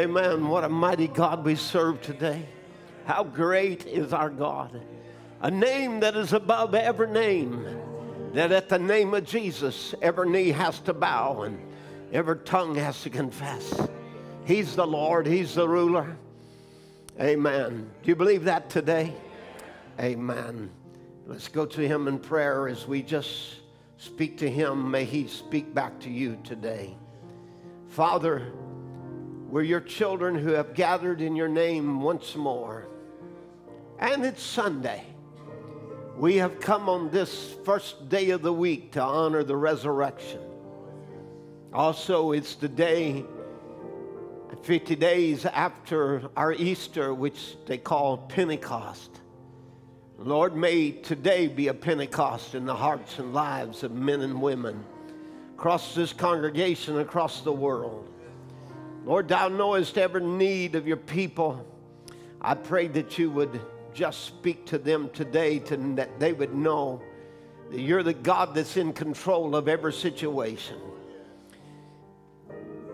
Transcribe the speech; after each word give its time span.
Amen. 0.00 0.48
What 0.48 0.64
a 0.64 0.68
mighty 0.70 1.08
God 1.08 1.44
we 1.44 1.56
serve 1.56 2.00
today. 2.00 2.48
How 3.04 3.22
great 3.22 3.86
is 3.86 4.14
our 4.14 4.30
God. 4.30 4.80
A 5.42 5.50
name 5.50 6.00
that 6.00 6.16
is 6.16 6.32
above 6.32 6.74
every 6.74 7.10
name. 7.10 7.66
That 8.32 8.50
at 8.50 8.70
the 8.70 8.78
name 8.78 9.12
of 9.12 9.26
Jesus, 9.26 9.94
every 10.00 10.30
knee 10.30 10.52
has 10.52 10.78
to 10.80 10.94
bow 10.94 11.42
and 11.42 11.60
every 12.14 12.38
tongue 12.38 12.76
has 12.76 13.02
to 13.02 13.10
confess. 13.10 13.78
He's 14.46 14.74
the 14.74 14.86
Lord, 14.86 15.26
He's 15.26 15.54
the 15.54 15.68
ruler. 15.68 16.16
Amen. 17.20 17.90
Do 18.02 18.08
you 18.08 18.16
believe 18.16 18.44
that 18.44 18.70
today? 18.70 19.12
Amen. 20.00 20.70
Let's 21.26 21.48
go 21.48 21.66
to 21.66 21.86
Him 21.86 22.08
in 22.08 22.18
prayer 22.18 22.68
as 22.68 22.88
we 22.88 23.02
just 23.02 23.56
speak 23.98 24.38
to 24.38 24.48
Him. 24.48 24.90
May 24.90 25.04
He 25.04 25.26
speak 25.26 25.74
back 25.74 26.00
to 26.00 26.10
you 26.10 26.38
today. 26.42 26.96
Father, 27.90 28.50
we're 29.50 29.62
your 29.62 29.80
children 29.80 30.36
who 30.36 30.52
have 30.52 30.74
gathered 30.74 31.20
in 31.20 31.34
your 31.34 31.48
name 31.48 32.00
once 32.00 32.36
more. 32.36 32.86
And 33.98 34.24
it's 34.24 34.42
Sunday. 34.42 35.02
We 36.16 36.36
have 36.36 36.60
come 36.60 36.88
on 36.88 37.10
this 37.10 37.54
first 37.64 38.08
day 38.08 38.30
of 38.30 38.42
the 38.42 38.52
week 38.52 38.92
to 38.92 39.02
honor 39.02 39.42
the 39.42 39.56
resurrection. 39.56 40.38
Also, 41.72 42.30
it's 42.30 42.54
the 42.54 42.68
day 42.68 43.24
50 44.62 44.94
days 44.94 45.44
after 45.46 46.30
our 46.36 46.52
Easter, 46.52 47.12
which 47.12 47.56
they 47.66 47.78
call 47.78 48.18
Pentecost. 48.18 49.20
Lord, 50.16 50.54
may 50.54 50.92
today 50.92 51.48
be 51.48 51.68
a 51.68 51.74
Pentecost 51.74 52.54
in 52.54 52.66
the 52.66 52.74
hearts 52.74 53.18
and 53.18 53.34
lives 53.34 53.82
of 53.82 53.90
men 53.90 54.20
and 54.20 54.40
women 54.40 54.84
across 55.56 55.94
this 55.94 56.12
congregation, 56.12 57.00
across 57.00 57.40
the 57.40 57.52
world. 57.52 58.09
Lord, 59.04 59.28
thou 59.28 59.48
knowest 59.48 59.96
every 59.98 60.24
need 60.24 60.74
of 60.74 60.86
your 60.86 60.96
people. 60.96 61.66
I 62.40 62.54
pray 62.54 62.88
that 62.88 63.18
you 63.18 63.30
would 63.30 63.60
just 63.92 64.24
speak 64.24 64.66
to 64.66 64.78
them 64.78 65.10
today, 65.12 65.58
to, 65.58 65.76
that 65.96 66.18
they 66.20 66.32
would 66.32 66.54
know 66.54 67.02
that 67.70 67.80
you're 67.80 68.02
the 68.02 68.14
God 68.14 68.54
that's 68.54 68.76
in 68.76 68.92
control 68.92 69.56
of 69.56 69.68
every 69.68 69.92
situation, 69.92 70.76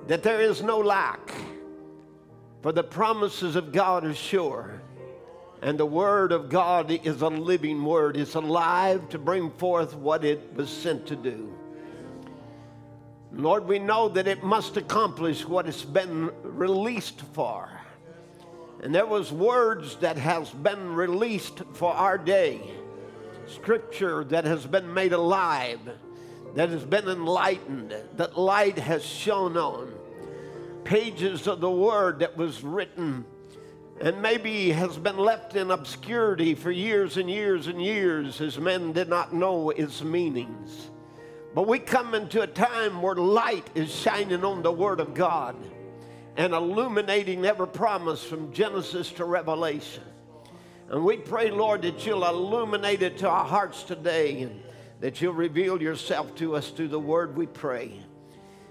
that 0.07 0.23
there 0.23 0.41
is 0.41 0.63
no 0.63 0.79
lack, 0.79 1.33
for 2.63 2.73
the 2.73 2.83
promises 2.83 3.57
of 3.57 3.73
God 3.73 4.05
are 4.05 4.15
sure. 4.15 4.81
And 5.63 5.79
the 5.79 5.87
Word 5.87 6.33
of 6.33 6.51
God 6.51 6.91
is 6.91 7.23
a 7.23 7.29
living 7.29 7.83
Word. 7.83 8.17
It's 8.17 8.35
alive 8.35 9.09
to 9.09 9.19
bring 9.19 9.51
forth 9.53 9.95
what 9.95 10.25
it 10.25 10.53
was 10.55 10.69
sent 10.69 11.07
to 11.07 11.17
do. 11.17 11.53
Lord, 13.37 13.67
we 13.67 13.79
know 13.79 14.09
that 14.09 14.27
it 14.27 14.42
must 14.42 14.79
accomplish 14.79 15.47
what 15.47 15.69
it's 15.69 15.84
been 15.84 16.31
released 16.42 17.20
for. 17.34 17.69
And 18.83 18.95
there 18.95 19.06
was 19.06 19.31
words 19.31 19.97
that 19.97 20.17
has 20.17 20.48
been 20.51 20.95
released 20.95 21.62
for 21.75 21.92
our 21.92 22.17
day. 22.17 22.62
Scripture 23.47 24.25
that 24.25 24.45
has 24.45 24.67
been 24.67 24.92
made 24.92 25.12
alive, 25.12 25.81
that 26.55 26.70
has 26.70 26.84
been 26.84 27.09
enlightened, 27.09 27.95
that 28.17 28.39
light 28.39 28.79
has 28.79 29.05
shone 29.05 29.57
on. 29.57 29.92
Pages 30.84 31.47
of 31.47 31.61
the 31.61 31.70
word 31.70 32.20
that 32.20 32.36
was 32.36 32.64
written 32.64 33.27
and 34.01 34.20
maybe 34.23 34.70
has 34.70 34.97
been 34.97 35.18
left 35.18 35.57
in 35.57 35.70
obscurity 35.70 36.55
for 36.55 36.70
years 36.70 37.17
and 37.17 37.30
years 37.30 37.67
and 37.67 37.83
years 37.83 38.41
as 38.41 38.58
men 38.58 38.92
did 38.92 39.08
not 39.08 39.35
know 39.35 39.70
its 39.70 40.03
meanings. 40.03 40.91
But 41.56 41.67
we 41.67 41.78
come 41.78 42.14
into 42.14 42.42
a 42.42 42.46
time 42.46 43.00
where 43.00 43.14
light 43.14 43.67
is 43.74 43.90
shining 43.90 44.44
on 44.44 44.62
the 44.62 44.70
Word 44.70 45.00
of 45.00 45.14
God 45.14 45.56
and 46.36 46.52
illuminating 46.52 47.46
every 47.46 47.67
promise 47.67 48.22
from 48.22 48.52
Genesis 48.52 49.11
to 49.12 49.24
Revelation. 49.24 50.02
And 50.90 51.02
we 51.02 51.17
pray, 51.17 51.50
Lord, 51.50 51.80
that 51.80 52.05
you'll 52.05 52.27
illuminate 52.27 53.00
it 53.00 53.17
to 53.20 53.30
our 53.30 53.46
hearts 53.46 53.84
today 53.84 54.42
and 54.42 54.62
that 55.00 55.22
you'll 55.22 55.33
reveal 55.33 55.80
yourself 55.80 56.34
to 56.34 56.56
us 56.56 56.68
through 56.68 56.89
the 56.89 57.00
Word, 57.00 57.34
we 57.34 57.46
pray. 57.46 58.02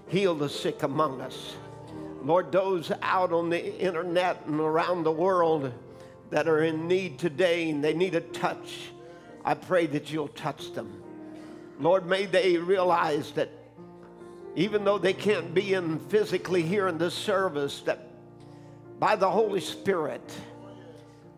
Heal 0.06 0.36
the 0.36 0.48
sick 0.48 0.84
among 0.84 1.20
us. 1.20 1.56
Lord, 2.22 2.52
those 2.52 2.92
out 3.02 3.32
on 3.32 3.50
the 3.50 3.80
internet 3.80 4.46
and 4.46 4.60
around 4.60 5.02
the 5.02 5.10
world 5.10 5.72
that 6.30 6.46
are 6.46 6.62
in 6.62 6.86
need 6.86 7.18
today 7.18 7.68
and 7.68 7.82
they 7.82 7.94
need 7.94 8.14
a 8.14 8.20
touch, 8.20 8.92
I 9.44 9.54
pray 9.54 9.86
that 9.86 10.12
you'll 10.12 10.28
touch 10.28 10.72
them. 10.72 11.02
Lord, 11.78 12.06
may 12.06 12.26
they 12.26 12.56
realize 12.56 13.32
that 13.32 13.50
even 14.54 14.84
though 14.84 14.98
they 14.98 15.12
can't 15.12 15.52
be 15.52 15.74
in 15.74 15.98
physically 15.98 16.62
here 16.62 16.88
in 16.88 16.96
this 16.96 17.14
service, 17.14 17.80
that 17.82 18.08
by 18.98 19.16
the 19.16 19.30
Holy 19.30 19.60
Spirit, 19.60 20.22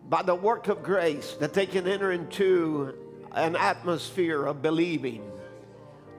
by 0.07 0.21
the 0.21 0.35
work 0.35 0.69
of 0.69 0.81
grace, 0.81 1.33
that 1.39 1.53
they 1.53 1.65
can 1.65 1.87
enter 1.87 2.13
into 2.13 2.93
an 3.33 3.55
atmosphere 3.55 4.45
of 4.45 4.61
believing 4.61 5.21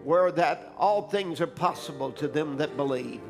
where 0.05 0.31
that 0.33 0.73
all 0.79 1.03
things 1.03 1.41
are 1.41 1.47
possible 1.47 2.13
to 2.13 2.29
them 2.29 2.57
that 2.59 2.77
believe. 2.77 3.21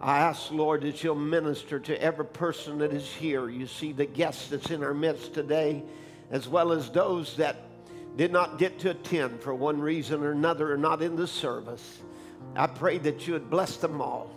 I 0.00 0.18
ask, 0.18 0.50
Lord, 0.50 0.82
that 0.82 1.02
you'll 1.04 1.14
minister 1.14 1.78
to 1.80 2.02
every 2.02 2.26
person 2.26 2.78
that 2.78 2.92
is 2.92 3.08
here. 3.08 3.48
You 3.48 3.66
see 3.68 3.92
the 3.92 4.06
guests 4.06 4.48
that's 4.48 4.70
in 4.70 4.82
our 4.82 4.94
midst 4.94 5.34
today, 5.34 5.84
as 6.30 6.48
well 6.48 6.72
as 6.72 6.90
those 6.90 7.36
that 7.36 7.56
did 8.16 8.32
not 8.32 8.58
get 8.58 8.78
to 8.80 8.90
attend 8.90 9.40
for 9.40 9.54
one 9.54 9.80
reason 9.80 10.22
or 10.22 10.32
another 10.32 10.72
or 10.72 10.76
not 10.76 11.02
in 11.02 11.16
the 11.16 11.26
service. 11.26 12.00
I 12.54 12.66
pray 12.66 12.98
that 12.98 13.26
you 13.26 13.34
would 13.34 13.48
bless 13.48 13.76
them 13.76 14.00
all. 14.00 14.30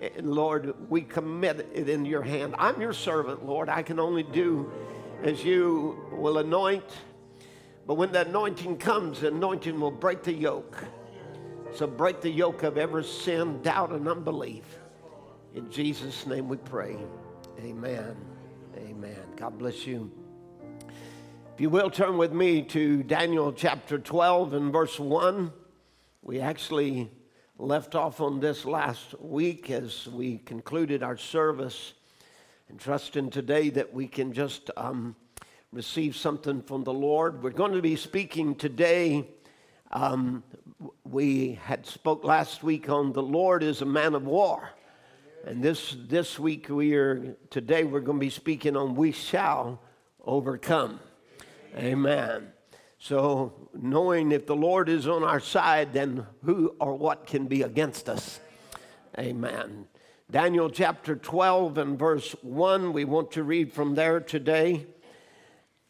And 0.00 0.32
Lord, 0.34 0.74
we 0.90 1.00
commit 1.00 1.68
it 1.72 1.88
in 1.88 2.04
your 2.04 2.22
hand. 2.22 2.54
I'm 2.58 2.80
your 2.80 2.92
servant, 2.92 3.46
Lord. 3.46 3.68
I 3.68 3.82
can 3.82 3.98
only 3.98 4.22
do 4.22 4.70
as 5.22 5.42
you 5.42 6.06
will 6.12 6.38
anoint. 6.38 6.84
But 7.86 7.94
when 7.94 8.12
the 8.12 8.26
anointing 8.26 8.78
comes, 8.78 9.20
the 9.20 9.28
anointing 9.28 9.80
will 9.80 9.90
break 9.90 10.22
the 10.22 10.32
yoke. 10.32 10.84
So 11.72 11.86
break 11.86 12.20
the 12.20 12.30
yoke 12.30 12.62
of 12.62 12.76
every 12.76 13.04
sin, 13.04 13.62
doubt, 13.62 13.92
and 13.92 14.06
unbelief. 14.08 14.64
In 15.54 15.70
Jesus' 15.70 16.26
name 16.26 16.48
we 16.48 16.58
pray. 16.58 16.96
Amen. 17.60 18.16
Amen. 18.76 19.22
God 19.36 19.58
bless 19.58 19.86
you. 19.86 20.10
If 21.56 21.62
you 21.62 21.70
will 21.70 21.88
turn 21.88 22.18
with 22.18 22.34
me 22.34 22.60
to 22.64 23.02
Daniel 23.02 23.50
chapter 23.50 23.98
12 23.98 24.52
and 24.52 24.70
verse 24.70 25.00
1. 25.00 25.50
We 26.20 26.38
actually 26.38 27.10
left 27.56 27.94
off 27.94 28.20
on 28.20 28.40
this 28.40 28.66
last 28.66 29.18
week 29.18 29.70
as 29.70 30.06
we 30.06 30.36
concluded 30.36 31.02
our 31.02 31.16
service 31.16 31.94
and 32.68 32.78
trusting 32.78 33.30
today 33.30 33.70
that 33.70 33.94
we 33.94 34.06
can 34.06 34.34
just 34.34 34.70
um, 34.76 35.16
receive 35.72 36.14
something 36.14 36.60
from 36.60 36.84
the 36.84 36.92
Lord. 36.92 37.42
We're 37.42 37.48
going 37.52 37.72
to 37.72 37.80
be 37.80 37.96
speaking 37.96 38.54
today. 38.54 39.26
Um, 39.92 40.44
we 41.04 41.58
had 41.64 41.86
spoke 41.86 42.22
last 42.22 42.62
week 42.62 42.90
on 42.90 43.14
the 43.14 43.22
Lord 43.22 43.62
is 43.62 43.80
a 43.80 43.86
man 43.86 44.14
of 44.14 44.26
war. 44.26 44.72
And 45.46 45.62
this, 45.62 45.96
this 46.06 46.38
week 46.38 46.68
we 46.68 46.92
are, 46.96 47.34
today 47.48 47.84
we're 47.84 48.00
going 48.00 48.18
to 48.18 48.26
be 48.26 48.28
speaking 48.28 48.76
on 48.76 48.94
we 48.94 49.10
shall 49.10 49.80
overcome. 50.22 51.00
Amen. 51.76 52.52
So, 52.98 53.70
knowing 53.74 54.32
if 54.32 54.46
the 54.46 54.56
Lord 54.56 54.88
is 54.88 55.06
on 55.06 55.22
our 55.22 55.40
side, 55.40 55.92
then 55.92 56.26
who 56.44 56.74
or 56.80 56.94
what 56.96 57.26
can 57.26 57.46
be 57.46 57.62
against 57.62 58.08
us? 58.08 58.40
Amen. 59.18 59.86
Daniel 60.30 60.70
chapter 60.70 61.14
12 61.14 61.78
and 61.78 61.98
verse 61.98 62.34
1, 62.42 62.92
we 62.92 63.04
want 63.04 63.30
to 63.32 63.44
read 63.44 63.72
from 63.72 63.94
there 63.94 64.18
today. 64.18 64.86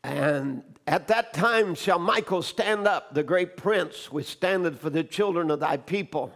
And 0.05 0.63
at 0.87 1.09
that 1.09 1.33
time 1.33 1.75
shall 1.75 1.99
Michael 1.99 2.43
stand 2.43 2.87
up, 2.87 3.15
the 3.15 3.23
great 3.23 3.57
prince, 3.57 4.13
which 4.13 4.27
standeth 4.27 4.81
for 4.81 4.91
the 4.91 5.03
children 5.03 5.51
of 5.51 5.61
thy 5.61 5.79
people. 5.79 6.33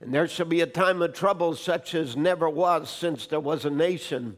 And 0.00 0.12
there 0.12 0.28
shall 0.28 0.46
be 0.46 0.60
a 0.60 0.66
time 0.66 1.00
of 1.00 1.14
trouble 1.14 1.54
such 1.54 1.94
as 1.94 2.16
never 2.16 2.50
was 2.50 2.90
since 2.90 3.26
there 3.26 3.40
was 3.40 3.64
a 3.64 3.70
nation, 3.70 4.36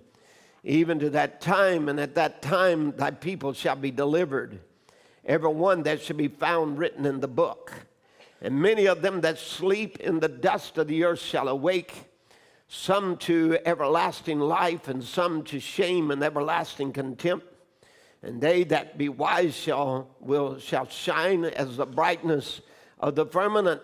even 0.65 0.99
to 0.99 1.11
that 1.11 1.41
time. 1.41 1.89
And 1.89 2.01
at 2.01 2.15
that 2.17 2.43
time 2.43 2.93
thy 2.97 3.11
people 3.13 3.53
shall 3.53 3.77
be 3.77 3.91
delivered, 3.91 4.59
every 5.25 5.51
one 5.51 5.85
that 5.85 6.03
shall 6.03 6.17
be 6.17 6.29
found 6.29 6.79
written 6.79 7.07
in 7.07 7.21
the 7.21 7.29
book. 7.29 7.73
And 8.41 8.61
many 8.61 8.87
of 8.87 9.03
them 9.03 9.21
that 9.21 9.39
sleep 9.39 9.99
in 10.01 10.21
the 10.21 10.29
dust 10.29 10.77
of 10.79 10.89
the 10.89 11.05
earth 11.05 11.21
shall 11.21 11.49
awake, 11.49 12.11
some 12.69 13.17
to 13.19 13.59
everlasting 13.65 14.41
life, 14.41 14.89
and 14.89 15.03
some 15.05 15.45
to 15.45 15.61
shame 15.61 16.11
and 16.11 16.23
everlasting 16.23 16.93
contempt. 16.93 17.47
And 18.23 18.41
they 18.41 18.65
that 18.65 18.99
be 18.99 19.09
wise 19.09 19.55
shall, 19.55 20.09
will, 20.19 20.59
shall 20.59 20.89
shine 20.89 21.45
as 21.45 21.77
the 21.77 21.87
brightness 21.87 22.61
of 22.99 23.15
the 23.15 23.27
firmament 23.27 23.81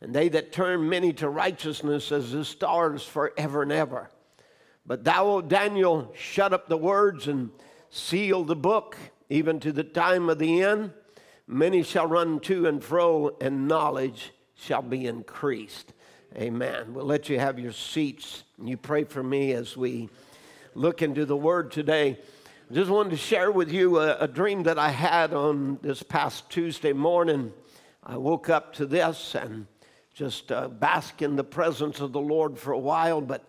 and 0.00 0.14
they 0.14 0.28
that 0.28 0.52
turn 0.52 0.88
many 0.88 1.12
to 1.14 1.28
righteousness 1.28 2.12
as 2.12 2.32
the 2.32 2.44
stars 2.44 3.04
forever 3.04 3.62
and 3.62 3.72
ever. 3.72 4.10
But 4.86 5.04
thou, 5.04 5.26
O 5.26 5.40
Daniel, 5.40 6.12
shut 6.16 6.52
up 6.52 6.68
the 6.68 6.76
words 6.76 7.26
and 7.26 7.50
seal 7.90 8.44
the 8.44 8.56
book, 8.56 8.96
even 9.28 9.58
to 9.60 9.72
the 9.72 9.82
time 9.82 10.28
of 10.28 10.38
the 10.38 10.62
end. 10.62 10.92
Many 11.48 11.82
shall 11.82 12.06
run 12.06 12.40
to 12.40 12.66
and 12.66 12.82
fro, 12.82 13.36
and 13.40 13.66
knowledge 13.66 14.32
shall 14.54 14.82
be 14.82 15.06
increased. 15.06 15.92
Amen. 16.36 16.94
We'll 16.94 17.04
let 17.04 17.28
you 17.28 17.38
have 17.38 17.58
your 17.58 17.72
seats. 17.72 18.44
You 18.62 18.76
pray 18.76 19.04
for 19.04 19.22
me 19.22 19.52
as 19.52 19.76
we 19.76 20.08
look 20.74 21.02
into 21.02 21.24
the 21.24 21.36
Word 21.36 21.72
today. 21.72 22.18
Just 22.70 22.90
wanted 22.90 23.10
to 23.10 23.16
share 23.16 23.50
with 23.50 23.70
you 23.70 23.98
a, 23.98 24.16
a 24.18 24.28
dream 24.28 24.64
that 24.64 24.78
I 24.78 24.90
had 24.90 25.32
on 25.32 25.78
this 25.82 26.02
past 26.02 26.50
Tuesday 26.50 26.92
morning. 26.92 27.52
I 28.02 28.16
woke 28.16 28.50
up 28.50 28.74
to 28.74 28.86
this 28.86 29.34
and 29.34 29.66
just 30.14 30.52
uh, 30.52 30.68
bask 30.68 31.22
in 31.22 31.36
the 31.36 31.44
presence 31.44 32.00
of 32.00 32.12
the 32.12 32.20
Lord 32.20 32.58
for 32.58 32.72
a 32.72 32.78
while, 32.78 33.20
but 33.20 33.44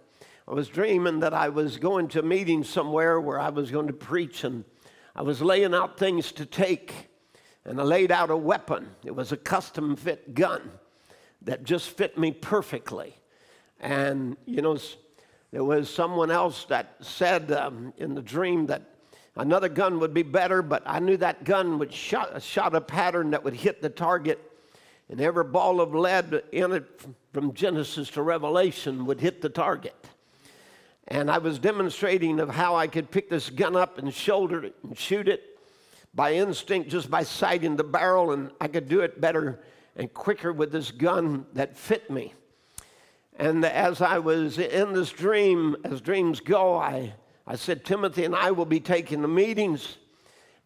I 0.49 0.53
was 0.53 0.69
dreaming 0.69 1.19
that 1.19 1.33
I 1.33 1.49
was 1.49 1.77
going 1.77 2.07
to 2.09 2.19
a 2.19 2.23
meeting 2.23 2.63
somewhere 2.63 3.19
where 3.19 3.37
I 3.37 3.49
was 3.49 3.69
going 3.69 3.87
to 3.87 3.93
preach, 3.93 4.45
and 4.45 4.63
I 5.13 5.21
was 5.21 5.41
laying 5.41 5.75
out 5.75 5.97
things 5.97 6.31
to 6.33 6.45
take, 6.45 7.09
and 7.65 7.81
I 7.81 7.83
laid 7.83 8.11
out 8.11 8.29
a 8.29 8.37
weapon. 8.37 8.89
It 9.03 9.13
was 9.13 9.33
a 9.33 9.37
custom 9.37 9.97
fit 9.97 10.33
gun 10.33 10.71
that 11.41 11.65
just 11.65 11.89
fit 11.89 12.17
me 12.17 12.31
perfectly. 12.31 13.17
And, 13.81 14.37
you 14.45 14.61
know, 14.61 14.77
there 15.51 15.65
was 15.65 15.89
someone 15.89 16.31
else 16.31 16.63
that 16.69 16.95
said 17.01 17.51
um, 17.51 17.93
in 17.97 18.15
the 18.15 18.21
dream 18.21 18.67
that 18.67 18.83
Another 19.39 19.69
gun 19.69 19.99
would 19.99 20.15
be 20.15 20.23
better, 20.23 20.63
but 20.63 20.81
I 20.87 20.97
knew 20.97 21.15
that 21.17 21.43
gun 21.43 21.77
would 21.77 21.93
shot, 21.93 22.41
shot 22.41 22.73
a 22.73 22.81
pattern 22.81 23.29
that 23.31 23.43
would 23.43 23.53
hit 23.53 23.83
the 23.83 23.89
target, 23.89 24.39
and 25.09 25.21
every 25.21 25.43
ball 25.43 25.79
of 25.79 25.93
lead 25.93 26.41
in 26.51 26.71
it 26.71 27.05
from 27.33 27.53
Genesis 27.53 28.09
to 28.11 28.23
Revelation 28.23 29.05
would 29.05 29.21
hit 29.21 29.43
the 29.43 29.49
target. 29.49 30.09
And 31.07 31.31
I 31.31 31.37
was 31.37 31.59
demonstrating 31.59 32.39
of 32.39 32.49
how 32.49 32.75
I 32.75 32.87
could 32.87 33.09
pick 33.11 33.29
this 33.29 33.49
gun 33.49 33.75
up 33.75 33.97
and 33.97 34.13
shoulder 34.13 34.63
it 34.65 34.75
and 34.83 34.97
shoot 34.97 35.27
it 35.27 35.59
by 36.13 36.33
instinct, 36.33 36.89
just 36.89 37.09
by 37.09 37.23
sighting 37.23 37.75
the 37.75 37.83
barrel, 37.83 38.31
and 38.31 38.51
I 38.59 38.67
could 38.67 38.89
do 38.89 39.01
it 39.01 39.21
better 39.21 39.63
and 39.95 40.13
quicker 40.13 40.51
with 40.51 40.71
this 40.71 40.91
gun 40.91 41.45
that 41.53 41.77
fit 41.77 42.09
me. 42.09 42.33
And 43.37 43.63
as 43.63 44.01
I 44.01 44.19
was 44.19 44.57
in 44.57 44.93
this 44.93 45.11
dream, 45.11 45.75
as 45.83 46.01
dreams 46.01 46.39
go, 46.39 46.75
I 46.77 47.13
I 47.49 47.55
said, 47.55 47.85
Timothy 47.85 48.25
and 48.25 48.35
I 48.35 48.51
will 48.51 48.65
be 48.65 48.81
taking 48.81 49.21
the 49.21 49.29
meetings, 49.29 49.97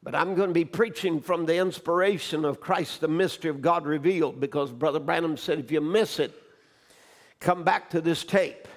but 0.01 0.15
I'm 0.15 0.33
going 0.33 0.47
to 0.47 0.53
be 0.53 0.65
preaching 0.65 1.21
from 1.21 1.45
the 1.45 1.57
inspiration 1.57 2.43
of 2.43 2.59
Christ, 2.59 3.01
the 3.01 3.07
mystery 3.07 3.51
of 3.51 3.61
God 3.61 3.85
revealed, 3.85 4.39
because 4.39 4.71
Brother 4.71 4.99
Branham 4.99 5.37
said, 5.37 5.59
if 5.59 5.71
you 5.71 5.79
miss 5.79 6.17
it, 6.17 6.33
come 7.39 7.63
back 7.63 7.91
to 7.91 8.01
this 8.01 8.23
tape. 8.23 8.67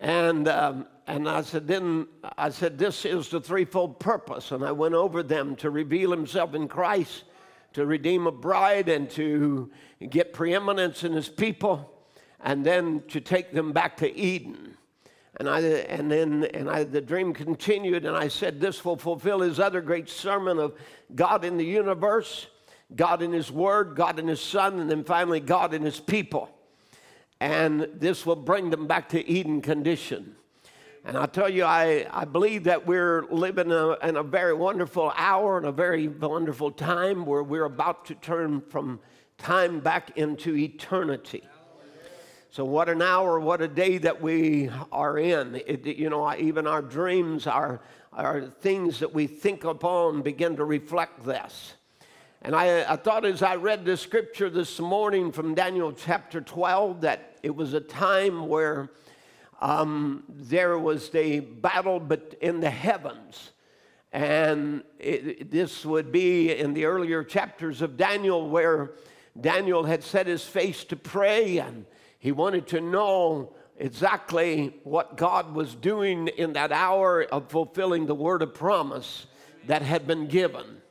And, 0.00 0.48
um, 0.48 0.86
and 1.06 1.28
I 1.28 1.42
said, 1.42 1.68
then 1.68 2.06
I 2.38 2.48
said, 2.48 2.78
this 2.78 3.04
is 3.04 3.28
the 3.28 3.40
threefold 3.40 4.00
purpose. 4.00 4.50
And 4.50 4.64
I 4.64 4.72
went 4.72 4.94
over 4.94 5.22
them 5.22 5.56
to 5.56 5.70
reveal 5.70 6.10
himself 6.10 6.54
in 6.54 6.68
Christ, 6.68 7.24
to 7.74 7.84
redeem 7.84 8.26
a 8.26 8.32
bride, 8.32 8.88
and 8.88 9.10
to 9.10 9.70
get 10.08 10.32
preeminence 10.32 11.04
in 11.04 11.12
his 11.12 11.28
people, 11.28 11.92
and 12.40 12.64
then 12.64 13.02
to 13.08 13.20
take 13.20 13.52
them 13.52 13.72
back 13.72 13.98
to 13.98 14.16
Eden. 14.16 14.74
And, 15.36 15.48
I, 15.48 15.60
and 15.60 16.10
then 16.10 16.44
and 16.54 16.68
I, 16.70 16.84
the 16.84 17.00
dream 17.00 17.34
continued, 17.34 18.06
and 18.06 18.16
I 18.16 18.28
said, 18.28 18.58
This 18.58 18.84
will 18.84 18.96
fulfill 18.96 19.40
his 19.40 19.60
other 19.60 19.82
great 19.82 20.08
sermon 20.08 20.58
of 20.58 20.74
God 21.14 21.44
in 21.44 21.58
the 21.58 21.64
universe, 21.64 22.46
God 22.96 23.22
in 23.22 23.32
his 23.32 23.52
word, 23.52 23.94
God 23.96 24.18
in 24.18 24.26
his 24.26 24.40
son, 24.40 24.80
and 24.80 24.90
then 24.90 25.04
finally 25.04 25.40
God 25.40 25.74
in 25.74 25.82
his 25.82 26.00
people. 26.00 26.48
And 27.40 27.88
this 27.94 28.26
will 28.26 28.36
bring 28.36 28.70
them 28.70 28.86
back 28.86 29.08
to 29.10 29.28
Eden 29.28 29.62
condition. 29.62 30.36
And 31.04 31.16
I 31.16 31.24
tell 31.24 31.48
you, 31.48 31.64
I, 31.64 32.06
I 32.10 32.26
believe 32.26 32.64
that 32.64 32.86
we're 32.86 33.24
living 33.30 33.72
a, 33.72 33.92
in 34.06 34.16
a 34.16 34.22
very 34.22 34.52
wonderful 34.52 35.12
hour 35.16 35.56
and 35.56 35.66
a 35.66 35.72
very 35.72 36.08
wonderful 36.08 36.70
time 36.70 37.24
where 37.24 37.42
we're 37.42 37.64
about 37.64 38.04
to 38.06 38.14
turn 38.16 38.60
from 38.60 39.00
time 39.38 39.80
back 39.80 40.18
into 40.18 40.54
eternity. 40.54 41.42
So, 42.50 42.64
what 42.64 42.90
an 42.90 43.00
hour, 43.00 43.40
what 43.40 43.62
a 43.62 43.68
day 43.68 43.96
that 43.98 44.20
we 44.20 44.70
are 44.92 45.16
in. 45.16 45.62
It, 45.66 45.86
you 45.86 46.10
know, 46.10 46.34
even 46.34 46.66
our 46.66 46.82
dreams, 46.82 47.46
our, 47.46 47.80
our 48.12 48.42
things 48.60 48.98
that 48.98 49.14
we 49.14 49.26
think 49.26 49.64
upon 49.64 50.20
begin 50.20 50.56
to 50.56 50.64
reflect 50.64 51.24
this. 51.24 51.74
And 52.42 52.54
I, 52.54 52.92
I 52.92 52.96
thought 52.96 53.24
as 53.24 53.42
I 53.42 53.54
read 53.56 53.84
the 53.84 53.96
scripture 53.96 54.50
this 54.50 54.80
morning 54.80 55.30
from 55.32 55.54
Daniel 55.54 55.92
chapter 55.92 56.40
12 56.40 57.02
that 57.02 57.29
it 57.42 57.54
was 57.54 57.74
a 57.74 57.80
time 57.80 58.48
where 58.48 58.90
um, 59.60 60.24
there 60.28 60.78
was 60.78 61.10
the 61.10 61.40
battle 61.40 62.00
but 62.00 62.34
in 62.40 62.60
the 62.60 62.70
heavens. 62.70 63.52
And 64.12 64.82
it, 64.98 65.50
this 65.50 65.84
would 65.84 66.10
be 66.10 66.52
in 66.52 66.74
the 66.74 66.86
earlier 66.86 67.22
chapters 67.22 67.82
of 67.82 67.96
Daniel 67.96 68.48
where 68.48 68.92
Daniel 69.40 69.84
had 69.84 70.02
set 70.02 70.26
his 70.26 70.44
face 70.44 70.84
to 70.84 70.96
pray 70.96 71.58
and 71.58 71.86
he 72.18 72.32
wanted 72.32 72.66
to 72.68 72.80
know 72.80 73.54
exactly 73.78 74.74
what 74.84 75.16
God 75.16 75.54
was 75.54 75.74
doing 75.74 76.28
in 76.28 76.52
that 76.52 76.72
hour 76.72 77.22
of 77.22 77.50
fulfilling 77.50 78.06
the 78.06 78.14
word 78.14 78.42
of 78.42 78.52
promise 78.52 79.26
that 79.66 79.82
had 79.82 80.06
been 80.06 80.26
given. 80.26 80.82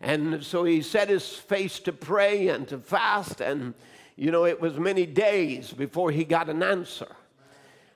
And 0.00 0.42
so 0.42 0.64
he 0.64 0.80
set 0.82 1.08
his 1.08 1.28
face 1.28 1.78
to 1.80 1.92
pray 1.92 2.48
and 2.48 2.66
to 2.68 2.78
fast, 2.78 3.40
and 3.40 3.74
you 4.16 4.30
know, 4.30 4.44
it 4.44 4.60
was 4.60 4.78
many 4.78 5.06
days 5.06 5.72
before 5.72 6.10
he 6.10 6.24
got 6.24 6.48
an 6.48 6.62
answer. 6.62 7.08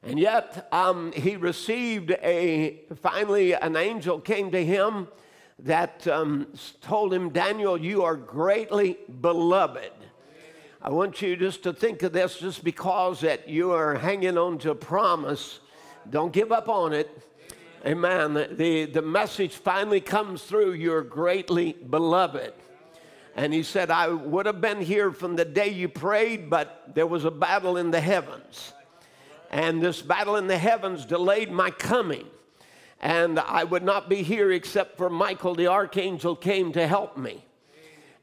And 0.03 0.19
yet, 0.19 0.69
um, 0.73 1.13
he 1.13 1.37
received 1.37 2.11
a, 2.23 2.81
finally, 3.03 3.53
an 3.53 3.77
angel 3.77 4.21
came 4.21 4.51
to 4.53 4.65
him 4.65 5.09
that 5.61 6.07
um, 6.07 6.47
told 6.81 7.13
him, 7.13 7.31
Daniel, 7.31 7.77
you 7.77 8.05
are 8.05 8.17
greatly 8.17 8.97
beloved. 9.21 9.91
I 10.81 10.91
want 10.91 11.21
you 11.21 11.37
just 11.37 11.65
to 11.65 11.73
think 11.73 12.03
of 12.05 12.13
this 12.13 12.39
just 12.39 12.63
because 12.63 13.21
that 13.23 13.49
you 13.49 13.73
are 13.73 13.97
hanging 13.97 14.39
on 14.39 14.59
to 14.59 14.71
a 14.71 14.77
promise. 14.77 15.59
Don't 16.09 16.33
give 16.33 16.53
up 16.53 16.69
on 16.69 16.93
it. 16.93 17.11
Amen. 17.85 18.35
The, 18.53 18.87
the 18.87 19.03
message 19.03 19.57
finally 19.57 20.01
comes 20.01 20.43
through. 20.43 20.73
You're 20.75 21.03
greatly 21.03 21.73
beloved. 21.73 22.53
And 23.39 23.55
he 23.55 23.63
said, 23.63 23.93
I 23.93 24.09
would 24.09 24.47
have 24.47 24.61
been 24.61 24.81
here 24.81 25.13
from 25.13 25.37
the 25.37 25.45
day 25.45 25.69
you 25.69 25.89
prayed, 25.89 26.51
but 26.51 26.91
there 26.93 27.07
was 27.07 27.25
a 27.25 27.31
battle 27.31 27.77
in 27.77 27.93
the 27.93 28.01
heavens. 28.01 28.73
And 29.53 29.81
this 29.81 30.03
battle 30.03 30.35
in 30.35 30.49
the 30.49 30.59
heavens 30.59 31.07
delayed 31.07 31.53
my 31.53 31.71
coming. 31.71 32.27
And 33.01 33.39
I 33.39 33.63
would 33.63 33.85
not 33.85 34.09
be 34.09 34.25
here 34.25 34.51
except 34.51 34.97
for 34.97 35.09
Michael 35.09 35.55
the 35.55 35.69
archangel 35.69 36.35
came 36.35 36.73
to 36.73 36.85
help 36.89 37.17
me. 37.17 37.45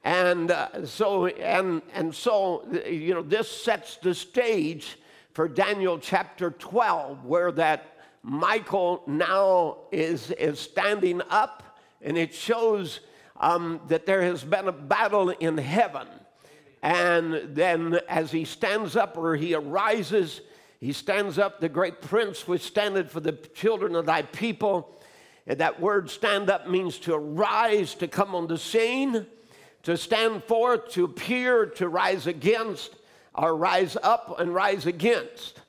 And 0.04 0.52
uh, 0.52 0.86
so, 0.86 1.28
and, 1.28 1.82
and 1.94 2.14
so, 2.14 2.68
you 2.86 3.14
know, 3.14 3.22
this 3.22 3.50
sets 3.50 3.96
the 3.96 4.14
stage 4.14 4.98
for 5.32 5.48
Daniel 5.48 5.98
chapter 5.98 6.52
12, 6.52 7.24
where 7.24 7.54
that 7.54 8.00
Michael 8.22 9.02
now 9.08 9.78
is, 9.94 10.32
is 10.32 10.60
standing 10.60 11.22
up, 11.30 11.80
and 12.02 12.18
it 12.18 12.34
shows 12.34 13.00
um, 13.38 13.82
that 13.88 14.06
there 14.06 14.22
has 14.22 14.44
been 14.44 14.68
a 14.68 14.72
battle 14.72 15.30
in 15.30 15.58
heaven. 15.58 16.08
And 16.82 17.56
then, 17.56 18.00
as 18.08 18.32
he 18.32 18.46
stands 18.46 18.96
up 18.96 19.18
or 19.18 19.36
he 19.36 19.56
arises, 19.56 20.42
he 20.80 20.94
stands 20.94 21.40
up, 21.40 21.60
the 21.60 21.70
great 21.70 22.02
prince 22.02 22.48
which 22.48 22.62
standeth 22.62 23.12
for 23.12 23.20
the 23.20 23.34
children 23.34 23.96
of 23.96 24.06
thy 24.06 24.22
people. 24.22 25.02
And 25.48 25.60
that 25.60 25.80
word 25.80 26.10
stand 26.10 26.50
up 26.50 26.68
means 26.68 27.00
to 27.00 27.16
arise, 27.16 27.96
to 27.96 28.08
come 28.08 28.36
on 28.36 28.48
the 28.48 28.58
scene 28.58 29.26
to 29.86 29.96
stand 29.96 30.44
forth, 30.44 30.90
to 30.90 31.06
appear, 31.06 31.68
to 31.68 31.88
rise 31.88 32.26
against, 32.26 32.96
or 33.36 33.56
rise 33.56 33.96
up 34.02 34.40
and 34.40 34.52
rise 34.52 34.88
against. 34.88 35.62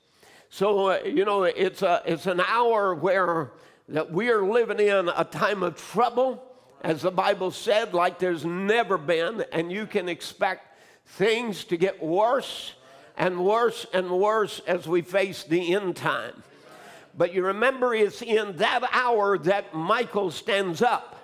So, 0.49 0.87
uh, 0.87 1.01
you 1.05 1.27
know, 1.27 1.43
it's, 1.43 1.83
a, 1.83 2.03
it's 2.07 2.25
an 2.25 2.41
hour 2.41 2.95
where 2.95 3.53
that 3.91 4.11
we 4.11 4.31
are 4.31 4.43
living 4.43 4.81
in 4.81 5.11
a 5.15 5.23
time 5.23 5.63
of 5.63 5.77
trouble, 5.77 6.43
as 6.87 7.03
the 7.03 7.11
Bible 7.11 7.51
said, 7.51 7.95
like 7.95 8.21
there's 8.21 8.45
never 8.45 8.97
been, 8.97 9.45
and 9.51 9.73
you 9.73 9.87
can 9.87 10.09
expect 10.09 10.79
things 11.05 11.65
to 11.65 11.77
get 11.77 12.01
worse 12.01 12.75
and 13.17 13.45
worse 13.45 13.87
and 13.93 14.09
worse 14.09 14.61
as 14.69 14.87
we 14.87 15.03
face 15.03 15.43
the 15.43 15.75
end 15.75 15.97
time. 15.97 16.45
But 17.19 17.35
you 17.35 17.45
remember, 17.47 17.93
it's 17.93 18.23
in 18.23 18.59
that 18.59 18.89
hour 18.93 19.37
that 19.37 19.75
Michael 19.75 20.31
stands 20.31 20.81
up 20.81 21.17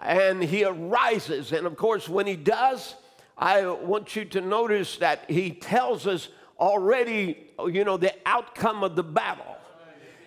and 0.00 0.42
he 0.42 0.64
arises. 0.64 1.52
And 1.52 1.66
of 1.66 1.76
course, 1.76 2.08
when 2.08 2.26
he 2.26 2.36
does, 2.36 2.94
I 3.36 3.66
want 3.66 4.16
you 4.16 4.24
to 4.24 4.40
notice 4.40 4.96
that 4.98 5.30
he 5.30 5.50
tells 5.50 6.06
us 6.06 6.30
already, 6.58 7.36
you 7.66 7.84
know, 7.84 7.98
the 7.98 8.14
outcome 8.24 8.82
of 8.82 8.96
the 8.96 9.04
battle. 9.04 9.58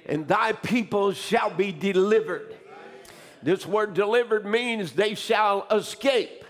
And 0.06 0.28
thy 0.28 0.52
people 0.52 1.14
shall 1.14 1.50
be 1.50 1.72
delivered. 1.72 2.58
This 3.44 3.66
word 3.66 3.94
delivered 3.96 4.46
means 4.46 4.92
they 4.92 5.16
shall 5.16 5.66
escape. 5.72 6.46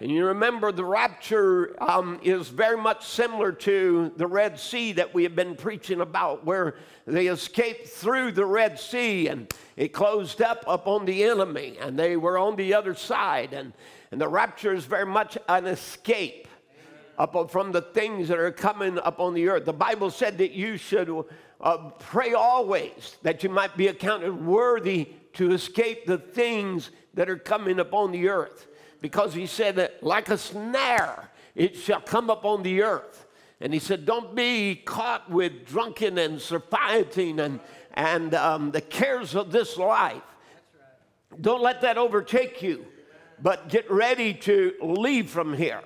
And 0.00 0.10
you 0.10 0.26
remember 0.26 0.72
the 0.72 0.84
rapture 0.84 1.74
um, 1.82 2.20
is 2.22 2.48
very 2.48 2.76
much 2.76 3.06
similar 3.06 3.52
to 3.52 4.12
the 4.16 4.26
Red 4.26 4.60
Sea 4.60 4.92
that 4.92 5.14
we 5.14 5.22
have 5.22 5.34
been 5.34 5.54
preaching 5.54 6.02
about, 6.02 6.44
where 6.44 6.74
they 7.06 7.28
escaped 7.28 7.88
through 7.88 8.32
the 8.32 8.44
Red 8.44 8.78
Sea 8.78 9.28
and 9.28 9.50
it 9.76 9.94
closed 9.94 10.42
up 10.42 10.64
upon 10.66 11.06
the 11.06 11.24
enemy, 11.24 11.78
and 11.80 11.98
they 11.98 12.16
were 12.16 12.36
on 12.36 12.56
the 12.56 12.74
other 12.74 12.94
side. 12.94 13.54
And, 13.54 13.72
And 14.10 14.20
the 14.20 14.28
rapture 14.28 14.74
is 14.74 14.84
very 14.84 15.06
much 15.06 15.38
an 15.48 15.66
escape 15.66 16.46
up 17.16 17.50
from 17.50 17.72
the 17.72 17.82
things 17.82 18.28
that 18.28 18.38
are 18.38 18.50
coming 18.50 18.98
upon 19.04 19.34
the 19.34 19.48
earth. 19.48 19.64
The 19.64 19.72
Bible 19.72 20.10
said 20.10 20.38
that 20.38 20.52
you 20.52 20.76
should 20.76 21.10
uh, 21.60 21.90
pray 21.98 22.34
always 22.34 23.16
that 23.22 23.42
you 23.42 23.48
might 23.48 23.76
be 23.76 23.88
accounted 23.88 24.44
worthy 24.44 25.08
to 25.34 25.52
escape 25.52 26.06
the 26.06 26.18
things 26.18 26.90
that 27.14 27.28
are 27.28 27.38
coming 27.38 27.78
upon 27.78 28.12
the 28.12 28.28
earth. 28.28 28.66
Because 29.00 29.34
he 29.34 29.46
said 29.46 29.76
that 29.76 30.02
like 30.02 30.28
a 30.28 30.38
snare, 30.38 31.30
it 31.54 31.76
shall 31.76 32.00
come 32.00 32.30
upon 32.30 32.62
the 32.62 32.82
earth. 32.82 33.26
And 33.60 33.72
he 33.72 33.78
said, 33.78 34.06
Don't 34.06 34.34
be 34.34 34.76
caught 34.76 35.30
with 35.30 35.66
drunken 35.66 36.18
and 36.18 36.40
surfeiting 36.40 37.40
and, 37.40 37.60
and 37.92 38.34
um, 38.34 38.70
the 38.70 38.80
cares 38.80 39.34
of 39.34 39.52
this 39.52 39.76
life. 39.76 40.22
Don't 41.40 41.62
let 41.62 41.80
that 41.82 41.98
overtake 41.98 42.62
you, 42.62 42.86
but 43.42 43.68
get 43.68 43.90
ready 43.90 44.34
to 44.34 44.74
leave 44.80 45.30
from 45.30 45.54
here. 45.54 45.82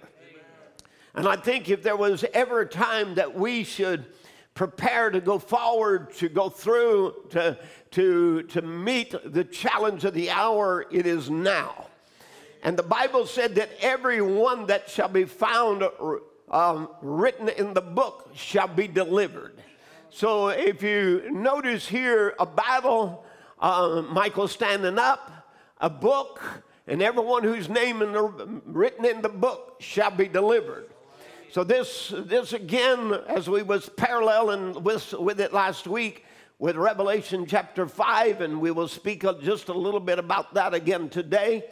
And 1.15 1.27
I 1.27 1.37
think 1.37 1.69
if 1.69 1.83
there 1.83 1.97
was 1.97 2.25
ever 2.35 2.61
a 2.61 2.69
time 2.69 3.17
that 3.17 3.35
we 3.35 3.65
should 3.65 4.07
prepare 4.55 5.11
to 5.11 5.21
go 5.21 5.39
forward, 5.39 6.13
to 6.15 6.29
go 6.29 6.49
through, 6.49 7.15
to, 7.31 7.59
to, 7.93 8.43
to 8.45 8.63
meet 8.63 9.15
the 9.25 9.45
challenge 9.45 10.05
of 10.05 10.15
the 10.15 10.31
hour, 10.31 10.87
it 10.91 11.07
is 11.07 11.31
now. 11.31 11.87
And 12.63 12.77
the 12.77 12.83
Bible 12.83 13.27
said 13.27 13.55
that 13.55 13.71
every 13.81 14.21
one 14.21 14.67
that 14.67 14.91
shall 14.91 15.09
be 15.09 15.25
found 15.25 15.85
um, 16.51 16.89
written 17.03 17.49
in 17.49 17.75
the 17.75 17.81
book 17.81 18.31
shall 18.35 18.69
be 18.69 18.89
delivered. 18.89 19.55
So 20.11 20.49
if 20.49 20.83
you 20.83 21.31
notice 21.31 21.87
here 21.87 22.35
a 22.39 22.47
battle, 22.47 23.25
uh, 23.61 24.03
Michael 24.11 24.49
standing 24.49 24.99
up, 24.99 25.49
a 25.81 25.91
book, 25.91 26.43
and 26.87 27.03
everyone 27.03 27.45
whose 27.45 27.69
name 27.69 28.03
in 28.03 28.13
the, 28.13 28.63
written 28.67 29.05
in 29.05 29.23
the 29.23 29.29
book 29.29 29.77
shall 29.81 30.11
be 30.11 30.27
delivered. 30.27 30.91
So 31.51 31.65
this, 31.65 32.13
this 32.15 32.53
again, 32.53 33.15
as 33.29 33.49
we 33.49 33.63
was 33.63 33.89
paralleling 33.89 34.83
with, 34.83 35.13
with 35.13 35.41
it 35.41 35.53
last 35.53 35.87
week, 35.87 36.25
with 36.61 36.75
Revelation 36.75 37.47
chapter 37.47 37.87
5, 37.87 38.41
and 38.41 38.61
we 38.61 38.73
will 38.73 38.89
speak 38.89 39.25
just 39.41 39.69
a 39.69 39.73
little 39.73 40.01
bit 40.01 40.19
about 40.19 40.55
that 40.55 40.75
again 40.75 41.09
today. 41.09 41.63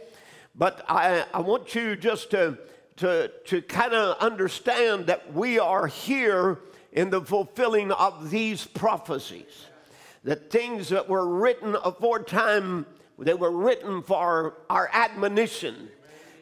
But 0.55 0.85
I, 0.89 1.25
I 1.35 1.41
want 1.41 1.75
you 1.75 1.97
just 1.97 2.31
to, 2.31 2.57
to, 2.99 3.33
to 3.47 3.63
kind 3.63 3.95
of 3.95 4.17
understand 4.19 5.07
that 5.09 5.35
we 5.35 5.59
are 5.59 5.89
here 5.89 6.61
in 6.93 7.11
the 7.11 7.21
fulfilling 7.21 7.91
of 7.91 8.31
these 8.31 8.65
prophecies. 8.65 9.67
That 10.23 10.53
things 10.53 10.91
that 10.91 11.09
were 11.09 11.27
written 11.27 11.77
aforetime, 11.85 12.87
they 13.19 13.35
were 13.35 13.51
written 13.51 14.03
for 14.03 14.55
our 14.71 14.89
admonition 14.93 15.89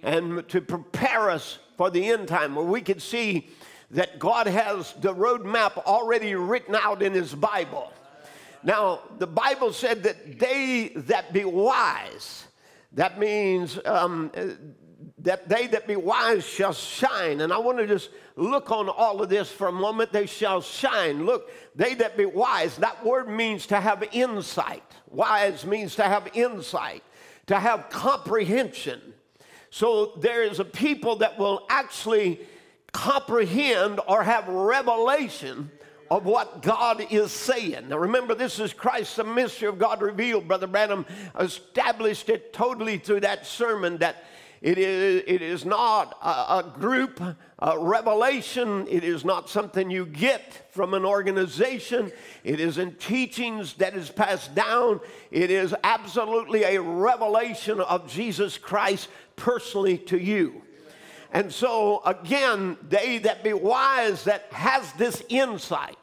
and 0.03 0.47
to 0.51 0.61
prepare 0.61 1.31
us 1.31 1.61
for 1.79 1.89
the 1.91 2.11
end 2.11 2.29
time, 2.29 2.55
where 2.55 2.67
we 2.67 2.83
could 2.83 3.01
see 3.01 3.49
that 3.91 4.19
God 4.19 4.47
has 4.47 4.93
the 5.01 5.15
roadmap 5.15 5.79
already 5.87 6.35
written 6.35 6.75
out 6.75 7.03
in 7.03 7.15
His 7.15 7.35
Bible. 7.35 7.91
Now, 8.65 9.01
the 9.19 9.27
Bible 9.27 9.75
said 9.75 10.03
that 10.05 10.39
they 10.39 10.93
that 10.97 11.35
be 11.35 11.45
wise, 11.45 12.47
that 12.93 13.19
means 13.19 13.79
um, 13.85 14.33
that 15.19 15.49
they 15.51 15.67
that 15.67 15.87
be 15.87 15.97
wise 15.97 16.47
shall 16.47 16.73
shine. 16.73 17.43
And 17.43 17.53
I 17.53 17.59
want 17.59 17.77
to 17.79 17.87
just 17.87 18.09
look 18.37 18.71
on 18.71 18.89
all 18.89 19.23
of 19.23 19.29
this 19.29 19.51
for 19.51 19.69
a 19.69 19.73
moment. 19.73 20.13
They 20.13 20.25
shall 20.25 20.63
shine. 20.63 21.27
Look, 21.27 21.51
they 21.75 21.95
that 21.95 22.17
be 22.17 22.25
wise, 22.25 22.77
that 22.77 23.05
word 23.05 23.29
means 23.29 23.67
to 23.67 23.79
have 23.79 24.03
insight. 24.13 24.83
Wise 25.11 25.67
means 25.67 25.95
to 25.97 26.05
have 26.05 26.31
insight, 26.33 27.05
to 27.47 27.61
have 27.61 27.91
comprehension. 27.91 29.01
So 29.69 30.13
there 30.21 30.43
is 30.43 30.59
a 30.59 30.65
people 30.65 31.17
that 31.17 31.39
will 31.39 31.67
actually 31.69 32.41
comprehend 32.93 34.01
or 34.07 34.23
have 34.23 34.49
revelation 34.49 35.71
of 36.11 36.25
what 36.25 36.63
God 36.63 37.05
is 37.11 37.31
saying. 37.31 37.89
Now 37.89 37.99
remember, 37.99 38.35
this 38.35 38.59
is 38.59 38.73
Christ, 38.73 39.17
the 39.17 39.25
mystery 39.25 39.69
of 39.69 39.79
God 39.79 40.03
revealed. 40.03 40.49
Brother 40.49 40.67
Branham 40.67 41.07
established 41.39 42.29
it 42.29 42.53
totally 42.53 42.99
through 42.99 43.21
that 43.21 43.47
sermon 43.47 43.99
that 43.99 44.25
it 44.61 44.79
is, 44.79 45.23
it 45.27 45.43
is 45.43 45.65
not 45.67 46.17
a, 46.23 46.59
a 46.59 46.75
group 46.79 47.21
a 47.65 47.79
revelation. 47.79 48.87
It 48.91 49.05
is 49.05 49.25
not 49.25 49.49
something 49.49 49.91
you 49.91 50.05
get 50.05 50.71
from 50.71 50.93
an 50.93 51.05
organization. 51.05 52.13
It 52.45 52.61
is 52.61 52.77
in 52.77 52.95
teachings 52.97 53.73
that 53.75 53.95
is 53.95 54.11
passed 54.11 54.55
down. 54.55 55.01
It 55.31 55.51
is 55.51 55.75
absolutely 55.83 56.65
a 56.65 56.81
revelation 56.81 57.81
of 57.81 58.07
Jesus 58.07 58.59
Christ 58.59 59.09
personally 59.37 59.97
to 59.99 60.19
you. 60.19 60.64
And 61.35 61.53
so, 61.53 62.01
again, 62.07 62.79
they 62.89 63.19
that 63.19 63.43
be 63.43 63.53
wise, 63.53 64.23
that 64.25 64.47
has 64.53 64.93
this 64.93 65.21
insight, 65.29 65.99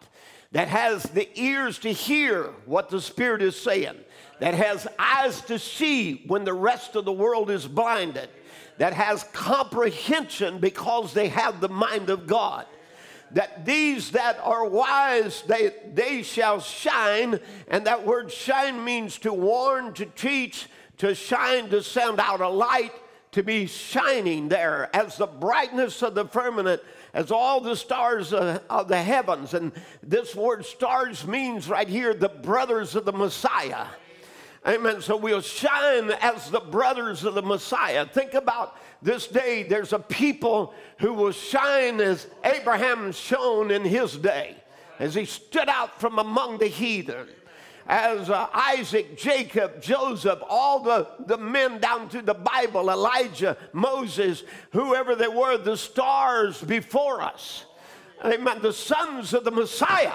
that 0.51 0.67
has 0.67 1.03
the 1.03 1.29
ears 1.39 1.79
to 1.79 1.93
hear 1.93 2.47
what 2.65 2.89
the 2.89 2.99
Spirit 2.99 3.41
is 3.41 3.55
saying, 3.55 3.95
that 4.41 4.53
has 4.53 4.89
eyes 4.99 5.39
to 5.43 5.57
see 5.57 6.25
when 6.27 6.43
the 6.43 6.53
rest 6.53 6.97
of 6.97 7.05
the 7.05 7.13
world 7.13 7.49
is 7.49 7.65
blinded, 7.65 8.27
that 8.77 8.91
has 8.91 9.23
comprehension 9.31 10.59
because 10.59 11.13
they 11.13 11.29
have 11.29 11.61
the 11.61 11.69
mind 11.69 12.09
of 12.09 12.27
God. 12.27 12.65
That 13.31 13.65
these 13.65 14.11
that 14.11 14.37
are 14.43 14.67
wise, 14.67 15.43
they, 15.43 15.73
they 15.93 16.23
shall 16.23 16.59
shine. 16.59 17.39
And 17.69 17.87
that 17.87 18.05
word 18.05 18.33
shine 18.33 18.83
means 18.83 19.17
to 19.19 19.31
warn, 19.31 19.93
to 19.93 20.05
teach, 20.05 20.67
to 20.97 21.15
shine, 21.15 21.69
to 21.69 21.81
send 21.81 22.19
out 22.19 22.41
a 22.41 22.49
light, 22.49 22.91
to 23.31 23.43
be 23.43 23.65
shining 23.65 24.49
there 24.49 24.89
as 24.93 25.17
the 25.17 25.27
brightness 25.27 26.01
of 26.01 26.15
the 26.15 26.25
firmament, 26.25 26.81
as 27.13 27.31
all 27.31 27.61
the 27.61 27.75
stars 27.75 28.33
of, 28.33 28.87
the 28.87 29.01
heavens. 29.01 29.53
And 29.53 29.71
this 30.03 30.35
word 30.35 30.65
stars 30.65 31.25
means 31.25 31.69
right 31.69 31.87
here 31.87 32.13
the 32.13 32.29
brothers 32.29 32.95
of 32.95 33.05
the 33.05 33.13
Messiah. 33.13 33.85
Amen. 34.67 35.01
So 35.01 35.17
we'll 35.17 35.41
shine 35.41 36.11
as 36.21 36.51
the 36.51 36.59
brothers 36.59 37.23
of 37.23 37.33
the 37.33 37.41
Messiah. 37.41 38.05
Think 38.05 38.33
about 38.33 38.77
this 39.01 39.27
day. 39.27 39.63
There's 39.63 39.93
a 39.93 39.99
people 39.99 40.73
who 40.99 41.13
will 41.13 41.31
shine 41.31 41.99
as 41.99 42.27
Abraham 42.43 43.11
shone 43.11 43.71
in 43.71 43.83
his 43.83 44.15
day, 44.17 44.55
as 44.99 45.15
he 45.15 45.25
stood 45.25 45.67
out 45.67 45.99
from 45.99 46.19
among 46.19 46.59
the 46.59 46.67
heathen 46.67 47.27
as 47.91 48.29
uh, 48.29 48.47
Isaac, 48.53 49.17
Jacob, 49.17 49.81
Joseph, 49.81 50.39
all 50.47 50.79
the, 50.79 51.09
the 51.27 51.37
men 51.37 51.81
down 51.81 52.07
through 52.07 52.21
the 52.21 52.33
Bible, 52.33 52.89
Elijah, 52.89 53.57
Moses, 53.73 54.43
whoever 54.71 55.13
they 55.13 55.27
were, 55.27 55.57
the 55.57 55.75
stars 55.75 56.61
before 56.61 57.21
us. 57.21 57.65
Amen. 58.23 58.61
The 58.61 58.71
sons 58.71 59.33
of 59.33 59.43
the 59.43 59.51
Messiah. 59.51 60.13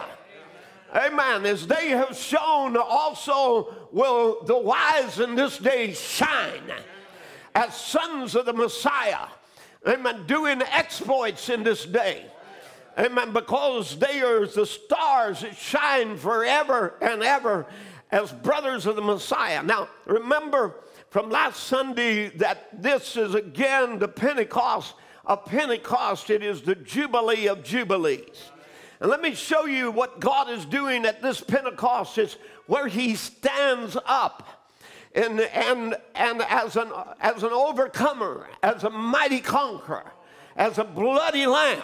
Amen. 0.94 1.44
As 1.44 1.66
they 1.66 1.90
have 1.90 2.16
shown, 2.16 2.78
also 2.78 3.88
will 3.92 4.42
the 4.44 4.56
wise 4.56 5.20
in 5.20 5.34
this 5.34 5.58
day 5.58 5.92
shine 5.92 6.72
as 7.54 7.76
sons 7.76 8.34
of 8.34 8.46
the 8.46 8.54
Messiah. 8.54 9.26
Amen. 9.86 10.24
Doing 10.26 10.62
exploits 10.62 11.50
in 11.50 11.62
this 11.62 11.84
day. 11.84 12.24
Amen. 12.98 13.32
Because 13.32 13.98
they 13.98 14.20
are 14.22 14.46
the 14.46 14.66
stars 14.66 15.40
that 15.40 15.56
shine 15.56 16.16
forever 16.16 16.94
and 17.02 17.22
ever 17.22 17.66
as 18.10 18.32
brothers 18.32 18.86
of 18.86 18.96
the 18.96 19.02
Messiah. 19.02 19.62
Now, 19.62 19.88
remember 20.06 20.76
from 21.10 21.30
last 21.30 21.64
Sunday 21.64 22.28
that 22.36 22.82
this 22.82 23.16
is 23.16 23.34
again 23.34 23.98
the 23.98 24.08
Pentecost 24.08 24.94
of 25.24 25.44
Pentecost. 25.44 26.30
It 26.30 26.42
is 26.42 26.62
the 26.62 26.74
Jubilee 26.74 27.48
of 27.48 27.62
Jubilees. 27.62 28.50
And 29.00 29.10
let 29.10 29.20
me 29.20 29.34
show 29.34 29.66
you 29.66 29.90
what 29.90 30.20
God 30.20 30.48
is 30.50 30.64
doing 30.64 31.04
at 31.04 31.20
this 31.20 31.40
Pentecost. 31.40 32.16
It's 32.16 32.36
where 32.66 32.86
He 32.86 33.14
stands 33.14 33.96
up. 34.06 34.70
And, 35.14 35.40
and, 35.40 35.96
and 36.14 36.42
as, 36.42 36.76
an, 36.76 36.92
as 37.20 37.42
an 37.42 37.52
overcomer, 37.52 38.48
as 38.62 38.84
a 38.84 38.90
mighty 38.90 39.40
conqueror, 39.40 40.12
as 40.56 40.78
a 40.78 40.84
bloody 40.84 41.46
lamb, 41.46 41.82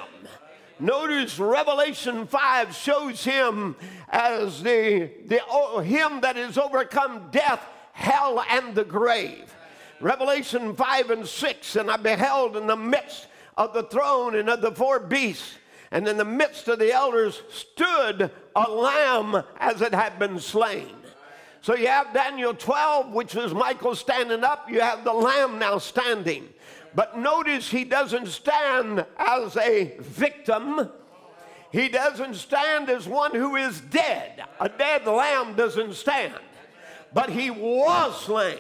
Notice 0.79 1.39
Revelation 1.39 2.27
5 2.27 2.75
shows 2.75 3.25
him 3.25 3.77
as 4.09 4.63
the, 4.63 5.11
the 5.27 5.41
oh, 5.49 5.81
him 5.81 6.21
that 6.23 6.37
has 6.37 6.59
overcome 6.59 7.29
death, 7.31 7.65
hell, 7.93 8.45
and 8.51 8.75
the 8.75 8.85
grave. 8.85 9.55
Revelation 10.01 10.75
5 10.75 11.11
and 11.11 11.27
6, 11.27 11.77
and 11.77 11.91
I 11.91 11.97
beheld 11.97 12.57
in 12.57 12.67
the 12.67 12.77
midst 12.77 13.29
of 13.57 13.73
the 13.73 13.85
throne 13.85 14.35
and 14.35 14.49
of 14.49 14.61
the 14.61 14.73
four 14.73 14.99
beasts, 14.99 15.55
and 15.91 16.09
in 16.09 16.17
the 16.17 16.25
midst 16.25 16.67
of 16.69 16.79
the 16.79 16.93
elders 16.93 17.43
stood 17.51 18.31
a 18.57 18.71
lamb 18.71 19.45
as 19.59 19.81
it 19.81 19.95
had 19.95 20.19
been 20.19 20.41
slain. 20.41 20.97
So 21.61 21.77
you 21.77 21.87
have 21.87 22.13
Daniel 22.13 22.55
12, 22.55 23.13
which 23.13 23.37
is 23.37 23.55
Michael 23.55 23.95
standing 23.95 24.43
up, 24.43 24.69
you 24.69 24.81
have 24.81 25.05
the 25.05 25.13
lamb 25.13 25.61
now 25.61 25.79
standing. 25.79 26.49
But 26.95 27.19
notice 27.19 27.71
he 27.71 27.85
doesn't 27.85 28.27
stand 28.29 29.05
as 29.17 29.57
a 29.57 29.97
victim. 29.99 30.91
He 31.71 31.89
doesn't 31.89 32.35
stand 32.35 32.91
as 32.91 33.09
one 33.09 33.35
who 33.35 33.57
is 33.57 33.81
dead. 33.81 34.45
A 34.61 34.69
dead 34.69 35.07
lamb 35.07 35.55
doesn't 35.55 35.95
stand. 35.95 36.35
But 37.15 37.31
he 37.31 37.51
was 37.51 38.25
slain. 38.25 38.59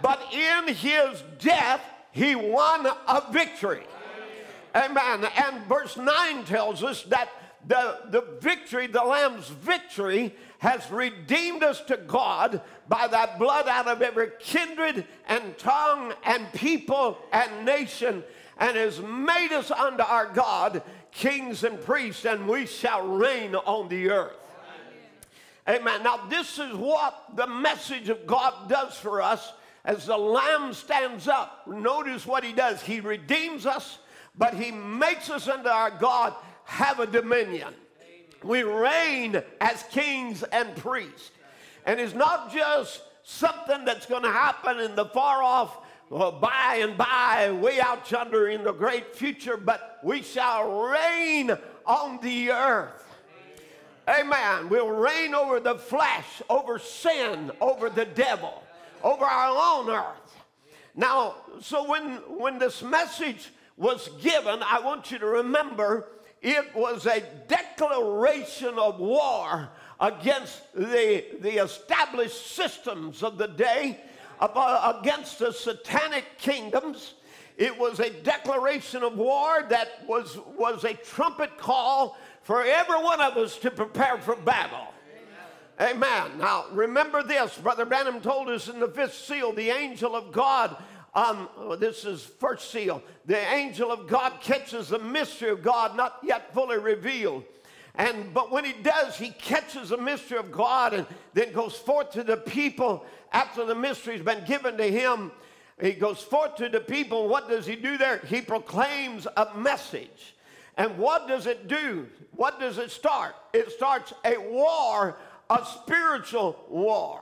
But 0.00 0.20
in 0.32 0.74
his 0.74 1.22
death, 1.38 1.80
he 2.12 2.34
won 2.34 2.86
a 2.86 3.22
victory. 3.32 3.84
Amen. 4.74 5.28
And 5.36 5.64
verse 5.66 5.96
9 5.96 6.44
tells 6.44 6.82
us 6.82 7.02
that 7.04 7.28
the, 7.66 7.98
the 8.10 8.24
victory, 8.40 8.86
the 8.86 9.02
Lamb's 9.02 9.48
victory, 9.48 10.34
has 10.58 10.88
redeemed 10.90 11.62
us 11.62 11.80
to 11.82 11.96
God 11.96 12.62
by 12.92 13.06
that 13.06 13.38
blood 13.38 13.66
out 13.68 13.88
of 13.88 14.02
every 14.02 14.28
kindred 14.38 15.06
and 15.26 15.56
tongue 15.56 16.12
and 16.24 16.52
people 16.52 17.16
and 17.32 17.64
nation, 17.64 18.22
and 18.58 18.76
has 18.76 19.00
made 19.00 19.50
us 19.50 19.70
unto 19.70 20.02
our 20.02 20.26
God 20.26 20.82
kings 21.10 21.64
and 21.64 21.82
priests, 21.82 22.26
and 22.26 22.46
we 22.46 22.66
shall 22.66 23.06
reign 23.06 23.54
on 23.54 23.88
the 23.88 24.10
earth. 24.10 24.36
Amen. 25.66 26.02
Now, 26.02 26.26
this 26.28 26.58
is 26.58 26.74
what 26.74 27.34
the 27.34 27.46
message 27.46 28.10
of 28.10 28.26
God 28.26 28.68
does 28.68 28.94
for 28.94 29.22
us 29.22 29.54
as 29.86 30.04
the 30.04 30.18
Lamb 30.18 30.74
stands 30.74 31.28
up. 31.28 31.66
Notice 31.66 32.26
what 32.26 32.44
he 32.44 32.52
does. 32.52 32.82
He 32.82 33.00
redeems 33.00 33.64
us, 33.64 34.00
but 34.36 34.52
he 34.52 34.70
makes 34.70 35.30
us 35.30 35.48
unto 35.48 35.70
our 35.70 35.92
God 35.92 36.34
have 36.64 37.00
a 37.00 37.06
dominion. 37.06 37.72
We 38.44 38.64
reign 38.64 39.42
as 39.62 39.82
kings 39.84 40.42
and 40.42 40.76
priests. 40.76 41.30
And 41.86 42.00
it's 42.00 42.14
not 42.14 42.52
just 42.52 43.02
something 43.22 43.84
that's 43.84 44.06
going 44.06 44.22
to 44.22 44.32
happen 44.32 44.78
in 44.78 44.94
the 44.94 45.04
far 45.06 45.42
off, 45.42 45.78
well, 46.10 46.32
by 46.32 46.80
and 46.80 46.96
by, 46.96 47.50
way 47.52 47.80
out 47.80 48.10
yonder 48.10 48.48
in 48.48 48.64
the 48.64 48.72
great 48.72 49.14
future, 49.16 49.56
but 49.56 49.98
we 50.02 50.22
shall 50.22 50.88
reign 50.88 51.56
on 51.86 52.20
the 52.20 52.50
earth. 52.50 53.02
Amen. 54.08 54.68
We'll 54.68 54.90
reign 54.90 55.34
over 55.34 55.60
the 55.60 55.76
flesh, 55.76 56.42
over 56.50 56.78
sin, 56.78 57.50
over 57.60 57.88
the 57.88 58.04
devil, 58.04 58.62
over 59.02 59.24
our 59.24 59.80
own 59.80 59.88
earth. 59.88 60.44
Now, 60.94 61.36
so 61.60 61.88
when, 61.88 62.16
when 62.38 62.58
this 62.58 62.82
message 62.82 63.50
was 63.76 64.10
given, 64.20 64.60
I 64.62 64.80
want 64.80 65.10
you 65.10 65.18
to 65.18 65.26
remember 65.26 66.08
it 66.42 66.74
was 66.74 67.06
a 67.06 67.22
declaration 67.46 68.76
of 68.76 68.98
war 68.98 69.70
against 70.02 70.60
the, 70.74 71.24
the 71.40 71.62
established 71.62 72.54
systems 72.54 73.22
of 73.22 73.38
the 73.38 73.46
day, 73.46 74.00
against 74.40 75.38
the 75.38 75.52
satanic 75.52 76.24
kingdoms. 76.38 77.14
It 77.56 77.78
was 77.78 78.00
a 78.00 78.10
declaration 78.10 79.04
of 79.04 79.16
war 79.16 79.64
that 79.68 80.04
was, 80.08 80.38
was 80.58 80.82
a 80.84 80.94
trumpet 80.94 81.56
call 81.56 82.18
for 82.42 82.64
every 82.64 82.96
one 82.96 83.20
of 83.20 83.36
us 83.36 83.56
to 83.58 83.70
prepare 83.70 84.18
for 84.18 84.34
battle. 84.34 84.88
Amen. 85.80 86.38
Now, 86.38 86.66
remember 86.72 87.22
this. 87.22 87.56
Brother 87.56 87.84
Branham 87.84 88.20
told 88.20 88.48
us 88.48 88.68
in 88.68 88.80
the 88.80 88.88
fifth 88.88 89.14
seal 89.14 89.52
the 89.52 89.70
angel 89.70 90.16
of 90.16 90.32
God 90.32 90.76
um, 91.14 91.50
oh, 91.58 91.76
this 91.76 92.06
is 92.06 92.24
first 92.24 92.70
seal. 92.70 93.02
The 93.26 93.36
angel 93.52 93.92
of 93.92 94.06
God 94.06 94.40
catches 94.40 94.88
the 94.88 94.98
mystery 94.98 95.50
of 95.50 95.62
God 95.62 95.94
not 95.94 96.18
yet 96.22 96.54
fully 96.54 96.78
revealed. 96.78 97.44
And 97.94 98.32
but 98.32 98.50
when 98.50 98.64
he 98.64 98.72
does, 98.72 99.16
he 99.16 99.30
catches 99.30 99.90
the 99.90 99.98
mystery 99.98 100.38
of 100.38 100.50
God 100.50 100.94
and 100.94 101.06
then 101.34 101.52
goes 101.52 101.76
forth 101.76 102.12
to 102.12 102.24
the 102.24 102.38
people 102.38 103.04
after 103.32 103.64
the 103.64 103.74
mystery's 103.74 104.22
been 104.22 104.44
given 104.46 104.76
to 104.78 104.90
him. 104.90 105.30
He 105.80 105.92
goes 105.92 106.22
forth 106.22 106.56
to 106.56 106.68
the 106.68 106.80
people. 106.80 107.28
What 107.28 107.48
does 107.48 107.66
he 107.66 107.76
do 107.76 107.98
there? 107.98 108.18
He 108.18 108.40
proclaims 108.40 109.26
a 109.36 109.54
message. 109.56 110.34
And 110.76 110.96
what 110.96 111.28
does 111.28 111.46
it 111.46 111.68
do? 111.68 112.06
What 112.36 112.58
does 112.58 112.78
it 112.78 112.90
start? 112.90 113.34
It 113.52 113.70
starts 113.72 114.14
a 114.24 114.38
war, 114.38 115.18
a 115.50 115.66
spiritual 115.66 116.64
war. 116.68 117.20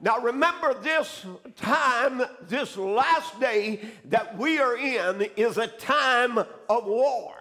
Now 0.00 0.18
remember 0.18 0.74
this 0.74 1.26
time, 1.56 2.22
this 2.48 2.76
last 2.76 3.38
day 3.38 3.80
that 4.06 4.36
we 4.38 4.58
are 4.58 4.76
in 4.76 5.28
is 5.36 5.58
a 5.58 5.66
time 5.66 6.38
of 6.38 6.86
war. 6.86 7.34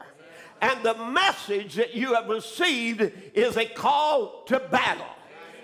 And 0.61 0.83
the 0.83 0.93
message 0.93 1.75
that 1.75 1.95
you 1.95 2.13
have 2.13 2.29
received 2.29 3.11
is 3.33 3.57
a 3.57 3.65
call 3.65 4.43
to 4.45 4.59
battle. 4.59 5.07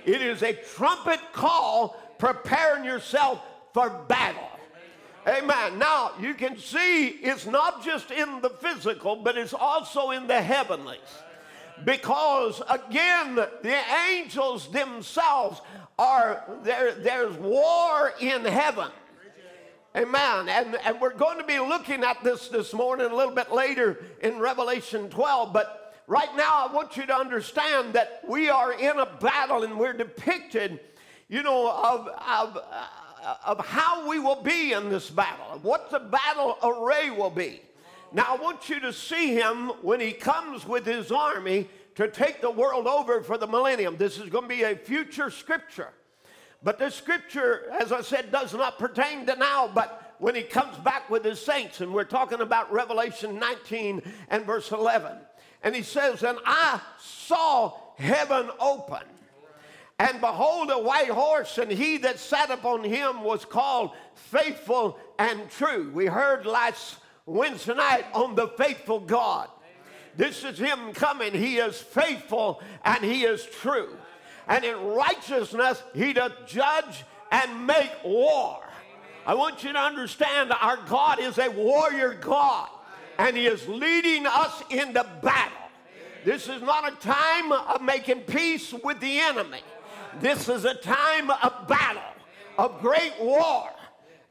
It 0.05 0.21
is 0.21 0.41
a 0.41 0.53
trumpet 0.53 1.19
call 1.33 1.95
preparing 2.17 2.83
yourself 2.83 3.41
for 3.73 3.89
battle. 4.07 4.49
Amen. 5.27 5.77
Now, 5.77 6.11
you 6.19 6.33
can 6.33 6.57
see 6.57 7.07
it's 7.07 7.45
not 7.45 7.83
just 7.83 8.11
in 8.11 8.41
the 8.41 8.49
physical, 8.49 9.17
but 9.17 9.37
it's 9.37 9.53
also 9.53 10.11
in 10.11 10.25
the 10.25 10.41
heavenlies. 10.41 10.99
Because 11.83 12.61
again, 12.69 13.35
the 13.35 13.77
angels 14.09 14.71
themselves 14.71 15.61
are 15.99 16.43
there, 16.63 16.93
there's 16.93 17.35
war 17.35 18.13
in 18.19 18.45
heaven. 18.45 18.89
Amen. 19.97 20.47
And, 20.47 20.77
and 20.85 21.01
we're 21.01 21.15
going 21.15 21.39
to 21.39 21.43
be 21.43 21.57
looking 21.57 22.03
at 22.03 22.23
this 22.23 22.49
this 22.49 22.71
morning 22.71 23.07
a 23.07 23.15
little 23.15 23.33
bit 23.33 23.51
later 23.51 23.97
in 24.21 24.37
Revelation 24.37 25.09
12. 25.09 25.51
But 25.51 25.95
right 26.05 26.29
now, 26.35 26.67
I 26.67 26.71
want 26.71 26.97
you 26.97 27.07
to 27.07 27.15
understand 27.15 27.93
that 27.93 28.21
we 28.27 28.47
are 28.47 28.73
in 28.73 28.99
a 28.99 29.07
battle 29.07 29.63
and 29.63 29.79
we're 29.79 29.93
depicted, 29.93 30.79
you 31.29 31.41
know, 31.41 31.71
of, 31.71 32.07
of, 32.09 32.59
uh, 32.71 33.35
of 33.43 33.65
how 33.65 34.07
we 34.07 34.19
will 34.19 34.43
be 34.43 34.73
in 34.73 34.89
this 34.89 35.09
battle, 35.09 35.57
what 35.63 35.89
the 35.89 35.99
battle 35.99 36.59
array 36.61 37.09
will 37.09 37.31
be. 37.31 37.59
Now, 38.13 38.25
I 38.29 38.35
want 38.35 38.69
you 38.69 38.79
to 38.81 38.93
see 38.93 39.33
him 39.33 39.69
when 39.81 39.99
he 39.99 40.11
comes 40.11 40.63
with 40.63 40.85
his 40.85 41.11
army 41.11 41.69
to 41.95 42.07
take 42.07 42.41
the 42.41 42.51
world 42.51 42.85
over 42.85 43.23
for 43.23 43.39
the 43.39 43.47
millennium. 43.47 43.97
This 43.97 44.19
is 44.19 44.29
going 44.29 44.43
to 44.43 44.55
be 44.55 44.61
a 44.61 44.75
future 44.75 45.31
scripture. 45.31 45.89
But 46.63 46.79
this 46.79 46.95
scripture, 46.95 47.71
as 47.79 47.91
I 47.91 48.01
said, 48.01 48.31
does 48.31 48.53
not 48.53 48.79
pertain 48.79 49.25
to 49.27 49.35
now, 49.35 49.69
but 49.73 50.15
when 50.19 50.35
he 50.35 50.41
comes 50.41 50.77
back 50.79 51.09
with 51.09 51.23
his 51.23 51.39
saints, 51.39 51.81
and 51.81 51.93
we're 51.93 52.03
talking 52.03 52.41
about 52.41 52.71
Revelation 52.71 53.37
19 53.39 54.01
and 54.29 54.45
verse 54.45 54.71
11. 54.71 55.17
And 55.63 55.75
he 55.75 55.83
says, 55.83 56.23
And 56.23 56.39
I 56.45 56.81
saw 56.99 57.73
heaven 57.97 58.49
open, 58.59 59.03
and 59.99 60.19
behold, 60.21 60.69
a 60.71 60.79
white 60.79 61.09
horse, 61.09 61.57
and 61.57 61.71
he 61.71 61.97
that 61.97 62.19
sat 62.19 62.51
upon 62.51 62.83
him 62.83 63.23
was 63.23 63.45
called 63.45 63.91
faithful 64.15 64.99
and 65.17 65.49
true. 65.49 65.91
We 65.93 66.05
heard 66.05 66.45
last 66.45 66.97
Wednesday 67.25 67.75
night 67.75 68.05
on 68.13 68.35
the 68.35 68.47
faithful 68.49 68.99
God. 68.99 69.49
This 70.15 70.43
is 70.43 70.57
him 70.57 70.93
coming. 70.93 71.33
He 71.33 71.57
is 71.57 71.79
faithful 71.79 72.61
and 72.83 73.03
he 73.03 73.23
is 73.23 73.45
true. 73.45 73.95
And 74.47 74.63
in 74.63 74.77
righteousness, 74.77 75.83
he 75.93 76.13
doth 76.13 76.33
judge 76.45 77.03
and 77.31 77.67
make 77.67 77.91
war. 78.03 78.63
I 79.25 79.33
want 79.33 79.63
you 79.63 79.73
to 79.73 79.79
understand 79.79 80.53
our 80.53 80.77
God 80.87 81.19
is 81.19 81.37
a 81.37 81.49
warrior 81.49 82.13
God, 82.13 82.69
and 83.17 83.35
he 83.35 83.45
is 83.45 83.67
leading 83.67 84.25
us 84.25 84.63
into 84.69 85.05
battle. 85.21 85.57
This 86.23 86.47
is 86.47 86.61
not 86.61 86.91
a 86.91 86.95
time 86.95 87.51
of 87.51 87.81
making 87.81 88.21
peace 88.21 88.73
with 88.73 88.99
the 89.01 89.19
enemy. 89.19 89.61
This 90.21 90.47
is 90.47 90.65
a 90.65 90.75
time 90.75 91.29
of 91.29 91.67
battle, 91.67 92.01
of 92.57 92.79
great 92.79 93.13
war, 93.19 93.69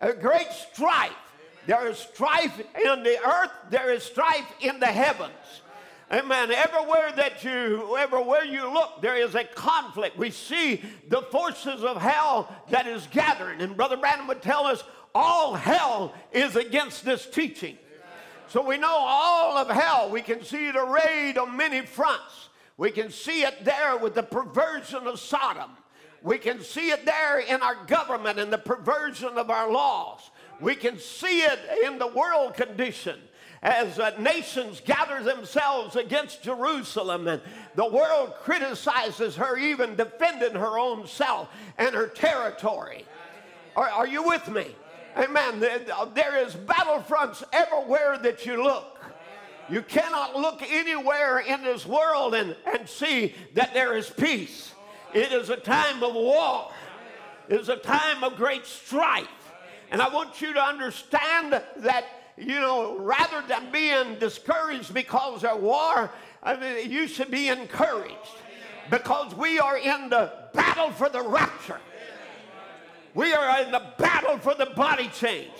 a 0.00 0.14
great 0.14 0.48
strife. 0.50 1.12
There 1.66 1.86
is 1.88 1.98
strife 1.98 2.58
in 2.58 3.02
the 3.02 3.18
earth, 3.26 3.50
there 3.70 3.92
is 3.92 4.02
strife 4.02 4.50
in 4.60 4.80
the 4.80 4.86
heavens. 4.86 5.32
Amen. 6.12 6.52
Everywhere 6.52 7.12
that 7.16 7.42
you, 7.42 7.96
everywhere 7.96 8.44
you 8.44 8.72
look, 8.72 9.02
there 9.02 9.16
is 9.16 9.34
a 9.34 9.42
conflict. 9.42 10.16
We 10.16 10.30
see 10.30 10.82
the 11.08 11.22
forces 11.22 11.82
of 11.82 12.00
hell 12.00 12.54
that 12.70 12.86
is 12.86 13.08
gathering. 13.10 13.60
And 13.60 13.76
Brother 13.76 13.96
Branham 13.96 14.28
would 14.28 14.40
tell 14.40 14.66
us 14.66 14.84
all 15.14 15.54
hell 15.54 16.14
is 16.30 16.54
against 16.54 17.04
this 17.04 17.26
teaching. 17.26 17.76
So 18.48 18.64
we 18.64 18.76
know 18.76 18.94
all 18.96 19.56
of 19.56 19.68
hell. 19.68 20.08
We 20.08 20.22
can 20.22 20.44
see 20.44 20.68
it 20.68 20.76
arrayed 20.76 21.38
on 21.38 21.56
many 21.56 21.80
fronts. 21.80 22.50
We 22.76 22.92
can 22.92 23.10
see 23.10 23.42
it 23.42 23.64
there 23.64 23.96
with 23.96 24.14
the 24.14 24.22
perversion 24.22 25.08
of 25.08 25.18
Sodom. 25.18 25.70
We 26.22 26.38
can 26.38 26.60
see 26.60 26.90
it 26.90 27.04
there 27.04 27.40
in 27.40 27.62
our 27.62 27.84
government 27.86 28.38
and 28.38 28.52
the 28.52 28.58
perversion 28.58 29.38
of 29.38 29.50
our 29.50 29.70
laws. 29.70 30.30
We 30.60 30.76
can 30.76 31.00
see 31.00 31.40
it 31.40 31.58
in 31.84 31.98
the 31.98 32.06
world 32.06 32.54
condition 32.54 33.18
as 33.62 33.98
uh, 33.98 34.12
nations 34.18 34.80
gather 34.84 35.22
themselves 35.22 35.96
against 35.96 36.42
Jerusalem 36.42 37.26
and 37.28 37.40
the 37.74 37.86
world 37.86 38.34
criticizes 38.42 39.36
her, 39.36 39.56
even 39.56 39.96
defending 39.96 40.54
her 40.54 40.78
own 40.78 41.06
self 41.06 41.48
and 41.78 41.94
her 41.94 42.06
territory. 42.06 43.04
Are, 43.74 43.88
are 43.88 44.06
you 44.06 44.22
with 44.22 44.48
me? 44.48 44.66
Amen. 45.16 45.60
There 45.60 46.46
is 46.46 46.54
battlefronts 46.54 47.42
everywhere 47.52 48.18
that 48.18 48.44
you 48.44 48.62
look. 48.62 49.00
You 49.68 49.82
cannot 49.82 50.36
look 50.36 50.62
anywhere 50.62 51.40
in 51.40 51.62
this 51.62 51.86
world 51.86 52.34
and, 52.34 52.54
and 52.66 52.88
see 52.88 53.34
that 53.54 53.74
there 53.74 53.96
is 53.96 54.08
peace. 54.08 54.72
It 55.12 55.32
is 55.32 55.50
a 55.50 55.56
time 55.56 56.02
of 56.02 56.14
war. 56.14 56.70
It 57.48 57.60
is 57.60 57.68
a 57.68 57.76
time 57.76 58.22
of 58.22 58.36
great 58.36 58.66
strife. 58.66 59.26
And 59.90 60.02
I 60.02 60.08
want 60.08 60.40
you 60.40 60.52
to 60.52 60.62
understand 60.62 61.52
that 61.52 62.04
you 62.36 62.60
know, 62.60 62.98
rather 62.98 63.42
than 63.48 63.70
being 63.72 64.18
discouraged 64.18 64.92
because 64.92 65.42
of 65.44 65.60
war, 65.60 66.10
I 66.42 66.56
mean, 66.56 66.90
you 66.90 67.08
should 67.08 67.30
be 67.30 67.48
encouraged 67.48 68.14
because 68.90 69.34
we 69.34 69.58
are 69.58 69.78
in 69.78 70.10
the 70.10 70.32
battle 70.52 70.90
for 70.90 71.08
the 71.08 71.22
rapture. 71.22 71.80
We 73.14 73.32
are 73.32 73.62
in 73.62 73.72
the 73.72 73.82
battle 73.96 74.38
for 74.38 74.54
the 74.54 74.66
body 74.66 75.08
change. 75.08 75.52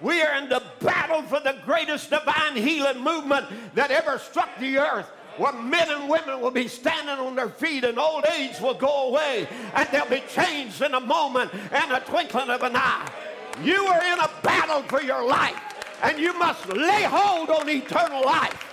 We 0.00 0.22
are 0.22 0.36
in 0.38 0.48
the 0.48 0.62
battle 0.80 1.22
for 1.22 1.38
the 1.38 1.56
greatest 1.64 2.10
divine 2.10 2.56
healing 2.56 3.04
movement 3.04 3.46
that 3.74 3.90
ever 3.90 4.18
struck 4.18 4.48
the 4.58 4.78
earth 4.78 5.10
where 5.36 5.52
men 5.52 5.90
and 5.90 6.08
women 6.08 6.40
will 6.40 6.50
be 6.50 6.68
standing 6.68 7.24
on 7.24 7.36
their 7.36 7.48
feet 7.48 7.84
and 7.84 7.98
old 7.98 8.24
age 8.36 8.58
will 8.60 8.74
go 8.74 9.08
away 9.08 9.46
and 9.74 9.88
they'll 9.90 10.08
be 10.08 10.22
changed 10.28 10.82
in 10.82 10.94
a 10.94 11.00
moment 11.00 11.50
and 11.70 11.92
a 11.92 12.00
twinkling 12.00 12.50
of 12.50 12.62
an 12.62 12.74
eye. 12.74 13.08
You 13.62 13.86
are 13.86 14.02
in 14.02 14.18
a 14.18 14.30
battle 14.42 14.82
for 14.82 15.02
your 15.02 15.24
life 15.24 15.71
and 16.02 16.18
you 16.18 16.36
must 16.38 16.68
lay 16.68 17.02
hold 17.04 17.50
on 17.50 17.68
eternal 17.68 18.24
life. 18.24 18.68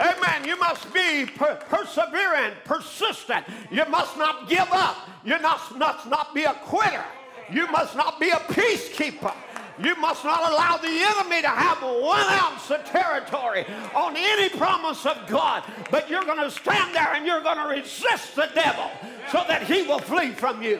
Amen. 0.00 0.46
You 0.46 0.58
must 0.58 0.92
be 0.94 1.26
per- 1.26 1.56
persevering, 1.56 2.52
persistent. 2.64 3.44
You 3.70 3.84
must 3.86 4.16
not 4.16 4.48
give 4.48 4.68
up. 4.70 4.96
You 5.24 5.38
must, 5.40 5.74
must 5.74 6.06
not 6.06 6.34
be 6.34 6.44
a 6.44 6.54
quitter. 6.54 7.04
You 7.50 7.66
must 7.70 7.96
not 7.96 8.20
be 8.20 8.30
a 8.30 8.36
peacekeeper. 8.36 9.34
You 9.80 9.94
must 9.96 10.24
not 10.24 10.50
allow 10.50 10.76
the 10.76 10.88
enemy 10.88 11.42
to 11.42 11.48
have 11.48 11.82
one 11.82 12.26
ounce 12.26 12.70
of 12.70 12.84
territory 12.84 13.64
on 13.94 14.16
any 14.16 14.48
promise 14.48 15.06
of 15.06 15.18
God. 15.28 15.62
But 15.90 16.10
you're 16.10 16.24
going 16.24 16.40
to 16.40 16.50
stand 16.50 16.94
there 16.94 17.12
and 17.14 17.24
you're 17.24 17.42
going 17.42 17.58
to 17.58 17.80
resist 17.80 18.34
the 18.34 18.48
devil 18.54 18.90
so 19.30 19.44
that 19.46 19.64
he 19.64 19.82
will 19.82 20.00
flee 20.00 20.30
from 20.30 20.62
you. 20.62 20.78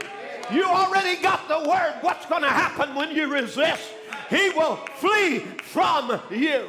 You 0.52 0.64
already 0.64 1.20
got 1.20 1.46
the 1.48 1.68
word. 1.68 1.94
What's 2.00 2.26
going 2.26 2.42
to 2.42 2.48
happen 2.48 2.94
when 2.94 3.14
you 3.14 3.32
resist? 3.32 3.82
He 4.30 4.50
will 4.50 4.76
flee 4.96 5.38
from 5.38 6.20
you. 6.30 6.68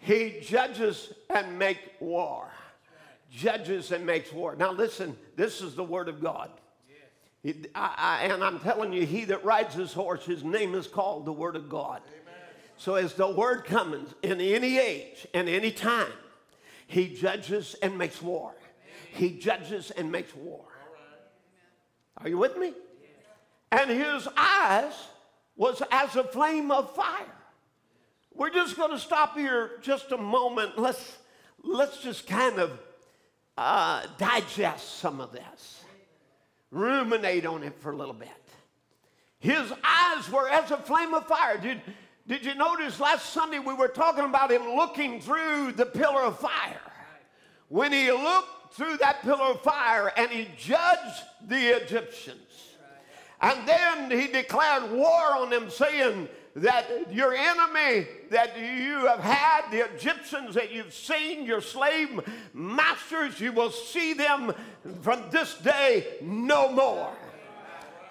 He 0.00 0.40
judges 0.42 1.12
and 1.28 1.58
makes 1.58 1.80
war. 2.00 2.50
Judges 3.30 3.92
and 3.92 4.04
makes 4.04 4.32
war. 4.32 4.56
Now 4.56 4.72
listen, 4.72 5.16
this 5.36 5.60
is 5.60 5.74
the 5.74 5.84
word 5.84 6.08
of 6.08 6.20
God. 6.22 6.50
He, 7.42 7.54
I, 7.74 7.94
I, 7.96 8.24
and 8.26 8.44
I'm 8.44 8.60
telling 8.60 8.92
you, 8.92 9.06
he 9.06 9.24
that 9.26 9.44
rides 9.44 9.74
his 9.74 9.92
horse, 9.92 10.24
his 10.24 10.44
name 10.44 10.74
is 10.74 10.86
called 10.86 11.24
the 11.24 11.32
Word 11.32 11.56
of 11.56 11.70
God. 11.70 12.02
Amen. 12.06 12.34
So 12.76 12.96
as 12.96 13.14
the 13.14 13.30
Word 13.30 13.64
comes 13.64 14.14
in 14.22 14.40
any 14.40 14.78
age 14.78 15.26
and 15.32 15.48
any 15.48 15.70
time, 15.70 16.12
he 16.86 17.14
judges 17.14 17.76
and 17.82 17.96
makes 17.96 18.20
war. 18.20 18.52
He 19.12 19.38
judges 19.38 19.90
and 19.90 20.12
makes 20.12 20.34
war. 20.34 20.64
Are 22.18 22.28
you 22.28 22.36
with 22.36 22.58
me? 22.58 22.74
And 23.72 23.90
his 23.90 24.26
eyes 24.36 24.92
was 25.56 25.82
as 25.90 26.16
a 26.16 26.24
flame 26.24 26.70
of 26.70 26.94
fire. 26.94 27.36
We're 28.34 28.50
just 28.50 28.76
going 28.76 28.90
to 28.90 28.98
stop 28.98 29.36
here 29.36 29.72
just 29.82 30.12
a 30.12 30.16
moment. 30.16 30.78
Let's, 30.78 31.18
let's 31.62 32.02
just 32.02 32.26
kind 32.26 32.58
of 32.58 32.78
uh, 33.56 34.06
digest 34.18 34.98
some 34.98 35.20
of 35.20 35.32
this 35.32 35.84
ruminate 36.70 37.46
on 37.46 37.62
it 37.62 37.74
for 37.80 37.92
a 37.92 37.96
little 37.96 38.14
bit. 38.14 38.28
His 39.38 39.72
eyes 39.84 40.30
were 40.30 40.48
as 40.48 40.70
a 40.70 40.76
flame 40.76 41.14
of 41.14 41.26
fire. 41.26 41.58
Did, 41.58 41.80
did 42.26 42.44
you 42.44 42.54
notice 42.54 43.00
last 43.00 43.30
Sunday 43.30 43.58
we 43.58 43.74
were 43.74 43.88
talking 43.88 44.24
about 44.24 44.50
him 44.50 44.62
looking 44.74 45.20
through 45.20 45.72
the 45.72 45.86
pillar 45.86 46.22
of 46.22 46.38
fire? 46.38 46.80
When 47.68 47.92
he 47.92 48.10
looked 48.10 48.74
through 48.74 48.98
that 48.98 49.22
pillar 49.22 49.50
of 49.50 49.62
fire 49.62 50.12
and 50.16 50.30
he 50.30 50.48
judged 50.56 51.22
the 51.46 51.82
Egyptians. 51.82 52.69
And 53.40 53.66
then 53.66 54.10
he 54.10 54.26
declared 54.26 54.90
war 54.90 55.36
on 55.36 55.50
them, 55.50 55.70
saying, 55.70 56.28
that 56.56 57.12
your 57.12 57.32
enemy 57.32 58.08
that 58.30 58.58
you 58.58 59.06
have 59.06 59.20
had, 59.20 59.70
the 59.70 59.88
Egyptians 59.94 60.54
that 60.54 60.72
you've 60.72 60.92
seen, 60.92 61.44
your 61.44 61.60
slave 61.60 62.20
masters, 62.52 63.40
you 63.40 63.52
will 63.52 63.70
see 63.70 64.14
them 64.14 64.52
from 65.00 65.22
this 65.30 65.54
day 65.58 66.18
no 66.20 66.72
more. 66.72 67.12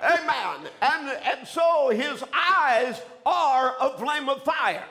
Amen. 0.02 0.70
And, 0.82 1.10
and 1.10 1.48
so 1.48 1.90
his 1.90 2.24
eyes 2.34 3.02
are 3.26 3.76
a 3.82 3.98
flame 3.98 4.30
of 4.30 4.44
fire. 4.44 4.86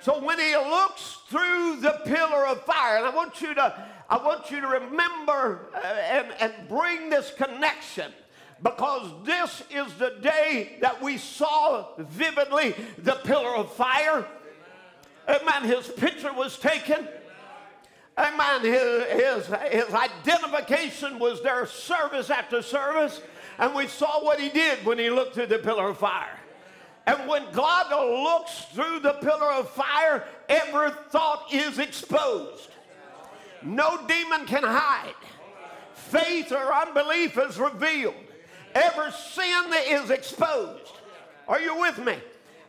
So 0.00 0.22
when 0.22 0.38
he 0.38 0.54
looks 0.54 1.18
through 1.28 1.80
the 1.80 2.00
pillar 2.04 2.46
of 2.46 2.62
fire, 2.62 2.98
and 2.98 3.06
I 3.06 3.10
want 3.10 3.40
you 3.40 3.54
to, 3.54 3.88
I 4.08 4.18
want 4.18 4.50
you 4.50 4.60
to 4.60 4.68
remember 4.68 5.70
uh, 5.74 5.78
and, 5.78 6.26
and 6.40 6.68
bring 6.68 7.10
this 7.10 7.32
connection 7.36 8.12
because 8.64 9.10
this 9.24 9.62
is 9.70 9.92
the 9.94 10.16
day 10.22 10.78
that 10.80 11.02
we 11.02 11.18
saw 11.18 11.86
vividly 11.98 12.74
the 12.96 13.12
pillar 13.24 13.54
of 13.54 13.70
fire. 13.74 14.26
Amen. 15.28 15.64
His 15.64 15.86
picture 15.86 16.32
was 16.32 16.58
taken. 16.58 17.06
Amen. 18.16 18.62
His, 18.62 19.04
his, 19.12 19.46
his 19.70 19.94
identification 19.94 21.18
was 21.18 21.42
there 21.42 21.66
service 21.66 22.30
after 22.30 22.62
service. 22.62 23.20
And 23.58 23.74
we 23.74 23.86
saw 23.86 24.24
what 24.24 24.40
he 24.40 24.48
did 24.48 24.84
when 24.86 24.98
he 24.98 25.10
looked 25.10 25.34
through 25.34 25.46
the 25.46 25.58
pillar 25.58 25.90
of 25.90 25.98
fire. 25.98 26.40
And 27.06 27.28
when 27.28 27.44
God 27.52 27.90
looks 27.90 28.64
through 28.72 29.00
the 29.00 29.12
pillar 29.20 29.52
of 29.52 29.68
fire, 29.70 30.24
every 30.48 30.90
thought 31.10 31.52
is 31.52 31.78
exposed. 31.78 32.70
No 33.62 34.06
demon 34.06 34.46
can 34.46 34.62
hide. 34.62 35.14
Faith 35.92 36.50
or 36.50 36.72
unbelief 36.72 37.36
is 37.36 37.58
revealed. 37.58 38.14
Every 38.74 39.12
sin 39.12 39.70
that 39.70 39.84
is 39.86 40.10
exposed. 40.10 40.92
Are 41.46 41.60
you 41.60 41.78
with 41.78 41.98
me? 41.98 42.16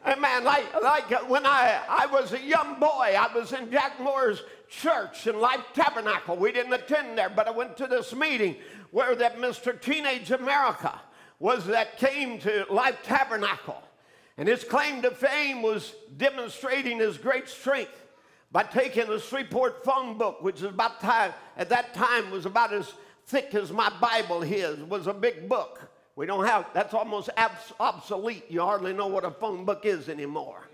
Amen. 0.05 0.43
Like, 0.43 0.65
like 0.83 1.29
when 1.29 1.45
I, 1.47 1.81
I 1.89 2.05
was 2.05 2.31
a 2.33 2.39
young 2.39 2.79
boy, 2.79 3.15
I 3.17 3.27
was 3.33 3.53
in 3.53 3.71
Jack 3.71 3.99
Moore's 3.99 4.43
church 4.69 5.25
in 5.25 5.39
Life 5.39 5.63
Tabernacle. 5.73 6.35
We 6.35 6.51
didn't 6.51 6.73
attend 6.73 7.17
there, 7.17 7.29
but 7.29 7.47
I 7.47 7.51
went 7.51 7.75
to 7.77 7.87
this 7.87 8.13
meeting 8.13 8.55
where 8.91 9.15
that 9.15 9.37
Mr. 9.39 9.79
Teenage 9.79 10.29
America 10.29 11.01
was 11.39 11.65
that 11.65 11.97
came 11.97 12.37
to 12.39 12.65
Life 12.69 12.97
Tabernacle. 13.03 13.81
And 14.37 14.47
his 14.47 14.63
claim 14.63 15.01
to 15.01 15.11
fame 15.11 15.63
was 15.63 15.95
demonstrating 16.17 16.99
his 16.99 17.17
great 17.17 17.47
strength 17.47 18.03
by 18.51 18.63
taking 18.63 19.07
the 19.07 19.19
Shreveport 19.19 19.83
phone 19.83 20.17
book, 20.17 20.43
which 20.43 20.57
is 20.57 20.63
about 20.63 21.01
time, 21.01 21.33
at 21.57 21.69
that 21.69 21.93
time 21.93 22.29
was 22.29 22.45
about 22.45 22.73
as 22.73 22.93
thick 23.25 23.55
as 23.55 23.71
my 23.71 23.91
Bible 23.99 24.41
his, 24.41 24.77
was 24.83 25.07
a 25.07 25.13
big 25.13 25.49
book. 25.49 25.81
We 26.15 26.25
don't 26.25 26.45
have, 26.45 26.67
that's 26.73 26.93
almost 26.93 27.30
abs- 27.36 27.73
obsolete. 27.80 28.45
You 28.49 28.62
hardly 28.62 28.93
know 28.93 29.08
what 29.08 29.25
a 29.25 29.32
phone 29.32 29.65
book 29.65 29.86
is 29.86 30.08
anymore. 30.08 30.69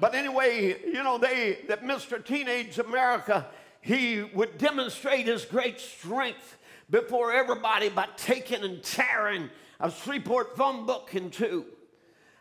But 0.00 0.14
anyway, 0.14 0.76
you 0.84 1.02
know, 1.02 1.18
they, 1.18 1.58
that 1.68 1.82
Mr. 1.82 2.24
Teenage 2.24 2.78
America, 2.78 3.46
he 3.80 4.22
would 4.22 4.58
demonstrate 4.58 5.26
his 5.26 5.44
great 5.44 5.80
strength 5.80 6.58
before 6.90 7.32
everybody 7.32 7.88
by 7.88 8.06
taking 8.16 8.62
and 8.62 8.82
tearing 8.82 9.50
a 9.80 9.90
Shreveport 9.90 10.56
phone 10.56 10.86
book 10.86 11.10
in 11.14 11.30
two. 11.30 11.64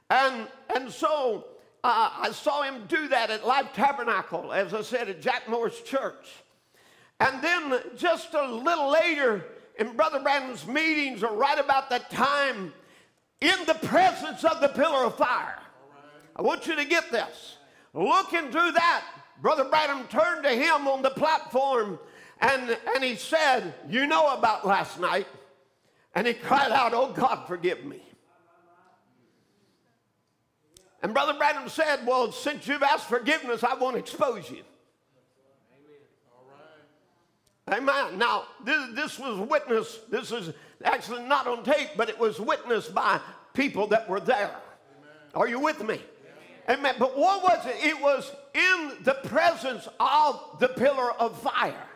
And, 0.09 0.47
and 0.75 0.91
so 0.91 1.45
uh, 1.83 2.09
I 2.19 2.31
saw 2.31 2.61
him 2.61 2.83
do 2.87 3.07
that 3.07 3.29
at 3.29 3.45
Life 3.45 3.69
Tabernacle, 3.73 4.53
as 4.53 4.73
I 4.73 4.81
said, 4.81 5.09
at 5.09 5.21
Jack 5.21 5.49
Moore's 5.49 5.79
church. 5.81 6.27
And 7.19 7.41
then 7.43 7.79
just 7.97 8.33
a 8.33 8.51
little 8.51 8.91
later, 8.91 9.45
in 9.77 9.95
Brother 9.95 10.19
Branham's 10.19 10.67
meetings 10.67 11.23
or 11.23 11.35
right 11.35 11.59
about 11.59 11.89
that 11.89 12.09
time 12.09 12.73
in 13.41 13.65
the 13.65 13.73
presence 13.75 14.43
of 14.43 14.61
the 14.61 14.69
pillar 14.69 15.05
of 15.05 15.15
fire. 15.17 15.59
I 16.35 16.41
want 16.41 16.67
you 16.67 16.75
to 16.75 16.85
get 16.85 17.11
this. 17.11 17.57
Looking 17.93 18.51
through 18.51 18.71
that, 18.71 19.03
Brother 19.41 19.65
Branham 19.65 20.07
turned 20.07 20.43
to 20.43 20.49
him 20.49 20.87
on 20.87 21.01
the 21.01 21.09
platform 21.09 21.99
and, 22.39 22.77
and 22.95 23.03
he 23.03 23.15
said, 23.15 23.73
You 23.89 24.07
know 24.07 24.35
about 24.35 24.65
last 24.65 24.99
night. 24.99 25.27
And 26.15 26.27
he 26.27 26.33
cried 26.33 26.71
out, 26.71 26.93
Oh 26.93 27.11
God, 27.11 27.47
forgive 27.47 27.83
me. 27.85 28.01
And 31.01 31.13
Brother 31.13 31.33
Branham 31.33 31.69
said, 31.69 32.05
Well, 32.05 32.31
since 32.31 32.67
you've 32.67 32.83
asked 32.83 33.07
forgiveness, 33.07 33.63
I 33.63 33.75
won't 33.75 33.97
expose 33.97 34.49
you. 34.49 34.63
Amen. 37.71 38.17
Now, 38.17 38.43
this, 38.63 38.89
this 38.93 39.19
was 39.19 39.39
witnessed, 39.49 40.11
this 40.11 40.31
is 40.31 40.53
actually 40.83 41.23
not 41.23 41.47
on 41.47 41.63
tape, 41.63 41.91
but 41.95 42.09
it 42.09 42.19
was 42.19 42.39
witnessed 42.39 42.93
by 42.93 43.21
people 43.53 43.87
that 43.87 44.07
were 44.09 44.19
there. 44.19 44.49
Amen. 44.49 45.11
Are 45.33 45.47
you 45.47 45.59
with 45.59 45.79
me? 45.79 46.01
Amen. 46.67 46.79
Amen. 46.79 46.95
But 46.99 47.17
what 47.17 47.41
was 47.41 47.65
it? 47.65 47.75
It 47.85 48.01
was 48.01 48.31
in 48.53 49.03
the 49.03 49.13
presence 49.25 49.87
of 49.99 50.57
the 50.59 50.67
pillar 50.67 51.11
of 51.13 51.41
fire. 51.41 51.87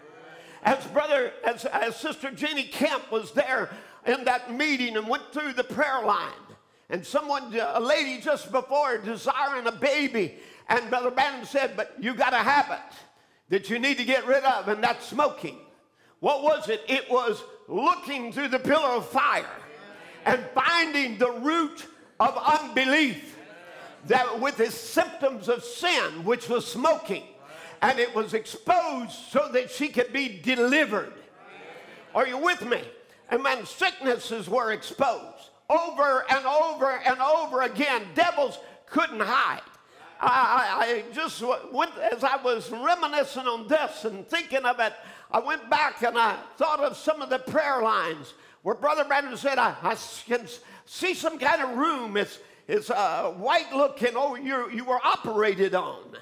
As 0.64 0.84
brother, 0.88 1.34
as, 1.46 1.66
as 1.66 1.96
Sister 1.98 2.32
Jenny 2.32 2.64
Kemp 2.64 3.12
was 3.12 3.32
there 3.32 3.70
in 4.06 4.24
that 4.24 4.54
meeting 4.54 4.96
and 4.96 5.08
went 5.08 5.34
through 5.34 5.54
the 5.54 5.64
prayer 5.64 6.02
line, 6.04 6.32
and 6.90 7.06
someone, 7.06 7.54
a 7.54 7.80
lady 7.80 8.22
just 8.22 8.52
before 8.52 8.98
desiring 8.98 9.68
a 9.68 9.72
baby, 9.74 10.36
and 10.70 10.90
Brother 10.90 11.12
Branham 11.12 11.46
said, 11.46 11.76
But 11.76 11.96
you 12.00 12.14
got 12.14 12.34
a 12.34 12.38
habit 12.38 12.80
that 13.50 13.70
you 13.70 13.80
need 13.80 13.98
to 13.98 14.06
get 14.06 14.26
rid 14.26 14.44
of, 14.44 14.68
and 14.68 14.84
that's 14.84 15.06
smoking. 15.06 15.58
What 16.20 16.44
was 16.44 16.70
it? 16.70 16.82
It 16.88 17.10
was 17.10 17.44
looking 17.68 18.32
through 18.32 18.50
the 18.50 18.60
pillar 18.60 18.90
of 18.90 19.08
fire 19.08 19.46
and 20.26 20.44
finding 20.54 21.18
the 21.18 21.32
root 21.32 21.86
of 22.20 22.38
unbelief 22.38 23.38
that 24.08 24.40
with 24.40 24.58
the 24.58 24.72
symptoms 24.72 25.50
of 25.50 25.64
sin, 25.64 26.24
which 26.24 26.50
was 26.50 26.66
smoking, 26.66 27.24
and 27.82 28.00
it 28.00 28.14
was 28.16 28.34
exposed 28.34 29.12
so 29.12 29.50
that 29.54 29.70
she 29.70 29.90
could 29.90 30.12
be 30.12 30.40
delivered. 30.44 31.14
Are 32.16 32.28
you 32.28 32.38
with 32.38 32.66
me? 32.66 32.82
And 33.30 33.44
when 33.44 33.66
sicknesses 33.66 34.50
were 34.50 34.72
exposed. 34.72 35.52
over 35.70 36.26
and 36.30 36.46
over 36.46 36.92
and 37.06 37.20
over 37.20 37.62
again. 37.62 38.04
Devils 38.16 38.60
couldn't 38.86 39.20
hide. 39.20 39.62
I, 40.20 41.04
I, 41.10 41.14
just 41.14 41.44
went, 41.72 41.92
as 41.98 42.24
I 42.24 42.38
was 42.38 42.70
reminiscing 42.72 43.46
on 43.46 43.68
this 43.68 44.06
and 44.06 44.28
thinking 44.28 44.66
of 44.66 44.80
it, 44.80 44.94
I 45.32 45.40
went 45.40 45.70
back 45.70 46.02
and 46.04 46.18
I 46.18 46.38
thought 46.58 46.80
of 46.80 46.98
some 46.98 47.22
of 47.22 47.30
the 47.30 47.40
prayer 47.40 47.82
lines 47.82 48.34
where 48.64 48.76
Brother 48.76 49.04
Branham 49.04 49.38
said, 49.38 49.58
I, 49.58 49.76
I 49.82 49.96
can 50.26 50.48
see 50.86 51.14
some 51.14 51.38
kind 51.38 51.62
of 51.62 51.78
room. 51.78 52.18
It's, 52.18 52.40
it's 52.68 52.90
uh, 52.90 53.34
white 53.38 53.72
looking. 53.74 54.12
Oh, 54.16 54.36
you, 54.36 54.70
you 54.72 54.84
were 54.84 55.00
operated 55.04 55.76
on. 55.76 56.16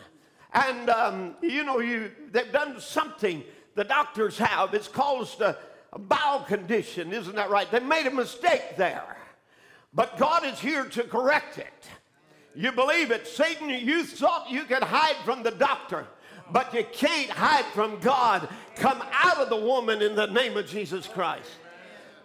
And, 0.54 0.90
um, 0.90 1.36
you 1.42 1.64
know, 1.64 1.80
you, 1.80 2.12
they've 2.32 2.52
done 2.52 2.80
something 2.80 3.44
the 3.76 3.84
doctors 3.84 4.38
have. 4.38 4.74
It's 4.74 4.88
caused 4.88 5.42
a, 5.42 5.58
a 5.94 6.00
bowel 6.00 6.40
condition, 6.42 7.14
isn't 7.14 7.36
that 7.36 7.50
right? 7.50 7.70
They 7.70 7.80
made 7.80 8.08
a 8.08 8.12
mistake 8.12 8.78
there. 8.78 9.18
But 9.94 10.18
God 10.18 10.46
is 10.46 10.60
here 10.60 10.86
to 10.86 11.04
correct 11.04 11.58
it. 11.58 11.90
You 12.56 12.72
believe 12.72 13.12
it. 13.12 13.28
Satan, 13.28 13.70
you 13.70 14.04
thought 14.04 14.50
you 14.50 14.64
could 14.64 14.84
hide 14.84 15.18
from 15.26 15.44
the 15.44 15.52
doctor, 15.52 16.08
but 16.52 16.74
you 16.74 16.86
can't 16.92 17.30
hide 17.30 17.66
from 17.74 18.00
God. 18.00 18.48
Come 18.76 19.04
out 19.12 19.38
of 19.38 19.50
the 19.50 19.58
woman 19.58 20.02
in 20.02 20.16
the 20.16 20.28
name 20.28 20.56
of 20.56 20.68
Jesus 20.68 21.08
Christ. 21.08 21.50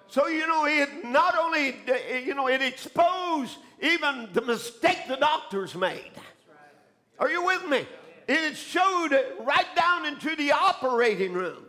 So, 0.07 0.27
you 0.29 0.47
know, 0.47 0.67
it 0.67 1.05
not 1.05 1.37
only, 1.37 1.77
you 2.25 2.35
know, 2.35 2.49
it 2.49 2.63
exposed 2.63 3.57
even 3.81 4.29
the 4.33 4.43
mistake 4.43 4.99
the 5.09 5.17
doctors 5.17 5.75
made. 5.75 6.11
Are 7.19 7.31
you 7.31 7.45
with 7.45 7.69
me? 7.69 7.87
It 8.29 8.57
showed 8.57 9.11
right 9.41 9.77
down 9.77 10.07
into 10.07 10.37
the 10.37 10.53
operating 10.53 11.33
room. 11.33 11.65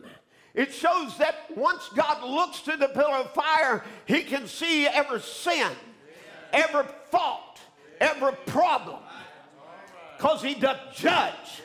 It 0.53 0.73
shows 0.73 1.17
that 1.17 1.35
once 1.55 1.89
God 1.95 2.23
looks 2.23 2.61
to 2.61 2.77
the 2.77 2.89
pillar 2.89 3.15
of 3.15 3.33
fire, 3.33 3.83
he 4.05 4.21
can 4.21 4.47
see 4.47 4.85
every 4.85 5.21
sin, 5.21 5.71
every 6.51 6.83
fault, 7.09 7.50
every 8.01 8.33
problem. 8.47 8.99
Because 10.17 10.41
he 10.41 10.55
does 10.55 10.77
judge. 10.93 11.61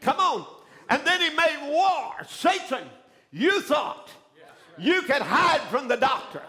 Come 0.00 0.18
on. 0.18 0.46
And 0.88 1.06
then 1.06 1.20
he 1.20 1.30
made 1.30 1.70
war. 1.70 2.12
Satan, 2.28 2.88
you 3.30 3.60
thought 3.60 4.10
you 4.78 5.02
could 5.02 5.22
hide 5.22 5.60
from 5.70 5.88
the 5.88 5.96
doctor. 5.96 6.42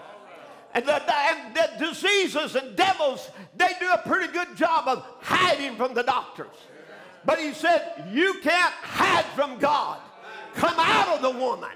And 0.74 0.86
the, 0.86 1.16
and 1.16 1.56
the 1.56 1.86
diseases 1.86 2.56
and 2.56 2.76
devils, 2.76 3.30
they 3.56 3.70
do 3.80 3.90
a 3.92 4.00
pretty 4.00 4.34
good 4.34 4.56
job 4.56 4.88
of 4.88 5.06
hiding 5.22 5.76
from 5.76 5.94
the 5.94 6.02
doctors. 6.02 6.56
But 7.26 7.40
he 7.40 7.54
said, 7.54 8.10
You 8.12 8.40
can't 8.42 8.74
hide 8.74 9.26
from 9.36 9.60
God. 9.60 10.00
Come 10.56 10.76
out 10.78 11.16
of 11.16 11.22
the 11.22 11.40
woman. 11.40 11.70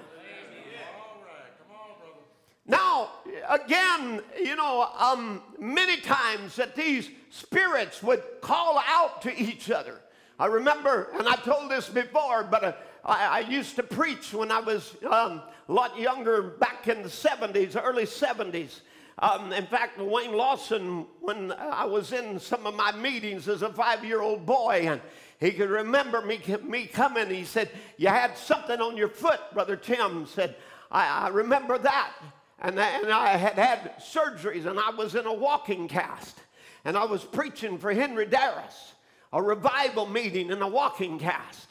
Now, 2.68 3.12
again, 3.50 4.22
you 4.38 4.56
know, 4.58 4.90
um, 4.98 5.42
many 5.58 5.98
times 6.02 6.58
that 6.58 6.76
these 6.76 7.10
spirits 7.30 8.04
would 8.04 8.22
call 8.42 8.82
out 8.86 9.22
to 9.22 9.36
each 9.36 9.72
other. 9.72 10.02
I 10.38 10.48
remember, 10.48 11.10
and 11.18 11.28
I 11.28 11.36
told 11.36 11.72
this 11.72 11.88
before, 11.90 12.44
but 12.44 12.64
uh, 12.64 12.74
I, 13.04 13.26
I, 13.26 13.40
used 13.40 13.76
to 13.78 13.84
preach 13.84 14.34
when 14.34 14.52
I 14.52 14.60
was 14.60 14.96
um, 15.10 15.42
a 15.68 15.74
lot 15.74 15.98
younger 15.98 16.44
back 16.44 16.88
in 16.88 17.02
the 17.02 17.10
70s, 17.10 17.80
early 17.82 18.04
70s. 18.04 18.82
Um, 19.18 19.52
in 19.52 19.66
fact, 19.66 19.98
Wayne 20.00 20.34
Lawson, 20.34 21.08
when 21.22 21.52
I 21.54 21.86
was 21.86 22.12
in 22.12 22.40
some 22.40 22.68
of 22.68 22.76
my 22.76 22.92
meetings 22.92 23.48
as 23.48 23.64
a 23.64 23.74
five 23.74 24.06
year 24.06 24.22
old 24.22 24.46
boy, 24.46 24.84
and 24.84 25.02
he 25.40 25.52
could 25.52 25.72
remember 25.72 26.22
me, 26.22 26.40
me 26.64 26.86
coming, 26.86 27.30
he 27.32 27.44
said, 27.44 27.72
You 27.98 28.10
had 28.10 28.38
something 28.38 28.80
on 28.80 28.96
your 28.96 29.10
foot, 29.10 29.40
Brother 29.54 29.76
Tim 29.76 30.28
said, 30.28 30.56
I, 30.92 31.26
I 31.26 31.28
remember 31.30 31.80
that. 31.80 32.14
And, 32.60 32.80
and 32.80 33.12
I 33.12 33.38
had 33.38 33.54
had 33.54 34.00
surgeries, 34.00 34.66
and 34.66 34.80
I 34.80 34.90
was 34.90 35.14
in 35.14 35.26
a 35.26 35.34
walking 35.34 35.88
cast, 35.88 36.40
and 36.86 36.98
I 36.98 37.06
was 37.06 37.24
preaching 37.24 37.78
for 37.78 37.94
Henry 37.94 38.26
Darris, 38.26 38.94
a 39.32 39.42
revival 39.42 40.08
meeting 40.08 40.50
in 40.50 40.62
a 40.62 40.68
walking 40.68 41.20
cast. 41.20 41.70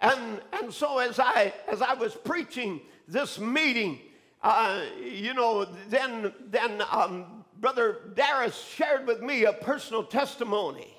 And, 0.00 0.40
and 0.52 0.72
so 0.72 0.98
as 0.98 1.18
I, 1.18 1.52
as 1.68 1.82
I 1.82 1.94
was 1.94 2.14
preaching 2.14 2.80
this 3.08 3.38
meeting, 3.38 3.98
uh, 4.42 4.84
you 5.02 5.34
know, 5.34 5.66
then, 5.88 6.32
then 6.50 6.82
um, 6.90 7.44
Brother 7.60 7.98
Darris 8.14 8.74
shared 8.74 9.06
with 9.06 9.20
me 9.20 9.44
a 9.44 9.52
personal 9.52 10.04
testimony 10.04 10.94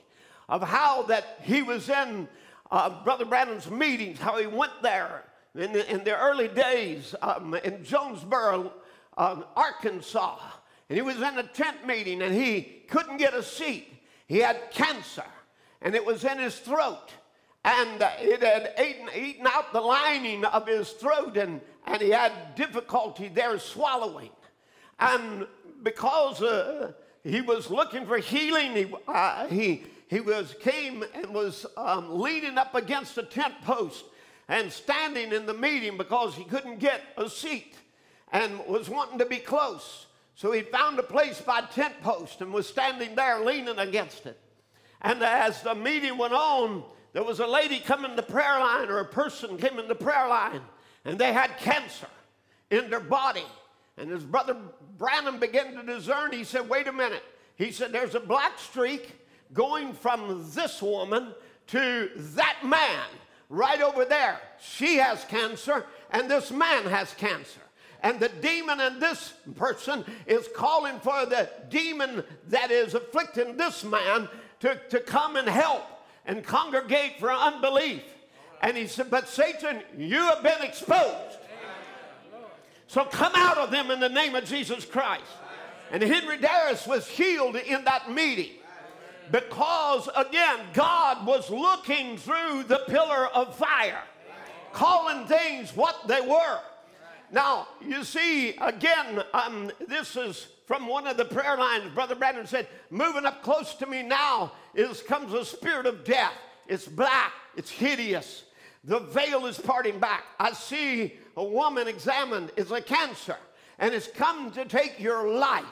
of 0.49 0.61
how 0.61 1.03
that 1.03 1.39
he 1.41 1.61
was 1.61 1.89
in 1.89 2.27
uh, 2.71 3.03
Brother 3.03 3.25
Branham's 3.25 3.69
meetings, 3.69 4.19
how 4.19 4.37
he 4.37 4.47
went 4.47 4.73
there 4.81 5.23
in 5.55 5.73
the, 5.73 5.91
in 5.91 6.03
the 6.03 6.17
early 6.17 6.47
days 6.47 7.15
um, 7.21 7.53
in 7.55 7.83
Jonesboro, 7.83 8.73
uh, 9.17 9.41
Arkansas. 9.55 10.37
And 10.89 10.95
he 10.95 11.01
was 11.01 11.17
in 11.17 11.37
a 11.37 11.43
tent 11.43 11.85
meeting 11.85 12.21
and 12.21 12.33
he 12.33 12.83
couldn't 12.87 13.17
get 13.17 13.33
a 13.33 13.43
seat. 13.43 13.87
He 14.27 14.37
had 14.39 14.71
cancer 14.71 15.25
and 15.81 15.95
it 15.95 16.05
was 16.05 16.23
in 16.23 16.37
his 16.37 16.57
throat. 16.59 17.11
And 17.65 18.01
uh, 18.01 18.09
it 18.19 18.41
had 18.41 18.73
eaten, 18.81 19.09
eaten 19.13 19.47
out 19.47 19.73
the 19.73 19.81
lining 19.81 20.45
of 20.45 20.67
his 20.67 20.91
throat 20.91 21.35
and, 21.35 21.59
and 21.85 22.01
he 22.01 22.09
had 22.09 22.55
difficulty 22.55 23.27
there 23.27 23.59
swallowing. 23.59 24.29
And 24.99 25.47
because 25.83 26.41
uh, 26.41 26.93
he 27.23 27.41
was 27.41 27.69
looking 27.69 28.05
for 28.05 28.17
healing, 28.17 28.71
he, 28.73 28.93
uh, 29.07 29.47
he, 29.47 29.83
he 30.07 30.21
was, 30.21 30.55
came 30.61 31.03
and 31.13 31.33
was 31.33 31.65
um, 31.75 32.19
leaning 32.19 32.57
up 32.57 32.73
against 32.75 33.17
a 33.17 33.23
tent 33.23 33.55
post 33.63 34.05
and 34.47 34.71
standing 34.71 35.33
in 35.33 35.45
the 35.45 35.53
meeting 35.53 35.97
because 35.97 36.35
he 36.35 36.45
couldn't 36.45 36.79
get 36.79 37.01
a 37.17 37.29
seat 37.29 37.75
and 38.31 38.59
was 38.67 38.89
wanting 38.89 39.19
to 39.19 39.25
be 39.25 39.37
close. 39.37 40.05
So 40.35 40.51
he 40.51 40.61
found 40.61 40.99
a 40.99 41.03
place 41.03 41.41
by 41.41 41.61
tent 41.61 41.95
post 42.01 42.41
and 42.41 42.53
was 42.53 42.67
standing 42.67 43.15
there 43.15 43.39
leaning 43.39 43.79
against 43.79 44.25
it. 44.25 44.39
And 45.01 45.23
as 45.23 45.61
the 45.61 45.75
meeting 45.75 46.17
went 46.17 46.33
on, 46.33 46.83
there 47.13 47.23
was 47.23 47.39
a 47.39 47.47
lady 47.47 47.79
coming 47.79 48.15
to 48.15 48.21
prayer 48.21 48.59
line 48.59 48.89
or 48.89 48.99
a 48.99 49.05
person 49.05 49.57
came 49.57 49.79
in 49.79 49.87
the 49.87 49.95
prayer 49.95 50.27
line 50.27 50.61
and 51.05 51.17
they 51.17 51.33
had 51.33 51.57
cancer 51.57 52.07
in 52.69 52.89
their 52.89 52.99
body. 52.99 53.45
And 53.97 54.11
as 54.11 54.23
Brother 54.23 54.55
Branham 54.97 55.39
began 55.39 55.73
to 55.73 55.83
discern, 55.83 56.31
he 56.31 56.43
said, 56.43 56.69
Wait 56.69 56.87
a 56.87 56.93
minute. 56.93 57.23
He 57.55 57.71
said, 57.71 57.91
There's 57.91 58.13
a 58.13 58.19
black 58.19 58.59
streak 58.59 59.15
going 59.53 59.93
from 59.93 60.45
this 60.53 60.81
woman 60.81 61.33
to 61.67 62.11
that 62.15 62.57
man 62.63 63.05
right 63.49 63.81
over 63.81 64.05
there. 64.05 64.39
She 64.61 64.97
has 64.97 65.23
cancer, 65.25 65.85
and 66.11 66.29
this 66.29 66.51
man 66.51 66.85
has 66.85 67.13
cancer. 67.13 67.61
And 68.03 68.19
the 68.19 68.29
demon 68.29 68.79
in 68.79 68.99
this 68.99 69.33
person 69.55 70.05
is 70.25 70.47
calling 70.55 70.99
for 70.99 71.25
the 71.25 71.49
demon 71.69 72.23
that 72.49 72.71
is 72.71 72.93
afflicting 72.93 73.57
this 73.57 73.83
man 73.83 74.29
to, 74.59 74.79
to 74.89 74.99
come 74.99 75.35
and 75.35 75.47
help 75.47 75.83
and 76.25 76.43
congregate 76.43 77.19
for 77.19 77.31
unbelief. 77.31 78.03
And 78.61 78.77
he 78.77 78.87
said, 78.87 79.09
But 79.09 79.27
Satan, 79.27 79.81
you 79.97 80.19
have 80.19 80.43
been 80.43 80.61
exposed. 80.61 81.37
So 82.87 83.03
come 83.03 83.33
out 83.35 83.57
of 83.57 83.71
them 83.71 83.91
in 83.91 83.99
the 83.99 84.09
name 84.09 84.35
of 84.35 84.45
Jesus 84.45 84.85
Christ. 84.85 85.23
And 85.91 86.01
Henry 86.01 86.37
Darris 86.37 86.87
was 86.87 87.07
healed 87.07 87.55
in 87.55 87.83
that 87.85 88.11
meeting 88.11 88.51
because, 89.31 90.09
again, 90.15 90.59
God 90.73 91.25
was 91.25 91.49
looking 91.49 92.17
through 92.17 92.63
the 92.63 92.81
pillar 92.87 93.27
of 93.27 93.55
fire, 93.55 94.01
calling 94.73 95.27
things 95.27 95.75
what 95.75 96.07
they 96.07 96.21
were. 96.21 96.59
Now, 97.31 97.67
you 97.85 98.03
see, 98.03 98.55
again, 98.57 99.21
um, 99.33 99.71
this 99.87 100.15
is 100.15 100.47
from 100.65 100.87
one 100.87 101.07
of 101.07 101.17
the 101.17 101.25
prayer 101.25 101.57
lines. 101.57 101.93
Brother 101.93 102.15
Branham 102.15 102.45
said, 102.45 102.67
Moving 102.89 103.25
up 103.25 103.43
close 103.43 103.73
to 103.75 103.85
me 103.85 104.03
now 104.03 104.53
is 104.73 105.01
comes 105.01 105.33
a 105.33 105.43
spirit 105.43 105.85
of 105.85 106.03
death. 106.03 106.33
It's 106.67 106.87
black, 106.87 107.33
it's 107.55 107.69
hideous. 107.69 108.43
The 108.83 108.99
veil 108.99 109.45
is 109.45 109.59
parting 109.59 109.99
back. 109.99 110.23
I 110.39 110.53
see 110.53 111.13
a 111.35 111.43
woman 111.43 111.87
examined 111.87 112.51
is 112.55 112.71
a 112.71 112.81
cancer 112.81 113.37
and 113.79 113.93
it's 113.93 114.07
come 114.07 114.51
to 114.51 114.65
take 114.65 114.99
your 114.99 115.29
life. 115.29 115.65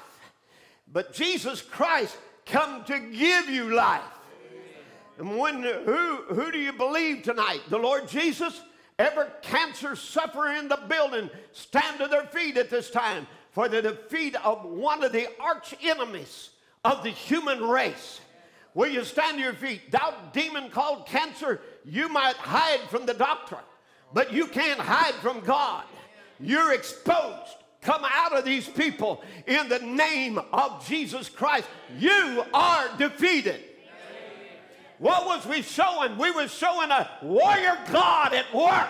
But 0.91 1.13
Jesus 1.13 1.61
Christ 1.61 2.17
come 2.45 2.83
to 2.85 2.99
give 2.99 3.49
you 3.49 3.73
life. 3.73 4.01
And 5.17 5.37
when 5.37 5.63
who 5.63 6.23
who 6.33 6.51
do 6.51 6.59
you 6.59 6.73
believe 6.73 7.23
tonight? 7.23 7.61
The 7.69 7.77
Lord 7.77 8.07
Jesus? 8.07 8.61
Every 8.97 9.25
cancer 9.41 9.95
sufferer 9.95 10.53
in 10.53 10.67
the 10.67 10.79
building 10.87 11.29
stand 11.51 11.99
to 11.99 12.07
their 12.07 12.25
feet 12.27 12.57
at 12.57 12.69
this 12.69 12.89
time 12.89 13.27
for 13.51 13.67
the 13.67 13.81
defeat 13.81 14.35
of 14.43 14.63
one 14.63 15.03
of 15.03 15.11
the 15.11 15.27
arch 15.39 15.75
enemies 15.83 16.51
of 16.83 17.03
the 17.03 17.09
human 17.09 17.61
race. 17.61 18.21
Will 18.73 18.89
you 18.89 19.03
stand 19.03 19.37
to 19.37 19.43
your 19.43 19.53
feet? 19.53 19.91
Thou 19.91 20.13
demon 20.33 20.69
called 20.69 21.07
cancer, 21.07 21.61
you 21.83 22.09
might 22.09 22.35
hide 22.35 22.81
from 22.89 23.05
the 23.05 23.13
doctor, 23.13 23.57
but 24.13 24.33
you 24.33 24.47
can't 24.47 24.79
hide 24.79 25.15
from 25.15 25.39
God. 25.41 25.83
You're 26.39 26.73
exposed. 26.73 27.55
Come 27.81 28.03
out 28.03 28.35
of 28.35 28.45
these 28.45 28.67
people 28.67 29.23
in 29.45 29.69
the 29.69 29.79
name 29.79 30.39
of 30.51 30.85
Jesus 30.87 31.29
Christ. 31.29 31.67
You 31.97 32.43
are 32.53 32.89
defeated. 32.97 33.61
What 34.99 35.25
was 35.25 35.45
we 35.45 35.61
showing? 35.61 36.17
We 36.17 36.31
were 36.31 36.47
showing 36.47 36.91
a 36.91 37.09
warrior 37.21 37.77
God 37.91 38.33
at 38.33 38.53
work. 38.53 38.87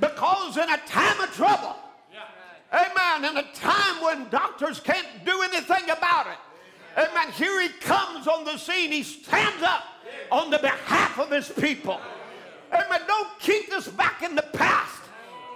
Because 0.00 0.58
in 0.58 0.68
a 0.68 0.76
time 0.86 1.20
of 1.20 1.32
trouble, 1.34 1.76
Amen. 2.72 3.30
In 3.30 3.36
a 3.36 3.52
time 3.54 4.02
when 4.02 4.28
doctors 4.28 4.80
can't 4.80 5.06
do 5.24 5.42
anything 5.42 5.84
about 5.84 6.26
it. 6.26 6.38
Amen. 6.98 7.32
Here 7.32 7.60
he 7.62 7.68
comes 7.68 8.26
on 8.26 8.44
the 8.44 8.56
scene. 8.56 8.90
He 8.90 9.02
stands 9.02 9.62
up 9.62 9.84
on 10.30 10.50
the 10.50 10.58
behalf 10.58 11.18
of 11.18 11.30
his 11.30 11.48
people. 11.48 12.00
Amen. 12.72 13.00
Don't 13.06 13.38
keep 13.38 13.70
this 13.70 13.88
back 13.88 14.22
in 14.22 14.34
the 14.34 14.42
past. 14.42 15.02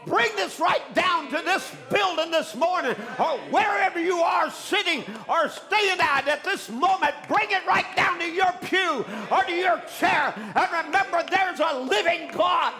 Bring 0.07 0.35
this 0.37 0.59
right 0.59 0.95
down 0.95 1.29
to 1.31 1.43
this 1.45 1.71
building 1.91 2.31
this 2.31 2.55
morning 2.55 2.95
or 3.19 3.39
wherever 3.51 4.01
you 4.01 4.19
are 4.19 4.51
sitting 4.51 5.05
or 5.29 5.49
staying 5.49 6.01
at 6.01 6.27
at 6.27 6.43
this 6.45 6.69
moment. 6.71 7.15
Bring 7.29 7.51
it 7.51 7.67
right 7.67 7.85
down 7.97 8.19
to 8.19 8.31
your 8.31 8.53
pew 8.63 9.05
or 9.31 9.45
to 9.45 9.53
your 9.53 9.83
chair. 9.99 10.35
And 10.37 10.87
remember, 10.87 11.23
there's 11.31 11.61
a 11.61 11.81
living 11.81 12.31
God 12.33 12.75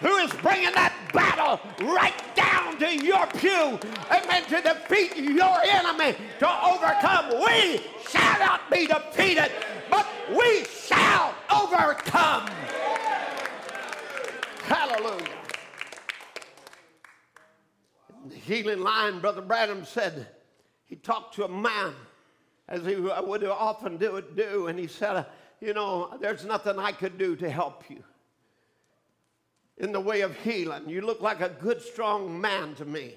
who 0.00 0.16
is 0.16 0.32
bringing 0.34 0.72
that 0.74 0.92
battle 1.12 1.60
right 1.86 2.14
down 2.34 2.78
to 2.78 3.04
your 3.04 3.26
pew. 3.28 3.78
Amen. 4.10 4.42
To 4.48 4.60
defeat 4.60 5.16
your 5.16 5.58
enemy, 5.62 6.16
to 6.40 6.64
overcome. 6.64 7.40
We 7.46 7.80
shall 8.08 8.38
not 8.40 8.70
be 8.70 8.86
defeated, 8.86 9.52
but 9.90 10.06
we 10.30 10.64
shall 10.64 11.34
overcome. 11.50 12.48
Hallelujah. 14.64 15.41
Healing 18.30 18.80
line, 18.80 19.20
Brother 19.20 19.42
Branham 19.42 19.84
said 19.84 20.28
he 20.84 20.96
talked 20.96 21.34
to 21.36 21.44
a 21.44 21.48
man, 21.48 21.94
as 22.68 22.84
he 22.84 22.96
would 22.96 23.44
often 23.44 23.96
do, 23.96 24.22
do 24.36 24.66
and 24.66 24.78
he 24.78 24.86
said, 24.86 25.26
You 25.60 25.74
know, 25.74 26.16
there's 26.20 26.44
nothing 26.44 26.78
I 26.78 26.92
could 26.92 27.18
do 27.18 27.34
to 27.36 27.50
help 27.50 27.88
you 27.88 28.02
in 29.78 29.92
the 29.92 30.00
way 30.00 30.20
of 30.20 30.36
healing. 30.36 30.88
You 30.88 31.00
look 31.00 31.20
like 31.20 31.40
a 31.40 31.48
good, 31.48 31.80
strong 31.80 32.40
man 32.40 32.74
to 32.76 32.84
me. 32.84 33.14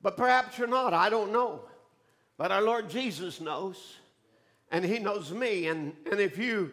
But 0.00 0.16
perhaps 0.16 0.58
you're 0.58 0.68
not. 0.68 0.94
I 0.94 1.10
don't 1.10 1.32
know. 1.32 1.62
But 2.38 2.52
our 2.52 2.62
Lord 2.62 2.88
Jesus 2.88 3.40
knows, 3.40 3.96
and 4.70 4.84
He 4.84 4.98
knows 4.98 5.32
me. 5.32 5.66
And, 5.66 5.94
and 6.10 6.20
if 6.20 6.38
you 6.38 6.72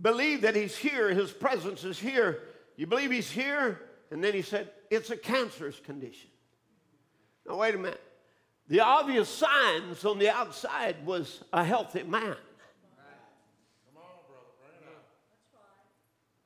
believe 0.00 0.40
that 0.42 0.56
He's 0.56 0.76
here, 0.76 1.10
His 1.10 1.32
presence 1.32 1.84
is 1.84 1.98
here, 1.98 2.42
you 2.76 2.86
believe 2.86 3.10
He's 3.10 3.30
here, 3.30 3.80
and 4.10 4.22
then 4.22 4.32
He 4.32 4.42
said, 4.42 4.70
It's 4.90 5.10
a 5.10 5.16
cancerous 5.16 5.80
condition. 5.80 6.30
Now, 7.46 7.56
wait 7.56 7.74
a 7.74 7.78
minute. 7.78 8.00
The 8.68 8.80
obvious 8.80 9.28
signs 9.28 10.04
on 10.04 10.18
the 10.18 10.30
outside 10.30 11.04
was 11.04 11.44
a 11.52 11.62
healthy 11.64 12.02
man. 12.02 12.36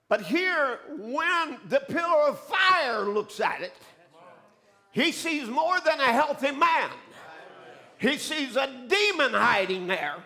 But 0.09 0.23
here, 0.23 0.81
when 0.97 1.59
the 1.69 1.81
pillar 1.81 2.29
of 2.29 2.41
fire 2.41 3.03
looks 3.03 3.41
at 3.41 3.61
it, 3.61 3.75
he 4.91 5.13
sees 5.13 5.49
more 5.49 5.79
than 5.81 6.01
a 6.01 6.13
healthy 6.13 6.51
man. 6.51 6.91
He 7.99 8.17
sees 8.17 8.57
a 8.57 8.67
demon 8.89 9.33
hiding 9.33 9.87
there, 9.87 10.17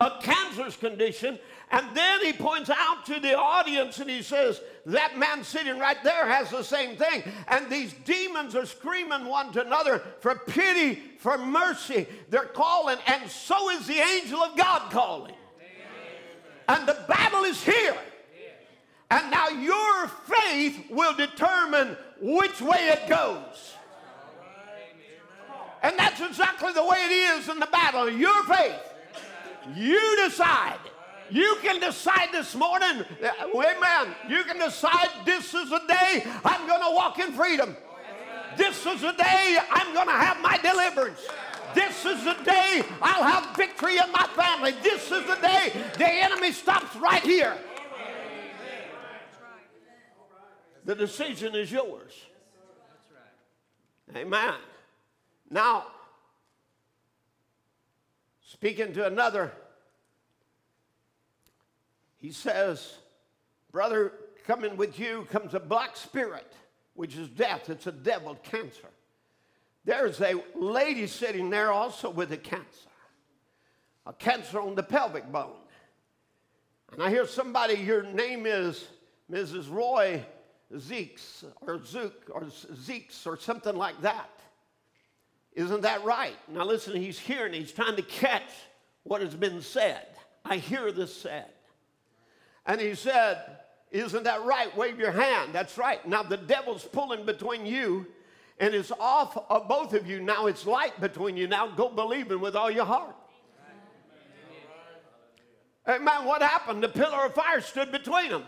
a 0.00 0.12
cancerous 0.20 0.76
condition. 0.76 1.38
And 1.72 1.86
then 1.94 2.24
he 2.24 2.32
points 2.32 2.68
out 2.68 3.06
to 3.06 3.20
the 3.20 3.38
audience 3.38 4.00
and 4.00 4.10
he 4.10 4.22
says, 4.22 4.60
That 4.86 5.16
man 5.16 5.44
sitting 5.44 5.78
right 5.78 6.02
there 6.02 6.26
has 6.26 6.50
the 6.50 6.64
same 6.64 6.96
thing. 6.96 7.22
And 7.46 7.70
these 7.70 7.92
demons 8.04 8.56
are 8.56 8.66
screaming 8.66 9.26
one 9.26 9.52
to 9.52 9.64
another 9.64 10.02
for 10.18 10.34
pity, 10.34 11.00
for 11.18 11.38
mercy. 11.38 12.08
They're 12.28 12.46
calling, 12.46 12.98
and 13.06 13.30
so 13.30 13.70
is 13.70 13.86
the 13.86 13.98
angel 13.98 14.40
of 14.40 14.56
God 14.56 14.90
calling. 14.90 15.34
And 16.68 16.88
the 16.88 16.98
battle 17.08 17.44
is 17.44 17.62
here. 17.62 17.96
And 19.12 19.30
now 19.30 19.48
your 19.48 20.08
faith 20.08 20.90
will 20.90 21.14
determine 21.14 21.96
which 22.20 22.60
way 22.60 22.88
it 22.88 23.08
goes. 23.08 23.74
And 25.82 25.98
that's 25.98 26.20
exactly 26.20 26.72
the 26.72 26.84
way 26.84 26.98
it 26.98 27.12
is 27.12 27.48
in 27.48 27.58
the 27.58 27.66
battle. 27.66 28.10
Your 28.10 28.42
faith. 28.44 28.76
You 29.74 30.28
decide. 30.28 30.78
You 31.30 31.56
can 31.62 31.80
decide 31.80 32.28
this 32.32 32.54
morning, 32.54 33.04
uh, 33.22 33.30
amen. 33.54 34.14
You 34.28 34.42
can 34.44 34.58
decide 34.58 35.08
this 35.24 35.54
is 35.54 35.70
the 35.70 35.82
day 35.86 36.24
I'm 36.44 36.66
going 36.66 36.82
to 36.82 36.94
walk 36.94 37.18
in 37.18 37.32
freedom. 37.32 37.76
This 38.56 38.84
is 38.84 39.00
the 39.00 39.12
day 39.12 39.58
I'm 39.70 39.94
going 39.94 40.08
to 40.08 40.12
have 40.12 40.40
my 40.40 40.58
deliverance. 40.58 41.20
This 41.74 42.04
is 42.04 42.24
the 42.24 42.34
day 42.44 42.82
I'll 43.00 43.22
have 43.22 43.56
victory 43.56 43.96
in 43.96 44.10
my 44.12 44.26
family. 44.34 44.74
This 44.82 45.04
is 45.04 45.24
the 45.26 45.38
day 45.40 45.72
the 45.96 46.08
enemy 46.08 46.52
stops 46.52 46.96
right 46.96 47.22
here. 47.22 47.56
The 50.84 50.94
decision 50.94 51.54
is 51.54 51.70
yours. 51.70 52.12
Amen. 54.16 54.54
Now, 55.48 55.86
speaking 58.42 58.92
to 58.94 59.06
another, 59.06 59.52
he 62.20 62.32
says, 62.32 62.98
Brother, 63.72 64.12
coming 64.46 64.76
with 64.76 64.98
you 64.98 65.26
comes 65.30 65.54
a 65.54 65.60
black 65.60 65.96
spirit, 65.96 66.52
which 66.94 67.16
is 67.16 67.28
death. 67.28 67.70
It's 67.70 67.86
a 67.86 67.92
devil, 67.92 68.34
cancer. 68.42 68.88
There's 69.84 70.20
a 70.20 70.34
lady 70.54 71.06
sitting 71.06 71.48
there 71.50 71.72
also 71.72 72.10
with 72.10 72.32
a 72.32 72.36
cancer, 72.36 72.90
a 74.06 74.12
cancer 74.12 74.60
on 74.60 74.74
the 74.74 74.82
pelvic 74.82 75.30
bone. 75.32 75.56
And 76.92 77.02
I 77.02 77.08
hear 77.08 77.26
somebody, 77.26 77.74
your 77.74 78.02
name 78.02 78.44
is 78.44 78.86
Mrs. 79.30 79.70
Roy 79.70 80.24
Zeeks 80.74 81.44
or 81.62 81.82
Zook 81.84 82.28
or 82.30 82.42
Zeeks 82.42 83.26
or 83.26 83.38
something 83.38 83.76
like 83.76 84.00
that. 84.02 84.30
Isn't 85.54 85.82
that 85.82 86.04
right? 86.04 86.36
Now 86.48 86.64
listen, 86.64 86.94
he's 86.96 87.18
hearing, 87.18 87.52
he's 87.52 87.72
trying 87.72 87.96
to 87.96 88.02
catch 88.02 88.50
what 89.04 89.20
has 89.20 89.34
been 89.34 89.62
said. 89.62 90.06
I 90.44 90.56
hear 90.56 90.92
this 90.92 91.14
said. 91.14 91.50
And 92.66 92.80
he 92.80 92.94
said, 92.94 93.38
Isn't 93.90 94.24
that 94.24 94.44
right? 94.44 94.74
Wave 94.76 94.98
your 94.98 95.12
hand. 95.12 95.52
That's 95.52 95.76
right. 95.78 96.06
Now 96.06 96.22
the 96.22 96.36
devil's 96.36 96.84
pulling 96.84 97.26
between 97.26 97.66
you 97.66 98.06
and 98.60 98.74
it's 98.74 98.92
off 99.00 99.36
of 99.48 99.66
both 99.66 99.94
of 99.94 100.06
you. 100.06 100.20
Now 100.20 100.46
it's 100.46 100.66
light 100.66 101.00
between 101.00 101.36
you. 101.36 101.48
Now 101.48 101.68
go 101.68 101.88
believing 101.88 102.40
with 102.40 102.54
all 102.54 102.70
your 102.70 102.84
heart. 102.84 103.16
Amen. 105.88 106.24
What 106.26 106.42
happened? 106.42 106.82
The 106.82 106.90
pillar 106.90 107.24
of 107.24 107.34
fire 107.34 107.62
stood 107.62 107.90
between 107.90 108.28
them. 108.28 108.44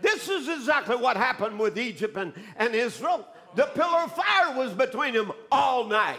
This 0.00 0.30
is 0.30 0.48
exactly 0.48 0.96
what 0.96 1.18
happened 1.18 1.58
with 1.58 1.78
Egypt 1.78 2.16
and, 2.16 2.32
and 2.56 2.74
Israel. 2.74 3.28
The 3.54 3.66
pillar 3.66 4.04
of 4.04 4.16
fire 4.16 4.56
was 4.56 4.72
between 4.72 5.12
them 5.12 5.30
all 5.52 5.84
night. 5.84 6.18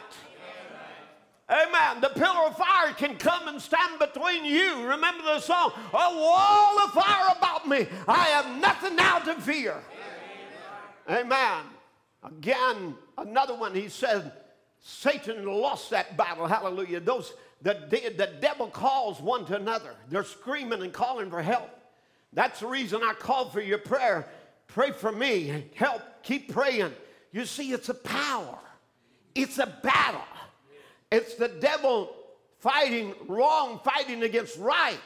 Amen. 1.52 2.00
The 2.00 2.10
pillar 2.10 2.48
of 2.48 2.56
fire 2.56 2.94
can 2.96 3.18
come 3.18 3.50
and 3.50 3.62
stand 3.62 4.00
between 4.00 4.46
you. 4.46 4.88
Remember 4.88 5.24
the 5.24 5.40
song, 5.42 5.74
A 5.94 6.16
wall 6.16 6.80
of 6.80 6.94
fire 6.94 7.36
about 7.38 7.68
me. 7.68 7.88
I 8.08 8.26
have 8.30 8.62
nothing 8.62 8.96
now 8.96 9.20
to 9.20 9.36
fear. 9.36 9.76
Amen. 11.10 11.64
Again, 12.24 12.96
another 13.18 13.56
one, 13.56 13.76
he 13.76 13.90
said, 13.90 14.32
Satan 14.80 15.46
lost 15.46 15.90
that 15.90 16.16
battle. 16.16 16.48
Hallelujah. 16.48 17.02
Those 17.02 17.34
the, 17.62 17.78
the, 17.90 18.14
the 18.18 18.34
devil 18.40 18.68
calls 18.68 19.20
one 19.20 19.46
to 19.46 19.56
another. 19.56 19.94
They're 20.10 20.24
screaming 20.24 20.82
and 20.82 20.92
calling 20.92 21.30
for 21.30 21.42
help. 21.42 21.70
That's 22.34 22.62
the 22.62 22.68
reason 22.68 23.02
I 23.04 23.14
called 23.14 23.52
for 23.52 23.62
your 23.62 23.78
prayer. 23.78 24.28
Pray 24.68 24.92
for 24.92 25.12
me. 25.12 25.66
Help. 25.76 26.02
Keep 26.24 26.54
praying. 26.54 26.94
You 27.32 27.46
see, 27.46 27.72
it's 27.72 27.90
a 27.90 27.94
power, 27.94 28.60
it's 29.36 29.58
a 29.60 29.68
battle. 29.84 30.22
It's 31.12 31.36
the 31.36 31.50
devil 31.50 32.16
fighting 32.60 33.14
wrong, 33.28 33.80
fighting 33.84 34.24
against 34.24 34.58
right, 34.58 35.00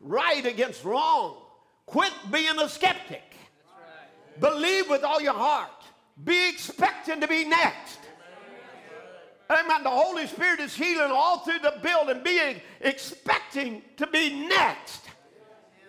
right 0.00 0.44
against 0.46 0.84
wrong. 0.84 1.36
Quit 1.86 2.12
being 2.30 2.58
a 2.58 2.68
skeptic. 2.68 3.22
Right. 3.76 4.40
Believe 4.40 4.88
with 4.88 5.02
all 5.02 5.20
your 5.20 5.34
heart. 5.34 5.70
Be 6.22 6.48
expecting 6.48 7.20
to 7.20 7.26
be 7.26 7.44
next. 7.44 7.98
Amen. 9.50 9.82
The 9.82 9.90
Holy 9.90 10.26
Spirit 10.26 10.60
is 10.60 10.74
healing 10.74 11.10
all 11.10 11.38
through 11.38 11.60
the 11.60 11.74
building, 11.82 12.22
being 12.22 12.60
expecting 12.80 13.82
to 13.96 14.06
be 14.06 14.46
next. 14.46 15.04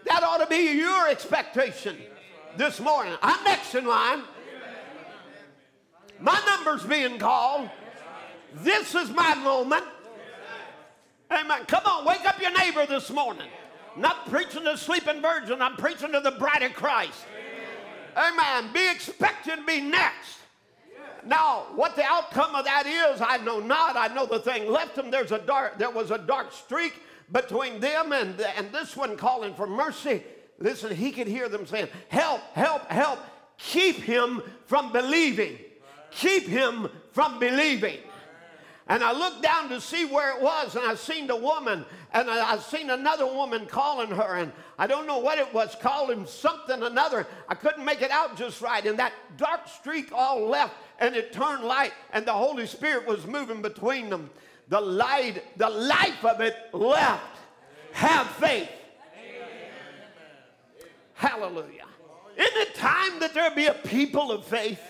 That 0.06 0.24
ought 0.24 0.38
to 0.38 0.48
be 0.48 0.78
your 0.78 1.10
expectation 1.10 1.98
this 2.56 2.80
morning. 2.80 3.16
I'm 3.22 3.44
next 3.44 3.76
in 3.76 3.86
line. 3.86 4.22
My 6.22 6.40
number's 6.48 6.86
being 6.86 7.20
called. 7.20 7.70
This 8.54 8.96
is 8.96 9.10
my 9.12 9.36
moment. 9.36 9.86
Amen. 11.32 11.66
Come 11.68 11.84
on, 11.86 12.06
wake 12.06 12.26
up 12.26 12.42
your 12.42 12.58
neighbor 12.58 12.86
this 12.86 13.12
morning. 13.12 13.48
not 13.96 14.30
preaching 14.30 14.64
to 14.64 14.72
the 14.72 14.78
sleeping 14.78 15.22
virgin, 15.22 15.62
I'm 15.62 15.76
preaching 15.76 16.12
to 16.14 16.20
the 16.20 16.32
bride 16.32 16.64
of 16.64 16.74
Christ. 16.74 17.26
Amen. 18.18 18.72
Be 18.74 18.90
expecting 18.90 19.66
be 19.66 19.82
next. 19.82 20.38
Now, 21.26 21.68
what 21.76 21.96
the 21.96 22.04
outcome 22.04 22.56
of 22.56 22.66
that 22.66 22.86
is, 22.86 23.22
I 23.22 23.38
know 23.38 23.60
not. 23.60 23.96
I 23.96 24.08
know 24.08 24.26
the 24.26 24.40
thing 24.40 24.72
left 24.72 24.98
him. 24.98 25.12
There's 25.12 25.32
a 25.32 25.40
dark, 25.40 25.78
there 25.78 25.90
was 25.90 26.12
a 26.12 26.18
dark 26.18 26.52
streak 26.52 26.94
between 27.32 27.80
them 27.80 28.14
and, 28.14 28.40
and 28.42 28.72
this 28.72 28.96
one 28.96 29.16
calling 29.18 29.54
for 29.54 29.68
mercy. 29.68 30.24
Listen, 30.60 30.96
he 30.96 31.12
could 31.12 31.28
hear 31.28 31.48
them 31.48 31.66
saying, 31.66 31.90
Help, 32.08 32.42
help, 32.54 32.86
help. 32.90 33.20
Keep 33.58 33.98
him 33.98 34.42
from 34.66 34.92
believing. 34.92 35.58
keep 36.12 36.48
him 36.48 36.88
from 37.12 37.40
believing. 37.40 37.98
And 38.90 39.04
I 39.04 39.12
looked 39.12 39.44
down 39.44 39.70
to 39.70 39.80
see 39.80 40.06
where 40.06 40.36
it 40.36 40.42
was, 40.42 40.76
and 40.76 40.84
I 40.84 40.96
seen 40.96 41.28
the 41.28 41.36
woman, 41.36 41.86
and 42.12 42.28
I, 42.28 42.54
I 42.54 42.58
seen 42.58 42.90
another 42.90 43.28
woman 43.28 43.68
calling 43.68 44.10
her, 44.10 44.38
and 44.38 44.52
I 44.80 44.88
don't 44.88 45.06
know 45.06 45.20
what 45.20 45.38
it 45.38 45.54
was, 45.54 45.78
calling 45.80 46.26
something 46.26 46.82
another. 46.82 47.28
I 47.48 47.54
couldn't 47.54 47.86
make 47.86 48.02
it 48.02 48.10
out 48.10 48.36
just 48.36 48.62
right. 48.62 48.84
And 48.84 48.98
that 48.98 49.14
dark 49.38 49.68
streak 49.68 50.12
all 50.12 50.48
left, 50.48 50.74
and 51.00 51.16
it 51.16 51.32
turned 51.32 51.64
light, 51.64 51.94
and 52.14 52.26
the 52.26 52.34
Holy 52.34 52.66
Spirit 52.66 53.08
was 53.08 53.28
moving 53.28 53.62
between 53.62 54.10
them. 54.10 54.32
The 54.70 54.82
light, 54.82 55.44
the 55.58 55.70
life 55.70 56.26
of 56.26 56.42
it 56.42 56.56
left. 56.74 57.38
Have 57.92 58.28
faith. 58.28 58.70
Hallelujah. 61.14 61.86
Isn't 62.36 62.58
it 62.58 62.74
time 62.74 63.20
that 63.20 63.36
there 63.36 63.52
be 63.52 63.68
a 63.68 63.74
people 63.74 64.32
of 64.32 64.46
faith? 64.46 64.82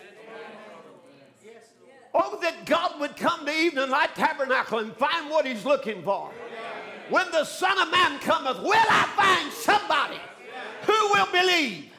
Oh, 2.14 2.40
that 2.42 2.66
God 2.66 3.00
would 3.00 3.16
come 3.16 3.46
to 3.46 3.52
Evening 3.52 3.90
Light 3.90 4.16
Tabernacle 4.16 4.80
and 4.80 4.96
find 4.96 5.30
what 5.30 5.46
He's 5.46 5.66
looking 5.66 6.04
for. 6.04 6.32
When 7.10 7.30
the 7.32 7.44
Son 7.44 7.78
of 7.80 7.92
Man 7.92 8.20
cometh, 8.20 8.60
will 8.60 8.74
I 8.74 9.10
find 9.16 9.52
somebody 9.52 10.20
who 10.84 11.14
will 11.14 11.32
believe? 11.32 11.92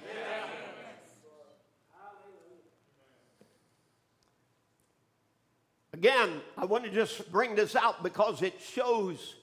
Again, 5.92 6.40
I 6.56 6.64
want 6.64 6.84
to 6.84 6.90
just 6.90 7.30
bring 7.30 7.54
this 7.54 7.76
out 7.76 8.02
because 8.02 8.40
it 8.40 8.54
shows 8.58 9.34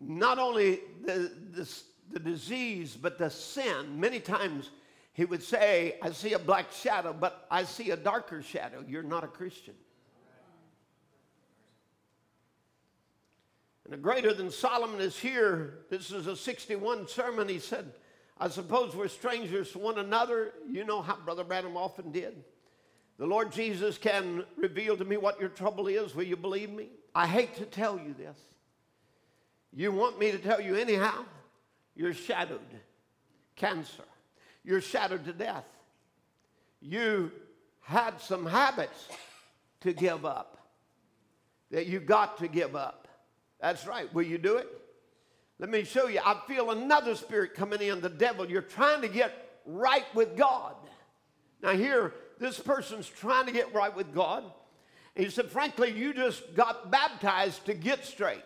not 0.00 0.38
only 0.38 0.80
the, 1.04 1.30
the, 1.52 1.68
the 2.10 2.18
disease, 2.18 2.96
but 3.00 3.18
the 3.18 3.30
sin. 3.30 4.00
Many 4.00 4.18
times 4.18 4.70
he 5.18 5.24
would 5.24 5.42
say, 5.42 5.96
I 6.00 6.12
see 6.12 6.34
a 6.34 6.38
black 6.38 6.70
shadow, 6.70 7.12
but 7.12 7.44
I 7.50 7.64
see 7.64 7.90
a 7.90 7.96
darker 7.96 8.40
shadow. 8.40 8.84
You're 8.86 9.02
not 9.02 9.24
a 9.24 9.26
Christian. 9.26 9.74
And 13.84 13.94
a 13.94 13.96
greater 13.96 14.32
than 14.32 14.48
Solomon 14.52 15.00
is 15.00 15.18
here. 15.18 15.80
This 15.90 16.12
is 16.12 16.28
a 16.28 16.36
61 16.36 17.08
sermon. 17.08 17.48
He 17.48 17.58
said, 17.58 17.94
I 18.38 18.48
suppose 18.48 18.94
we're 18.94 19.08
strangers 19.08 19.72
to 19.72 19.80
one 19.80 19.98
another. 19.98 20.52
You 20.70 20.84
know 20.84 21.02
how 21.02 21.16
Brother 21.16 21.42
Branham 21.42 21.76
often 21.76 22.12
did. 22.12 22.44
The 23.18 23.26
Lord 23.26 23.50
Jesus 23.50 23.98
can 23.98 24.44
reveal 24.56 24.96
to 24.96 25.04
me 25.04 25.16
what 25.16 25.40
your 25.40 25.48
trouble 25.48 25.88
is. 25.88 26.14
Will 26.14 26.22
you 26.22 26.36
believe 26.36 26.70
me? 26.70 26.90
I 27.12 27.26
hate 27.26 27.56
to 27.56 27.64
tell 27.64 27.98
you 27.98 28.14
this. 28.16 28.38
You 29.72 29.90
want 29.90 30.20
me 30.20 30.30
to 30.30 30.38
tell 30.38 30.60
you 30.60 30.76
anyhow? 30.76 31.24
You're 31.96 32.14
shadowed. 32.14 32.60
Cancer 33.56 34.04
you're 34.68 34.82
shattered 34.82 35.24
to 35.24 35.32
death. 35.32 35.64
You 36.82 37.32
had 37.80 38.20
some 38.20 38.44
habits 38.44 39.08
to 39.80 39.94
give 39.94 40.26
up 40.26 40.58
that 41.70 41.86
you 41.86 42.00
got 42.00 42.36
to 42.40 42.48
give 42.48 42.76
up. 42.76 43.08
That's 43.62 43.86
right. 43.86 44.12
Will 44.12 44.24
you 44.24 44.36
do 44.36 44.58
it? 44.58 44.68
Let 45.58 45.70
me 45.70 45.84
show 45.84 46.08
you. 46.08 46.20
I 46.22 46.38
feel 46.46 46.70
another 46.70 47.14
spirit 47.14 47.54
coming 47.54 47.80
in, 47.80 48.02
the 48.02 48.10
devil. 48.10 48.48
You're 48.48 48.60
trying 48.60 49.00
to 49.00 49.08
get 49.08 49.32
right 49.64 50.04
with 50.14 50.36
God. 50.36 50.74
Now, 51.62 51.72
here, 51.72 52.12
this 52.38 52.60
person's 52.60 53.08
trying 53.08 53.46
to 53.46 53.52
get 53.52 53.74
right 53.74 53.96
with 53.96 54.14
God. 54.14 54.44
And 55.16 55.24
he 55.24 55.30
said, 55.30 55.46
frankly, 55.46 55.92
you 55.92 56.12
just 56.12 56.54
got 56.54 56.90
baptized 56.90 57.64
to 57.64 57.72
get 57.72 58.04
straight. 58.04 58.44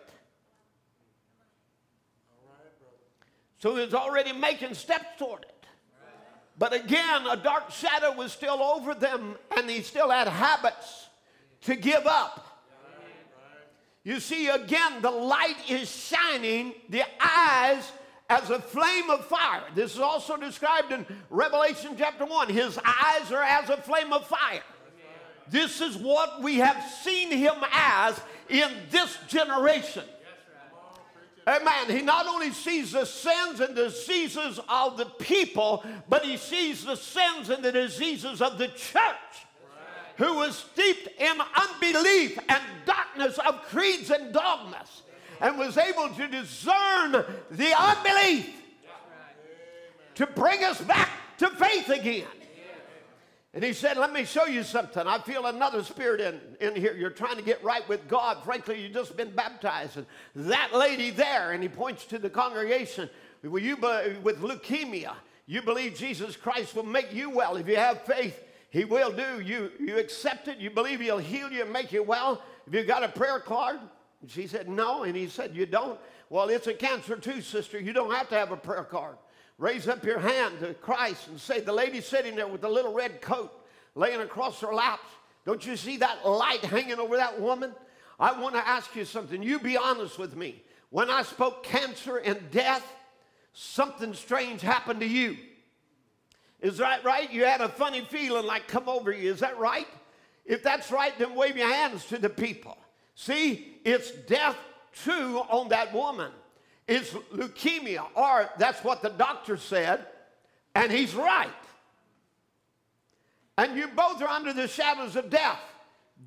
So 3.58 3.74
he's 3.74 3.92
already 3.92 4.32
making 4.32 4.74
steps 4.74 5.18
toward 5.18 5.42
it. 5.42 5.51
But 6.62 6.74
again, 6.74 7.26
a 7.28 7.36
dark 7.36 7.72
shadow 7.72 8.12
was 8.12 8.30
still 8.30 8.62
over 8.62 8.94
them, 8.94 9.34
and 9.56 9.68
he 9.68 9.82
still 9.82 10.10
had 10.10 10.28
habits 10.28 11.08
to 11.62 11.74
give 11.74 12.06
up. 12.06 12.62
You 14.04 14.20
see, 14.20 14.46
again, 14.46 15.02
the 15.02 15.10
light 15.10 15.56
is 15.68 15.90
shining, 15.90 16.74
the 16.88 17.02
eyes 17.20 17.90
as 18.30 18.48
a 18.50 18.60
flame 18.60 19.10
of 19.10 19.26
fire. 19.26 19.64
This 19.74 19.94
is 19.94 19.98
also 19.98 20.36
described 20.36 20.92
in 20.92 21.04
Revelation 21.30 21.96
chapter 21.98 22.26
1. 22.26 22.50
His 22.50 22.78
eyes 22.78 23.32
are 23.32 23.42
as 23.42 23.68
a 23.68 23.78
flame 23.78 24.12
of 24.12 24.24
fire. 24.28 24.62
This 25.48 25.80
is 25.80 25.96
what 25.96 26.42
we 26.42 26.58
have 26.58 26.80
seen 27.02 27.32
him 27.32 27.56
as 27.72 28.20
in 28.48 28.70
this 28.88 29.18
generation. 29.26 30.04
Amen. 31.46 31.88
He 31.88 32.02
not 32.02 32.26
only 32.26 32.52
sees 32.52 32.92
the 32.92 33.04
sins 33.04 33.60
and 33.60 33.74
diseases 33.74 34.60
of 34.68 34.96
the 34.96 35.06
people, 35.06 35.84
but 36.08 36.24
he 36.24 36.36
sees 36.36 36.84
the 36.84 36.96
sins 36.96 37.50
and 37.50 37.64
the 37.64 37.72
diseases 37.72 38.40
of 38.40 38.58
the 38.58 38.68
church 38.68 39.46
who 40.18 40.34
was 40.34 40.56
steeped 40.56 41.08
in 41.20 41.36
unbelief 41.56 42.38
and 42.48 42.62
darkness 42.86 43.38
of 43.38 43.62
creeds 43.62 44.10
and 44.10 44.32
dogmas 44.32 45.02
and 45.40 45.58
was 45.58 45.76
able 45.76 46.08
to 46.10 46.28
discern 46.28 47.24
the 47.50 47.74
unbelief 47.76 48.48
to 50.14 50.26
bring 50.26 50.62
us 50.62 50.80
back 50.82 51.10
to 51.38 51.48
faith 51.50 51.88
again. 51.88 52.26
And 53.54 53.62
he 53.62 53.72
said, 53.72 53.96
Let 53.96 54.12
me 54.12 54.24
show 54.24 54.46
you 54.46 54.62
something. 54.62 55.06
I 55.06 55.18
feel 55.18 55.46
another 55.46 55.82
spirit 55.82 56.20
in, 56.20 56.40
in 56.60 56.74
here. 56.74 56.94
You're 56.94 57.10
trying 57.10 57.36
to 57.36 57.42
get 57.42 57.62
right 57.62 57.86
with 57.88 58.08
God. 58.08 58.42
Frankly, 58.44 58.80
you've 58.80 58.94
just 58.94 59.16
been 59.16 59.30
baptized. 59.30 59.98
And 59.98 60.06
that 60.34 60.74
lady 60.74 61.10
there, 61.10 61.52
and 61.52 61.62
he 61.62 61.68
points 61.68 62.06
to 62.06 62.18
the 62.18 62.30
congregation, 62.30 63.10
will 63.42 63.62
you 63.62 63.76
be, 63.76 64.16
with 64.22 64.40
leukemia, 64.40 65.14
you 65.46 65.60
believe 65.60 65.96
Jesus 65.96 66.36
Christ 66.36 66.74
will 66.74 66.84
make 66.84 67.12
you 67.12 67.28
well. 67.28 67.56
If 67.56 67.68
you 67.68 67.76
have 67.76 68.02
faith, 68.02 68.42
he 68.70 68.84
will 68.84 69.12
do. 69.12 69.40
You, 69.40 69.70
you 69.78 69.98
accept 69.98 70.48
it. 70.48 70.56
You 70.56 70.70
believe 70.70 71.00
he'll 71.00 71.18
heal 71.18 71.52
you 71.52 71.62
and 71.62 71.72
make 71.72 71.92
you 71.92 72.02
well. 72.02 72.42
Have 72.64 72.74
you 72.74 72.84
got 72.84 73.04
a 73.04 73.08
prayer 73.08 73.38
card? 73.38 73.80
And 74.22 74.30
she 74.30 74.46
said, 74.46 74.66
No. 74.66 75.02
And 75.02 75.14
he 75.14 75.28
said, 75.28 75.54
You 75.54 75.66
don't? 75.66 76.00
Well, 76.30 76.48
it's 76.48 76.68
a 76.68 76.72
cancer 76.72 77.16
too, 77.16 77.42
sister. 77.42 77.78
You 77.78 77.92
don't 77.92 78.14
have 78.14 78.30
to 78.30 78.34
have 78.34 78.50
a 78.50 78.56
prayer 78.56 78.84
card. 78.84 79.16
Raise 79.58 79.86
up 79.86 80.04
your 80.04 80.18
hand 80.18 80.60
to 80.60 80.74
Christ 80.74 81.28
and 81.28 81.40
say, 81.40 81.60
The 81.60 81.72
lady 81.72 82.00
sitting 82.00 82.36
there 82.36 82.48
with 82.48 82.62
the 82.62 82.68
little 82.68 82.92
red 82.92 83.20
coat 83.20 83.52
laying 83.94 84.20
across 84.20 84.60
her 84.60 84.74
laps, 84.74 85.08
don't 85.44 85.64
you 85.64 85.76
see 85.76 85.98
that 85.98 86.26
light 86.26 86.64
hanging 86.64 86.98
over 86.98 87.16
that 87.16 87.40
woman? 87.40 87.74
I 88.18 88.38
want 88.38 88.54
to 88.54 88.66
ask 88.66 88.94
you 88.94 89.04
something. 89.04 89.42
You 89.42 89.58
be 89.58 89.76
honest 89.76 90.18
with 90.18 90.36
me. 90.36 90.62
When 90.90 91.10
I 91.10 91.22
spoke 91.22 91.64
cancer 91.64 92.18
and 92.18 92.50
death, 92.50 92.86
something 93.52 94.14
strange 94.14 94.60
happened 94.60 95.00
to 95.00 95.06
you. 95.06 95.36
Is 96.60 96.78
that 96.78 97.04
right? 97.04 97.30
You 97.32 97.44
had 97.44 97.60
a 97.60 97.68
funny 97.68 98.02
feeling 98.02 98.46
like 98.46 98.68
come 98.68 98.88
over 98.88 99.10
you. 99.10 99.32
Is 99.32 99.40
that 99.40 99.58
right? 99.58 99.88
If 100.44 100.62
that's 100.62 100.92
right, 100.92 101.16
then 101.18 101.34
wave 101.34 101.56
your 101.56 101.72
hands 101.72 102.06
to 102.06 102.18
the 102.18 102.28
people. 102.28 102.76
See, 103.14 103.78
it's 103.84 104.10
death 104.12 104.56
too 105.04 105.42
on 105.48 105.68
that 105.70 105.92
woman 105.92 106.30
is 106.88 107.10
leukemia, 107.32 108.04
or 108.14 108.50
that's 108.58 108.82
what 108.82 109.02
the 109.02 109.10
doctor 109.10 109.56
said, 109.56 110.06
and 110.74 110.90
he's 110.90 111.14
right. 111.14 111.50
And 113.58 113.76
you 113.76 113.88
both 113.88 114.20
are 114.22 114.28
under 114.28 114.52
the 114.52 114.66
shadows 114.66 115.16
of 115.16 115.30
death. 115.30 115.60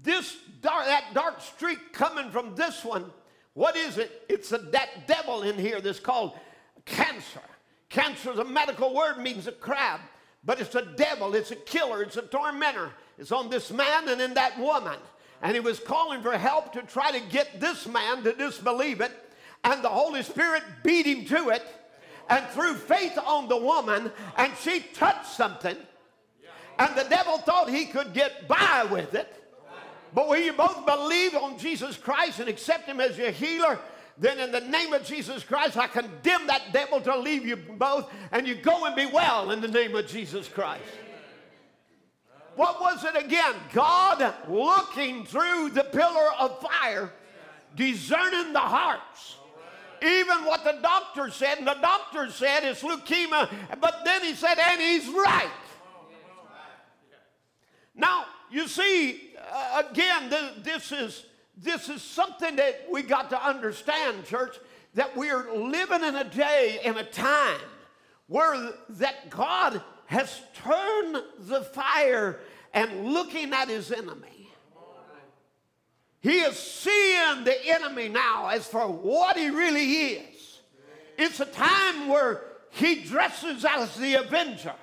This 0.04 0.38
dark, 0.62 0.86
that 0.86 1.14
dark 1.14 1.42
streak 1.42 1.94
coming 1.94 2.30
from 2.30 2.56
this 2.56 2.84
one, 2.84 3.12
what 3.54 3.76
is 3.76 3.98
it? 3.98 4.26
It's 4.30 4.52
a, 4.52 4.58
that 4.58 5.08
devil 5.08 5.44
in 5.44 5.58
here 5.58 5.82
that's 5.82 6.00
called 6.00 6.34
cancer. 6.86 7.42
Cancer 7.90 8.32
is 8.32 8.40
a 8.40 8.46
medical 8.46 8.94
word, 8.94 9.18
means 9.18 9.48
a 9.48 9.52
crab, 9.52 10.02
but 10.44 10.60
it's 10.60 10.76
a 10.76 10.86
devil, 10.96 11.34
it's 11.36 11.52
a 11.52 11.56
killer, 11.56 12.04
it's 12.04 12.18
a 12.18 12.22
tormentor. 12.22 12.92
It's 13.18 13.32
on 13.32 13.50
this 13.50 13.72
man 13.72 14.10
and 14.10 14.22
in 14.22 14.34
that 14.34 14.60
woman. 14.60 14.98
And 15.42 15.54
he 15.54 15.60
was 15.60 15.80
calling 15.80 16.22
for 16.22 16.38
help 16.38 16.74
to 16.74 16.82
try 16.82 17.12
to 17.12 17.20
get 17.30 17.60
this 17.60 17.88
man 17.88 18.24
to 18.24 18.34
disbelieve 18.34 19.02
it 19.02 19.12
and 19.66 19.84
the 19.84 19.90
Holy 19.90 20.22
Spirit 20.22 20.64
beat 20.84 21.08
him 21.08 21.26
to 21.26 21.50
it 21.50 21.64
and 22.30 22.46
threw 22.50 22.76
faith 22.76 23.18
on 23.18 23.50
the 23.50 23.58
woman, 23.58 24.12
and 24.38 24.54
she 24.62 24.80
touched 24.80 25.28
something, 25.28 25.76
and 26.80 26.96
the 26.96 27.06
devil 27.10 27.40
thought 27.40 27.70
he 27.70 27.86
could 27.86 28.14
get 28.14 28.48
by 28.48 28.88
with 28.90 29.14
it. 29.16 29.32
But 30.14 30.30
when 30.30 30.44
you 30.44 30.54
both 30.54 30.86
believe 30.86 31.36
on 31.36 31.58
Jesus 31.58 31.98
Christ 31.98 32.40
and 32.40 32.48
accept 32.48 32.88
him 32.88 33.02
as 33.02 33.18
your 33.18 33.32
healer, 33.32 33.80
then 34.18 34.40
in 34.40 34.52
the 34.52 34.62
name 34.62 34.94
of 34.94 35.04
Jesus 35.04 35.44
Christ, 35.44 35.78
I 35.78 35.88
condemn 35.88 36.48
that 36.48 36.72
devil 36.72 37.02
to 37.02 37.18
leave 37.18 37.46
you 37.46 37.58
both, 37.58 38.10
and 38.32 38.48
you 38.48 38.56
go 38.56 38.86
and 38.86 38.96
be 38.96 39.08
well 39.08 39.52
in 39.52 39.62
the 39.62 39.68
name 39.68 39.96
of 39.96 40.08
Jesus 40.08 40.48
Christ. 40.48 40.84
What 42.56 42.80
was 42.80 43.04
it 43.04 43.22
again? 43.22 43.56
God 43.74 44.34
looking 44.48 45.26
through 45.26 45.72
the 45.72 45.84
pillar 45.84 46.30
of 46.40 46.62
fire, 46.62 47.12
discerning 47.76 48.54
the 48.54 48.60
hearts 48.60 49.36
even 50.04 50.46
what 50.46 50.64
the 50.64 50.80
doctor 50.82 51.30
said, 51.30 51.60
and 51.60 51.68
the 51.68 51.78
doctor 51.82 52.30
said 52.32 52.64
it's 52.64 52.82
leukemia, 52.84 53.50
but 53.80 54.02
then 54.06 54.24
he 54.24 54.34
said, 54.34 54.58
and 54.58 54.82
he's 54.82 55.08
right. 55.10 55.50
Now, 57.96 58.26
you 58.52 58.68
see, 58.68 59.34
uh, 59.52 59.84
again, 59.90 60.30
th- 60.30 60.64
this 60.64 60.92
is 60.92 61.26
this 61.58 61.88
is 61.88 62.02
something 62.02 62.58
that 62.58 62.88
we 62.92 63.02
got 63.02 63.30
to 63.30 63.42
understand, 63.42 64.26
church, 64.26 64.58
that 64.94 65.16
we're 65.16 65.54
living 65.56 66.04
in 66.04 66.16
a 66.16 66.24
day, 66.24 66.80
in 66.84 66.98
a 66.98 67.04
time 67.04 67.60
where 68.28 68.74
that 68.90 69.30
God 69.30 69.82
has 70.08 70.42
turned 70.54 71.22
the 71.40 71.62
fire 71.62 72.40
and 72.74 73.14
looking 73.14 73.54
at 73.54 73.70
his 73.70 73.92
enemy. 73.92 74.35
He 76.26 76.40
is 76.40 76.58
seeing 76.58 77.44
the 77.44 77.56
enemy 77.68 78.10
now 78.10 78.48
as 78.48 78.66
for 78.66 78.88
what 78.88 79.38
he 79.38 79.52
really 79.52 79.92
is. 80.14 80.60
It's 81.20 81.40
a 81.40 81.46
time 81.46 82.08
where 82.08 82.42
he 82.72 83.04
dresses 83.04 83.64
as 83.64 83.96
the 83.96 84.16
avenger 84.16 84.74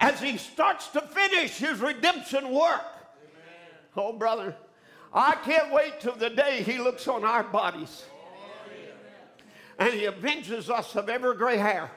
as 0.00 0.20
he 0.20 0.36
starts 0.36 0.88
to 0.88 1.02
finish 1.02 1.56
his 1.58 1.78
redemption 1.78 2.50
work. 2.50 2.82
Oh, 3.96 4.12
brother, 4.12 4.56
I 5.14 5.36
can't 5.36 5.72
wait 5.72 6.00
till 6.00 6.16
the 6.16 6.30
day 6.30 6.64
he 6.64 6.78
looks 6.78 7.06
on 7.06 7.24
our 7.24 7.44
bodies 7.44 8.04
and 9.78 9.94
he 9.94 10.08
avenges 10.08 10.68
us 10.68 10.96
of 10.96 11.08
every 11.08 11.36
gray 11.36 11.58
hair, 11.58 11.92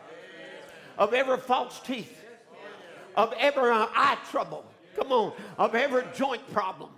of 0.95 1.15
every 1.15 1.38
false 1.38 1.80
teeth, 1.80 2.24
of 3.15 3.34
every 3.39 3.72
eye 3.72 4.20
trouble. 4.30 4.63
Come 4.95 5.11
on, 5.11 5.34
of 5.57 5.74
every 5.74 6.03
joint 6.13 6.47
problem. 6.53 6.91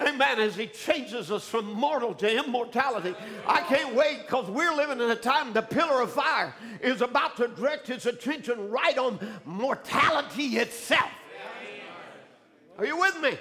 Amen. 0.00 0.40
As 0.40 0.56
he 0.56 0.66
changes 0.66 1.30
us 1.30 1.48
from 1.48 1.72
mortal 1.72 2.14
to 2.14 2.44
immortality. 2.44 3.14
I 3.46 3.60
can't 3.62 3.94
wait 3.94 4.22
because 4.26 4.48
we're 4.50 4.74
living 4.74 5.00
in 5.00 5.10
a 5.10 5.16
time 5.16 5.52
the 5.52 5.62
pillar 5.62 6.02
of 6.02 6.12
fire 6.12 6.54
is 6.80 7.00
about 7.00 7.36
to 7.38 7.48
direct 7.48 7.86
his 7.86 8.06
attention 8.06 8.70
right 8.70 8.96
on 8.98 9.18
mortality 9.44 10.58
itself. 10.58 11.10
Are 12.78 12.84
you 12.84 12.98
with 12.98 13.20
me? 13.22 13.38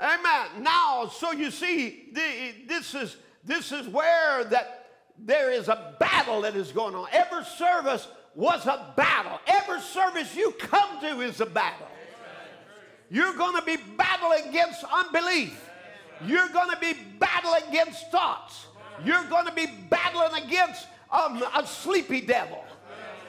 Amen. 0.00 0.62
Now, 0.62 1.06
so 1.06 1.32
you 1.32 1.50
see, 1.50 2.10
this 2.12 2.94
is 2.94 3.16
this 3.44 3.72
is 3.72 3.86
where 3.86 4.44
that 4.44 4.86
there 5.18 5.52
is 5.52 5.68
a 5.68 5.94
battle 6.00 6.40
that 6.40 6.56
is 6.56 6.72
going 6.72 6.94
on. 6.94 7.06
Every 7.12 7.44
service 7.44 8.08
was 8.34 8.66
a 8.66 8.92
battle. 8.96 9.38
Every 9.46 9.80
service 9.80 10.34
you 10.34 10.50
come 10.52 11.00
to 11.00 11.20
is 11.20 11.40
a 11.40 11.46
battle. 11.46 11.86
You're 13.10 13.34
going 13.36 13.54
to 13.54 13.62
be 13.62 13.76
battling 13.96 14.48
against 14.48 14.82
unbelief. 14.92 15.63
You're 16.26 16.48
going 16.48 16.70
to 16.70 16.78
be 16.80 16.94
battling 17.18 17.62
against 17.68 18.10
thoughts. 18.10 18.66
You're 19.04 19.24
going 19.24 19.46
to 19.46 19.52
be 19.52 19.66
battling 19.90 20.44
against 20.44 20.86
um, 21.10 21.42
a 21.54 21.66
sleepy 21.66 22.20
devil. 22.20 22.64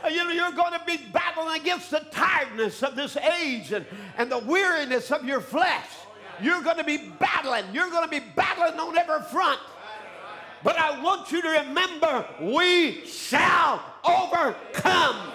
Uh, 0.03 0.09
you're 0.09 0.51
going 0.51 0.73
to 0.73 0.81
be 0.85 0.97
battling 1.11 1.59
against 1.59 1.89
the 1.89 1.99
tiredness 2.11 2.83
of 2.83 2.95
this 2.95 3.17
age 3.17 3.71
and, 3.71 3.85
and 4.17 4.31
the 4.31 4.39
weariness 4.39 5.11
of 5.11 5.25
your 5.25 5.41
flesh. 5.41 5.87
You're 6.41 6.61
going 6.61 6.77
to 6.77 6.83
be 6.83 6.97
battling. 7.19 7.65
You're 7.73 7.89
going 7.89 8.03
to 8.03 8.09
be 8.09 8.23
battling 8.35 8.79
on 8.79 8.97
every 8.97 9.21
front. 9.31 9.59
But 10.63 10.77
I 10.77 11.01
want 11.01 11.31
you 11.31 11.41
to 11.41 11.47
remember 11.47 12.25
we 12.41 13.05
shall 13.05 13.83
overcome. 14.03 15.31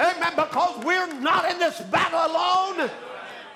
Amen. 0.00 0.32
Because 0.34 0.84
we're 0.84 1.12
not 1.20 1.50
in 1.50 1.58
this 1.58 1.80
battle 1.82 2.18
alone. 2.18 2.90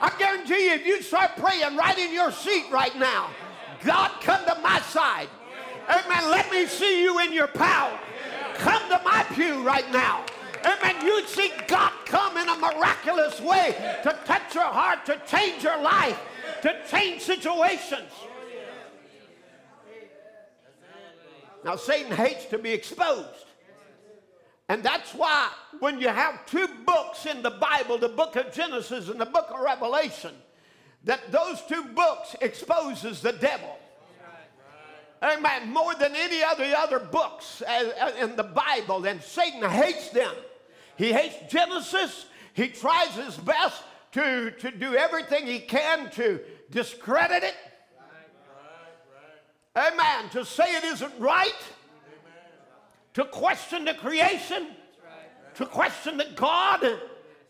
I 0.01 0.13
guarantee 0.19 0.67
you, 0.67 0.73
if 0.73 0.87
you 0.87 1.03
start 1.03 1.33
praying 1.37 1.77
right 1.77 1.99
in 1.99 2.13
your 2.13 2.31
seat 2.31 2.67
right 2.71 2.97
now, 2.99 3.31
God, 3.85 4.11
come 4.21 4.45
to 4.45 4.61
my 4.61 4.81
side. 4.81 5.29
Amen. 5.89 6.31
Let 6.31 6.51
me 6.51 6.67
see 6.67 7.03
you 7.03 7.21
in 7.21 7.33
your 7.33 7.47
power. 7.47 7.99
Come 8.55 8.83
to 8.91 9.01
my 9.05 9.25
pew 9.35 9.63
right 9.63 9.91
now. 9.93 10.25
Amen. 10.65 10.97
You'd 11.05 11.29
see 11.29 11.51
God 11.69 11.93
come 12.07 12.37
in 12.37 12.49
a 12.49 12.57
miraculous 12.57 13.41
way 13.41 13.75
to 14.03 14.19
touch 14.25 14.55
your 14.55 14.65
heart, 14.65 15.07
to 15.07 15.21
change 15.27 15.63
your 15.63 15.81
life, 15.81 16.19
to 16.63 16.75
change 16.91 17.23
situations. 17.23 18.11
Now, 21.65 21.77
Satan 21.77 22.13
hates 22.13 22.47
to 22.47 22.59
be 22.59 22.71
exposed. 22.71 23.46
And 24.69 24.83
that's 24.83 25.13
why 25.13 25.51
when 25.79 26.01
you 26.01 26.09
have 26.09 26.45
two 26.47 26.67
books 26.85 27.27
in 27.27 27.43
the 27.43 27.51
Bible, 27.51 27.99
the 27.99 28.09
book 28.09 28.35
of 28.37 28.53
Genesis 28.53 29.09
and 29.09 29.21
the 29.21 29.27
book 29.27 29.47
of 29.51 29.61
Revelation, 29.61 30.33
that 31.05 31.31
those 31.31 31.63
two 31.69 31.85
books 31.95 32.35
exposes 32.41 33.23
the 33.23 33.33
devil. 33.33 33.79
Amen. 35.23 35.73
More 35.73 35.95
than 35.95 36.15
any 36.15 36.43
other 36.43 36.65
other 36.77 36.99
books 36.99 37.63
in 38.21 38.37
the 38.37 38.43
Bible, 38.43 39.05
and 39.07 39.23
Satan 39.23 39.69
hates 39.69 40.11
them. 40.11 40.35
He 40.97 41.13
hates 41.13 41.37
Genesis. 41.51 42.27
He 42.53 42.69
tries 42.69 43.15
his 43.15 43.37
best 43.37 43.83
to, 44.13 44.51
to 44.51 44.71
do 44.71 44.95
everything 44.95 45.47
he 45.47 45.61
can 45.61 46.11
to 46.13 46.41
discredit 46.71 47.43
it. 47.45 47.55
Amen. 49.75 50.31
To 50.33 50.45
say 50.45 50.65
it 50.77 50.85
isn't 50.85 51.13
right 51.19 51.53
to 53.17 53.25
question 53.25 53.87
the 53.87 53.95
creation, 53.95 54.67
to 55.55 55.65
question 55.65 56.19
the 56.19 56.29
God 56.35 56.85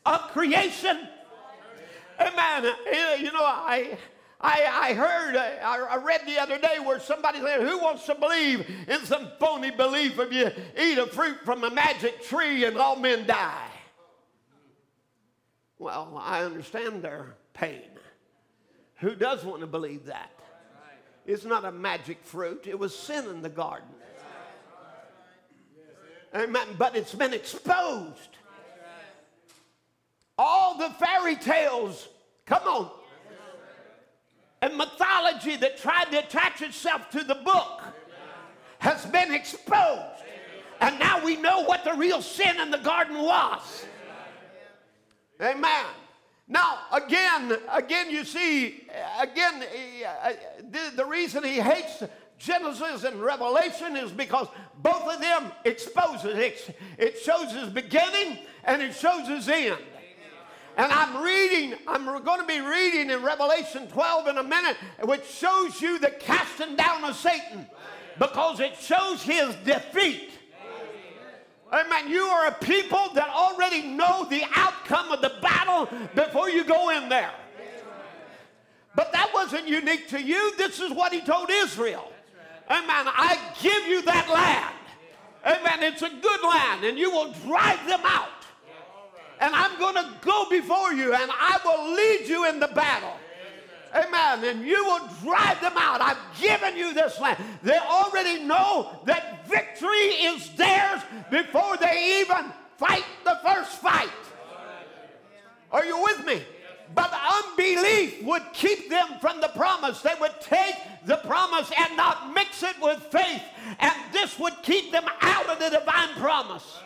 of 0.07 0.21
creation. 0.29 0.97
Amen. 2.21 2.73
You 3.19 3.33
know, 3.33 3.43
I. 3.43 3.99
I, 4.39 4.91
I 4.91 4.93
heard, 4.93 5.35
I 5.35 5.97
read 5.97 6.21
the 6.27 6.39
other 6.39 6.59
day 6.59 6.77
where 6.85 7.01
somebody 7.01 7.41
said, 7.41 7.63
Who 7.63 7.79
wants 7.79 8.05
to 8.05 8.15
believe 8.15 8.71
in 8.87 9.01
some 9.07 9.31
phony 9.41 9.71
belief 9.71 10.19
if 10.19 10.31
you 10.31 10.53
eat 10.79 10.99
a 10.99 11.07
fruit 11.07 11.39
from 11.43 11.65
a 11.65 11.71
magic 11.71 12.23
tree 12.23 12.67
and 12.67 12.77
all 12.77 12.97
men 12.97 13.27
die? 13.27 13.71
Well, 15.79 16.21
I 16.23 16.45
understand 16.45 17.01
their 17.01 17.35
pain. 17.55 17.89
Who 18.97 19.15
does 19.15 19.43
want 19.43 19.63
to 19.63 19.67
believe 19.67 20.05
that? 20.05 20.31
It's 21.25 21.47
not 21.47 21.65
a 21.65 21.73
magic 21.73 22.23
fruit, 22.23 22.67
it 22.69 22.79
was 22.79 22.95
sin 22.95 23.27
in 23.29 23.41
the 23.41 23.49
garden. 23.49 23.96
But 26.79 26.97
it's 26.97 27.15
been 27.15 27.33
exposed. 27.33 28.37
All 30.39 30.77
the 30.77 30.91
fairy 30.91 31.37
tales, 31.37 32.09
come 32.45 32.63
on, 32.65 32.91
and 34.61 34.77
mythology 34.77 35.57
that 35.57 35.79
tried 35.79 36.11
to 36.11 36.19
attach 36.19 36.61
itself 36.61 37.11
to 37.11 37.25
the 37.25 37.37
book 37.37 37.83
has 38.79 39.07
been 39.07 39.33
exposed. 39.33 40.23
And 40.81 40.99
now 40.99 41.25
we 41.25 41.37
know 41.37 41.63
what 41.63 41.85
the 41.85 41.95
real 41.95 42.21
sin 42.21 42.61
in 42.61 42.71
the 42.71 42.79
garden 42.79 43.17
was. 43.23 43.87
Amen. 45.41 45.87
Now, 46.49 46.81
again, 46.93 47.59
again, 47.73 48.11
you 48.11 48.25
see, 48.25 48.87
again, 49.19 49.65
uh, 50.07 50.33
the, 50.71 50.97
the 50.97 51.05
reason 51.05 51.45
he 51.45 51.61
hates 51.61 52.03
Genesis 52.39 53.05
and 53.05 53.23
Revelation 53.23 53.97
is 53.97 54.11
because 54.11 54.49
both 54.83 55.09
of 55.09 55.21
them 55.21 55.53
exposes 55.65 56.37
it. 56.37 56.77
It 56.99 57.19
shows 57.19 57.53
his 57.53 57.69
beginning 57.69 58.39
and 58.65 58.83
it 58.83 58.95
shows 58.95 59.27
his 59.27 59.49
end. 59.49 59.79
And 60.77 60.93
I'm 60.93 61.23
reading, 61.23 61.75
I'm 61.87 62.05
going 62.05 62.41
to 62.41 62.47
be 62.47 62.61
reading 62.61 63.11
in 63.11 63.23
Revelation 63.23 63.89
12 63.89 64.29
in 64.29 64.37
a 64.37 64.43
minute, 64.43 64.77
which 65.05 65.25
shows 65.25 65.81
you 65.81 65.99
the 65.99 66.11
casting 66.11 66.77
down 66.77 67.03
of 67.05 67.17
Satan 67.17 67.67
because 68.19 68.61
it 68.61 68.77
shows 68.77 69.23
his 69.23 69.55
defeat. 69.65 70.31
Amen. 71.73 72.09
You 72.09 72.23
are 72.23 72.49
a 72.49 72.53
people 72.53 73.09
that 73.15 73.29
already 73.29 73.83
know 73.83 74.27
the 74.29 74.43
outcome 74.55 75.11
of 75.11 75.23
the 75.23 75.33
battle 75.41 75.89
before 76.15 76.51
you 76.51 76.63
go 76.63 76.91
in 76.91 77.09
there. 77.09 77.33
But 78.95 79.13
that 79.13 79.31
wasn't 79.35 79.67
unique 79.67 80.09
to 80.09 80.23
you. 80.23 80.57
This 80.57 80.81
is 80.81 80.93
what 80.93 81.13
he 81.13 81.21
told 81.21 81.51
Israel. 81.51 82.13
Amen. 82.69 83.07
I 83.07 83.39
give 83.61 83.87
you 83.87 84.03
that 84.03 84.29
land. 84.29 84.75
Amen. 85.45 85.93
It's 85.93 86.03
a 86.03 86.11
good 86.11 86.43
land, 86.43 86.85
and 86.85 86.99
you 86.99 87.11
will 87.11 87.33
drive 87.47 87.87
them 87.87 88.01
out. 88.05 88.29
And 89.39 89.55
I'm 89.55 89.79
going 89.79 89.95
to 89.95 90.11
go 90.23 90.49
before 90.49 90.93
you, 90.93 91.15
and 91.15 91.31
I 91.31 91.61
will 91.65 91.95
lead 91.95 92.29
you 92.29 92.49
in 92.49 92.59
the 92.59 92.69
battle. 92.69 93.13
Amen. 93.95 94.45
And 94.45 94.67
you 94.67 94.85
will 94.85 95.09
drive 95.23 95.61
them 95.61 95.75
out. 95.77 96.01
I've 96.01 96.19
given 96.41 96.77
you 96.77 96.93
this 96.93 97.21
land. 97.21 97.39
They 97.63 97.79
already 97.79 98.43
know 98.43 98.91
that 99.05 99.47
victory 99.47 99.89
is 100.27 100.49
theirs 100.57 101.03
before 101.31 101.77
they 101.77 102.21
even 102.21 102.53
fight 102.77 103.05
the 103.25 103.39
first 103.45 103.73
fight. 103.79 104.11
Are 105.71 105.85
you 105.85 106.03
with 106.03 106.27
me? 106.27 106.43
But 106.95 107.13
unbelief 107.13 108.23
would 108.23 108.43
keep 108.53 108.89
them 108.89 109.19
from 109.21 109.41
the 109.41 109.49
promise. 109.49 110.01
They 110.01 110.15
would 110.21 110.41
take 110.41 110.75
the 111.05 111.17
promise 111.17 111.71
and 111.79 111.97
not 111.97 112.33
mix 112.35 112.63
it 112.63 112.77
with 112.81 112.99
faith. 113.11 113.43
And 113.79 113.95
this 114.13 114.39
would 114.39 114.55
keep 114.63 114.93
them 114.93 115.05
out 115.21 115.47
of 115.47 115.59
the 115.59 115.71
divine 115.71 116.15
promise. 116.17 116.79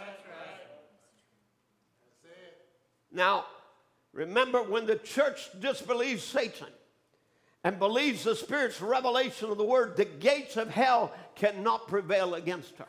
Now, 3.13 3.47
remember 4.13 4.63
when 4.63 4.87
the 4.87 4.97
church 4.97 5.49
disbelieves 5.59 6.23
Satan 6.23 6.69
and 7.65 7.79
believes 7.79 8.25
the 8.25 8.37
Spirit's 8.37 8.81
revelation 8.81 9.51
of 9.51 9.59
the 9.59 9.65
Word, 9.65 9.97
the 9.97 10.05
gates 10.05 10.57
of 10.57 10.71
hell 10.71 11.13
cannot 11.35 11.89
prevail 11.89 12.35
against 12.35 12.77
her. 12.79 12.87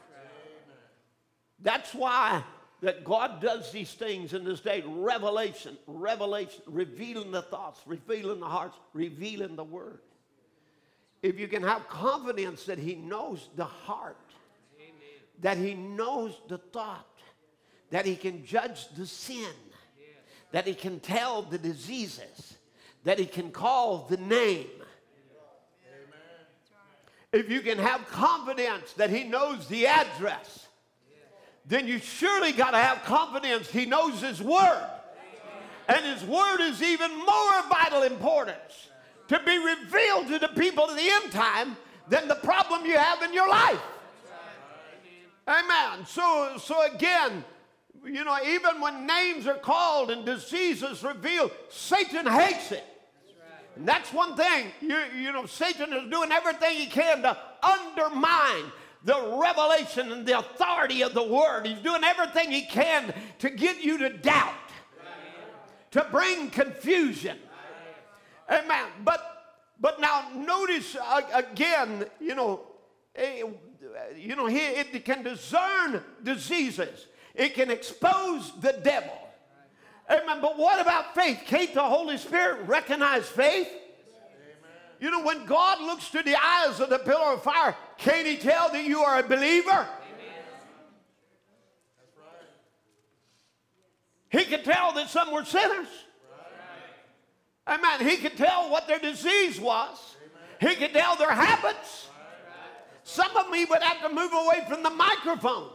That's 1.59 1.93
why 1.93 2.43
that 2.81 3.03
God 3.03 3.41
does 3.41 3.71
these 3.71 3.93
things 3.93 4.33
in 4.33 4.43
this 4.43 4.59
day 4.59 4.83
revelation, 4.85 5.77
revelation, 5.87 6.61
revealing 6.65 7.31
the 7.31 7.41
thoughts, 7.41 7.79
revealing 7.85 8.39
the 8.39 8.47
hearts, 8.47 8.77
revealing 8.93 9.55
the 9.55 9.63
word. 9.63 9.99
If 11.21 11.39
you 11.39 11.47
can 11.47 11.61
have 11.61 11.87
confidence 11.87 12.65
that 12.65 12.79
He 12.79 12.95
knows 12.95 13.49
the 13.55 13.65
heart, 13.65 14.17
Amen. 14.79 14.93
that 15.41 15.57
He 15.57 15.75
knows 15.75 16.39
the 16.47 16.57
thought, 16.57 17.07
that 17.91 18.05
He 18.05 18.15
can 18.15 18.45
judge 18.45 18.87
the 18.97 19.05
sin, 19.05 19.37
yes. 19.99 20.09
that 20.51 20.65
He 20.65 20.73
can 20.73 20.99
tell 20.99 21.43
the 21.43 21.59
diseases, 21.59 22.57
that 23.03 23.19
he 23.19 23.25
can 23.25 23.51
call 23.51 24.05
the 24.09 24.17
name. 24.17 24.67
If 27.33 27.49
you 27.49 27.61
can 27.61 27.77
have 27.77 28.05
confidence 28.07 28.91
that 28.93 29.09
he 29.09 29.23
knows 29.23 29.67
the 29.67 29.87
address, 29.87 30.67
then 31.65 31.87
you 31.87 31.99
surely 31.99 32.51
got 32.51 32.71
to 32.71 32.77
have 32.77 33.03
confidence 33.03 33.69
he 33.69 33.85
knows 33.85 34.21
his 34.21 34.41
word. 34.41 34.87
And 35.87 36.05
his 36.05 36.23
word 36.23 36.61
is 36.61 36.81
even 36.81 37.15
more 37.17 37.61
vital 37.69 38.03
importance 38.03 38.89
to 39.27 39.39
be 39.45 39.57
revealed 39.57 40.27
to 40.27 40.39
the 40.39 40.49
people 40.49 40.85
of 40.85 40.95
the 40.95 41.09
end 41.09 41.31
time 41.31 41.75
than 42.07 42.27
the 42.27 42.35
problem 42.35 42.85
you 42.85 42.97
have 42.97 43.21
in 43.21 43.33
your 43.33 43.49
life. 43.49 43.81
Amen. 45.47 46.05
So, 46.05 46.57
so 46.57 46.85
again, 46.93 47.43
you 48.05 48.23
know, 48.23 48.37
even 48.45 48.79
when 48.81 49.05
names 49.05 49.47
are 49.47 49.57
called 49.57 50.11
and 50.11 50.25
diseases 50.25 51.03
revealed, 51.03 51.51
Satan 51.69 52.25
hates 52.25 52.71
it. 52.71 52.83
And 53.75 53.87
that's 53.87 54.11
one 54.11 54.35
thing. 54.35 54.67
You, 54.81 54.97
you 55.17 55.31
know, 55.31 55.45
Satan 55.45 55.93
is 55.93 56.09
doing 56.09 56.31
everything 56.31 56.77
he 56.77 56.87
can 56.87 57.21
to 57.23 57.37
undermine 57.63 58.71
the 59.03 59.39
revelation 59.41 60.11
and 60.11 60.25
the 60.25 60.39
authority 60.39 61.01
of 61.01 61.13
the 61.13 61.23
word. 61.23 61.65
He's 61.65 61.79
doing 61.79 62.03
everything 62.03 62.51
he 62.51 62.61
can 62.61 63.13
to 63.39 63.49
get 63.49 63.81
you 63.81 63.97
to 63.99 64.09
doubt, 64.09 64.53
to 65.91 66.05
bring 66.11 66.49
confusion. 66.49 67.37
Amen. 68.49 68.85
But 69.03 69.27
but 69.79 69.99
now 69.99 70.27
notice 70.35 70.95
again, 71.33 72.05
you 72.19 72.35
know, 72.35 72.61
you 74.15 74.35
know, 74.35 74.45
he, 74.45 74.59
it 74.59 75.03
can 75.03 75.23
discern 75.23 76.03
diseases. 76.23 77.07
It 77.33 77.55
can 77.55 77.71
expose 77.71 78.51
the 78.59 78.79
devil. 78.83 79.17
Amen. 80.09 80.39
But 80.41 80.57
what 80.57 80.79
about 80.79 81.15
faith? 81.15 81.39
Can't 81.45 81.73
the 81.73 81.81
Holy 81.81 82.17
Spirit 82.17 82.67
recognize 82.67 83.27
faith? 83.27 83.69
You 84.99 85.09
know, 85.09 85.23
when 85.23 85.45
God 85.47 85.81
looks 85.81 86.09
through 86.09 86.23
the 86.23 86.37
eyes 86.39 86.79
of 86.79 86.89
the 86.89 86.99
pillar 86.99 87.33
of 87.33 87.41
fire, 87.41 87.75
can't 88.01 88.27
he 88.27 88.37
tell 88.37 88.71
that 88.71 88.83
you 88.83 88.99
are 88.99 89.19
a 89.19 89.23
believer? 89.23 89.87
He 94.29 94.45
could 94.45 94.63
tell 94.63 94.93
that 94.93 95.09
some 95.09 95.31
were 95.31 95.45
sinners. 95.45 95.87
Amen. 97.67 98.07
He 98.07 98.17
could 98.17 98.37
tell 98.37 98.69
what 98.71 98.87
their 98.87 98.99
disease 98.99 99.59
was. 99.59 100.15
He 100.59 100.75
could 100.75 100.93
tell 100.93 101.15
their 101.15 101.31
habits. 101.31 102.07
Some 103.03 103.35
of 103.35 103.49
me 103.49 103.65
would 103.65 103.81
have 103.81 104.09
to 104.09 104.15
move 104.15 104.31
away 104.33 104.63
from 104.67 104.83
the 104.83 104.89
microphone 104.89 105.69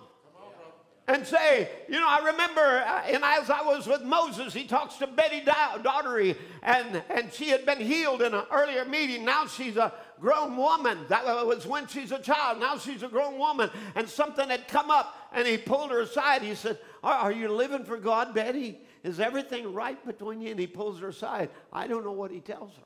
and 1.09 1.27
say, 1.27 1.69
you 1.89 2.01
know, 2.01 2.09
I 2.09 2.19
remember, 2.27 2.61
uh, 2.61 3.03
and 3.07 3.23
as 3.23 3.51
I 3.51 3.63
was 3.63 3.87
with 3.87 4.03
Moses, 4.03 4.53
he 4.53 4.65
talks 4.65 4.97
to 4.97 5.07
Betty 5.07 5.45
Daugherty, 5.45 6.37
and, 6.63 7.03
and 7.09 7.33
she 7.33 7.49
had 7.51 7.65
been 7.65 7.81
healed 7.81 8.23
in 8.23 8.35
an 8.35 8.45
earlier 8.51 8.85
meeting. 8.85 9.25
Now 9.25 9.47
she's 9.47 9.77
a 9.77 9.93
grown 10.21 10.57
woman. 10.57 10.99
That 11.09 11.25
was 11.25 11.67
when 11.67 11.87
she's 11.87 12.13
a 12.13 12.19
child. 12.19 12.61
Now 12.61 12.79
she's 12.79 13.03
a 13.03 13.09
grown 13.09 13.39
woman. 13.39 13.71
And 13.95 14.09
something 14.09 14.49
had 14.49 14.69
come 14.69 14.91
up, 14.91 15.15
and 15.33 15.47
he 15.47 15.59
pulled 15.59 15.91
her 15.91 16.01
aside. 16.01 16.43
He 16.43 16.55
said, 16.55 16.79
Are, 17.03 17.33
you 17.33 17.49
living 17.49 17.85
for 17.85 17.97
God, 17.97 18.35
Betty? 18.35 18.81
Is 19.03 19.21
everything 19.21 19.73
right 19.73 20.05
between 20.05 20.41
you? 20.41 20.51
And 20.51 20.61
he 20.61 20.67
pulls 20.67 21.01
her 21.01 21.09
aside. 21.09 21.51
I 21.73 21.87
don't 21.87 22.05
know 22.05 22.13
what 22.13 22.31
he 22.31 22.41
tells 22.41 22.75
her. 22.75 22.83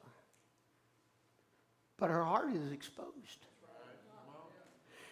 But 1.97 2.11
her 2.11 2.24
heart 2.24 2.51
is 2.55 2.72
exposed. 2.72 3.47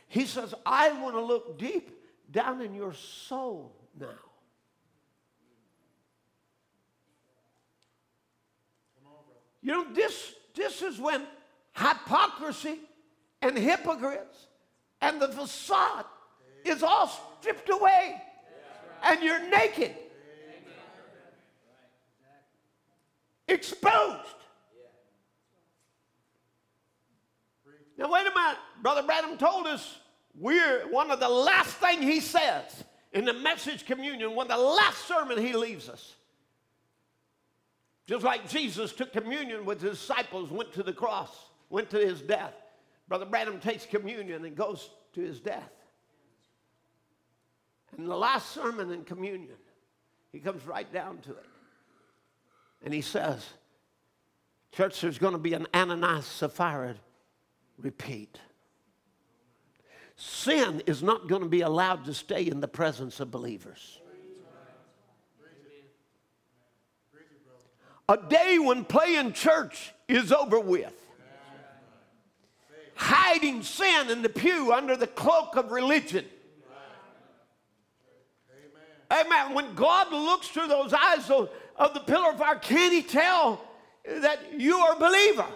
He 0.09 0.25
says, 0.25 0.55
I 0.65 0.91
want 1.01 1.15
to 1.15 1.21
look 1.21 1.59
deep 1.59 1.91
down 2.31 2.63
in 2.63 2.75
your 2.75 2.95
soul 2.95 3.75
now. 3.99 4.09
You 9.61 9.73
know, 9.73 9.93
this, 9.93 10.35
this 10.55 10.83
is 10.83 10.99
when 10.99 11.27
hypocrisy 11.79 12.79
and 13.43 13.57
hypocrites 13.57 14.47
and 15.01 15.21
the 15.21 15.29
facade 15.29 16.05
is 16.65 16.83
all 16.83 17.11
stripped 17.41 17.71
away 17.71 18.21
and 19.05 19.23
you're 19.23 19.49
naked, 19.49 19.95
exposed. 23.47 24.35
Now, 27.97 28.11
wait 28.13 28.27
a 28.27 28.31
minute. 28.31 28.59
Brother 28.81 29.03
Branham 29.03 29.39
told 29.39 29.67
us 29.67 29.99
we're 30.39 30.89
one 30.91 31.11
of 31.11 31.19
the 31.19 31.29
last 31.29 31.75
thing 31.77 32.01
he 32.01 32.21
says 32.21 32.85
in 33.13 33.25
the 33.25 33.33
message 33.33 33.87
communion, 33.87 34.35
one 34.35 34.51
of 34.51 34.57
the 34.57 34.65
last 34.65 35.07
sermon 35.07 35.39
he 35.39 35.53
leaves 35.53 35.89
us. 35.89 36.15
Just 38.07 38.25
like 38.25 38.49
Jesus 38.49 38.93
took 38.93 39.13
communion 39.13 39.65
with 39.65 39.83
his 39.83 39.99
disciples, 39.99 40.51
went 40.51 40.73
to 40.75 40.83
the 40.83 40.93
cross, 40.93 41.48
went 41.71 41.91
to 41.91 41.99
his 41.99 42.21
death. 42.21 42.55
Brother 43.09 43.27
Branham 43.27 43.61
takes 43.61 43.87
communion 43.87 44.45
and 44.45 44.57
goes 44.57 44.91
to 45.15 45.21
his 45.21 45.41
death. 45.41 45.71
And 47.97 48.09
the 48.09 48.17
last 48.17 48.51
sermon 48.51 48.93
in 48.93 49.05
communion, 49.05 49.57
he 50.31 50.41
comes 50.41 50.67
right 50.67 50.91
down 50.93 51.19
to 51.19 51.31
it. 51.31 51.47
And 52.85 52.93
he 52.93 53.01
says, 53.01 53.45
Church, 54.73 55.01
there's 55.01 55.19
going 55.19 55.33
to 55.33 55.39
be 55.39 55.55
an 55.55 55.67
Ananias 55.75 56.27
Sapphira 56.27 56.97
repeat. 57.79 58.39
Sin 60.17 60.83
is 60.87 61.03
not 61.03 61.29
going 61.29 61.43
to 61.43 61.49
be 61.49 61.63
allowed 61.63 62.05
to 62.05 62.15
stay 62.15 62.43
in 62.43 62.61
the 62.61 62.69
presence 62.69 63.21
of 63.21 63.31
believers. 63.31 64.01
A 68.09 68.17
day 68.17 68.59
when 68.59 68.85
playing 68.85 69.33
church 69.33 69.93
is 70.09 70.33
over 70.33 70.59
with. 70.59 70.95
Hiding 73.01 73.63
sin 73.63 74.11
in 74.11 74.23
the 74.23 74.29
pew 74.29 74.73
under 74.73 74.97
the 74.97 75.07
cloak 75.07 75.55
of 75.55 75.71
religion. 75.71 76.25
Amen. 79.09 79.27
Amen. 79.27 79.55
When 79.55 79.75
God 79.77 80.11
looks 80.11 80.49
through 80.49 80.67
those 80.67 80.93
eyes 80.93 81.31
of, 81.31 81.49
of 81.77 81.95
the 81.95 82.01
pillar 82.01 82.31
of 82.31 82.39
fire, 82.39 82.57
can 82.57 82.91
He 82.91 83.03
tell 83.03 83.65
that 84.05 84.41
you 84.59 84.79
are 84.79 84.97
a 84.97 84.99
believer? 84.99 85.47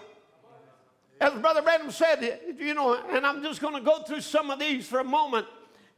As 1.19 1.33
Brother 1.33 1.61
Branham 1.61 1.91
said, 1.91 2.39
you 2.57 2.73
know, 2.73 2.97
and 3.11 3.25
I'm 3.25 3.43
just 3.43 3.59
going 3.59 3.75
to 3.75 3.81
go 3.81 4.03
through 4.03 4.21
some 4.21 4.49
of 4.49 4.57
these 4.57 4.87
for 4.87 4.99
a 4.99 5.03
moment 5.03 5.45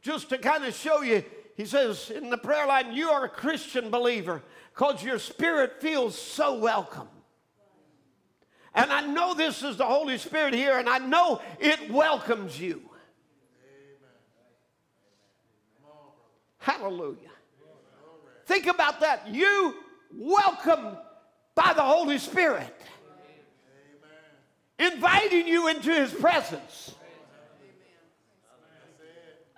just 0.02 0.28
to 0.30 0.38
kind 0.38 0.64
of 0.64 0.74
show 0.74 1.02
you. 1.02 1.24
He 1.56 1.64
says 1.64 2.10
in 2.10 2.28
the 2.28 2.38
prayer 2.38 2.66
line, 2.66 2.92
You 2.92 3.10
are 3.10 3.24
a 3.24 3.28
Christian 3.28 3.88
believer 3.88 4.42
because 4.74 5.00
your 5.04 5.20
spirit 5.20 5.80
feels 5.80 6.18
so 6.18 6.58
welcome. 6.58 7.06
And 8.76 8.92
I 8.92 9.00
know 9.00 9.34
this 9.34 9.62
is 9.62 9.78
the 9.78 9.86
Holy 9.86 10.18
Spirit 10.18 10.54
here, 10.54 10.78
and 10.78 10.88
I 10.88 10.98
know 10.98 11.40
it 11.58 11.90
welcomes 11.90 12.60
you. 12.60 12.82
Hallelujah. 16.58 17.30
Think 18.44 18.66
about 18.66 19.00
that. 19.00 19.28
You 19.28 19.74
welcomed 20.12 20.98
by 21.54 21.72
the 21.72 21.82
Holy 21.82 22.18
Spirit 22.18 22.74
inviting 24.78 25.48
you 25.48 25.68
into 25.68 25.90
his 25.90 26.12
presence. 26.12 26.94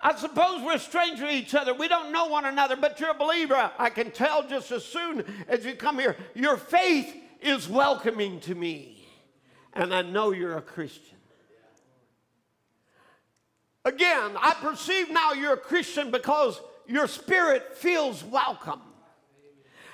I 0.01 0.15
suppose 0.15 0.61
we're 0.61 0.77
strangers 0.77 1.19
to 1.19 1.29
each 1.29 1.53
other. 1.53 1.73
We 1.73 1.89
don't 1.89 2.13
know 2.13 2.27
one 2.27 2.45
another, 2.45 2.77
but 2.77 2.99
you're 3.01 3.11
a 3.11 3.13
believer. 3.13 3.69
I 3.77 3.89
can 3.89 4.11
tell 4.11 4.47
just 4.47 4.71
as 4.71 4.85
soon 4.85 5.25
as 5.49 5.65
you 5.65 5.75
come 5.75 5.99
here. 5.99 6.15
Your 6.35 6.55
faith 6.55 7.13
is 7.41 7.67
welcoming 7.67 8.39
to 8.41 8.55
me, 8.55 8.98
and 9.73 9.93
I 9.93 10.01
know 10.01 10.31
you're 10.31 10.57
a 10.57 10.61
Christian. 10.61 11.17
Again, 13.85 14.31
I 14.37 14.55
perceive 14.59 15.09
now 15.09 15.33
you're 15.33 15.53
a 15.53 15.57
Christian 15.57 16.11
because 16.11 16.59
your 16.87 17.07
spirit 17.07 17.77
feels 17.77 18.23
welcome. 18.23 18.81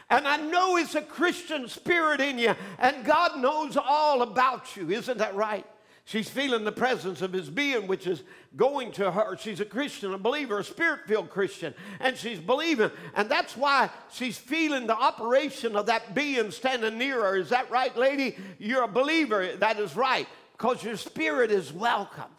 And 0.10 0.28
I 0.28 0.38
know 0.38 0.78
it's 0.78 0.96
a 0.96 1.02
Christian 1.02 1.68
spirit 1.68 2.22
in 2.22 2.38
you, 2.38 2.54
and 2.78 3.06
God 3.06 3.40
knows 3.40 3.76
all 3.78 4.22
about 4.22 4.76
you. 4.76 4.92
Isn't 4.92 5.18
that 5.18 5.36
right? 5.36 5.66
She's 6.08 6.30
feeling 6.30 6.64
the 6.64 6.72
presence 6.72 7.24
of 7.24 7.34
his 7.34 7.50
being, 7.50 7.88
which 7.88 8.06
is 8.06 8.22
going 8.56 8.92
to 8.94 9.10
her. 9.10 9.36
She's 9.38 9.60
a 9.60 9.66
Christian, 9.66 10.14
a 10.14 10.20
believer, 10.20 10.60
a 10.60 10.64
spirit 10.64 11.08
filled 11.08 11.32
Christian, 11.32 11.74
and 12.00 12.16
she's 12.16 12.40
believing. 12.40 12.92
And 13.16 13.28
that's 13.28 13.58
why 13.58 13.90
she's 14.12 14.38
feeling 14.38 14.86
the 14.86 14.96
operation 14.96 15.76
of 15.76 15.88
that 15.88 16.14
being 16.14 16.52
standing 16.52 17.00
near 17.00 17.22
her. 17.24 17.38
Is 17.38 17.50
that 17.50 17.72
right, 17.72 17.96
lady? 17.98 18.38
You're 18.60 18.84
a 18.84 18.88
believer. 18.88 19.56
That 19.56 19.80
is 19.80 19.96
right, 19.96 20.28
because 20.52 20.84
your 20.84 20.96
spirit 20.96 21.50
is 21.50 21.74
welcome. 21.74 22.30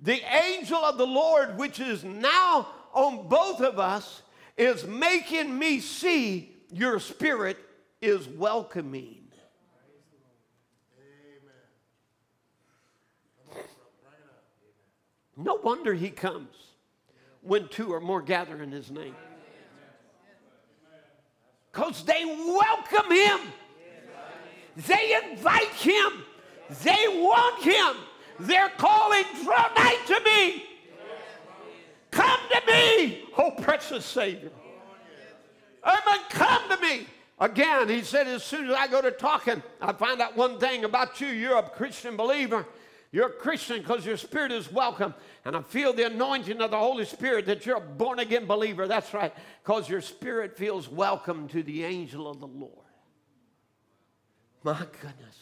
The 0.00 0.22
angel 0.34 0.78
of 0.78 0.96
the 0.96 1.06
Lord, 1.06 1.58
which 1.58 1.80
is 1.80 2.02
now 2.02 2.66
on 2.94 3.28
both 3.28 3.60
of 3.60 3.78
us, 3.78 4.22
is 4.56 4.86
making 4.86 5.58
me 5.58 5.80
see 5.80 6.56
your 6.72 6.98
spirit 6.98 7.58
is 8.00 8.26
welcoming. 8.26 9.21
No 15.36 15.54
wonder 15.54 15.94
he 15.94 16.10
comes 16.10 16.54
when 17.40 17.68
two 17.68 17.92
or 17.92 18.00
more 18.00 18.22
gather 18.22 18.62
in 18.62 18.70
his 18.70 18.90
name. 18.90 19.14
Because 21.72 22.04
they 22.04 22.24
welcome 22.24 23.10
him. 23.10 23.40
They 24.76 25.18
invite 25.30 25.68
him. 25.68 26.24
They 26.82 27.06
want 27.08 27.62
him. 27.62 27.96
They're 28.40 28.70
calling, 28.76 29.24
draw 29.42 29.68
nigh 29.76 29.98
to 30.06 30.20
me. 30.24 30.64
Come 32.10 32.40
to 32.50 32.72
me, 32.72 33.24
oh 33.38 33.52
precious 33.62 34.04
Savior. 34.04 34.50
Amen. 35.84 36.20
Come 36.28 36.68
to 36.68 36.76
me. 36.76 37.06
Again, 37.40 37.88
he 37.88 38.02
said, 38.02 38.28
as 38.28 38.44
soon 38.44 38.68
as 38.68 38.74
I 38.74 38.86
go 38.86 39.00
to 39.00 39.10
talking, 39.10 39.62
I 39.80 39.92
find 39.92 40.20
out 40.20 40.36
one 40.36 40.60
thing 40.60 40.84
about 40.84 41.20
you. 41.20 41.28
You're 41.28 41.58
a 41.58 41.62
Christian 41.62 42.16
believer. 42.16 42.66
You're 43.12 43.26
a 43.26 43.32
Christian 43.32 43.78
because 43.78 44.06
your 44.06 44.16
spirit 44.16 44.52
is 44.52 44.72
welcome. 44.72 45.14
And 45.44 45.54
I 45.54 45.60
feel 45.60 45.92
the 45.92 46.06
anointing 46.06 46.62
of 46.62 46.70
the 46.70 46.78
Holy 46.78 47.04
Spirit 47.04 47.44
that 47.46 47.66
you're 47.66 47.76
a 47.76 47.80
born 47.80 48.18
again 48.18 48.46
believer. 48.46 48.88
That's 48.88 49.12
right, 49.12 49.34
because 49.62 49.86
your 49.86 50.00
spirit 50.00 50.56
feels 50.56 50.88
welcome 50.88 51.46
to 51.48 51.62
the 51.62 51.84
angel 51.84 52.26
of 52.26 52.40
the 52.40 52.46
Lord. 52.46 52.72
My 54.64 54.78
goodness. 54.78 55.36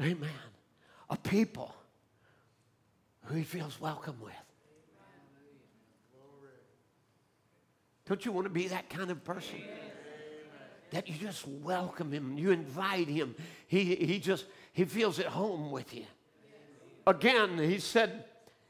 Amen. 0.00 0.30
A 1.10 1.16
people 1.16 1.74
who 3.24 3.34
he 3.34 3.42
feels 3.42 3.80
welcome 3.80 4.16
with. 4.22 4.32
Don't 8.06 8.24
you 8.24 8.32
want 8.32 8.44
to 8.44 8.52
be 8.52 8.68
that 8.68 8.90
kind 8.90 9.10
of 9.10 9.24
person? 9.24 9.60
That 10.90 11.08
you 11.08 11.14
just 11.16 11.48
welcome 11.48 12.12
him, 12.12 12.38
you 12.38 12.52
invite 12.52 13.08
him. 13.08 13.34
He, 13.66 13.96
he 13.96 14.20
just, 14.20 14.44
he 14.74 14.84
feels 14.84 15.18
at 15.18 15.26
home 15.26 15.70
with 15.70 15.94
you. 15.94 16.04
Again, 17.06 17.58
he 17.58 17.78
said, 17.78 18.24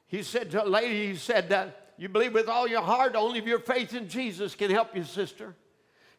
he 0.07 0.23
said 0.23 0.51
to 0.53 0.63
a 0.63 0.69
lady, 0.69 1.09
he 1.09 1.17
said, 1.17 1.53
uh, 1.53 1.67
you 1.97 2.09
believe 2.09 2.35
with 2.35 2.49
all 2.49 2.69
your 2.69 2.83
heart, 2.83 3.17
only 3.17 3.43
your 3.43 3.59
faith 3.59 3.95
in 3.95 4.09
Jesus 4.09 4.55
can 4.55 4.71
help 4.71 4.95
you, 4.95 5.03
sister. 5.03 5.57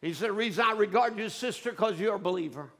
He 0.02 0.12
said, 0.12 0.30
the 0.30 0.32
reason 0.32 0.64
I 0.66 0.72
regard 0.72 1.16
you, 1.16 1.28
sister, 1.28 1.70
because 1.70 2.00
you're 2.00 2.16
a 2.16 2.18
believer. 2.18 2.70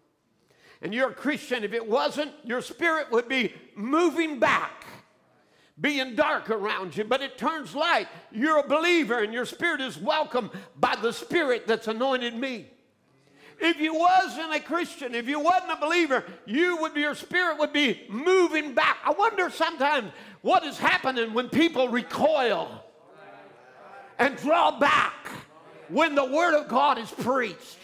And 0.83 0.93
you're 0.93 1.11
a 1.11 1.15
Christian. 1.15 1.63
If 1.63 1.73
it 1.73 1.89
wasn't, 1.89 2.33
your 2.45 2.61
spirit 2.61 3.11
would 3.13 3.29
be 3.29 3.55
moving 3.77 4.39
back, 4.41 4.85
being 5.81 6.17
dark 6.17 6.51
around 6.51 6.97
you, 6.97 7.05
but 7.05 7.23
it 7.23 7.39
turns 7.39 7.75
light. 7.75 8.09
You're 8.33 8.59
a 8.59 8.69
believer, 8.69 9.23
and 9.23 9.33
your 9.33 9.47
spirit 9.47 9.81
is 9.81 9.97
welcome 9.97 10.51
by 10.77 10.97
the 11.01 11.13
spirit 11.13 11.67
that's 11.67 11.87
anointed 11.87 12.35
me. 12.35 12.67
If 13.59 13.81
you 13.81 13.95
wasn't 13.95 14.55
a 14.55 14.61
Christian, 14.61 15.15
if 15.15 15.29
you 15.29 15.41
wasn't 15.41 15.73
a 15.73 15.77
believer, 15.77 16.25
you 16.45 16.77
would 16.79 16.95
your 16.95 17.15
spirit 17.15 17.59
would 17.59 17.73
be 17.73 18.03
moving 18.09 18.75
back. 18.75 18.99
I 19.05 19.13
wonder 19.13 19.49
sometimes 19.49 20.13
what 20.43 20.63
is 20.65 20.79
happening 20.79 21.33
when 21.33 21.49
people 21.49 21.89
recoil 21.89 22.85
and 24.19 24.37
draw 24.37 24.79
back 24.79 25.29
when 25.89 26.15
the 26.15 26.25
word 26.25 26.55
of 26.55 26.69
God 26.69 26.99
is 26.99 27.11
preached. 27.11 27.79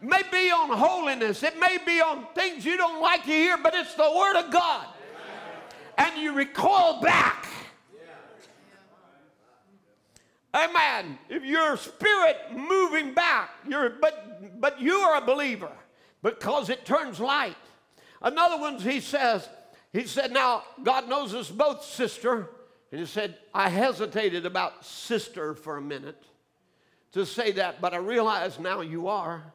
It 0.00 0.08
may 0.08 0.22
be 0.30 0.50
on 0.50 0.70
holiness, 0.76 1.42
it 1.42 1.58
may 1.58 1.78
be 1.84 2.00
on 2.00 2.26
things 2.34 2.64
you 2.64 2.76
don't 2.76 3.00
like 3.00 3.22
to 3.24 3.30
hear, 3.30 3.56
but 3.56 3.74
it's 3.74 3.94
the 3.94 4.12
word 4.16 4.36
of 4.36 4.52
God. 4.52 4.86
And 5.96 6.20
you 6.20 6.32
recoil 6.32 7.00
back 7.00 7.48
Amen. 10.54 11.18
If 11.28 11.44
your 11.44 11.76
spirit 11.76 12.36
moving 12.52 13.12
back, 13.12 13.50
you're, 13.68 13.90
but, 13.90 14.60
but 14.60 14.80
you 14.80 14.94
are 14.94 15.18
a 15.18 15.26
believer 15.26 15.72
because 16.22 16.70
it 16.70 16.86
turns 16.86 17.18
light. 17.18 17.56
Another 18.22 18.58
one, 18.58 18.78
he 18.78 19.00
says, 19.00 19.48
he 19.92 20.04
said, 20.06 20.32
Now, 20.32 20.62
God 20.82 21.08
knows 21.08 21.34
us 21.34 21.50
both, 21.50 21.84
sister. 21.84 22.48
And 22.92 23.00
he 23.00 23.06
said, 23.06 23.36
I 23.52 23.68
hesitated 23.68 24.46
about 24.46 24.84
sister 24.84 25.54
for 25.54 25.76
a 25.76 25.82
minute 25.82 26.22
to 27.12 27.26
say 27.26 27.52
that, 27.52 27.80
but 27.80 27.92
I 27.92 27.98
realize 27.98 28.60
now 28.60 28.80
you 28.80 29.08
are. 29.08 29.52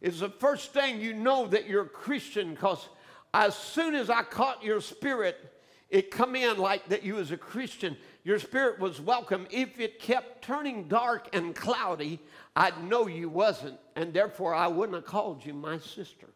It's 0.00 0.20
the 0.20 0.28
first 0.28 0.72
thing 0.72 1.00
you 1.00 1.14
know 1.14 1.46
that 1.46 1.68
you're 1.68 1.84
a 1.84 1.88
Christian 1.88 2.50
because 2.54 2.88
as 3.32 3.56
soon 3.56 3.94
as 3.94 4.10
I 4.10 4.22
caught 4.22 4.62
your 4.62 4.80
spirit, 4.80 5.52
it 5.90 6.10
come 6.10 6.36
in 6.36 6.58
like 6.58 6.88
that 6.88 7.04
you 7.04 7.14
was 7.14 7.30
a 7.30 7.36
Christian 7.36 7.96
your 8.24 8.38
spirit 8.38 8.78
was 8.80 9.00
welcome. 9.02 9.46
If 9.50 9.78
it 9.78 10.00
kept 10.00 10.42
turning 10.42 10.88
dark 10.88 11.28
and 11.34 11.54
cloudy, 11.54 12.18
I'd 12.56 12.82
know 12.82 13.06
you 13.06 13.28
wasn't, 13.28 13.78
and 13.96 14.14
therefore 14.14 14.54
I 14.54 14.66
wouldn't 14.66 14.96
have 14.96 15.04
called 15.04 15.44
you 15.44 15.52
my 15.52 15.78
sister. 15.78 16.28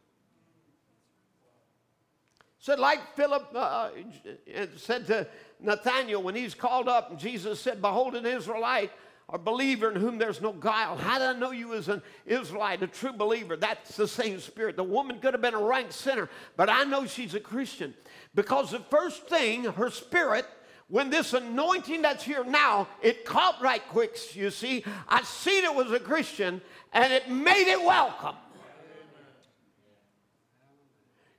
Said, 2.61 2.79
like 2.79 3.17
Philip 3.17 3.49
uh, 3.55 3.59
uh 3.59 4.67
said 4.77 5.07
to 5.07 5.27
Nathanael 5.61 6.23
when 6.23 6.35
he's 6.35 6.55
called 6.55 6.89
up, 6.89 7.11
and 7.11 7.19
Jesus 7.19 7.59
said, 7.59 7.81
Behold, 7.81 8.15
an 8.15 8.27
Israelite, 8.27 8.91
a 9.31 9.39
believer 9.39 9.91
in 9.91 9.99
whom 9.99 10.19
there's 10.19 10.43
no 10.43 10.53
guile. 10.53 10.97
How 10.97 11.19
did 11.19 11.37
I 11.37 11.39
know 11.39 11.53
you 11.53 11.73
as 11.75 11.89
an 11.89 12.03
Israelite, 12.27 12.83
a 12.83 12.87
true 12.87 13.13
believer? 13.13 13.57
That's 13.57 13.97
the 13.97 14.09
same 14.09 14.41
spirit. 14.41 14.77
The 14.77 14.85
woman 14.85 15.21
could 15.21 15.33
have 15.33 15.41
been 15.41 15.55
a 15.55 15.63
rank 15.63 15.93
sinner, 15.93 16.29
but 16.57 16.69
I 16.69 16.85
know 16.85 17.07
she's 17.07 17.35
a 17.35 17.41
Christian 17.41 17.95
because 18.35 18.73
the 18.73 18.81
first 18.81 19.27
thing 19.29 19.65
her 19.65 19.91
spirit 19.91 20.45
when 20.89 21.11
this 21.11 21.35
anointing 21.35 22.03
that's 22.03 22.25
here 22.25 22.45
now, 22.45 22.89
it 23.03 23.25
caught 23.25 23.61
right 23.61 23.87
quick, 23.89 24.35
you 24.35 24.51
see. 24.51 24.85
I 25.09 25.23
seen 25.23 25.65
it 25.65 25.75
was 25.75 25.93
a 25.93 26.01
Christian 26.01 26.63
and 26.93 27.13
it 27.13 27.31
made 27.31 27.71
it 27.71 27.83
welcome. 27.83 28.37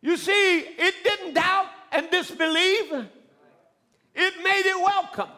You 0.02 0.18
see, 0.18 0.60
it 0.60 0.96
didn't 1.04 1.34
doubt 1.34 1.66
and 1.92 2.10
disbelieve, 2.12 3.08
it 4.16 4.34
made 4.44 4.66
it 4.66 4.78
welcome. 4.78 5.30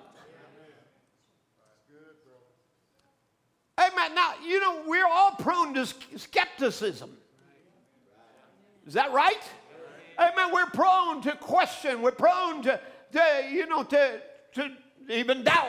Amen. 3.79 4.13
Now, 4.13 4.33
you 4.45 4.59
know, 4.59 4.83
we're 4.85 5.07
all 5.07 5.31
prone 5.31 5.73
to 5.73 5.87
skepticism. 6.17 7.17
Is 8.85 8.93
that 8.93 9.11
right? 9.13 9.41
Amen. 10.19 10.53
We're 10.53 10.67
prone 10.67 11.21
to 11.21 11.31
question. 11.37 12.01
We're 12.01 12.11
prone 12.11 12.61
to 12.63 12.79
to, 13.11 13.47
you 13.51 13.67
know, 13.67 13.83
to, 13.83 14.21
to 14.53 14.71
even 15.09 15.43
doubt. 15.43 15.67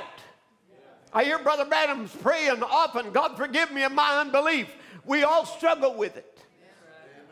I 1.12 1.24
hear 1.24 1.38
Brother 1.38 1.66
Branham's 1.66 2.14
praying 2.16 2.62
often, 2.62 3.12
God 3.12 3.36
forgive 3.36 3.70
me 3.70 3.82
of 3.82 3.92
my 3.92 4.20
unbelief. 4.20 4.68
We 5.04 5.24
all 5.24 5.44
struggle 5.44 5.94
with 5.94 6.16
it. 6.16 6.38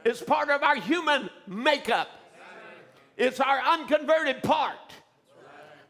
It's 0.04 0.22
part 0.22 0.50
of 0.50 0.62
our 0.62 0.76
human 0.76 1.30
makeup. 1.46 2.08
It's 3.16 3.40
our 3.40 3.60
unconverted 3.60 4.42
part. 4.42 4.74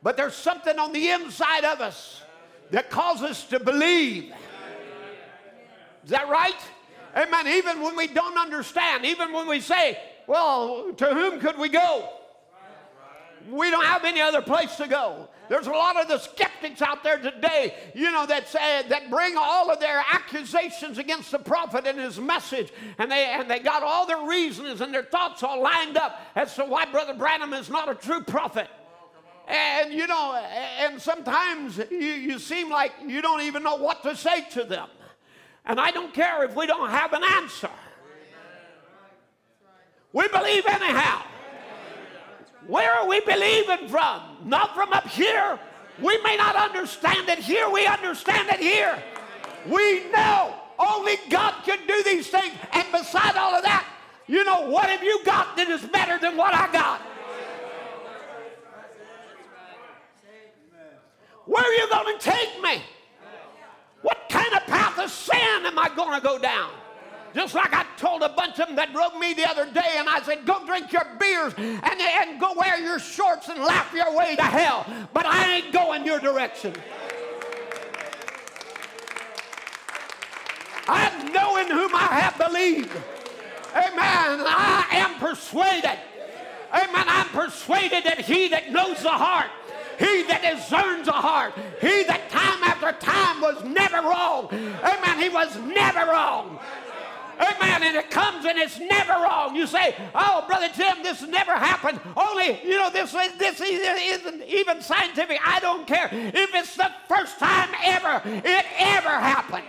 But 0.02 0.16
there's 0.16 0.34
something 0.34 0.78
on 0.78 0.92
the 0.92 1.10
inside 1.10 1.64
of 1.64 1.80
us 1.80 2.22
that 2.70 2.90
causes 2.90 3.30
us 3.30 3.44
to 3.48 3.60
believe. 3.60 4.32
Is 6.04 6.10
that 6.10 6.28
right? 6.28 6.56
Amen. 7.16 7.46
Even 7.48 7.82
when 7.82 7.96
we 7.96 8.06
don't 8.06 8.38
understand, 8.38 9.04
even 9.04 9.32
when 9.32 9.46
we 9.46 9.60
say, 9.60 9.98
well, 10.26 10.92
to 10.92 11.06
whom 11.06 11.40
could 11.40 11.58
we 11.58 11.68
go? 11.68 12.08
We 13.48 13.70
don't 13.70 13.84
have 13.84 14.04
any 14.04 14.20
other 14.20 14.42
place 14.42 14.76
to 14.76 14.86
go. 14.86 15.28
There's 15.48 15.66
a 15.66 15.72
lot 15.72 16.00
of 16.00 16.08
the 16.08 16.18
skeptics 16.18 16.80
out 16.80 17.02
there 17.02 17.18
today, 17.18 17.74
you 17.94 18.10
know, 18.10 18.26
that 18.26 18.48
say, 18.48 18.82
that 18.88 19.10
bring 19.10 19.34
all 19.36 19.70
of 19.70 19.80
their 19.80 20.02
accusations 20.12 20.98
against 20.98 21.30
the 21.30 21.38
prophet 21.38 21.86
and 21.86 21.98
his 21.98 22.20
message, 22.20 22.72
and 22.98 23.10
they 23.10 23.24
and 23.24 23.50
they 23.50 23.58
got 23.58 23.82
all 23.82 24.06
their 24.06 24.26
reasons 24.26 24.80
and 24.80 24.94
their 24.94 25.02
thoughts 25.02 25.42
all 25.42 25.60
lined 25.60 25.96
up 25.96 26.20
as 26.36 26.54
to 26.54 26.64
why 26.64 26.86
Brother 26.86 27.14
Branham 27.14 27.52
is 27.52 27.68
not 27.68 27.88
a 27.88 27.94
true 27.94 28.22
prophet. 28.22 28.68
And 29.48 29.92
you 29.92 30.06
know, 30.06 30.34
and 30.78 31.00
sometimes 31.00 31.78
you, 31.90 31.96
you 31.96 32.38
seem 32.38 32.70
like 32.70 32.92
you 33.04 33.20
don't 33.20 33.42
even 33.42 33.64
know 33.64 33.76
what 33.76 34.02
to 34.04 34.14
say 34.14 34.42
to 34.52 34.62
them. 34.62 34.88
And 35.64 35.80
I 35.80 35.90
don't 35.90 36.14
care 36.14 36.44
if 36.44 36.54
we 36.54 36.66
don't 36.66 36.90
have 36.90 37.12
an 37.12 37.22
answer. 37.24 37.70
We 40.12 40.26
believe 40.28 40.66
anyhow. 40.66 41.22
Where 42.66 42.92
are 42.92 43.08
we 43.08 43.20
believing 43.20 43.88
from? 43.88 44.20
Not 44.44 44.74
from 44.74 44.92
up 44.92 45.06
here. 45.06 45.58
We 46.00 46.20
may 46.22 46.36
not 46.36 46.56
understand 46.56 47.28
it 47.28 47.38
here, 47.38 47.68
we 47.68 47.86
understand 47.86 48.48
it 48.48 48.60
here. 48.60 49.02
We 49.66 50.10
know 50.10 50.54
only 50.78 51.16
God 51.28 51.54
can 51.64 51.86
do 51.86 52.02
these 52.04 52.28
things. 52.28 52.54
And 52.72 52.90
beside 52.90 53.36
all 53.36 53.54
of 53.54 53.62
that, 53.64 53.86
you 54.26 54.44
know, 54.44 54.62
what 54.68 54.88
have 54.88 55.02
you 55.02 55.22
got 55.24 55.56
that 55.56 55.68
is 55.68 55.82
better 55.82 56.18
than 56.18 56.36
what 56.36 56.54
I 56.54 56.72
got? 56.72 57.00
Where 61.46 61.64
are 61.64 61.72
you 61.72 61.88
going 61.90 62.18
to 62.18 62.24
take 62.24 62.62
me? 62.62 62.82
What 64.02 64.28
kind 64.30 64.54
of 64.54 64.64
path 64.66 64.98
of 64.98 65.10
sin 65.10 65.66
am 65.66 65.78
I 65.78 65.90
going 65.94 66.18
to 66.18 66.26
go 66.26 66.38
down? 66.38 66.70
Just 67.34 67.54
like 67.54 67.72
I 67.72 67.86
told 67.96 68.22
a 68.22 68.28
bunch 68.28 68.58
of 68.58 68.66
them 68.66 68.76
that 68.76 68.92
drove 68.92 69.16
me 69.18 69.34
the 69.34 69.48
other 69.48 69.66
day, 69.66 69.96
and 69.96 70.08
I 70.08 70.20
said, 70.22 70.44
Go 70.44 70.64
drink 70.66 70.92
your 70.92 71.06
beers 71.18 71.54
and, 71.56 71.84
and 71.84 72.40
go 72.40 72.54
wear 72.56 72.78
your 72.80 72.98
shorts 72.98 73.48
and 73.48 73.60
laugh 73.60 73.92
your 73.94 74.16
way 74.16 74.36
to 74.36 74.42
hell. 74.42 74.86
But 75.12 75.26
I 75.26 75.56
ain't 75.56 75.72
going 75.72 76.04
your 76.04 76.18
direction. 76.18 76.74
I'm 80.88 81.32
knowing 81.32 81.68
whom 81.68 81.94
I 81.94 82.20
have 82.20 82.36
believed. 82.36 82.90
Amen. 83.74 84.44
I 84.44 84.86
am 84.90 85.14
persuaded. 85.20 85.98
Amen. 86.72 87.04
I'm 87.06 87.28
persuaded 87.28 88.04
that 88.04 88.20
he 88.20 88.48
that 88.48 88.72
knows 88.72 89.02
the 89.02 89.10
heart, 89.10 89.50
he 89.98 90.24
that 90.24 90.42
discerns 90.42 91.06
the 91.06 91.12
heart, 91.12 91.54
he 91.80 92.02
that 92.04 92.28
time 92.30 92.62
after 92.64 92.92
time 93.04 93.40
was 93.40 93.62
never 93.64 93.98
wrong. 93.98 94.48
Amen. 94.50 95.20
He 95.20 95.28
was 95.28 95.54
never 95.58 96.10
wrong. 96.10 96.58
Amen. 97.40 97.82
And 97.82 97.96
it 97.96 98.10
comes 98.10 98.44
and 98.44 98.58
it's 98.58 98.78
never 98.78 99.14
wrong. 99.14 99.56
You 99.56 99.66
say, 99.66 99.94
"Oh, 100.14 100.44
brother 100.46 100.68
Jim, 100.74 101.02
this 101.02 101.22
never 101.22 101.52
happened." 101.52 101.98
Only, 102.16 102.60
you 102.62 102.78
know, 102.78 102.90
this 102.90 103.12
this 103.38 103.60
isn't 103.60 104.42
even 104.42 104.82
scientific. 104.82 105.40
I 105.44 105.58
don't 105.60 105.86
care 105.86 106.08
if 106.12 106.54
it's 106.54 106.76
the 106.76 106.92
first 107.08 107.38
time 107.38 107.70
ever 107.84 108.20
it 108.24 108.66
ever 108.78 109.08
happened. 109.08 109.64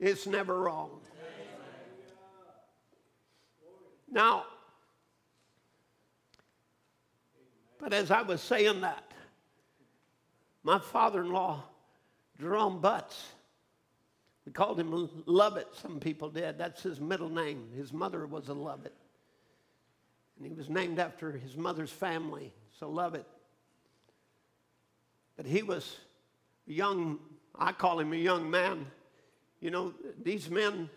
It's 0.00 0.26
never 0.26 0.60
wrong. 0.60 1.00
Now, 4.10 4.44
but 7.78 7.92
as 7.92 8.10
I 8.10 8.22
was 8.22 8.40
saying 8.40 8.82
that, 8.82 9.12
my 10.62 10.78
father 10.78 11.22
in 11.22 11.30
law, 11.30 11.64
Jerome 12.40 12.80
Butts, 12.80 13.32
we 14.44 14.52
called 14.52 14.78
him 14.78 15.08
Lovett, 15.26 15.68
some 15.80 16.00
people 16.00 16.28
did. 16.28 16.58
That's 16.58 16.82
his 16.82 17.00
middle 17.00 17.30
name. 17.30 17.68
His 17.76 17.92
mother 17.92 18.26
was 18.26 18.48
a 18.48 18.54
Lovett. 18.54 18.94
And 20.36 20.46
he 20.46 20.52
was 20.52 20.68
named 20.68 20.98
after 20.98 21.32
his 21.32 21.56
mother's 21.56 21.90
family, 21.90 22.52
so 22.78 22.90
Lovett. 22.90 23.26
But 25.36 25.46
he 25.46 25.62
was 25.62 25.96
a 26.68 26.72
young, 26.72 27.18
I 27.58 27.72
call 27.72 28.00
him 28.00 28.12
a 28.12 28.16
young 28.16 28.50
man. 28.50 28.86
You 29.60 29.70
know, 29.70 29.94
these 30.22 30.50
men, 30.50 30.90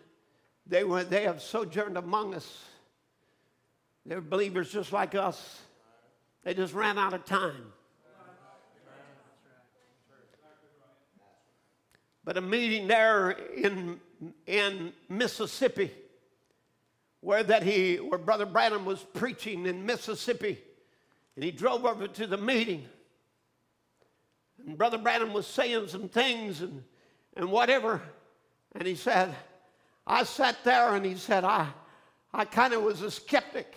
they, 0.66 0.84
were, 0.84 1.04
they 1.04 1.24
have 1.24 1.42
sojourned 1.42 1.98
among 1.98 2.36
us. 2.36 2.66
They're 4.06 4.22
believers 4.22 4.72
just 4.72 4.92
like 4.92 5.16
us. 5.16 5.62
They 6.44 6.54
just 6.54 6.74
ran 6.74 6.98
out 6.98 7.14
of 7.14 7.26
time. 7.26 7.74
But 12.28 12.36
a 12.36 12.42
meeting 12.42 12.90
there 12.90 13.30
in, 13.30 14.02
in 14.46 14.92
Mississippi, 15.08 15.94
where 17.22 17.42
that 17.42 17.64
he, 17.64 17.96
where 17.96 18.20
Brother 18.20 18.46
Branham 18.46 18.84
was 18.84 19.02
preaching 19.02 19.66
in 19.66 19.86
Mississippi, 19.86 20.60
and 21.36 21.46
he 21.46 21.52
drove 21.52 21.86
over 21.86 22.06
to 22.06 22.28
the 22.28 22.36
meeting. 22.36 22.84
And 24.60 24.78
Brother 24.78 24.98
Branham 24.98 25.32
was 25.32 25.48
saying 25.48 25.88
some 25.88 26.10
things 26.10 26.60
and, 26.60 26.84
and 27.38 27.50
whatever. 27.50 28.02
And 28.76 28.86
he 28.86 28.96
said, 28.96 29.34
I 30.06 30.26
sat 30.26 30.58
there 30.66 30.96
and 30.96 31.06
he 31.06 31.16
said, 31.16 31.46
I, 31.46 31.70
I 32.34 32.44
kind 32.44 32.74
of 32.74 32.84
was 32.84 33.04
a 33.04 33.10
skeptic. 33.10 33.74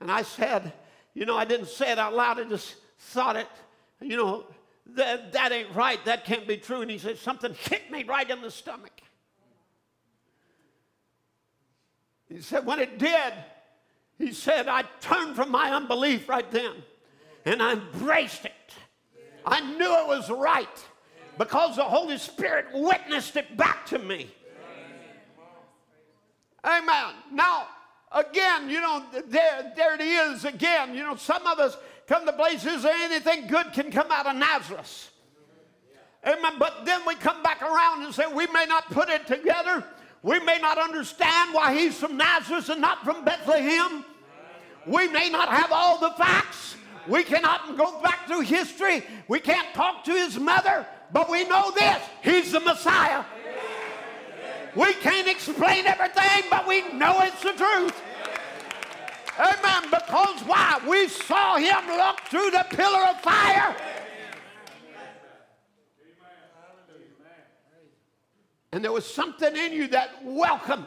And 0.00 0.10
I 0.10 0.22
said, 0.22 0.72
you 1.14 1.24
know, 1.24 1.36
I 1.36 1.44
didn't 1.44 1.68
say 1.68 1.92
it 1.92 2.00
out 2.00 2.14
loud, 2.14 2.40
I 2.40 2.44
just 2.48 2.74
thought 2.98 3.36
it, 3.36 3.46
you 4.00 4.16
know, 4.16 4.44
that, 4.94 5.32
that 5.32 5.52
ain't 5.52 5.74
right. 5.74 6.02
That 6.04 6.24
can't 6.24 6.46
be 6.46 6.56
true. 6.56 6.82
And 6.82 6.90
he 6.90 6.98
said, 6.98 7.18
Something 7.18 7.54
hit 7.54 7.90
me 7.90 8.04
right 8.04 8.28
in 8.28 8.40
the 8.40 8.50
stomach. 8.50 9.00
He 12.28 12.40
said, 12.40 12.64
When 12.64 12.78
it 12.78 12.98
did, 12.98 13.32
he 14.18 14.32
said, 14.32 14.68
I 14.68 14.84
turned 15.00 15.36
from 15.36 15.50
my 15.50 15.72
unbelief 15.72 16.28
right 16.28 16.50
then 16.50 16.72
and 17.46 17.62
I 17.62 17.72
embraced 17.72 18.44
it. 18.44 18.52
I 19.46 19.60
knew 19.60 20.00
it 20.00 20.06
was 20.08 20.28
right 20.28 20.84
because 21.38 21.76
the 21.76 21.84
Holy 21.84 22.18
Spirit 22.18 22.66
witnessed 22.74 23.36
it 23.36 23.56
back 23.56 23.86
to 23.86 23.98
me. 23.98 24.28
Amen. 26.64 27.14
Now, 27.32 27.68
again, 28.10 28.68
you 28.68 28.80
know, 28.80 29.04
there, 29.28 29.72
there 29.76 29.94
it 29.94 30.00
is 30.00 30.44
again. 30.44 30.94
You 30.94 31.04
know, 31.04 31.14
some 31.14 31.46
of 31.46 31.60
us 31.60 31.76
come 32.06 32.26
to 32.26 32.32
there 32.82 32.94
anything 32.94 33.46
good 33.46 33.72
can 33.72 33.90
come 33.90 34.10
out 34.10 34.26
of 34.26 34.36
Nazareth. 34.36 35.10
Amen. 36.26 36.54
But 36.58 36.84
then 36.84 37.00
we 37.06 37.14
come 37.14 37.42
back 37.42 37.62
around 37.62 38.04
and 38.04 38.14
say 38.14 38.24
we 38.26 38.46
may 38.48 38.66
not 38.66 38.90
put 38.90 39.08
it 39.08 39.26
together. 39.26 39.84
We 40.22 40.40
may 40.40 40.58
not 40.58 40.78
understand 40.78 41.54
why 41.54 41.74
he's 41.78 41.96
from 41.96 42.16
Nazareth 42.16 42.68
and 42.68 42.80
not 42.80 43.04
from 43.04 43.24
Bethlehem. 43.24 44.04
We 44.86 45.08
may 45.08 45.30
not 45.30 45.48
have 45.48 45.70
all 45.70 45.98
the 45.98 46.10
facts. 46.10 46.76
We 47.06 47.22
cannot 47.22 47.76
go 47.76 48.00
back 48.02 48.26
through 48.26 48.40
history. 48.40 49.04
We 49.28 49.38
can't 49.38 49.72
talk 49.74 50.04
to 50.04 50.12
his 50.12 50.38
mother, 50.38 50.86
but 51.12 51.30
we 51.30 51.44
know 51.44 51.70
this 51.70 52.02
he's 52.22 52.52
the 52.52 52.60
Messiah. 52.60 53.24
We 54.74 54.92
can't 54.94 55.28
explain 55.28 55.86
everything, 55.86 56.44
but 56.50 56.66
we 56.66 56.92
know 56.92 57.20
it's 57.22 57.42
the 57.42 57.52
truth. 57.52 58.02
Amen. 59.38 59.90
Because 59.90 60.40
why? 60.42 60.80
We 60.88 61.08
saw 61.08 61.56
him 61.56 61.86
look 61.96 62.20
through 62.28 62.50
the 62.50 62.66
pillar 62.70 63.04
of 63.10 63.20
fire. 63.20 63.76
And 68.72 68.84
there 68.84 68.92
was 68.92 69.06
something 69.06 69.56
in 69.56 69.72
you 69.72 69.88
that 69.88 70.22
welcomed. 70.22 70.86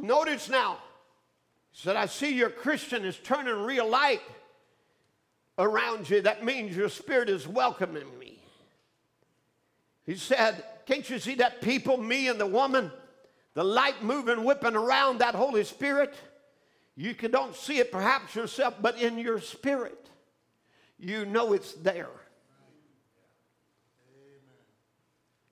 Notice 0.00 0.48
now, 0.48 0.78
he 1.72 1.80
said, 1.80 1.96
I 1.96 2.06
see 2.06 2.34
your 2.34 2.50
Christian 2.50 3.04
is 3.04 3.18
turning 3.18 3.64
real 3.64 3.88
light 3.88 4.20
around 5.58 6.08
you. 6.08 6.20
That 6.20 6.44
means 6.44 6.76
your 6.76 6.88
spirit 6.88 7.28
is 7.28 7.48
welcoming 7.48 8.06
me. 8.18 8.38
He 10.04 10.16
said, 10.16 10.62
Can't 10.86 11.08
you 11.08 11.18
see 11.18 11.34
that 11.36 11.60
people, 11.60 11.96
me 11.96 12.28
and 12.28 12.40
the 12.40 12.46
woman? 12.46 12.92
The 13.56 13.64
light 13.64 14.02
moving, 14.02 14.44
whipping 14.44 14.76
around 14.76 15.20
that 15.20 15.34
Holy 15.34 15.64
Spirit. 15.64 16.14
You 16.94 17.14
can, 17.14 17.30
don't 17.30 17.56
see 17.56 17.78
it 17.78 17.90
perhaps 17.90 18.34
yourself, 18.34 18.74
but 18.82 19.00
in 19.00 19.18
your 19.18 19.40
spirit, 19.40 20.10
you 20.98 21.24
know 21.24 21.54
it's 21.54 21.72
there. 21.72 22.10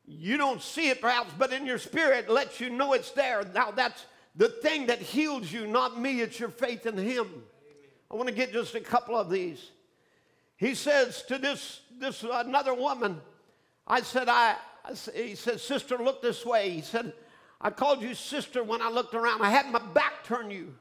You 0.07 0.37
don't 0.37 0.61
see 0.61 0.91
it 0.91 1.01
perhaps, 1.01 1.33
but 1.39 1.51
in 1.51 1.65
your 1.65 1.79
spirit 1.79 2.27
it 2.27 2.31
lets 2.31 2.61
you 2.61 2.69
know 2.69 2.93
it's 2.93 3.11
there. 3.13 3.43
Now 3.55 3.71
that's 3.71 4.05
the 4.37 4.49
thing 4.49 4.89
that 4.89 5.01
heals 5.01 5.51
you, 5.51 5.67
not 5.67 5.99
me, 5.99 6.21
it's 6.21 6.39
your 6.39 6.51
faith 6.51 6.85
in 6.85 6.99
Him. 6.99 7.27
I 8.11 8.17
want 8.17 8.29
to 8.29 8.35
get 8.35 8.53
just 8.53 8.75
a 8.75 8.81
couple 8.81 9.17
of 9.17 9.31
these. 9.31 9.71
He 10.59 10.75
says 10.75 11.23
to 11.29 11.39
this, 11.39 11.81
this 11.99 12.23
another 12.23 12.75
woman, 12.75 13.23
I 13.87 14.03
said, 14.03 14.29
I, 14.29 14.57
he 15.15 15.37
said, 15.37 15.59
sister, 15.59 15.97
look 15.97 16.21
this 16.21 16.45
way. 16.45 16.69
He 16.69 16.83
said, 16.83 17.15
I 17.61 17.71
called 17.71 18.03
you 18.03 18.15
sister 18.15 18.63
when 18.63 18.83
I 18.83 18.91
looked 18.91 19.15
around. 19.15 19.43
I 19.43 19.51
had 19.51 19.71
my 19.71 19.79
back 19.79 20.25
turned 20.25 20.53
you, 20.53 20.75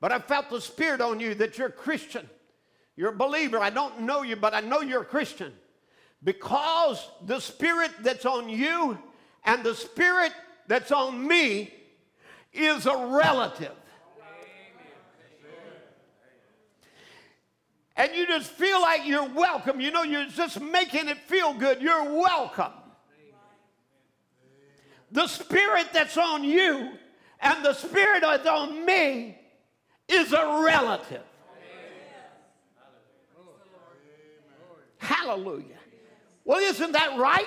but 0.00 0.12
I 0.12 0.18
felt 0.18 0.50
the 0.50 0.60
Spirit 0.60 1.00
on 1.00 1.20
you 1.20 1.34
that 1.34 1.58
you're 1.58 1.68
a 1.68 1.72
Christian. 1.72 2.28
You're 2.96 3.10
a 3.10 3.16
believer. 3.16 3.58
I 3.58 3.70
don't 3.70 4.00
know 4.00 4.22
you, 4.22 4.36
but 4.36 4.54
I 4.54 4.60
know 4.60 4.80
you're 4.80 5.02
a 5.02 5.06
Christian. 5.06 5.52
Because 6.22 7.06
the 7.24 7.40
Spirit 7.40 7.90
that's 8.02 8.24
on 8.24 8.48
you 8.48 8.98
and 9.44 9.62
the 9.62 9.74
Spirit 9.74 10.32
that's 10.66 10.90
on 10.90 11.26
me 11.26 11.72
is 12.52 12.86
a 12.86 12.96
relative. 13.06 13.72
And 17.96 18.12
you 18.14 18.26
just 18.26 18.50
feel 18.50 18.80
like 18.80 19.06
you're 19.06 19.28
welcome. 19.28 19.80
You 19.80 19.92
know, 19.92 20.02
you're 20.02 20.26
just 20.26 20.60
making 20.60 21.08
it 21.08 21.18
feel 21.18 21.54
good. 21.54 21.80
You're 21.80 22.12
welcome 22.12 22.72
the 25.14 25.28
spirit 25.28 25.86
that's 25.92 26.18
on 26.18 26.42
you 26.42 26.90
and 27.40 27.64
the 27.64 27.72
spirit 27.72 28.22
that's 28.22 28.46
on 28.46 28.84
me 28.84 29.38
is 30.08 30.32
a 30.32 30.62
relative. 30.64 31.22
Hallelujah. 34.98 35.78
Well, 36.44 36.58
isn't 36.58 36.92
that 36.92 37.16
right? 37.18 37.46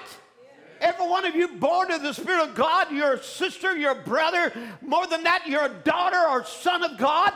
Every 0.80 1.08
one 1.08 1.26
of 1.26 1.36
you 1.36 1.50
born 1.50 1.92
of 1.92 2.04
the 2.04 2.14
Spirit 2.14 2.50
of 2.50 2.56
God, 2.56 2.92
you're 2.92 3.22
sister, 3.22 3.76
you're 3.76 3.96
brother. 3.96 4.54
More 4.82 5.08
than 5.08 5.24
that, 5.24 5.48
you're 5.48 5.66
a 5.66 5.74
daughter 5.84 6.24
or 6.30 6.46
son 6.46 6.84
of 6.84 6.98
God. 6.98 7.34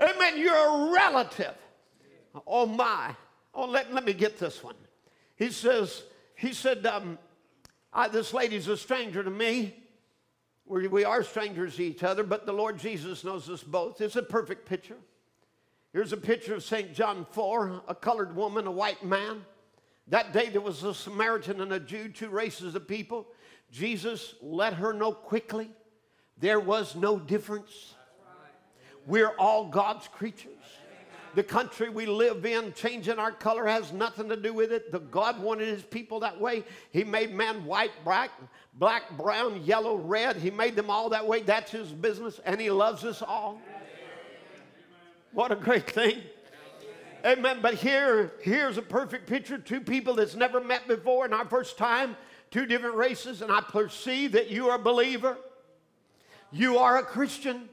Amen. 0.00 0.38
You're 0.38 0.54
a 0.54 0.92
relative. 0.92 1.54
Oh 2.46 2.66
my. 2.66 3.14
Oh, 3.52 3.66
let, 3.66 3.92
let 3.92 4.04
me 4.04 4.12
get 4.12 4.38
this 4.38 4.62
one. 4.62 4.76
He 5.34 5.50
says, 5.50 6.04
he 6.36 6.52
said, 6.52 6.86
um, 6.86 7.18
I, 7.96 8.08
this 8.08 8.34
lady's 8.34 8.68
a 8.68 8.76
stranger 8.76 9.24
to 9.24 9.30
me. 9.30 9.74
We, 10.66 10.86
we 10.86 11.04
are 11.06 11.22
strangers 11.22 11.76
to 11.76 11.84
each 11.84 12.02
other, 12.02 12.24
but 12.24 12.44
the 12.44 12.52
Lord 12.52 12.78
Jesus 12.78 13.24
knows 13.24 13.48
us 13.48 13.62
both. 13.62 14.02
It's 14.02 14.16
a 14.16 14.22
perfect 14.22 14.68
picture. 14.68 14.98
Here's 15.94 16.12
a 16.12 16.18
picture 16.18 16.54
of 16.54 16.62
St. 16.62 16.92
John 16.92 17.26
4, 17.30 17.84
a 17.88 17.94
colored 17.94 18.36
woman, 18.36 18.66
a 18.66 18.70
white 18.70 19.02
man. 19.02 19.46
That 20.08 20.34
day 20.34 20.50
there 20.50 20.60
was 20.60 20.84
a 20.84 20.92
Samaritan 20.92 21.62
and 21.62 21.72
a 21.72 21.80
Jew, 21.80 22.08
two 22.08 22.28
races 22.28 22.74
of 22.74 22.86
people. 22.86 23.28
Jesus 23.72 24.34
let 24.42 24.74
her 24.74 24.92
know 24.92 25.12
quickly 25.12 25.70
there 26.36 26.60
was 26.60 26.96
no 26.96 27.18
difference. 27.18 27.94
We're 29.06 29.34
all 29.38 29.68
God's 29.68 30.06
creatures 30.08 30.52
the 31.36 31.44
country 31.44 31.90
we 31.90 32.06
live 32.06 32.46
in, 32.46 32.72
changing 32.72 33.18
our 33.18 33.30
color 33.30 33.66
has 33.66 33.92
nothing 33.92 34.30
to 34.30 34.36
do 34.36 34.54
with 34.54 34.72
it. 34.72 34.90
The 34.90 35.00
God 35.00 35.38
wanted 35.38 35.68
his 35.68 35.82
people 35.82 36.20
that 36.20 36.40
way. 36.40 36.64
He 36.92 37.04
made 37.04 37.34
man 37.34 37.66
white, 37.66 37.90
black, 38.04 38.30
black, 38.72 39.14
brown, 39.18 39.62
yellow, 39.62 39.96
red. 39.96 40.36
He 40.36 40.50
made 40.50 40.76
them 40.76 40.88
all 40.88 41.10
that 41.10 41.26
way. 41.26 41.42
That's 41.42 41.70
his 41.70 41.92
business, 41.92 42.40
and 42.46 42.58
he 42.58 42.70
loves 42.70 43.04
us 43.04 43.20
all. 43.20 43.60
What 45.32 45.52
a 45.52 45.56
great 45.56 45.90
thing. 45.90 46.22
Amen. 47.22 47.58
But 47.60 47.74
here, 47.74 48.32
here's 48.40 48.78
a 48.78 48.82
perfect 48.82 49.26
picture. 49.26 49.58
Two 49.58 49.82
people 49.82 50.14
that's 50.14 50.36
never 50.36 50.58
met 50.58 50.88
before 50.88 51.26
in 51.26 51.34
our 51.34 51.44
first 51.44 51.76
time, 51.76 52.16
two 52.50 52.64
different 52.64 52.94
races, 52.94 53.42
and 53.42 53.52
I 53.52 53.60
perceive 53.60 54.32
that 54.32 54.48
you 54.48 54.70
are 54.70 54.76
a 54.76 54.82
believer. 54.82 55.36
You 56.50 56.78
are 56.78 56.96
a 56.96 57.02
Christian 57.02 57.68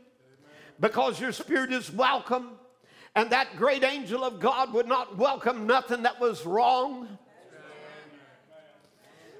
because 0.81 1.21
your 1.21 1.31
spirit 1.31 1.71
is 1.71 1.89
welcome. 1.89 2.57
And 3.15 3.29
that 3.29 3.55
great 3.57 3.83
angel 3.83 4.23
of 4.23 4.39
God 4.39 4.73
would 4.73 4.87
not 4.87 5.17
welcome 5.17 5.67
nothing 5.67 6.03
that 6.03 6.19
was 6.19 6.45
wrong. 6.45 7.19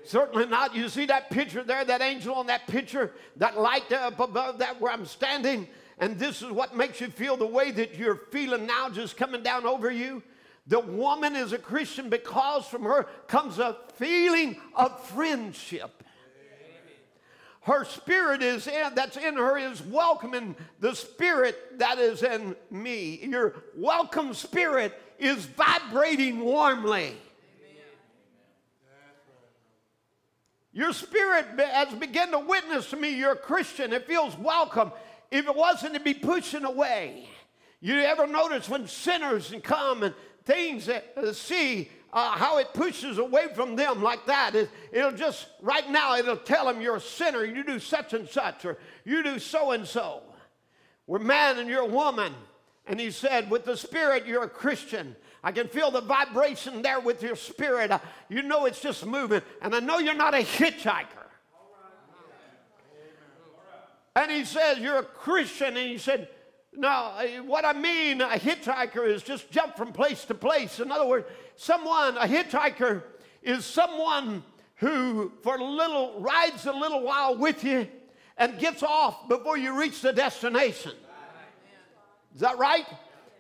Certainly 0.06 0.48
not. 0.48 0.76
You 0.76 0.90
see 0.90 1.06
that 1.06 1.30
picture 1.30 1.64
there, 1.64 1.84
that 1.86 2.02
angel 2.02 2.36
on 2.36 2.48
that 2.48 2.68
picture, 2.68 3.14
that 3.38 3.58
light 3.58 3.92
up 3.92 4.20
above 4.20 4.60
that 4.60 4.80
where 4.80 4.92
I'm 4.92 5.06
standing, 5.06 5.68
and 5.98 6.20
this 6.20 6.42
is 6.42 6.52
what 6.52 6.76
makes 6.76 7.00
you 7.00 7.08
feel 7.08 7.38
the 7.38 7.48
way 7.48 7.72
that 7.72 7.96
you're 7.96 8.16
feeling 8.32 8.66
now, 8.66 8.90
just 8.90 9.16
coming 9.16 9.42
down 9.42 9.66
over 9.66 9.90
you. 9.90 10.22
The 10.68 10.80
woman 10.80 11.36
is 11.36 11.54
a 11.54 11.58
Christian 11.58 12.10
because 12.10 12.66
from 12.68 12.84
her 12.84 13.08
comes 13.28 13.60
a 13.60 13.78
feeling 13.96 14.60
of 14.76 15.04
friendship. 15.08 16.03
Her 17.64 17.86
spirit 17.86 18.44
is 18.44 18.68
in, 18.68 18.94
that's 18.94 19.16
in 19.16 19.36
her 19.38 19.58
is 19.58 19.82
welcoming 19.82 20.56
the 20.82 20.94
spirit 20.94 21.80
that 21.80 21.98
is 21.98 22.22
in 22.22 22.58
me. 22.70 23.20
Your 23.24 23.56
welcome 23.76 24.34
spirit 24.34 25.00
is 25.18 25.46
vibrating 25.46 26.42
warmly. 26.42 27.16
Your 30.74 30.92
spirit 30.92 31.46
has 31.58 31.94
begun 31.94 32.32
to 32.32 32.40
witness 32.40 32.90
to 32.90 32.98
me 32.98 33.12
you're 33.12 33.34
a 33.34 33.38
Christian. 33.38 33.94
It 33.94 34.08
feels 34.08 34.38
welcome. 34.38 34.92
If 35.32 35.48
it 35.48 35.56
wasn't 35.56 35.94
to 35.94 36.00
be 36.00 36.14
pushing 36.14 36.66
away. 36.66 37.30
You 37.80 37.96
ever 38.00 38.28
notice 38.28 38.68
when 38.68 38.88
sinners 38.88 39.54
come 39.64 40.04
and 40.04 40.16
things 40.46 40.88
that 40.88 41.14
uh, 41.16 41.32
see 41.32 41.90
uh, 42.14 42.32
how 42.32 42.60
it 42.60 42.74
pushes 42.74 43.18
away 43.18 43.48
from 43.56 43.76
them 43.76 44.02
like 44.02 44.26
that. 44.28 44.56
It, 44.56 44.70
will 44.94 45.12
just, 45.12 45.48
right 45.62 45.90
now, 45.90 46.16
it'll 46.16 46.38
tell 46.38 46.66
them 46.66 46.80
you're 46.80 46.98
a 46.98 47.02
sinner, 47.02 47.44
you 47.44 47.64
do 47.64 47.80
such 47.80 48.14
and 48.14 48.30
such, 48.30 48.64
or 48.66 48.78
you 49.04 49.24
do 49.24 49.40
so 49.40 49.72
and 49.72 49.86
so. 49.86 50.22
We're 51.08 51.20
man 51.20 51.58
and 51.58 51.68
you're 51.68 51.82
a 51.82 51.86
woman. 51.86 52.34
And 52.86 53.00
he 53.00 53.12
said, 53.12 53.50
with 53.50 53.66
the 53.66 53.76
Spirit, 53.76 54.28
you're 54.28 54.44
a 54.44 54.50
Christian. 54.50 55.16
I 55.44 55.52
can 55.52 55.68
feel 55.68 55.92
the 55.92 56.02
vibration 56.02 56.82
there 56.82 57.00
with 57.00 57.22
your 57.22 57.36
spirit. 57.36 57.92
Uh, 57.92 58.00
you 58.30 58.44
know 58.44 58.66
it's 58.66 58.80
just 58.80 59.06
moving. 59.06 59.42
And 59.62 59.76
I 59.76 59.80
know 59.80 60.00
you're 60.00 60.14
not 60.14 60.34
a 60.34 60.38
hitchhiker. 60.38 61.06
And 64.16 64.32
he 64.32 64.46
says, 64.46 64.78
You're 64.78 65.00
a 65.00 65.04
Christian. 65.04 65.76
And 65.76 65.90
he 65.90 65.98
said, 65.98 66.30
now, 66.78 67.22
what 67.46 67.66
I 67.66 67.74
mean, 67.74 68.22
a 68.22 68.30
hitchhiker 68.30 69.08
is 69.08 69.24
just 69.24 69.52
jump 69.52 69.78
from 69.78 69.94
place 69.94 70.26
to 70.26 70.34
place. 70.34 70.80
In 70.80 70.92
other 70.92 71.06
words, 71.06 71.28
someone, 71.56 72.18
a 72.18 72.28
hitchhiker 72.28 73.04
is 73.42 73.66
someone 73.66 74.44
who, 74.76 75.32
for 75.42 75.56
a 75.56 75.64
little, 75.64 76.20
rides 76.20 76.66
a 76.66 76.72
little 76.72 77.04
while 77.04 77.38
with 77.38 77.64
you 77.64 77.88
and 78.38 78.58
gets 78.58 78.82
off 78.82 79.28
before 79.30 79.58
you 79.58 79.80
reach 79.80 80.02
the 80.02 80.12
destination. 80.12 80.94
Is 82.34 82.42
that 82.42 82.58
right? 82.58 82.86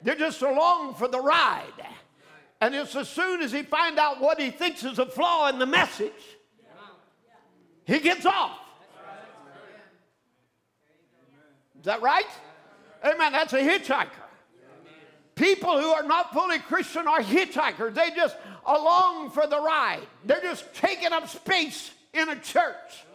They're 0.03 0.15
just 0.15 0.41
along 0.41 0.95
for 0.95 1.07
the 1.07 1.19
ride. 1.19 1.65
And 2.61 2.75
it's 2.75 2.95
as 2.95 3.09
soon 3.09 3.41
as 3.41 3.51
he 3.51 3.63
finds 3.63 3.99
out 3.99 4.21
what 4.21 4.39
he 4.39 4.51
thinks 4.51 4.83
is 4.83 4.99
a 4.99 5.05
flaw 5.05 5.49
in 5.49 5.59
the 5.59 5.65
message, 5.65 6.11
he 7.85 7.99
gets 7.99 8.25
off. 8.25 8.57
Is 11.79 11.85
that 11.85 12.01
right? 12.01 12.29
Amen. 13.03 13.31
That's 13.31 13.53
a 13.53 13.59
hitchhiker. 13.59 14.09
People 15.35 15.79
who 15.79 15.87
are 15.87 16.03
not 16.03 16.31
fully 16.33 16.59
Christian 16.59 17.07
are 17.07 17.19
hitchhikers. 17.19 17.95
They 17.95 18.11
just 18.15 18.37
along 18.65 19.31
for 19.31 19.47
the 19.47 19.59
ride. 19.59 20.05
They're 20.25 20.41
just 20.41 20.73
taking 20.73 21.11
up 21.11 21.27
space 21.27 21.91
in 22.13 22.29
a 22.29 22.35
church. 22.35 23.05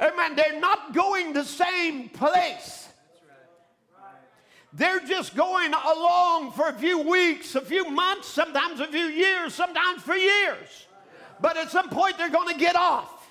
Amen. 0.00 0.36
They're 0.36 0.60
not 0.60 0.92
going 0.92 1.32
the 1.32 1.44
same 1.44 2.08
place. 2.08 2.88
They're 4.72 5.00
just 5.00 5.34
going 5.34 5.72
along 5.72 6.52
for 6.52 6.68
a 6.68 6.74
few 6.74 6.98
weeks, 6.98 7.54
a 7.54 7.60
few 7.60 7.90
months, 7.90 8.28
sometimes 8.28 8.80
a 8.80 8.86
few 8.86 9.06
years, 9.06 9.54
sometimes 9.54 10.02
for 10.02 10.14
years. 10.14 10.86
But 11.40 11.56
at 11.56 11.70
some 11.70 11.88
point, 11.88 12.18
they're 12.18 12.28
going 12.28 12.52
to 12.52 12.60
get 12.60 12.76
off 12.76 13.26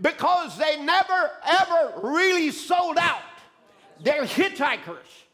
because 0.00 0.56
they 0.58 0.82
never 0.82 1.30
ever 1.44 1.92
really 2.02 2.50
sold 2.50 2.98
out. 2.98 3.22
They're 4.00 4.24
hitchhikers. 4.24 5.24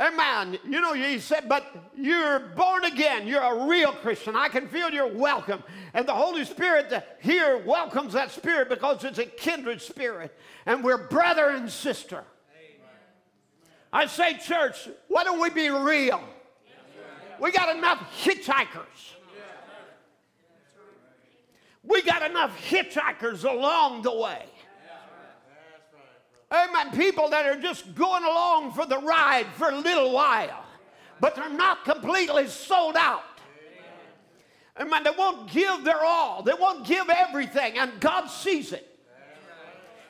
Amen. 0.00 0.58
You 0.64 0.80
know, 0.80 0.92
he 0.92 1.18
said, 1.18 1.48
but 1.48 1.66
you're 1.96 2.38
born 2.38 2.84
again. 2.84 3.26
You're 3.26 3.42
a 3.42 3.66
real 3.66 3.90
Christian. 3.90 4.36
I 4.36 4.48
can 4.48 4.68
feel 4.68 4.90
you're 4.90 5.12
welcome. 5.12 5.62
And 5.92 6.06
the 6.06 6.14
Holy 6.14 6.44
Spirit 6.44 6.92
here 7.20 7.58
welcomes 7.66 8.12
that 8.12 8.30
spirit 8.30 8.68
because 8.68 9.02
it's 9.02 9.18
a 9.18 9.26
kindred 9.26 9.82
spirit. 9.82 10.36
And 10.66 10.84
we're 10.84 11.08
brother 11.08 11.48
and 11.48 11.68
sister. 11.68 12.22
I 13.92 14.06
say, 14.06 14.38
church, 14.38 14.88
why 15.08 15.24
don't 15.24 15.40
we 15.40 15.50
be 15.50 15.68
real? 15.68 16.22
We 17.40 17.50
got 17.50 17.74
enough 17.74 17.98
hitchhikers. 18.22 19.14
We 21.82 22.02
got 22.02 22.28
enough 22.28 22.56
hitchhikers 22.68 23.50
along 23.50 24.02
the 24.02 24.14
way. 24.14 24.44
Amen. 26.50 26.92
People 26.92 27.28
that 27.30 27.44
are 27.46 27.60
just 27.60 27.94
going 27.94 28.24
along 28.24 28.72
for 28.72 28.86
the 28.86 28.98
ride 28.98 29.46
for 29.56 29.68
a 29.68 29.78
little 29.78 30.12
while, 30.12 30.64
but 31.20 31.36
they're 31.36 31.48
not 31.48 31.84
completely 31.84 32.46
sold 32.46 32.96
out. 32.96 33.22
Amen. 34.80 35.02
They 35.02 35.10
won't 35.16 35.50
give 35.50 35.84
their 35.84 36.02
all, 36.02 36.42
they 36.42 36.54
won't 36.54 36.86
give 36.86 37.08
everything, 37.10 37.78
and 37.78 38.00
God 38.00 38.26
sees 38.26 38.72
it. 38.72 38.84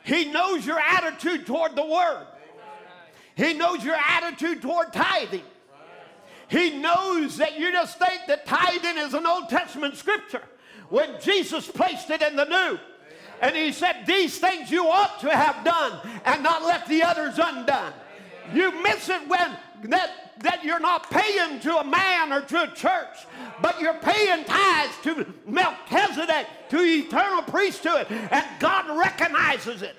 He 0.05 0.31
knows 0.31 0.65
your 0.65 0.79
attitude 0.79 1.45
toward 1.45 1.75
the 1.75 1.85
Word, 1.85 2.27
He 3.35 3.55
knows 3.55 3.85
your 3.85 3.97
attitude 3.97 4.63
toward 4.63 4.93
tithing. 4.93 5.43
He 6.49 6.79
knows 6.79 7.37
that 7.37 7.59
you 7.59 7.71
just 7.73 7.99
think 7.99 8.23
that 8.27 8.47
tithing 8.47 8.97
is 8.97 9.13
an 9.13 9.27
Old 9.27 9.51
Testament 9.51 9.97
scripture 9.97 10.43
when 10.89 11.21
Jesus 11.21 11.71
placed 11.71 12.09
it 12.09 12.23
in 12.23 12.37
the 12.37 12.47
New. 12.47 12.79
And 13.41 13.57
he 13.57 13.73
said, 13.73 14.05
These 14.07 14.39
things 14.39 14.71
you 14.71 14.87
ought 14.89 15.21
to 15.21 15.31
have 15.31 15.65
done 15.65 16.01
and 16.25 16.43
not 16.43 16.63
left 16.63 16.89
the 16.89 17.03
others 17.03 17.39
undone. 17.43 17.93
You 18.53 18.83
miss 18.83 19.09
it 19.09 19.29
when 19.29 19.57
that, 19.85 20.33
that 20.41 20.65
you're 20.65 20.81
not 20.81 21.11
paying 21.11 21.61
to 21.61 21.79
a 21.79 21.85
man 21.85 22.33
or 22.33 22.41
to 22.43 22.63
a 22.63 22.75
church, 22.75 23.27
but 23.61 23.81
you're 23.81 23.95
paying 23.95 24.45
tithes 24.45 24.95
to 25.03 25.27
Melchizedek, 25.47 26.47
to 26.71 26.79
eternal 26.79 27.43
priesthood, 27.43 28.07
and 28.11 28.45
God 28.59 28.97
recognizes 28.99 29.83
it. 29.83 29.97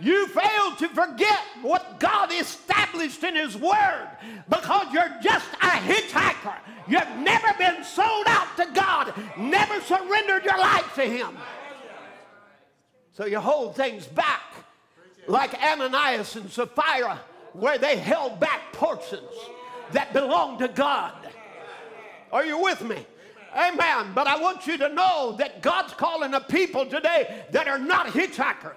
You 0.00 0.28
fail 0.28 0.76
to 0.76 0.88
forget 0.90 1.40
what 1.60 1.98
God 1.98 2.32
established 2.32 3.24
in 3.24 3.34
His 3.34 3.56
Word 3.56 4.08
because 4.48 4.92
you're 4.92 5.16
just 5.20 5.48
a 5.54 5.70
hitchhiker. 5.70 6.54
You've 6.86 7.16
never 7.18 7.52
been 7.58 7.82
sold 7.82 8.26
out 8.28 8.56
to 8.58 8.68
God, 8.72 9.12
never 9.36 9.80
surrendered 9.80 10.44
your 10.44 10.58
life 10.58 10.94
to 10.94 11.02
Him. 11.02 11.36
So 13.18 13.26
you 13.26 13.40
hold 13.40 13.74
things 13.74 14.06
back 14.06 14.54
like 15.26 15.52
Ananias 15.60 16.36
and 16.36 16.48
Sapphira, 16.48 17.18
where 17.52 17.76
they 17.76 17.96
held 17.96 18.38
back 18.38 18.72
portions 18.72 19.28
that 19.90 20.12
belonged 20.12 20.60
to 20.60 20.68
God. 20.68 21.14
Are 22.30 22.46
you 22.46 22.62
with 22.62 22.80
me? 22.80 23.04
Amen. 23.56 24.12
But 24.14 24.28
I 24.28 24.38
want 24.38 24.68
you 24.68 24.78
to 24.78 24.88
know 24.90 25.34
that 25.36 25.62
God's 25.62 25.94
calling 25.94 26.32
a 26.34 26.40
people 26.40 26.86
today 26.86 27.44
that 27.50 27.66
are 27.66 27.80
not 27.80 28.06
hitchhikers. 28.06 28.76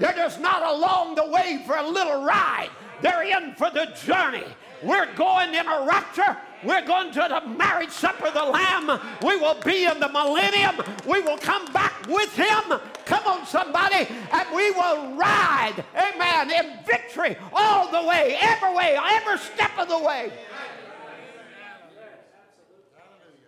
They're 0.00 0.16
just 0.16 0.40
not 0.40 0.74
along 0.74 1.14
the 1.14 1.28
way 1.28 1.62
for 1.64 1.76
a 1.76 1.88
little 1.88 2.24
ride. 2.24 2.70
They're 3.02 3.22
in 3.22 3.54
for 3.54 3.70
the 3.70 3.96
journey. 4.04 4.42
We're 4.82 5.14
going 5.14 5.54
in 5.54 5.68
a 5.68 5.86
rapture. 5.86 6.36
We're 6.64 6.86
going 6.86 7.12
to 7.12 7.26
the 7.28 7.48
marriage 7.56 7.90
supper 7.90 8.28
of 8.28 8.34
the 8.34 8.44
Lamb. 8.44 9.00
We 9.22 9.36
will 9.36 9.60
be 9.60 9.84
in 9.84 10.00
the 10.00 10.08
millennium. 10.08 10.76
We 11.06 11.20
will 11.20 11.38
come 11.38 11.70
back 11.72 12.06
with 12.08 12.34
Him. 12.34 12.80
Come 13.04 13.26
on, 13.26 13.46
somebody. 13.46 14.06
And 14.32 14.48
we 14.54 14.70
will 14.70 15.14
ride, 15.14 15.84
amen, 15.94 16.50
in 16.50 16.84
victory 16.86 17.36
all 17.52 17.90
the 17.90 18.08
way, 18.08 18.36
every 18.40 18.74
way, 18.74 18.98
every 18.98 19.38
step 19.38 19.72
of 19.78 19.88
the 19.88 19.98
way. 19.98 20.32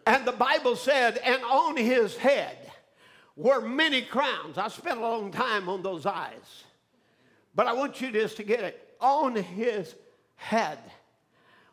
And 0.07 0.25
the 0.25 0.33
Bible 0.33 0.77
said, 0.77 1.19
and 1.19 1.43
on 1.43 1.77
his 1.77 2.17
head 2.17 2.57
were 3.35 3.61
many 3.61 4.03
crowns. 4.03 4.57
I 4.57 4.69
spent 4.69 4.99
a 4.99 5.03
long 5.03 5.33
time 5.33 5.69
on 5.69 5.83
those 5.83 6.07
eyes. 6.07 6.65
But 7.57 7.67
I 7.67 7.73
want 7.73 8.01
you 8.01 8.13
just 8.13 8.37
to 8.37 8.45
get 8.45 8.61
it. 8.61 8.95
On 9.01 9.35
his 9.35 9.95
head 10.37 10.79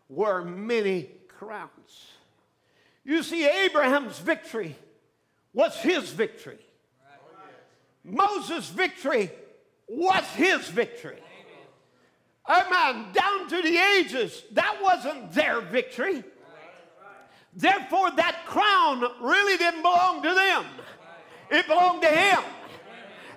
were 0.10 0.44
many 0.44 1.10
crowns. 1.44 2.08
You 3.04 3.24
see, 3.24 3.46
Abraham's 3.46 4.20
victory 4.20 4.76
was 5.54 5.76
his 5.78 6.10
victory. 6.10 6.60
Moses' 8.04 8.70
victory 8.70 9.32
was 9.88 10.24
his 10.36 10.68
victory. 10.70 11.20
Amen. 12.50 13.06
Down 13.14 13.48
through 13.48 13.62
the 13.62 13.78
ages, 13.78 14.44
that 14.52 14.78
wasn't 14.82 15.32
their 15.34 15.62
victory. 15.62 16.24
Therefore, 17.56 18.12
that 18.12 18.46
crown 18.46 19.02
really 19.22 19.58
didn't 19.58 19.82
belong 19.82 20.24
to 20.24 20.34
them, 20.34 20.66
it 21.52 21.68
belonged 21.68 22.02
to 22.02 22.10
him. 22.10 22.40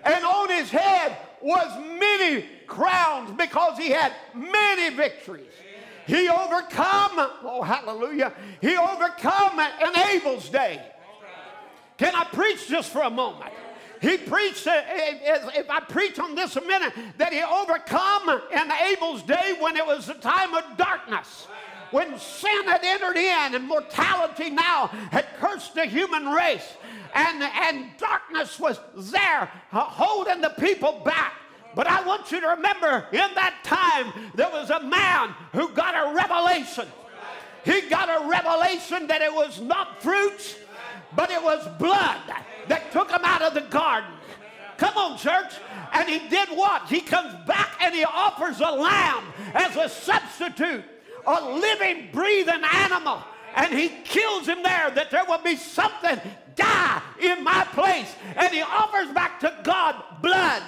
And 0.05 0.25
on 0.25 0.49
his 0.49 0.71
head 0.71 1.17
was 1.43 1.77
many 1.99 2.47
crowns 2.67 3.33
because 3.37 3.77
he 3.77 3.91
had 3.91 4.13
many 4.35 4.95
victories. 4.95 5.51
He 6.07 6.29
overcome, 6.29 7.31
oh 7.43 7.63
hallelujah, 7.63 8.33
he 8.61 8.77
overcome 8.77 9.59
in 9.59 9.99
Abel's 10.11 10.49
day. 10.49 10.81
Can 11.99 12.15
I 12.15 12.25
preach 12.25 12.69
just 12.69 12.91
for 12.91 13.03
a 13.03 13.11
moment? 13.11 13.53
He 14.01 14.19
preached, 14.19 14.67
uh, 14.67 14.83
if 14.85 15.71
I 15.71 15.81
preach 15.81 16.19
on 16.19 16.35
this 16.35 16.57
a 16.57 16.61
minute, 16.61 16.93
that 17.17 17.33
he 17.33 17.43
overcome 17.43 18.41
in 18.53 18.73
Abel's 18.93 19.23
day 19.23 19.57
when 19.59 19.77
it 19.77 19.87
was 19.87 20.09
a 20.09 20.15
time 20.15 20.55
of 20.55 20.77
darkness. 20.77 21.49
When 21.91 22.19
sin 22.19 22.65
had 22.65 22.85
entered 22.85 23.17
in 23.17 23.55
and 23.55 23.67
mortality 23.67 24.51
now 24.51 24.89
had 25.11 25.27
cursed 25.39 25.75
the 25.75 25.87
human 25.87 26.27
race. 26.27 26.75
And, 27.15 27.43
and 27.43 27.87
darkness 27.97 28.59
was 28.59 28.79
there 28.95 29.51
uh, 29.73 29.81
holding 29.81 30.41
the 30.41 30.51
people 30.51 31.01
back. 31.05 31.35
But 31.77 31.87
I 31.89 32.03
want 32.07 32.33
you 32.33 32.41
to 32.41 32.49
remember 32.49 33.07
in 33.13 33.35
that 33.35 33.61
time 33.63 34.11
there 34.35 34.49
was 34.49 34.71
a 34.71 34.81
man 34.81 35.35
who 35.53 35.69
got 35.75 35.95
a 35.95 36.17
revelation. 36.17 36.89
He 37.67 37.83
got 37.83 38.09
a 38.09 38.27
revelation 38.27 39.07
that 39.09 39.21
it 39.21 39.33
was 39.33 39.61
not 39.61 40.03
fruits, 40.03 40.57
but 41.15 41.31
it 41.31 41.43
was 41.43 41.69
blood 41.79 42.19
that 42.69 42.91
took 42.93 43.11
him 43.11 43.21
out 43.23 43.43
of 43.43 43.53
the 43.53 43.61
garden. 43.61 44.09
Come 44.79 44.97
on, 44.97 45.19
church. 45.19 45.53
And 45.93 46.09
he 46.09 46.27
did 46.31 46.49
what? 46.49 46.89
He 46.89 47.03
comes 47.03 47.35
back 47.47 47.77
and 47.83 47.95
he 47.95 48.05
offers 48.05 48.61
a 48.61 48.71
lamb 48.71 49.25
as 49.53 49.77
a 49.77 49.91
substitute, 49.91 50.83
a 51.27 51.51
living, 51.59 52.09
breathing 52.11 52.63
animal. 52.73 53.23
And 53.55 53.75
he 53.75 53.91
kills 54.05 54.47
him 54.49 54.63
there 54.63 54.91
that 54.93 55.11
there 55.11 55.27
will 55.27 55.43
be 55.43 55.57
something 55.57 56.19
die 56.55 57.03
in 57.21 57.45
my 57.45 57.65
place. 57.73 58.15
And 58.35 58.51
he 58.55 58.63
offers 58.63 59.13
back 59.13 59.41
to 59.41 59.55
God 59.63 60.03
blood. 60.23 60.63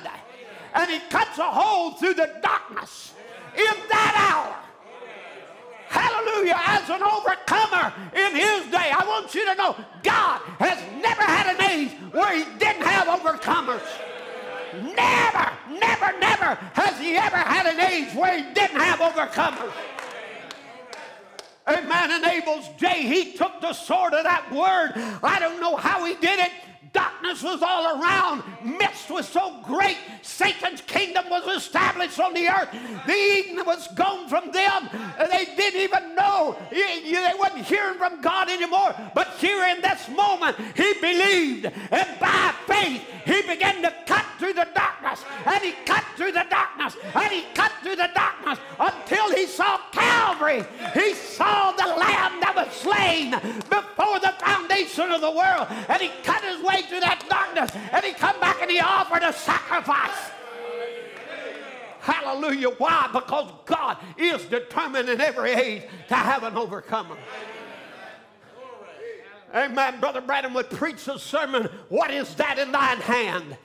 And 0.74 0.90
he 0.90 0.98
cuts 1.10 1.38
a 1.38 1.50
hole 1.50 1.92
through 1.92 2.14
the 2.14 2.30
darkness 2.42 3.14
in 3.56 3.74
that 3.88 4.14
hour. 4.30 4.56
Hallelujah. 5.88 6.54
As 6.56 6.88
an 6.90 7.02
overcomer 7.02 7.92
in 8.14 8.36
his 8.36 8.70
day, 8.70 8.92
I 8.92 9.04
want 9.06 9.34
you 9.34 9.44
to 9.46 9.54
know 9.54 9.74
God 10.02 10.40
has 10.58 10.78
never 11.02 11.22
had 11.22 11.56
an 11.56 11.62
age 11.70 11.92
where 12.12 12.36
he 12.36 12.44
didn't 12.58 12.82
have 12.82 13.08
overcomers. 13.08 13.82
Never, 14.74 15.50
never, 15.80 16.18
never 16.18 16.54
has 16.74 17.00
he 17.00 17.16
ever 17.16 17.38
had 17.38 17.66
an 17.66 17.80
age 17.80 18.14
where 18.14 18.36
he 18.36 18.52
didn't 18.52 18.78
have 18.78 19.00
overcomers. 19.00 19.72
Amen. 21.66 22.10
In 22.10 22.24
Abel's 22.24 22.68
day, 22.78 23.02
he 23.02 23.32
took 23.32 23.60
the 23.60 23.72
sword 23.72 24.14
of 24.14 24.24
that 24.24 24.50
word. 24.52 24.92
I 25.22 25.38
don't 25.38 25.60
know 25.60 25.76
how 25.76 26.04
he 26.04 26.14
did 26.14 26.38
it. 26.38 26.50
Darkness 26.98 27.44
was 27.44 27.62
all 27.62 28.02
around. 28.02 28.42
Mist 28.64 29.08
was 29.08 29.28
so 29.28 29.60
great. 29.62 29.96
Satan's 30.22 30.80
kingdom 30.80 31.30
was 31.30 31.46
established 31.56 32.18
on 32.18 32.34
the 32.34 32.48
earth. 32.48 32.68
The 33.06 33.12
Eden 33.12 33.64
was 33.64 33.86
gone 33.94 34.28
from 34.28 34.50
them. 34.50 34.88
They 35.30 35.44
didn't 35.56 35.80
even 35.80 36.16
know. 36.16 36.56
They 36.72 37.34
wasn't 37.38 37.66
hearing 37.66 37.98
from 37.98 38.20
God 38.20 38.50
anymore. 38.50 38.96
But 39.14 39.28
here 39.38 39.64
in 39.68 39.80
this 39.80 40.08
moment, 40.08 40.56
he 40.74 40.92
believed. 41.00 41.66
And 41.66 42.08
by 42.18 42.52
faith, 42.66 43.02
he 43.24 43.42
began 43.42 43.80
to 43.82 43.94
cut 44.04 44.24
through 44.40 44.54
the 44.54 44.66
darkness. 44.74 45.24
And 45.46 45.62
he 45.62 45.72
cut 45.86 46.04
through 46.16 46.32
the 46.32 46.46
darkness. 46.50 46.96
And 47.14 47.32
he 47.32 47.44
cut 47.54 47.72
through 47.82 47.96
the 47.96 48.10
darkness 48.12 48.58
until 48.80 49.34
he 49.36 49.46
saw 49.46 49.78
Calvary. 49.92 50.64
He 50.94 51.14
saw 51.14 51.70
the 51.72 51.86
Lamb 51.86 52.40
that 52.40 52.54
was 52.56 52.74
slain 52.74 53.30
before 53.70 54.18
the 54.18 54.34
foundation 54.40 55.12
of 55.12 55.20
the 55.20 55.30
world. 55.30 55.68
And 55.88 56.02
he 56.02 56.10
cut 56.24 56.42
his 56.42 56.60
way 56.62 56.82
through 56.88 57.00
that 57.00 57.24
darkness 57.28 57.70
and 57.92 58.04
he 58.04 58.12
come 58.12 58.38
back 58.40 58.60
and 58.62 58.70
he 58.70 58.80
offered 58.80 59.22
a 59.22 59.32
sacrifice. 59.32 60.30
Hallelujah. 62.00 62.70
Why? 62.70 63.10
Because 63.12 63.52
God 63.66 63.98
is 64.16 64.44
determined 64.46 65.08
in 65.08 65.20
every 65.20 65.52
age 65.52 65.82
to 66.08 66.14
have 66.14 66.42
an 66.42 66.56
overcomer. 66.56 67.16
Amen. 69.54 70.00
Brother 70.00 70.20
Branham 70.20 70.54
would 70.54 70.70
preach 70.70 71.06
a 71.08 71.18
sermon. 71.18 71.68
What 71.88 72.10
is 72.10 72.34
that 72.36 72.58
in 72.58 72.72
thine 72.72 72.98
hand? 72.98 73.56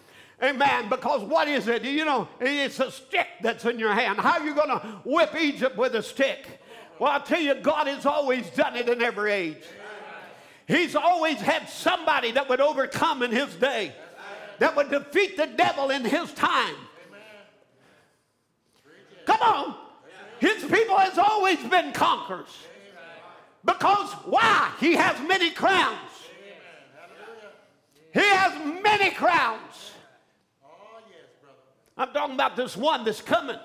Amen. 0.42 0.90
Because 0.90 1.22
what 1.24 1.48
is 1.48 1.68
it? 1.68 1.84
You 1.84 2.06
know, 2.06 2.28
it's 2.40 2.80
a 2.80 2.92
stick 2.92 3.28
that's 3.42 3.66
in 3.66 3.80
your 3.80 3.94
hand. 3.94 4.20
How 4.20 4.40
are 4.40 4.46
you 4.46 4.54
going 4.54 4.70
to 4.70 4.80
whip 5.06 5.36
Egypt 5.36 5.78
with 5.78 5.96
a 5.96 6.04
stick? 6.04 6.46
Well, 7.00 7.12
I'll 7.12 7.22
tell 7.22 7.42
you, 7.42 7.56
God 7.56 7.88
has 7.88 8.06
always 8.06 8.50
done 8.52 8.76
it 8.76 8.88
in 8.88 9.02
every 9.02 9.32
age. 9.32 9.64
He's 10.68 10.96
always 10.96 11.40
had 11.40 11.70
somebody 11.70 12.32
that 12.32 12.48
would 12.50 12.62
overcome 12.62 13.22
in 13.22 13.32
his 13.32 13.54
day, 13.56 13.94
that 14.60 14.76
would 14.76 14.90
defeat 14.90 15.38
the 15.38 15.48
devil 15.48 15.90
in 15.90 16.06
his 16.06 16.32
time. 16.34 16.76
Come 19.26 19.42
on. 19.42 19.76
His 20.40 20.64
people 20.64 20.98
has 20.98 21.18
always 21.18 21.60
been 21.64 21.94
conquerors. 21.94 22.50
Because 23.66 24.12
why? 24.26 24.72
He 24.80 24.94
has 24.94 25.20
many 25.28 25.52
crowns. 25.52 25.98
He 28.14 28.20
has 28.20 28.54
many 28.84 29.12
crowns. 29.12 29.92
I'm 31.96 32.12
talking 32.12 32.36
about 32.36 32.56
this 32.56 32.76
one 32.76 33.06
that's 33.06 33.22
coming. 33.22 33.58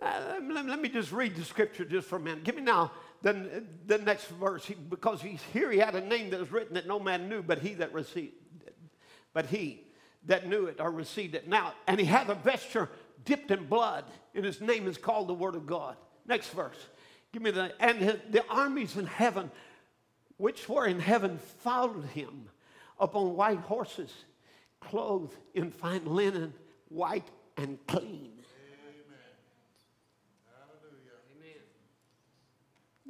Uh, 0.00 0.34
let, 0.50 0.66
let, 0.66 0.80
me 0.80 0.88
just 0.88 1.10
read 1.10 1.34
the 1.34 1.44
scripture 1.44 1.84
just 1.84 2.06
for 2.06 2.16
a 2.16 2.20
minute. 2.20 2.44
Give 2.44 2.54
me 2.54 2.62
now 2.62 2.92
the, 3.22 3.64
the 3.86 3.98
next 3.98 4.26
verse. 4.28 4.64
He, 4.64 4.74
because 4.74 5.20
he's, 5.20 5.42
here 5.52 5.70
he 5.70 5.78
had 5.78 5.94
a 5.94 6.00
name 6.00 6.30
that 6.30 6.40
was 6.40 6.52
written 6.52 6.74
that 6.74 6.86
no 6.86 7.00
man 7.00 7.28
knew, 7.28 7.42
but 7.42 7.58
he 7.58 7.74
that 7.74 7.92
received, 7.92 8.34
but 9.32 9.46
he 9.46 9.84
that 10.26 10.46
knew 10.46 10.66
it 10.66 10.80
or 10.80 10.90
received 10.90 11.34
it. 11.34 11.48
Now, 11.48 11.74
and 11.86 11.98
he 11.98 12.06
had 12.06 12.30
a 12.30 12.34
vesture 12.34 12.88
dipped 13.24 13.50
in 13.50 13.66
blood, 13.66 14.04
and 14.34 14.44
his 14.44 14.60
name 14.60 14.86
is 14.86 14.96
called 14.96 15.28
the 15.28 15.34
Word 15.34 15.56
of 15.56 15.66
God. 15.66 15.96
Next 16.26 16.50
verse. 16.50 16.76
Give 17.32 17.42
me 17.42 17.50
the 17.50 17.72
and 17.80 17.98
his, 17.98 18.16
the 18.30 18.44
armies 18.48 18.96
in 18.96 19.06
heaven, 19.06 19.50
which 20.36 20.68
were 20.68 20.86
in 20.86 21.00
heaven, 21.00 21.38
followed 21.58 22.04
him 22.06 22.48
upon 23.00 23.34
white 23.34 23.58
horses, 23.58 24.12
clothed 24.80 25.36
in 25.54 25.70
fine 25.70 26.06
linen, 26.06 26.54
white 26.88 27.26
and 27.56 27.78
clean. 27.86 28.37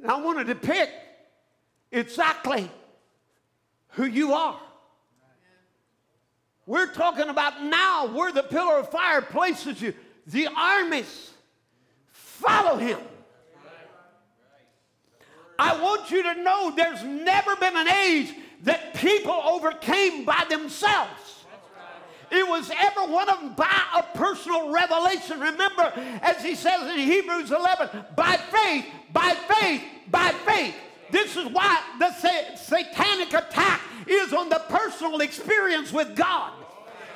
And 0.01 0.11
I 0.11 0.21
want 0.21 0.39
to 0.39 0.43
depict 0.45 0.91
exactly 1.91 2.69
who 3.89 4.05
you 4.05 4.33
are. 4.33 4.59
We're 6.65 6.91
talking 6.93 7.29
about 7.29 7.63
now 7.63 8.07
where 8.07 8.31
the 8.31 8.43
pillar 8.43 8.77
of 8.77 8.89
fire 8.89 9.21
places 9.21 9.81
you. 9.81 9.93
The 10.27 10.47
armies 10.55 11.31
follow 12.11 12.77
him. 12.77 12.99
I 15.57 15.81
want 15.81 16.09
you 16.11 16.23
to 16.23 16.35
know 16.41 16.71
there's 16.75 17.03
never 17.03 17.55
been 17.55 17.75
an 17.75 17.87
age 17.87 18.33
that 18.63 18.93
people 18.93 19.33
overcame 19.33 20.23
by 20.25 20.45
themselves. 20.49 21.28
It 22.31 22.47
was 22.47 22.71
every 22.77 23.11
one 23.11 23.29
of 23.29 23.39
them 23.39 23.53
by 23.55 23.81
a 23.95 24.03
personal 24.17 24.71
revelation. 24.71 25.39
Remember, 25.39 25.91
as 26.21 26.43
he 26.43 26.55
says 26.55 26.81
in 26.91 26.99
Hebrews 26.99 27.51
11, 27.51 28.05
by 28.15 28.37
faith, 28.37 28.85
by 29.11 29.35
faith, 29.47 29.81
by 30.09 30.31
faith. 30.45 30.75
This 31.11 31.35
is 31.35 31.47
why 31.47 31.81
the 31.97 32.11
satanic 32.55 33.33
attack 33.33 33.81
is 34.07 34.31
on 34.31 34.49
the 34.49 34.61
personal 34.69 35.21
experience 35.21 35.91
with 35.91 36.15
God 36.15 36.53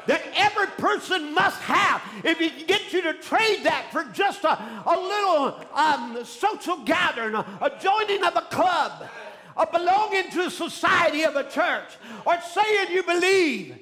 that 0.07 0.21
every 0.35 0.67
person 0.77 1.33
must 1.33 1.59
have. 1.61 2.01
If 2.23 2.39
he 2.39 2.49
can 2.49 2.67
get 2.67 2.93
you 2.93 3.01
to 3.03 3.13
trade 3.13 3.63
that 3.63 3.91
for 3.91 4.03
just 4.05 4.43
a, 4.43 4.59
a 4.85 4.95
little 4.99 5.65
um, 5.73 6.25
social 6.25 6.77
gathering, 6.83 7.35
a, 7.35 7.45
a, 7.61 7.71
joining 7.81 8.23
of 8.23 8.35
a 8.35 8.41
club, 8.41 9.07
a 9.55 9.67
belonging 9.71 10.29
to 10.31 10.47
a 10.47 10.51
society 10.51 11.23
of 11.23 11.35
a 11.35 11.49
church, 11.49 11.95
or 12.25 12.39
saying 12.41 12.91
you 12.91 13.03
believe, 13.03 13.77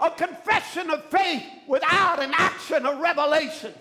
a 0.00 0.10
confession 0.10 0.90
of 0.90 1.04
faith 1.04 1.42
without 1.66 2.22
an 2.22 2.32
action 2.34 2.86
of 2.86 2.98
revelation. 2.98 3.72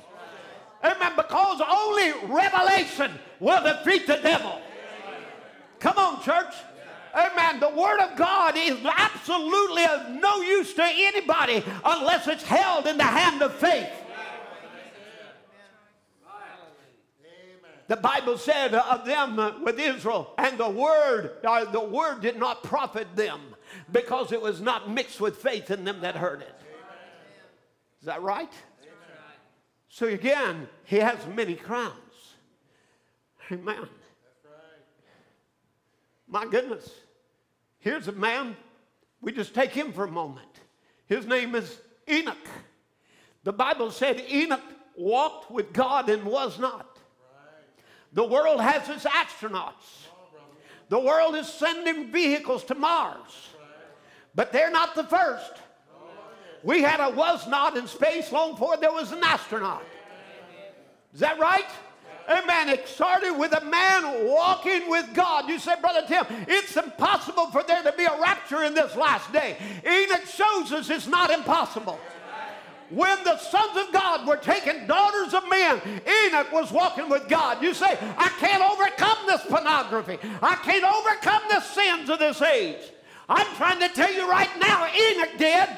Amen. 0.83 1.13
Because 1.15 1.61
only 1.69 2.11
revelation 2.27 3.11
will 3.39 3.63
defeat 3.63 4.07
the 4.07 4.17
devil. 4.17 4.61
Come 5.79 5.97
on, 5.97 6.23
church. 6.23 6.53
Amen. 7.15 7.59
The 7.59 7.69
Word 7.69 7.99
of 7.99 8.15
God 8.15 8.55
is 8.55 8.77
absolutely 8.85 9.85
of 9.85 10.09
no 10.21 10.41
use 10.41 10.73
to 10.75 10.83
anybody 10.83 11.63
unless 11.83 12.27
it's 12.27 12.43
held 12.43 12.85
in 12.85 12.97
the 12.97 13.03
hand 13.03 13.41
of 13.41 13.53
faith. 13.55 13.89
The 17.87 17.95
Bible 17.95 18.37
said 18.37 18.75
of 18.75 19.05
them 19.05 19.63
with 19.63 19.79
Israel, 19.79 20.33
and 20.37 20.57
the 20.57 20.69
word, 20.69 21.37
uh, 21.45 21.63
the 21.71 21.79
word 21.79 22.21
did 22.21 22.37
not 22.37 22.61
profit 22.61 23.07
them 23.15 23.39
because 23.91 24.31
it 24.31 24.41
was 24.41 24.61
not 24.61 24.89
mixed 24.89 25.21
with 25.21 25.37
faith 25.37 25.71
in 25.71 25.83
them 25.85 26.01
that 26.01 26.15
heard 26.15 26.41
it. 26.41 26.55
Is 27.99 28.05
that 28.05 28.21
right? 28.21 28.51
So 29.89 30.07
again, 30.07 30.67
he 30.83 30.97
has 30.97 31.17
many 31.33 31.55
crowns. 31.55 31.93
Amen. 33.51 33.87
My 36.27 36.45
goodness. 36.45 36.89
Here's 37.79 38.07
a 38.07 38.11
man, 38.11 38.55
we 39.21 39.31
just 39.31 39.53
take 39.53 39.71
him 39.71 39.93
for 39.93 40.03
a 40.03 40.11
moment. 40.11 40.47
His 41.07 41.25
name 41.25 41.55
is 41.55 41.79
Enoch. 42.09 42.35
The 43.43 43.53
Bible 43.53 43.91
said 43.91 44.23
Enoch 44.29 44.61
walked 44.97 45.49
with 45.49 45.71
God 45.71 46.09
and 46.09 46.25
was 46.25 46.59
not. 46.59 46.97
The 48.13 48.25
world 48.25 48.59
has 48.59 48.89
its 48.89 49.05
astronauts. 49.05 50.07
The 50.89 50.99
world 50.99 51.35
is 51.35 51.47
sending 51.47 52.11
vehicles 52.11 52.63
to 52.65 52.75
Mars. 52.75 53.49
But 54.37 54.51
they're 54.51 54.69
not 54.69 54.93
the 54.93 55.03
first. 55.03 55.51
We 56.63 56.83
had 56.83 56.99
a 56.99 57.09
was 57.09 57.47
not 57.47 57.75
in 57.75 57.87
space 57.87 58.31
long 58.31 58.51
before 58.51 58.77
there 58.77 58.91
was 58.91 59.11
an 59.11 59.23
astronaut. 59.23 59.83
Is 61.11 61.21
that 61.21 61.39
right? 61.39 61.65
Amen. 62.29 62.69
It 62.69 62.87
started 62.87 63.31
with 63.31 63.53
a 63.53 63.65
man 63.65 64.27
walking 64.27 64.91
with 64.91 65.11
God. 65.15 65.49
You 65.49 65.57
say, 65.57 65.73
Brother 65.81 66.05
Tim, 66.07 66.25
it's 66.47 66.77
impossible 66.77 67.47
for 67.47 67.63
there 67.63 67.81
to 67.81 67.91
be 67.93 68.05
a 68.05 68.21
rapture 68.21 68.63
in 68.63 68.75
this 68.75 68.95
last 68.95 69.33
day. 69.33 69.57
Enoch 69.83 70.27
shows 70.27 70.71
us 70.71 70.89
it's 70.91 71.07
not 71.07 71.31
impossible. 71.31 71.99
When 72.91 73.23
the 73.23 73.37
sons 73.39 73.75
of 73.75 73.91
God 73.91 74.27
were 74.27 74.37
taking 74.37 74.85
daughters 74.85 75.33
of 75.33 75.49
men, 75.49 75.81
Enoch 76.25 76.51
was 76.51 76.71
walking 76.71 77.09
with 77.09 77.27
God. 77.27 77.63
You 77.63 77.73
say, 77.73 77.97
I 78.17 78.29
can't 78.39 78.61
overcome 78.61 79.17
this 79.25 79.41
pornography. 79.47 80.19
I 80.43 80.55
can't 80.57 80.83
overcome 80.83 81.41
the 81.49 81.61
sins 81.61 82.09
of 82.11 82.19
this 82.19 82.39
age. 82.43 82.91
I'm 83.29 83.55
trying 83.55 83.79
to 83.79 83.89
tell 83.89 84.11
you 84.11 84.29
right 84.29 84.49
now, 84.59 84.87
Enoch 84.87 85.37
did. 85.37 85.69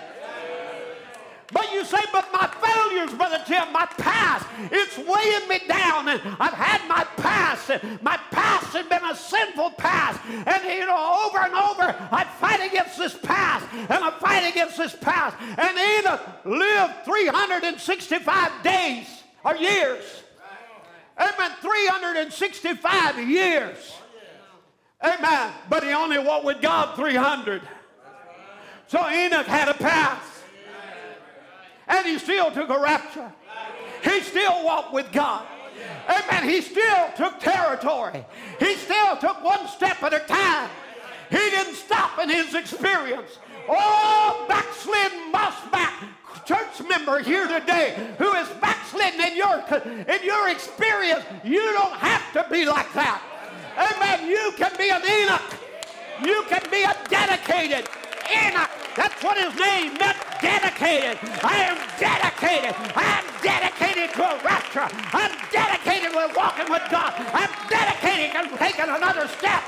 But 1.51 1.71
you 1.73 1.83
say, 1.83 1.97
but 2.11 2.27
my 2.31 2.47
failures, 2.61 3.11
Brother 3.17 3.41
Tim, 3.45 3.73
my 3.73 3.87
past, 3.97 4.45
it's 4.71 4.97
weighing 4.97 5.47
me 5.47 5.67
down. 5.67 6.07
And 6.07 6.21
I've 6.39 6.53
had 6.53 6.87
my 6.87 7.03
past. 7.17 7.71
My 8.03 8.17
past 8.29 8.67
has 8.73 8.85
been 8.85 9.03
a 9.03 9.15
sinful 9.15 9.71
past. 9.71 10.19
And, 10.29 10.63
you 10.65 10.85
know, 10.85 11.25
over 11.25 11.39
and 11.39 11.53
over, 11.53 11.95
I 12.11 12.23
fight 12.39 12.61
against 12.67 12.99
this 12.99 13.17
past. 13.17 13.65
And 13.73 14.03
I 14.03 14.11
fight 14.19 14.47
against 14.47 14.77
this 14.77 14.95
past. 14.95 15.37
And 15.57 16.05
Enoch 16.05 16.21
lived 16.45 17.05
365 17.05 18.63
days 18.63 19.07
or 19.43 19.55
years. 19.55 20.03
Amen. 21.17 21.51
365 21.61 23.27
years. 23.27 23.93
Amen. 25.01 25.51
But 25.69 25.83
he 25.83 25.91
only 25.91 26.19
walked 26.19 26.45
with 26.45 26.61
God 26.61 26.95
300. 26.95 27.61
So 28.87 29.07
Enoch 29.09 29.45
had 29.45 29.69
a 29.69 29.73
past 29.73 30.25
and 31.87 32.05
he 32.05 32.17
still 32.19 32.51
took 32.51 32.69
a 32.69 32.79
rapture. 32.79 33.31
He 34.03 34.21
still 34.21 34.63
walked 34.63 34.93
with 34.93 35.11
God. 35.11 35.45
Amen. 36.07 36.49
He 36.49 36.61
still 36.61 37.09
took 37.15 37.39
territory. 37.39 38.25
He 38.59 38.75
still 38.75 39.17
took 39.17 39.43
one 39.43 39.67
step 39.67 40.01
at 40.03 40.13
a 40.13 40.19
time. 40.19 40.69
He 41.29 41.37
didn't 41.37 41.75
stop 41.75 42.19
in 42.19 42.29
his 42.29 42.55
experience. 42.55 43.37
Oh, 43.67 44.45
backslidden, 44.47 45.31
moss 45.31 45.55
back 45.71 46.03
church 46.49 46.81
member 46.87 47.19
here 47.19 47.47
today 47.47 47.95
who 48.17 48.33
is 48.33 48.47
backslidden 48.59 49.21
in 49.21 49.37
your, 49.37 49.63
in 49.85 50.23
your 50.23 50.49
experience, 50.49 51.23
you 51.43 51.61
don't 51.73 51.93
have 51.93 52.33
to 52.33 52.43
be 52.49 52.65
like 52.65 52.91
that. 52.93 53.21
Amen. 53.79 54.27
You 54.27 54.51
can 54.57 54.71
be 54.77 54.89
an 54.89 55.01
Enoch. 55.01 55.41
You 56.23 56.43
can 56.49 56.63
be 56.69 56.83
a 56.83 56.95
dedicated 57.07 57.87
Enoch. 58.27 58.69
That's 58.95 59.23
what 59.23 59.37
his 59.37 59.57
name 59.57 59.93
meant, 59.97 60.17
dedicated. 60.41 61.17
I 61.41 61.55
am 61.63 61.77
dedicated. 61.97 62.75
I 62.95 63.23
am 63.23 63.25
dedicated 63.41 64.13
to 64.15 64.23
a 64.23 64.43
rapture. 64.43 64.87
I'm 65.13 65.31
dedicated 65.51 66.11
to 66.11 66.33
walking 66.35 66.69
with 66.69 66.83
God. 66.91 67.13
I'm 67.33 67.49
dedicated 67.69 68.51
to 68.51 68.57
taking 68.57 68.89
another 68.89 69.27
step. 69.29 69.63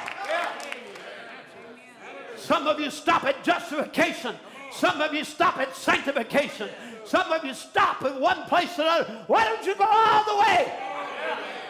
Some 2.36 2.68
of 2.68 2.80
you 2.80 2.92
stop 2.92 3.24
at 3.24 3.42
justification. 3.44 4.36
Some 4.74 5.00
of 5.00 5.14
you 5.14 5.24
stop 5.24 5.58
at 5.58 5.74
sanctification. 5.76 6.70
Some 7.06 7.32
of 7.32 7.46
you 7.46 7.54
stop 7.54 8.04
at 8.04 8.20
one 8.20 8.44
place 8.44 8.78
or 8.78 8.82
another. 8.82 9.24
Why 9.28 9.46
don't 9.46 9.66
you 9.66 9.76
go 9.76 9.86
all 9.86 10.24
the 10.26 10.38
way? 10.42 10.74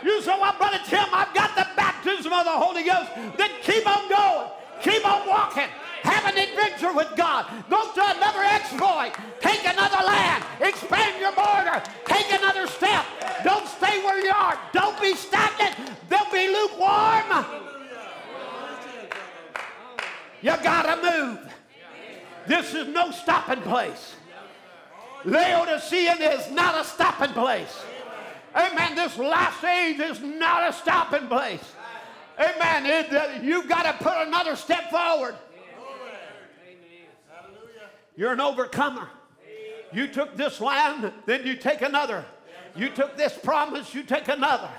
You 0.04 0.22
say, 0.22 0.32
well, 0.40 0.56
Brother 0.58 0.80
Tim, 0.88 1.06
I've 1.14 1.34
got 1.34 1.56
the 1.56 1.68
baptism 2.02 2.34
of 2.34 2.46
the 2.46 2.52
Holy 2.52 2.84
Ghost. 2.84 3.12
Then 3.38 3.50
keep 3.62 3.88
on 3.88 4.10
going. 4.10 4.50
Keep 4.82 5.06
on 5.08 5.28
walking. 5.28 5.68
Have 6.04 6.34
an 6.34 6.38
adventure 6.38 6.94
with 6.94 7.16
God. 7.16 7.46
Go 7.70 7.94
to 7.94 8.02
another 8.18 8.44
exploit. 8.44 9.12
Take 9.40 9.64
another 9.66 10.04
land. 10.04 10.44
Expand 10.60 11.22
your 11.22 11.32
border. 11.34 11.84
Take 12.06 12.32
another 12.34 12.66
step. 12.68 13.06
Don't 13.44 13.68
stay 13.68 14.04
where 14.04 14.24
you 14.24 14.32
are. 14.32 14.60
Don't 14.74 15.00
be 15.00 15.14
stagnant. 15.16 15.76
Don't 16.10 16.32
be 16.32 16.48
lukewarm. 16.48 17.46
You 20.42 20.56
gotta 20.64 21.02
move. 21.02 21.40
This 22.48 22.74
is 22.74 22.88
no 22.88 23.12
stopping 23.12 23.62
place. 23.62 24.16
Laodicea 25.24 26.14
is 26.16 26.50
not 26.50 26.82
a 26.82 26.84
stopping 26.84 27.34
place. 27.34 27.84
Amen. 28.56 28.96
This 28.96 29.16
last 29.20 29.64
age 29.64 30.00
is 30.00 30.20
not 30.20 30.68
a 30.68 30.74
stopping 30.74 31.28
place. 31.28 31.64
Amen. 32.42 32.86
It, 32.86 33.14
uh, 33.14 33.40
you've 33.42 33.70
got 33.70 33.84
to 33.84 34.04
put 34.04 34.28
another 34.28 34.56
step 34.56 34.90
forward. 34.90 35.36
You're 38.16 38.34
an 38.34 38.42
overcomer. 38.42 39.08
You 39.94 40.08
took 40.08 40.36
this 40.38 40.62
land, 40.62 41.12
then 41.26 41.46
you 41.46 41.56
take 41.56 41.82
another. 41.82 42.26
You 42.76 42.90
took 42.90 43.18
this 43.18 43.38
promise, 43.38 43.94
you 43.94 44.04
take 44.04 44.28
another. 44.28 44.70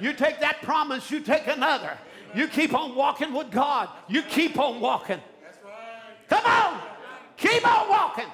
You 0.00 0.12
take 0.12 0.40
that 0.40 0.62
promise, 0.62 1.10
you 1.10 1.20
take 1.20 1.46
another. 1.46 1.96
You 2.34 2.48
keep 2.48 2.74
on 2.74 2.94
walking 2.94 3.32
with 3.32 3.50
God. 3.50 3.88
You 4.08 4.22
keep 4.22 4.58
on 4.58 4.80
walking. 4.80 5.20
Come 6.28 6.44
on. 6.44 6.80
Keep 7.36 7.66
on 7.66 7.88
walking. 7.88 8.26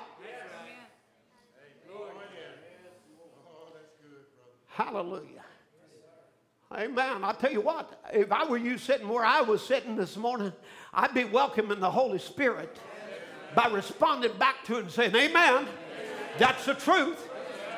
Hallelujah. 4.66 5.43
Amen. 6.76 7.22
I'll 7.22 7.34
tell 7.34 7.52
you 7.52 7.60
what, 7.60 8.00
if 8.12 8.32
I 8.32 8.44
were 8.44 8.56
you 8.56 8.78
sitting 8.78 9.08
where 9.08 9.24
I 9.24 9.42
was 9.42 9.64
sitting 9.64 9.94
this 9.94 10.16
morning, 10.16 10.52
I'd 10.92 11.14
be 11.14 11.24
welcoming 11.24 11.78
the 11.78 11.90
Holy 11.90 12.18
Spirit 12.18 12.76
by 13.54 13.68
responding 13.68 14.36
back 14.38 14.64
to 14.64 14.78
it 14.78 14.80
and 14.80 14.90
saying, 14.90 15.14
Amen. 15.14 15.68
That's 16.36 16.64
the 16.66 16.74
truth. 16.74 17.28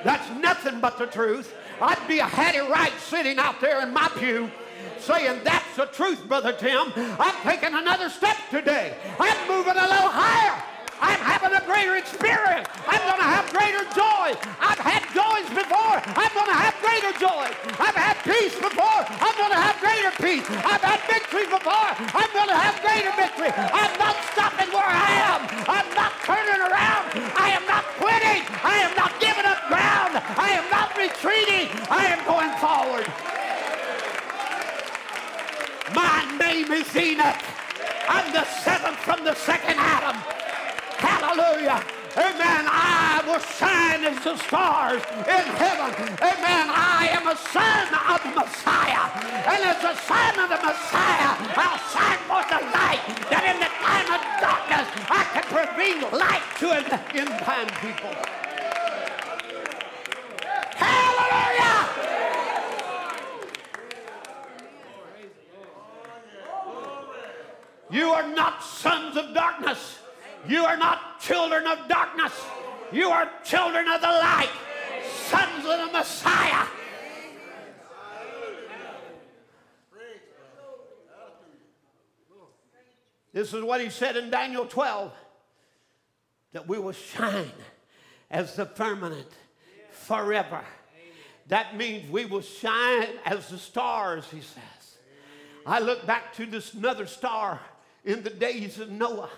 That's 0.02 0.30
nothing 0.40 0.80
but 0.80 0.96
the 0.96 1.06
truth. 1.06 1.54
I'd 1.80 2.08
be 2.08 2.20
a 2.20 2.24
Hattie 2.24 2.60
Wright 2.60 2.92
sitting 2.98 3.38
out 3.38 3.60
there 3.60 3.82
in 3.82 3.92
my 3.92 4.08
pew 4.16 4.50
saying, 4.98 5.42
That's 5.44 5.76
the 5.76 5.86
truth, 5.86 6.26
Brother 6.26 6.54
Tim. 6.54 6.90
I'm 6.96 7.34
taking 7.42 7.74
another 7.74 8.08
step 8.08 8.36
today. 8.50 8.96
I'm 9.20 9.48
moving 9.48 9.76
a 9.76 9.86
little 9.86 10.08
higher. 10.08 10.62
I'm 11.00 11.20
having 11.20 11.52
a 11.52 11.62
greater 11.68 11.96
experience. 11.96 12.68
I'm 12.88 13.02
going 13.04 13.20
to 13.20 13.30
have 13.30 13.44
greater 13.52 13.84
joy. 13.92 14.32
I've 14.60 14.80
had 14.80 15.04
joys 15.12 15.48
before. 15.52 16.00
I'm 16.00 16.32
going 16.32 16.48
to 16.48 16.58
have 16.58 16.74
greater 16.80 17.12
joy. 17.20 17.46
I've 17.76 17.96
had 17.96 18.16
peace 18.24 18.56
before. 18.56 19.02
I'm 19.04 19.36
going 19.36 19.52
to 19.52 19.60
have 19.60 19.76
greater 19.80 20.12
peace. 20.16 20.46
I've 20.64 20.80
had 20.80 21.00
victory 21.04 21.44
before. 21.52 21.90
I'm 22.16 22.30
going 22.32 22.48
to 22.48 22.56
have 22.56 22.80
greater 22.80 23.12
victory. 23.12 23.52
I'm 23.52 23.92
not 24.00 24.16
stopping 24.32 24.72
where 24.72 24.88
I 24.88 25.10
am. 25.28 25.40
I'm 25.68 25.88
not 25.92 26.12
turning 26.24 26.60
around. 26.64 27.04
I 27.36 27.52
am 27.52 27.64
not 27.68 27.84
quitting. 28.00 28.40
I 28.64 28.76
am 28.80 28.92
not 28.96 29.12
giving 29.20 29.44
up 29.44 29.60
ground. 29.68 30.16
I 30.36 30.56
am 30.56 30.66
not 30.72 30.96
retreating. 30.96 31.68
I 31.92 32.08
am 32.08 32.20
going 32.24 32.52
forward. 32.56 33.04
My 35.94 36.24
name 36.40 36.72
is 36.72 36.88
Enoch. 36.96 37.36
I'm 38.08 38.32
the 38.32 38.44
seventh 38.62 38.98
from 38.98 39.24
the 39.24 39.34
second 39.34 39.76
Adam. 39.78 40.35
Hallelujah. 41.36 41.84
Amen. 42.16 42.64
I 42.64 43.20
will 43.26 43.44
shine 43.60 44.04
as 44.08 44.24
the 44.24 44.36
stars 44.48 45.02
in 45.28 45.44
heaven. 45.60 45.92
Amen. 46.16 46.64
I 46.72 47.12
am 47.12 47.28
a 47.28 47.36
son 47.52 47.92
of 48.08 48.24
the 48.24 48.32
Messiah. 48.40 49.04
And 49.44 49.60
as 49.68 49.84
a 49.84 49.92
son 50.08 50.32
of 50.40 50.48
the 50.48 50.56
Messiah, 50.56 51.36
I'll 51.60 51.76
shine 51.92 52.16
forth 52.24 52.48
the 52.48 52.64
light 52.72 53.04
that 53.28 53.44
in 53.52 53.60
the 53.60 53.68
time 53.68 54.08
of 54.16 54.24
darkness 54.40 54.88
I 55.12 55.28
can 55.36 55.44
bring 55.76 56.00
light 56.16 56.40
to 56.56 56.72
an 56.72 56.88
end 57.12 57.36
time 57.44 57.68
people. 57.84 58.16
Hallelujah. 60.72 61.84
You 67.90 68.08
are 68.08 68.26
not 68.26 68.64
sons 68.64 69.18
of 69.18 69.34
darkness. 69.34 69.98
You 70.48 70.64
are 70.64 70.76
not 70.76 71.20
children 71.20 71.66
of 71.66 71.88
darkness. 71.88 72.32
You 72.92 73.08
are 73.08 73.28
children 73.44 73.88
of 73.88 74.00
the 74.00 74.06
light, 74.06 74.50
sons 75.28 75.64
of 75.64 75.86
the 75.86 75.92
Messiah. 75.92 76.66
This 83.32 83.52
is 83.52 83.62
what 83.62 83.82
he 83.82 83.90
said 83.90 84.16
in 84.16 84.30
Daniel 84.30 84.64
12 84.64 85.12
that 86.52 86.66
we 86.66 86.78
will 86.78 86.92
shine 86.92 87.52
as 88.30 88.56
the 88.56 88.64
firmament 88.64 89.28
forever. 89.90 90.64
That 91.48 91.76
means 91.76 92.10
we 92.10 92.24
will 92.24 92.40
shine 92.40 93.08
as 93.26 93.48
the 93.48 93.58
stars, 93.58 94.24
he 94.30 94.40
says. 94.40 94.62
I 95.66 95.80
look 95.80 96.06
back 96.06 96.34
to 96.36 96.46
this 96.46 96.72
another 96.72 97.06
star 97.06 97.60
in 98.04 98.22
the 98.22 98.30
days 98.30 98.78
of 98.78 98.90
Noah. 98.90 99.28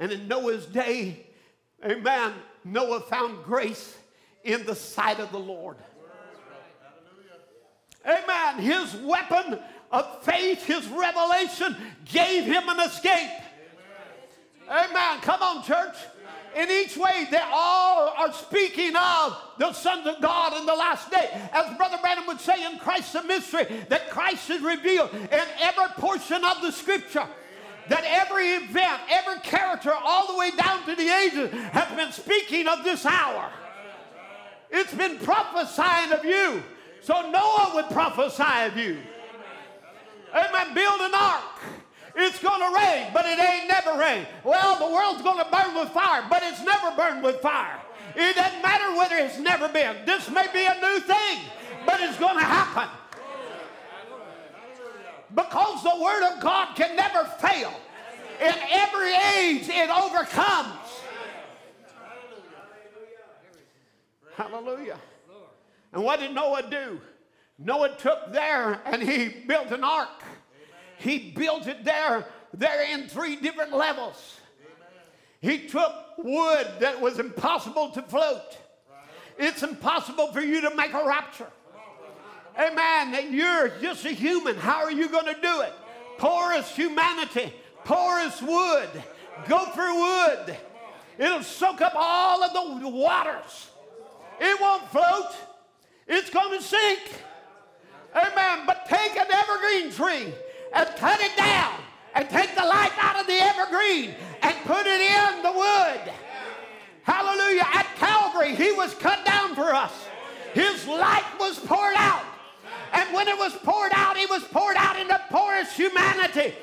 And 0.00 0.10
in 0.10 0.26
Noah's 0.26 0.64
day, 0.64 1.26
amen, 1.84 2.32
Noah 2.64 3.00
found 3.00 3.44
grace 3.44 3.96
in 4.42 4.64
the 4.64 4.74
sight 4.74 5.20
of 5.20 5.30
the 5.30 5.38
Lord. 5.38 5.76
Amen. 8.06 8.58
His 8.58 8.96
weapon 8.96 9.58
of 9.92 10.22
faith, 10.22 10.64
his 10.64 10.88
revelation, 10.88 11.76
gave 12.06 12.44
him 12.44 12.66
an 12.66 12.80
escape. 12.80 13.30
Amen. 14.70 15.20
Come 15.20 15.42
on, 15.42 15.64
church. 15.64 15.96
In 16.56 16.68
each 16.70 16.96
way, 16.96 17.28
they 17.30 17.42
all 17.52 18.08
are 18.16 18.32
speaking 18.32 18.96
of 18.96 19.36
the 19.58 19.72
sons 19.72 20.06
of 20.06 20.20
God 20.22 20.58
in 20.58 20.66
the 20.66 20.74
last 20.74 21.10
day. 21.10 21.28
As 21.52 21.76
Brother 21.76 21.98
Branham 22.00 22.26
would 22.26 22.40
say 22.40 22.64
in 22.64 22.78
Christ 22.78 23.12
the 23.12 23.22
mystery, 23.22 23.66
that 23.88 24.10
Christ 24.10 24.48
is 24.48 24.62
revealed 24.62 25.10
in 25.12 25.44
every 25.60 25.88
portion 25.96 26.42
of 26.44 26.62
the 26.62 26.72
scripture. 26.72 27.28
That 27.90 28.04
every 28.04 28.50
event, 28.50 29.00
every 29.10 29.40
character, 29.40 29.92
all 29.92 30.28
the 30.28 30.38
way 30.38 30.52
down 30.52 30.86
to 30.86 30.94
the 30.94 31.08
ages, 31.08 31.50
has 31.72 31.88
been 31.96 32.12
speaking 32.12 32.68
of 32.68 32.84
this 32.84 33.04
hour. 33.04 33.50
It's 34.70 34.94
been 34.94 35.18
prophesying 35.18 36.12
of 36.12 36.24
you. 36.24 36.62
So 37.00 37.28
Noah 37.32 37.72
would 37.74 37.86
prophesy 37.90 38.66
of 38.66 38.76
you. 38.76 38.98
Amen. 40.32 40.72
Build 40.72 41.00
an 41.00 41.10
ark. 41.16 41.42
It's 42.14 42.38
going 42.38 42.60
to 42.60 42.76
rain, 42.78 43.08
but 43.12 43.26
it 43.26 43.40
ain't 43.40 43.66
never 43.66 43.98
rain. 43.98 44.24
Well, 44.44 44.78
the 44.78 44.94
world's 44.94 45.22
going 45.22 45.44
to 45.44 45.50
burn 45.50 45.74
with 45.74 45.88
fire, 45.90 46.24
but 46.30 46.44
it's 46.44 46.62
never 46.62 46.94
burned 46.94 47.24
with 47.24 47.40
fire. 47.40 47.80
It 48.14 48.36
doesn't 48.36 48.62
matter 48.62 48.96
whether 48.96 49.16
it's 49.16 49.38
never 49.40 49.68
been. 49.68 49.96
This 50.06 50.30
may 50.30 50.46
be 50.52 50.64
a 50.64 50.80
new 50.80 51.00
thing, 51.00 51.38
but 51.84 52.00
it's 52.00 52.18
going 52.18 52.38
to 52.38 52.44
happen. 52.44 52.88
Because 55.34 55.82
the 55.82 56.02
Word 56.02 56.32
of 56.32 56.40
God 56.40 56.74
can 56.74 56.96
never 56.96 57.24
fail. 57.38 57.72
In 58.40 58.54
every 58.70 59.12
age, 59.12 59.68
it 59.68 59.90
overcomes. 59.90 60.78
Hallelujah. 64.34 64.98
And 65.92 66.02
what 66.02 66.20
did 66.20 66.34
Noah 66.34 66.68
do? 66.70 67.00
Noah 67.58 67.94
took 67.96 68.32
there 68.32 68.80
and 68.86 69.02
he 69.02 69.28
built 69.46 69.70
an 69.70 69.84
ark. 69.84 70.22
He 70.98 71.32
built 71.32 71.66
it 71.66 71.84
there, 71.84 72.26
there 72.54 72.94
in 72.94 73.08
three 73.08 73.36
different 73.36 73.74
levels. 73.74 74.38
He 75.40 75.66
took 75.66 75.92
wood 76.18 76.66
that 76.80 77.00
was 77.00 77.18
impossible 77.18 77.90
to 77.90 78.02
float. 78.02 78.58
It's 79.38 79.62
impossible 79.62 80.32
for 80.32 80.40
you 80.40 80.60
to 80.62 80.74
make 80.74 80.92
a 80.92 81.04
rapture. 81.06 81.50
Amen. 82.60 83.32
You're 83.32 83.70
just 83.80 84.04
a 84.04 84.10
human. 84.10 84.56
How 84.56 84.84
are 84.84 84.92
you 84.92 85.08
going 85.08 85.34
to 85.34 85.40
do 85.40 85.60
it? 85.62 85.72
Porous 86.18 86.74
humanity, 86.76 87.52
porous 87.84 88.42
wood. 88.42 88.88
Gopher 89.48 89.94
wood. 89.94 90.56
It'll 91.18 91.42
soak 91.42 91.80
up 91.80 91.94
all 91.96 92.42
of 92.44 92.80
the 92.82 92.88
waters. 92.88 93.70
It 94.38 94.60
won't 94.60 94.86
float. 94.90 95.34
It's 96.06 96.28
going 96.28 96.58
to 96.58 96.62
sink. 96.62 97.00
Amen. 98.14 98.66
But 98.66 98.86
take 98.86 99.16
an 99.16 99.26
evergreen 99.30 99.92
tree 99.92 100.34
and 100.74 100.88
cut 100.96 101.20
it 101.20 101.36
down 101.36 101.74
and 102.14 102.28
take 102.28 102.54
the 102.54 102.64
life 102.64 102.92
out 102.98 103.20
of 103.20 103.26
the 103.26 103.40
evergreen 103.40 104.14
and 104.42 104.54
put 104.64 104.86
it 104.86 105.00
in 105.00 105.42
the 105.42 105.52
wood. 105.52 106.12
Hallelujah. 107.04 107.66
At 107.72 107.86
Calvary, 107.96 108.54
he 108.54 108.72
was 108.72 108.92
cut 108.94 109.24
down 109.24 109.54
for 109.54 109.74
us. 109.74 109.92
His 110.52 110.86
life 110.86 111.38
was 111.38 111.58
poured 111.60 111.94
out. 111.96 112.24
And 112.92 113.14
when 113.14 113.28
it 113.28 113.38
was 113.38 113.54
poured 113.54 113.92
out, 113.94 114.16
it 114.16 114.28
was 114.28 114.42
poured 114.44 114.76
out 114.76 114.98
into 114.98 115.20
poorest 115.30 115.72
humanity. 115.74 116.54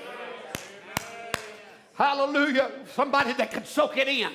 Hallelujah. 1.94 2.72
Somebody 2.94 3.34
that 3.34 3.52
could 3.52 3.66
soak 3.66 3.98
it 3.98 4.08
in. 4.08 4.32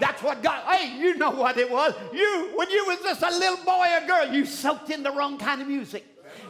That's 0.00 0.22
what 0.22 0.42
God, 0.42 0.62
hey, 0.74 0.98
you 0.98 1.16
know 1.16 1.30
what 1.30 1.56
it 1.56 1.70
was. 1.70 1.94
You, 2.12 2.52
when 2.56 2.68
you 2.70 2.84
was 2.86 2.98
just 3.00 3.22
a 3.22 3.30
little 3.30 3.64
boy 3.64 3.86
or 4.00 4.06
girl, 4.06 4.34
you 4.34 4.44
soaked 4.44 4.90
in 4.90 5.02
the 5.02 5.12
wrong 5.12 5.38
kind 5.38 5.62
of 5.62 5.68
music. 5.68 6.04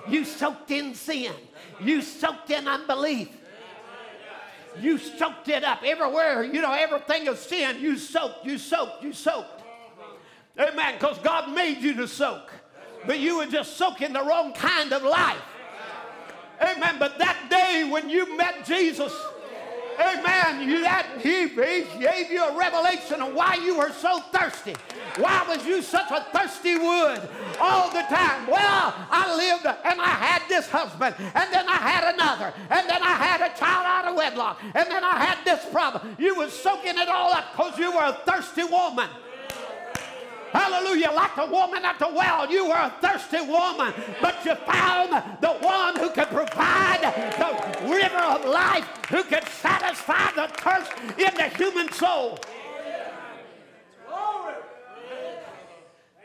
You 0.09 0.25
soaked 0.25 0.71
in 0.71 0.95
sin. 0.95 1.33
You 1.81 2.03
soaked 2.03 2.51
in 2.51 2.67
unbelief. 2.67 3.29
You 4.81 4.99
soaked 4.99 5.49
it 5.49 5.63
up 5.63 5.83
everywhere. 5.85 6.43
You 6.43 6.61
know, 6.61 6.73
everything 6.73 7.29
of 7.29 7.39
sin, 7.39 7.81
you 7.81 7.97
soaked, 7.97 8.45
you 8.45 8.59
soaked, 8.59 9.03
you 9.03 9.13
soaked. 9.13 9.63
Amen. 10.59 10.95
Because 10.95 11.19
God 11.19 11.53
made 11.55 11.79
you 11.79 11.95
to 11.95 12.09
soak. 12.09 12.51
But 13.07 13.21
you 13.21 13.39
were 13.39 13.47
just 13.47 13.77
soaking 13.77 14.13
the 14.13 14.23
wrong 14.23 14.53
kind 14.53 14.93
of 14.93 15.03
life. 15.03 15.43
Amen. 16.61 16.97
But 16.99 17.19
that 17.19 17.49
day 17.51 17.89
when 17.91 18.09
you 18.09 18.37
met 18.37 18.65
Jesus, 18.65 19.13
Amen. 19.99 20.69
You, 20.69 20.83
that, 20.83 21.07
he, 21.21 21.49
he 21.49 22.01
gave 22.01 22.31
you 22.31 22.43
a 22.45 22.57
revelation 22.57 23.21
of 23.21 23.35
why 23.35 23.55
you 23.55 23.79
were 23.79 23.93
so 23.93 24.21
thirsty. 24.33 24.75
Why 25.17 25.45
was 25.49 25.65
you 25.65 25.83
such 25.83 26.11
a 26.11 26.25
thirsty 26.37 26.77
wood 26.77 27.21
all 27.61 27.91
the 27.91 28.03
time? 28.03 28.47
Well, 28.47 28.95
I 29.11 29.35
lived 29.37 29.67
and 29.67 30.01
I 30.01 30.09
had 30.09 30.43
this 30.49 30.69
husband, 30.69 31.15
and 31.19 31.53
then 31.53 31.69
I 31.69 31.77
had 31.77 32.15
another, 32.15 32.53
and 32.71 32.89
then 32.89 33.03
I 33.03 33.15
had 33.15 33.41
a 33.41 33.57
child 33.57 33.87
out 33.87 34.11
of 34.11 34.17
wedlock, 34.17 34.61
and 34.63 34.91
then 34.91 35.05
I 35.05 35.25
had 35.25 35.45
this 35.45 35.65
problem. 35.71 36.17
You 36.19 36.35
was 36.35 36.53
soaking 36.53 36.99
it 36.99 37.09
all 37.09 37.33
up 37.33 37.45
because 37.53 37.79
you 37.79 37.93
were 37.93 38.03
a 38.03 38.19
thirsty 38.27 38.65
woman. 38.65 39.09
Hallelujah. 40.55 41.11
Like 41.11 41.35
the 41.35 41.47
woman 41.47 41.85
at 41.85 41.99
the 41.99 42.09
well, 42.09 42.49
you 42.49 42.69
were 42.69 42.75
a 42.75 42.95
thirsty 43.01 43.41
woman, 43.41 43.93
but 44.23 44.45
you 44.45 44.55
found 44.55 45.11
the 45.41 45.51
one 45.51 45.97
who 45.97 46.11
could 46.11 46.29
provide 46.29 47.01
the 47.03 47.89
river 47.91 48.19
of 48.19 48.45
life, 48.45 48.89
who 49.09 49.25
could 49.25 49.43
satisfy 49.49 50.31
the 50.37 50.47
thirst 50.55 50.93
in 51.19 51.35
the 51.35 51.49
human 51.57 51.91
soul. 51.93 52.39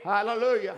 Hallelujah. 0.03 0.75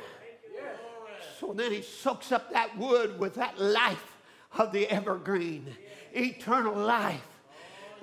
So 1.38 1.54
then 1.54 1.74
he 1.74 1.82
soaks 1.82 2.32
up 2.32 2.54
that 2.54 2.78
wood 2.78 3.20
with 3.20 3.36
that 3.36 3.60
life 3.60 4.18
of 4.58 4.72
the 4.72 4.88
evergreen, 4.88 5.68
eternal 6.14 6.76
life. 6.76 7.28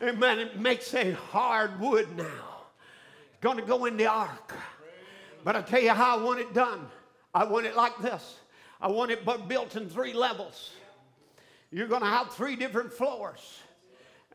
Amen. 0.02 0.38
It 0.38 0.60
makes 0.60 0.92
a 0.94 1.12
hard 1.12 1.80
wood 1.80 2.16
now. 2.16 2.66
Going 3.40 3.56
to 3.56 3.62
go 3.62 3.86
in 3.86 3.96
the 3.96 4.06
ark. 4.06 4.54
But 5.44 5.56
I 5.56 5.62
tell 5.62 5.80
you 5.80 5.90
how 5.90 6.18
I 6.18 6.22
want 6.22 6.40
it 6.40 6.52
done. 6.52 6.86
I 7.34 7.44
want 7.44 7.66
it 7.66 7.76
like 7.76 7.98
this. 7.98 8.36
I 8.80 8.88
want 8.88 9.10
it 9.10 9.24
built 9.48 9.76
in 9.76 9.88
three 9.88 10.12
levels. 10.12 10.70
You're 11.70 11.88
going 11.88 12.02
to 12.02 12.08
have 12.08 12.32
three 12.32 12.56
different 12.56 12.92
floors. 12.92 13.58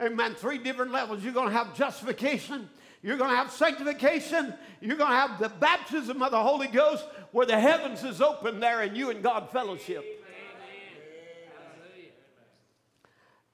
Amen. 0.02 0.36
Three 0.36 0.58
different 0.58 0.92
levels. 0.92 1.24
You're 1.24 1.34
going 1.34 1.50
to 1.50 1.54
have 1.54 1.76
justification. 1.76 2.70
You're 3.02 3.18
going 3.18 3.30
to 3.30 3.36
have 3.36 3.52
sanctification. 3.52 4.54
You're 4.82 4.98
going 4.98 5.12
to 5.12 5.16
have 5.16 5.40
the 5.40 5.50
baptism 5.50 6.22
of 6.22 6.32
the 6.32 6.42
Holy 6.42 6.68
Ghost 6.68 7.06
where 7.32 7.46
the 7.46 7.60
heavens 7.60 8.04
is 8.04 8.22
open 8.22 8.60
there 8.60 8.82
and 8.82 8.96
you 8.96 9.10
and 9.10 9.22
God 9.22 9.50
fellowship. 9.52 10.06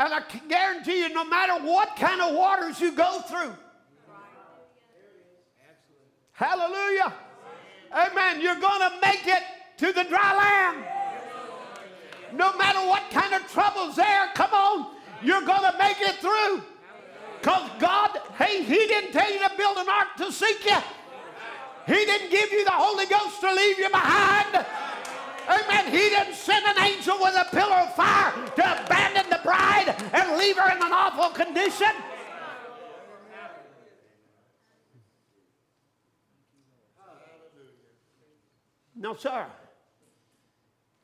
And 0.02 0.14
I 0.14 0.22
can 0.22 0.48
guarantee 0.48 1.00
you, 1.00 1.10
no 1.10 1.26
matter 1.26 1.66
what 1.66 1.98
kind 1.98 2.22
of 2.22 2.34
waters 2.34 2.80
you 2.80 2.94
go 2.94 3.20
through, 3.22 3.54
hallelujah. 6.32 7.14
Amen. 7.91 8.41
You're 8.41 8.60
going 8.60 8.80
to 8.80 8.91
make 9.02 9.26
it 9.26 9.44
to 9.78 9.91
the 9.94 10.03
dry 10.03 10.36
land. 10.36 10.86
No 12.34 12.56
matter 12.57 12.80
what 12.88 13.03
kind 13.11 13.34
of 13.34 13.52
troubles 13.52 13.95
there, 13.95 14.30
come 14.36 14.53
on, 14.53 14.95
you're 15.24 15.41
going 15.41 15.72
to 15.72 15.76
make 15.78 15.98
it 15.99 16.16
through. 16.18 16.64
Because 17.40 17.70
God, 17.80 18.20
hey, 18.38 18.64
He 18.64 18.76
didn't 18.88 19.11
tell 19.11 19.32
you 19.32 19.40
to 19.40 19.52
build 19.57 19.78
an 19.78 19.90
ark 19.90 20.10
to 20.18 20.32
seek 20.32 20.66
you. 20.66 20.78
He 21.88 22.06
didn't 22.06 22.30
give 22.30 22.52
you 22.52 22.64
the 22.66 22.72
Holy 22.72 23.06
Ghost 23.07 23.41
to 23.41 23.52
leave 23.52 23.80
you 23.80 23.90
behind. 23.90 24.66
Amen. 25.49 25.86
He 25.91 26.10
didn't 26.10 26.36
send 26.36 26.64
an 26.68 26.78
angel 26.78 27.18
with 27.20 27.34
a 27.36 27.48
pillar 27.49 27.78
of 27.78 27.95
fire 27.95 28.32
to 28.56 28.86
abandon 28.86 29.28
the 29.32 29.40
bride 29.44 29.95
and 30.14 30.38
leave 30.38 30.57
her 30.57 30.70
in 30.70 30.78
an 30.78 30.94
awful 30.94 31.32
condition. 31.32 31.90
No, 39.00 39.16
sir. 39.16 39.46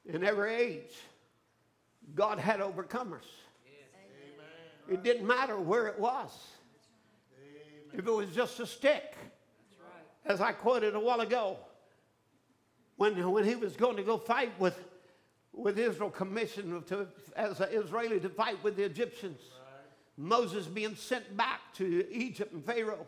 In 0.05 0.23
every 0.23 0.53
age, 0.53 0.93
God 2.13 2.37
had 2.37 2.59
overcomers. 2.59 3.25
It 4.87 5.01
didn't 5.01 5.25
matter 5.25 5.57
where 5.57 5.87
it 5.87 5.97
was. 5.97 6.29
If 7.93 8.05
it 8.05 8.11
was 8.11 8.29
just 8.31 8.59
a 8.59 8.67
stick, 8.67 9.15
as 10.25 10.41
I 10.41 10.51
quoted 10.51 10.93
a 10.93 10.99
while 10.99 11.21
ago, 11.21 11.57
when, 12.97 13.31
when 13.31 13.45
he 13.45 13.55
was 13.55 13.77
going 13.77 13.95
to 13.95 14.03
go 14.03 14.17
fight 14.17 14.51
with, 14.59 14.77
with 15.53 15.79
Israel, 15.79 16.09
commissioned 16.09 16.85
to, 16.87 17.07
as 17.35 17.61
an 17.61 17.69
Israeli 17.71 18.19
to 18.19 18.29
fight 18.29 18.61
with 18.61 18.75
the 18.75 18.83
Egyptians, 18.83 19.39
Moses 20.17 20.67
being 20.67 20.95
sent 20.95 21.35
back 21.37 21.61
to 21.75 22.05
Egypt 22.11 22.51
and 22.51 22.63
Pharaoh. 22.63 23.07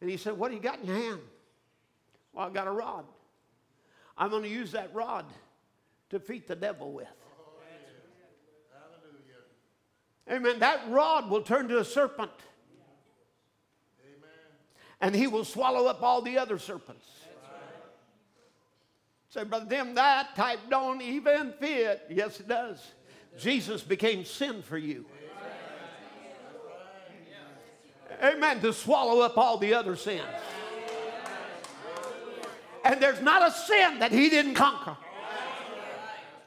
And 0.00 0.10
he 0.10 0.16
said, 0.16 0.36
What 0.36 0.48
do 0.48 0.56
you 0.56 0.62
got 0.62 0.80
in 0.80 0.86
your 0.86 0.96
hand? 0.96 1.20
Well, 2.32 2.48
I 2.48 2.50
got 2.50 2.66
a 2.66 2.72
rod. 2.72 3.04
I'm 4.16 4.30
going 4.30 4.42
to 4.42 4.48
use 4.48 4.72
that 4.72 4.94
rod 4.94 5.26
to 6.10 6.18
defeat 6.18 6.48
the 6.48 6.56
devil 6.56 6.92
with. 6.92 7.08
Amen. 10.30 10.60
That 10.60 10.88
rod 10.88 11.28
will 11.28 11.42
turn 11.42 11.68
to 11.68 11.78
a 11.78 11.84
serpent. 11.84 12.30
Amen. 14.04 14.30
And 15.00 15.14
he 15.14 15.26
will 15.26 15.44
swallow 15.44 15.86
up 15.86 16.02
all 16.02 16.22
the 16.22 16.38
other 16.38 16.58
serpents. 16.58 17.06
Say, 19.30 19.44
Brother 19.44 19.66
Tim, 19.68 19.94
that 19.94 20.36
type 20.36 20.60
don't 20.68 21.00
even 21.00 21.54
fit. 21.58 22.02
Yes, 22.10 22.38
it 22.38 22.48
does. 22.48 22.78
Jesus 23.38 23.82
became 23.82 24.24
sin 24.24 24.62
for 24.62 24.76
you. 24.76 25.06
Amen. 28.22 28.60
To 28.60 28.72
swallow 28.72 29.22
up 29.22 29.36
all 29.38 29.58
the 29.58 29.74
other 29.74 29.96
sins. 29.96 30.22
And 32.84 33.00
there's 33.00 33.22
not 33.22 33.48
a 33.48 33.52
sin 33.52 33.98
that 34.00 34.12
he 34.12 34.28
didn't 34.28 34.54
conquer. 34.54 34.96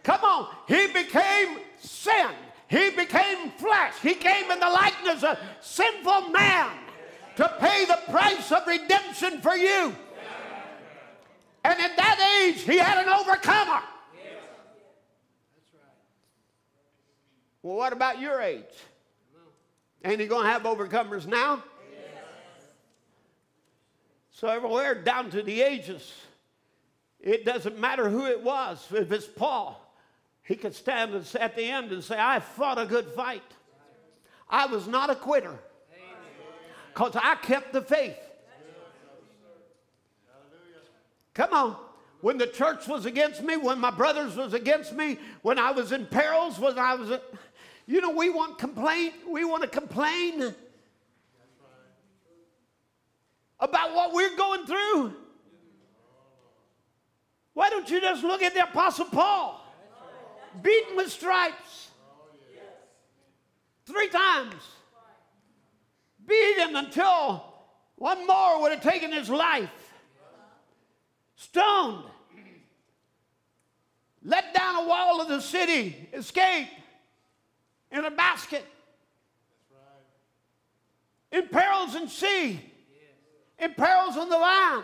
Come 0.04 0.24
on. 0.24 0.48
He 0.68 0.88
became 0.88 1.60
sin. 1.80 2.30
He 2.68 2.90
became 2.92 3.52
flesh. 3.52 3.94
He 4.02 4.14
came 4.14 4.52
in 4.52 4.60
the 4.60 4.70
likeness 4.70 5.24
of 5.24 5.40
sinful 5.62 6.30
man 6.30 6.70
to 7.38 7.56
pay 7.60 7.86
the 7.86 8.00
price 8.12 8.52
of 8.52 8.66
redemption 8.68 9.42
for 9.42 9.56
you. 9.56 9.96
And 11.64 11.80
in 11.80 11.92
that 11.98 12.44
age, 12.44 12.62
he 12.62 12.78
had 12.78 13.06
an 13.06 13.12
overcomer. 13.12 13.82
Well, 17.64 17.78
what 17.78 17.94
about 17.94 18.20
your 18.20 18.42
age? 18.42 18.64
Ain't 20.04 20.20
he 20.20 20.28
going 20.28 20.44
to 20.44 20.52
have 20.52 20.64
overcomers 20.64 21.26
now? 21.26 21.64
So, 24.30 24.50
everywhere 24.50 25.02
down 25.02 25.32
to 25.32 25.42
the 25.42 25.62
ages, 25.62 26.14
it 27.26 27.44
doesn't 27.44 27.80
matter 27.80 28.08
who 28.08 28.28
it 28.28 28.42
was. 28.42 28.86
If 28.94 29.12
it's 29.12 29.26
Paul, 29.26 29.82
he 30.44 30.56
could 30.56 30.76
stand 30.76 31.16
at 31.40 31.56
the 31.56 31.64
end 31.64 31.92
and 31.92 32.04
say, 32.04 32.18
I 32.18 32.40
fought 32.40 32.78
a 32.78 32.86
good 32.86 33.08
fight. 33.08 33.42
I 34.48 34.68
was 34.68 34.88
not 34.88 35.10
a 35.10 35.16
quitter 35.16 35.58
because 36.94 37.16
I 37.16 37.36
kept 37.36 37.74
the 37.74 37.82
faith. 37.82 38.16
Come 41.34 41.52
on. 41.52 41.76
When 42.22 42.38
the 42.38 42.48
church 42.48 42.88
was 42.88 43.06
against 43.06 43.44
me, 43.44 43.58
when 43.58 43.80
my 43.80 43.92
brothers 43.92 44.36
was 44.36 44.54
against 44.54 44.94
me, 44.94 45.18
when 45.42 45.60
I 45.60 45.72
was 45.72 45.92
in 45.92 46.06
perils, 46.06 46.60
when 46.60 46.78
I 46.78 46.94
was, 46.94 47.20
you 47.88 48.02
know, 48.02 48.12
we 48.12 48.30
want 48.30 48.60
complaint. 48.60 49.14
We 49.28 49.46
want 49.46 49.64
to 49.64 49.68
complain 49.68 50.56
about 53.60 53.96
what 53.96 54.14
we're 54.14 54.36
going 54.38 54.66
through. 54.66 55.25
Why 57.56 57.70
don't 57.70 57.90
you 57.90 58.02
just 58.02 58.22
look 58.24 58.44
at 58.44 58.54
the 58.54 58.64
Apostle 58.64 59.06
Paul? 59.06 59.66
Beaten 60.62 60.98
with 60.98 61.10
stripes. 61.10 61.90
Three 63.86 64.10
times. 64.10 64.56
Beaten 66.28 66.76
until 66.76 67.46
one 67.96 68.28
more 68.28 68.62
would 68.62 68.74
have 68.74 68.84
taken 68.84 69.12
his 69.12 69.30
life. 69.30 69.70
Stoned. 71.38 72.04
Let 74.22 74.54
down 74.54 74.84
a 74.84 74.88
wall 74.88 75.22
of 75.22 75.30
the 75.30 75.40
city. 75.40 76.10
Escape 76.12 76.68
in 77.90 78.04
a 78.04 78.12
basket. 78.12 78.66
In 81.32 81.48
perils 81.48 81.96
in 81.96 82.10
sea. 82.10 82.60
In 83.60 83.74
perils 83.76 84.18
on 84.18 84.28
the 84.28 84.38
land. 84.38 84.84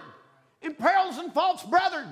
In 0.62 0.74
perils 0.74 1.18
and 1.18 1.34
false 1.34 1.64
brethren. 1.64 2.08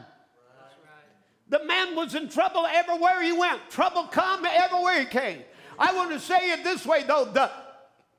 The 1.49 1.63
man 1.65 1.95
was 1.95 2.15
in 2.15 2.29
trouble 2.29 2.65
everywhere 2.67 3.21
he 3.23 3.31
went. 3.31 3.59
Trouble 3.69 4.03
come 4.03 4.45
everywhere 4.45 4.99
he 4.99 5.05
came. 5.05 5.39
I 5.77 5.93
want 5.93 6.11
to 6.11 6.19
say 6.19 6.51
it 6.51 6.63
this 6.63 6.85
way 6.85 7.03
though 7.03 7.25
the, 7.25 7.49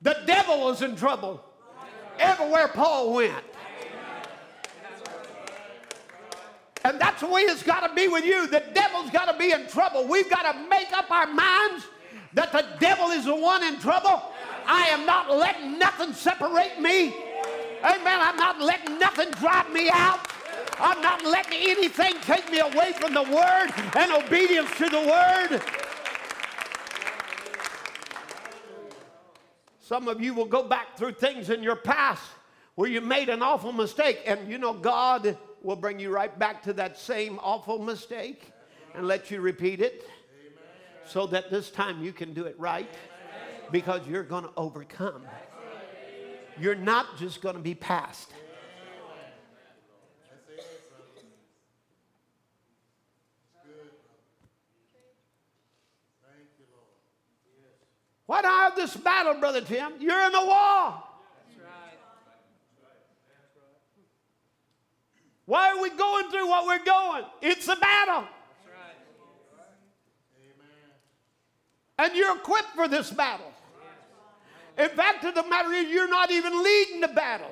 the 0.02 0.16
devil 0.26 0.60
was 0.60 0.82
in 0.82 0.96
trouble 0.96 1.44
everywhere 2.18 2.68
Paul 2.68 3.14
went. 3.14 3.44
And 6.82 6.98
that's 6.98 7.20
the 7.20 7.26
way 7.26 7.42
it's 7.42 7.62
got 7.62 7.86
to 7.86 7.94
be 7.94 8.08
with 8.08 8.24
you. 8.24 8.46
The 8.46 8.62
devil's 8.72 9.10
got 9.10 9.30
to 9.30 9.38
be 9.38 9.52
in 9.52 9.66
trouble. 9.66 10.06
We've 10.06 10.30
got 10.30 10.50
to 10.50 10.68
make 10.68 10.92
up 10.92 11.10
our 11.10 11.26
minds 11.26 11.84
that 12.32 12.52
the 12.52 12.64
devil 12.78 13.10
is 13.10 13.26
the 13.26 13.34
one 13.34 13.62
in 13.62 13.78
trouble. 13.78 14.22
I 14.66 14.88
am 14.88 15.04
not 15.04 15.30
letting 15.30 15.78
nothing 15.78 16.14
separate 16.14 16.80
me. 16.80 17.14
Amen. 17.84 18.20
I'm 18.20 18.36
not 18.36 18.60
letting 18.60 18.98
nothing 18.98 19.30
drive 19.32 19.70
me 19.72 19.90
out. 19.92 20.20
I'm 20.80 21.00
not 21.02 21.24
letting 21.24 21.58
anything 21.62 22.14
take 22.22 22.50
me 22.50 22.60
away 22.60 22.92
from 22.92 23.14
the 23.14 23.22
Word 23.22 23.70
and 23.96 24.12
obedience 24.24 24.70
to 24.78 24.88
the 24.88 25.00
Word. 25.00 25.62
Some 29.80 30.08
of 30.08 30.20
you 30.20 30.34
will 30.34 30.46
go 30.46 30.62
back 30.62 30.96
through 30.96 31.12
things 31.12 31.50
in 31.50 31.62
your 31.62 31.76
past 31.76 32.22
where 32.76 32.88
you 32.88 33.00
made 33.00 33.28
an 33.28 33.42
awful 33.42 33.72
mistake, 33.72 34.20
and 34.24 34.50
you 34.50 34.56
know, 34.56 34.72
God 34.72 35.36
will 35.62 35.76
bring 35.76 36.00
you 36.00 36.10
right 36.10 36.36
back 36.38 36.62
to 36.62 36.72
that 36.74 36.96
same 36.96 37.38
awful 37.42 37.78
mistake 37.78 38.52
and 38.94 39.06
let 39.06 39.30
you 39.30 39.40
repeat 39.40 39.80
it 39.80 40.04
so 41.04 41.26
that 41.26 41.50
this 41.50 41.70
time 41.70 42.02
you 42.02 42.12
can 42.12 42.32
do 42.32 42.44
it 42.44 42.58
right 42.58 42.88
because 43.70 44.06
you're 44.06 44.22
going 44.22 44.44
to 44.44 44.50
overcome. 44.56 45.22
You're 46.58 46.74
not 46.74 47.18
just 47.18 47.40
going 47.40 47.56
to 47.56 47.60
be 47.60 47.74
passed. 47.74 48.32
Why 58.30 58.42
do 58.42 58.46
I 58.46 58.62
have 58.62 58.76
this 58.76 58.96
battle, 58.96 59.34
Brother 59.34 59.60
Tim? 59.60 59.94
You're 59.98 60.24
in 60.26 60.30
the 60.30 60.38
war. 60.38 60.94
That's 60.94 61.58
right. 61.58 61.98
Why 65.46 65.70
are 65.70 65.82
we 65.82 65.90
going 65.90 66.30
through 66.30 66.46
what 66.46 66.64
we're 66.64 66.84
going? 66.84 67.24
It's 67.42 67.66
a 67.66 67.74
battle. 67.74 68.22
Right. 68.22 68.94
And 71.98 72.14
you're 72.14 72.36
equipped 72.36 72.68
for 72.76 72.86
this 72.86 73.10
battle. 73.10 73.52
In 74.78 74.90
fact, 74.90 75.24
of 75.24 75.34
the 75.34 75.42
matter 75.42 75.72
is, 75.72 75.88
you're 75.88 76.08
not 76.08 76.30
even 76.30 76.62
leading 76.62 77.00
the 77.00 77.08
battle. 77.08 77.50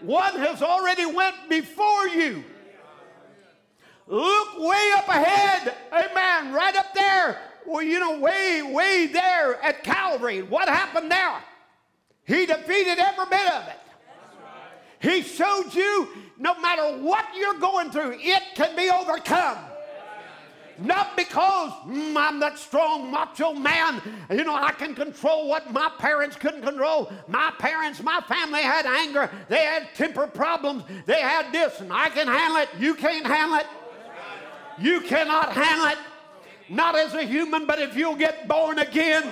One 0.00 0.34
has 0.34 0.62
already 0.62 1.06
went 1.06 1.48
before 1.48 2.08
you. 2.08 2.42
Look 4.08 4.58
way 4.58 4.90
up 4.96 5.06
ahead. 5.06 5.76
Amen. 5.92 6.52
Right 6.52 6.74
up 6.74 6.92
there 6.92 7.38
well, 7.68 7.82
you 7.82 8.00
know, 8.00 8.18
way, 8.18 8.62
way 8.62 9.06
there 9.12 9.62
at 9.62 9.84
Calvary, 9.84 10.42
what 10.42 10.68
happened 10.68 11.10
there? 11.10 11.42
He 12.24 12.46
defeated 12.46 12.98
every 12.98 13.26
bit 13.30 13.52
of 13.52 13.68
it. 13.68 13.78
He 15.00 15.22
showed 15.22 15.74
you 15.74 16.08
no 16.38 16.58
matter 16.60 16.98
what 16.98 17.26
you're 17.36 17.58
going 17.60 17.90
through, 17.90 18.16
it 18.18 18.42
can 18.54 18.74
be 18.74 18.90
overcome. 18.90 19.58
Not 20.80 21.16
because 21.16 21.72
mm, 21.86 22.16
I'm 22.16 22.38
that 22.38 22.56
strong 22.56 23.10
macho 23.10 23.52
man. 23.52 24.00
You 24.30 24.44
know, 24.44 24.54
I 24.54 24.70
can 24.70 24.94
control 24.94 25.48
what 25.48 25.72
my 25.72 25.90
parents 25.98 26.36
couldn't 26.36 26.62
control. 26.62 27.12
My 27.26 27.52
parents, 27.58 28.00
my 28.00 28.20
family 28.28 28.62
had 28.62 28.86
anger. 28.86 29.28
They 29.48 29.64
had 29.64 29.88
temper 29.94 30.28
problems. 30.28 30.84
They 31.04 31.20
had 31.20 31.52
this, 31.52 31.80
and 31.80 31.92
I 31.92 32.10
can 32.10 32.28
handle 32.28 32.62
it. 32.62 32.68
You 32.78 32.94
can't 32.94 33.26
handle 33.26 33.58
it. 33.58 33.66
You 34.78 35.00
cannot 35.00 35.52
handle 35.52 35.86
it 35.88 35.98
not 36.68 36.96
as 36.96 37.14
a 37.14 37.22
human, 37.22 37.66
but 37.66 37.78
if 37.78 37.96
you'll 37.96 38.16
get 38.16 38.46
born 38.48 38.78
again, 38.78 39.24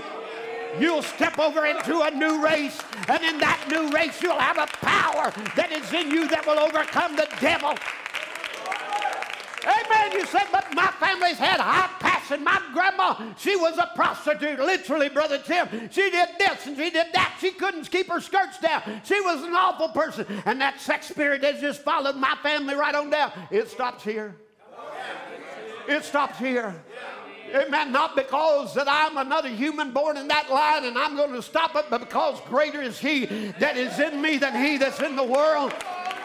you'll 0.78 1.02
step 1.02 1.38
over 1.38 1.66
into 1.66 2.00
a 2.02 2.10
new 2.10 2.42
race. 2.42 2.80
And 3.08 3.22
in 3.22 3.38
that 3.38 3.66
new 3.70 3.90
race, 3.90 4.20
you'll 4.22 4.38
have 4.38 4.58
a 4.58 4.66
power 4.78 5.32
that 5.56 5.72
is 5.72 5.92
in 5.92 6.10
you 6.10 6.28
that 6.28 6.46
will 6.46 6.58
overcome 6.58 7.16
the 7.16 7.28
devil. 7.40 7.74
Amen. 9.66 10.12
You 10.12 10.24
said, 10.26 10.44
but 10.52 10.72
my 10.74 10.86
family's 11.00 11.38
had 11.38 11.58
high 11.58 11.90
passion. 11.98 12.44
My 12.44 12.62
grandma, 12.72 13.34
she 13.36 13.56
was 13.56 13.76
a 13.78 13.90
prostitute, 13.96 14.60
literally, 14.60 15.08
Brother 15.08 15.38
Tim. 15.38 15.90
She 15.90 16.08
did 16.10 16.28
this 16.38 16.66
and 16.66 16.76
she 16.76 16.90
did 16.90 17.08
that. 17.12 17.36
She 17.40 17.50
couldn't 17.50 17.90
keep 17.90 18.08
her 18.08 18.20
skirts 18.20 18.60
down. 18.60 18.82
She 19.04 19.20
was 19.20 19.42
an 19.42 19.54
awful 19.54 19.88
person. 19.88 20.24
And 20.44 20.60
that 20.60 20.80
sex 20.80 21.08
spirit 21.08 21.42
has 21.42 21.60
just 21.60 21.82
followed 21.82 22.16
my 22.16 22.36
family 22.44 22.74
right 22.74 22.94
on 22.94 23.10
down. 23.10 23.32
It 23.50 23.68
stops 23.68 24.04
here. 24.04 24.36
It 25.88 26.04
stops 26.04 26.38
here. 26.38 26.84
Amen. 27.54 27.92
Not 27.92 28.16
because 28.16 28.74
that 28.74 28.86
I'm 28.88 29.16
another 29.16 29.48
human 29.48 29.92
born 29.92 30.16
in 30.16 30.28
that 30.28 30.50
line 30.50 30.84
and 30.84 30.98
I'm 30.98 31.16
going 31.16 31.32
to 31.32 31.42
stop 31.42 31.76
it, 31.76 31.86
but 31.90 31.98
because 32.00 32.40
greater 32.48 32.82
is 32.82 32.98
He 32.98 33.26
that 33.58 33.76
is 33.76 33.98
in 33.98 34.20
me 34.20 34.38
than 34.38 34.54
He 34.62 34.78
that's 34.78 35.00
in 35.00 35.16
the 35.16 35.24
world. 35.24 35.72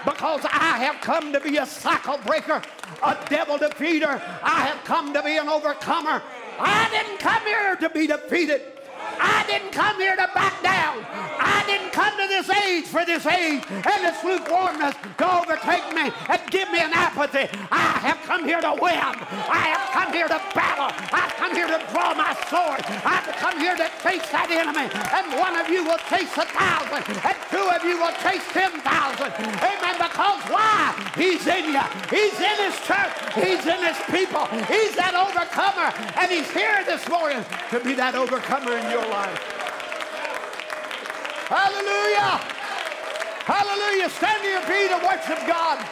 Because 0.03 0.43
I 0.45 0.79
have 0.79 0.99
come 1.01 1.31
to 1.31 1.39
be 1.39 1.57
a 1.57 1.65
cycle 1.65 2.17
breaker, 2.25 2.61
a 3.03 3.17
devil 3.29 3.57
defeater. 3.57 4.19
I 4.41 4.65
have 4.65 4.83
come 4.83 5.13
to 5.13 5.21
be 5.21 5.37
an 5.37 5.47
overcomer. 5.47 6.23
I 6.59 6.89
didn't 6.89 7.19
come 7.19 7.43
here 7.43 7.75
to 7.75 7.89
be 7.89 8.07
defeated. 8.07 8.61
I 9.19 9.43
didn't 9.47 9.71
come 9.71 9.97
here 9.97 10.15
to 10.15 10.29
back 10.33 10.61
down. 10.63 11.50
Didn't 11.71 11.91
come 11.91 12.13
to 12.19 12.27
this 12.27 12.49
age 12.49 12.85
for 12.85 13.05
this 13.05 13.25
age 13.25 13.63
and 13.69 13.99
this 14.03 14.23
lukewarmness 14.23 14.95
to 15.17 15.25
overtake 15.39 15.87
me 15.95 16.11
and 16.27 16.39
give 16.51 16.69
me 16.71 16.79
an 16.79 16.91
apathy. 16.91 17.47
I 17.71 17.95
have 18.03 18.19
come 18.27 18.43
here 18.45 18.59
to 18.61 18.73
win. 18.75 18.99
I 18.99 19.61
have 19.71 19.85
come 19.95 20.11
here 20.13 20.27
to 20.27 20.39
battle. 20.51 20.91
I've 21.11 21.33
come 21.39 21.55
here 21.55 21.67
to 21.67 21.79
draw 21.91 22.13
my 22.13 22.35
sword. 22.51 22.83
I've 23.07 23.27
come 23.39 23.59
here 23.59 23.75
to 23.75 23.87
face 24.03 24.27
that 24.35 24.51
enemy. 24.51 24.91
And 24.91 25.25
one 25.39 25.55
of 25.55 25.69
you 25.69 25.83
will 25.87 26.01
chase 26.11 26.31
a 26.35 26.45
thousand, 26.45 27.03
and 27.23 27.37
two 27.47 27.65
of 27.71 27.81
you 27.87 27.95
will 27.99 28.15
chase 28.19 28.43
ten 28.51 28.71
thousand. 28.83 29.31
Amen. 29.63 29.95
Because 30.01 30.41
why? 30.51 30.91
He's 31.15 31.45
in 31.47 31.71
you. 31.71 31.85
He's 32.09 32.35
in 32.35 32.57
his 32.67 32.75
church. 32.83 33.13
He's 33.35 33.63
in 33.63 33.79
his 33.79 33.99
people. 34.11 34.45
He's 34.67 34.95
that 34.99 35.15
overcomer. 35.15 35.93
And 36.19 36.31
he's 36.31 36.49
here 36.51 36.83
this 36.85 37.07
morning 37.07 37.43
to 37.69 37.79
be 37.79 37.93
that 37.95 38.15
overcomer 38.15 38.77
in 38.77 38.89
your 38.91 39.07
life. 39.07 39.60
Hallelujah. 41.51 42.39
Hallelujah. 43.43 44.07
Stand 44.07 44.39
to 44.39 44.47
your 44.47 44.63
feet 44.63 44.87
and 44.87 45.03
worship 45.03 45.35
God. 45.43 45.83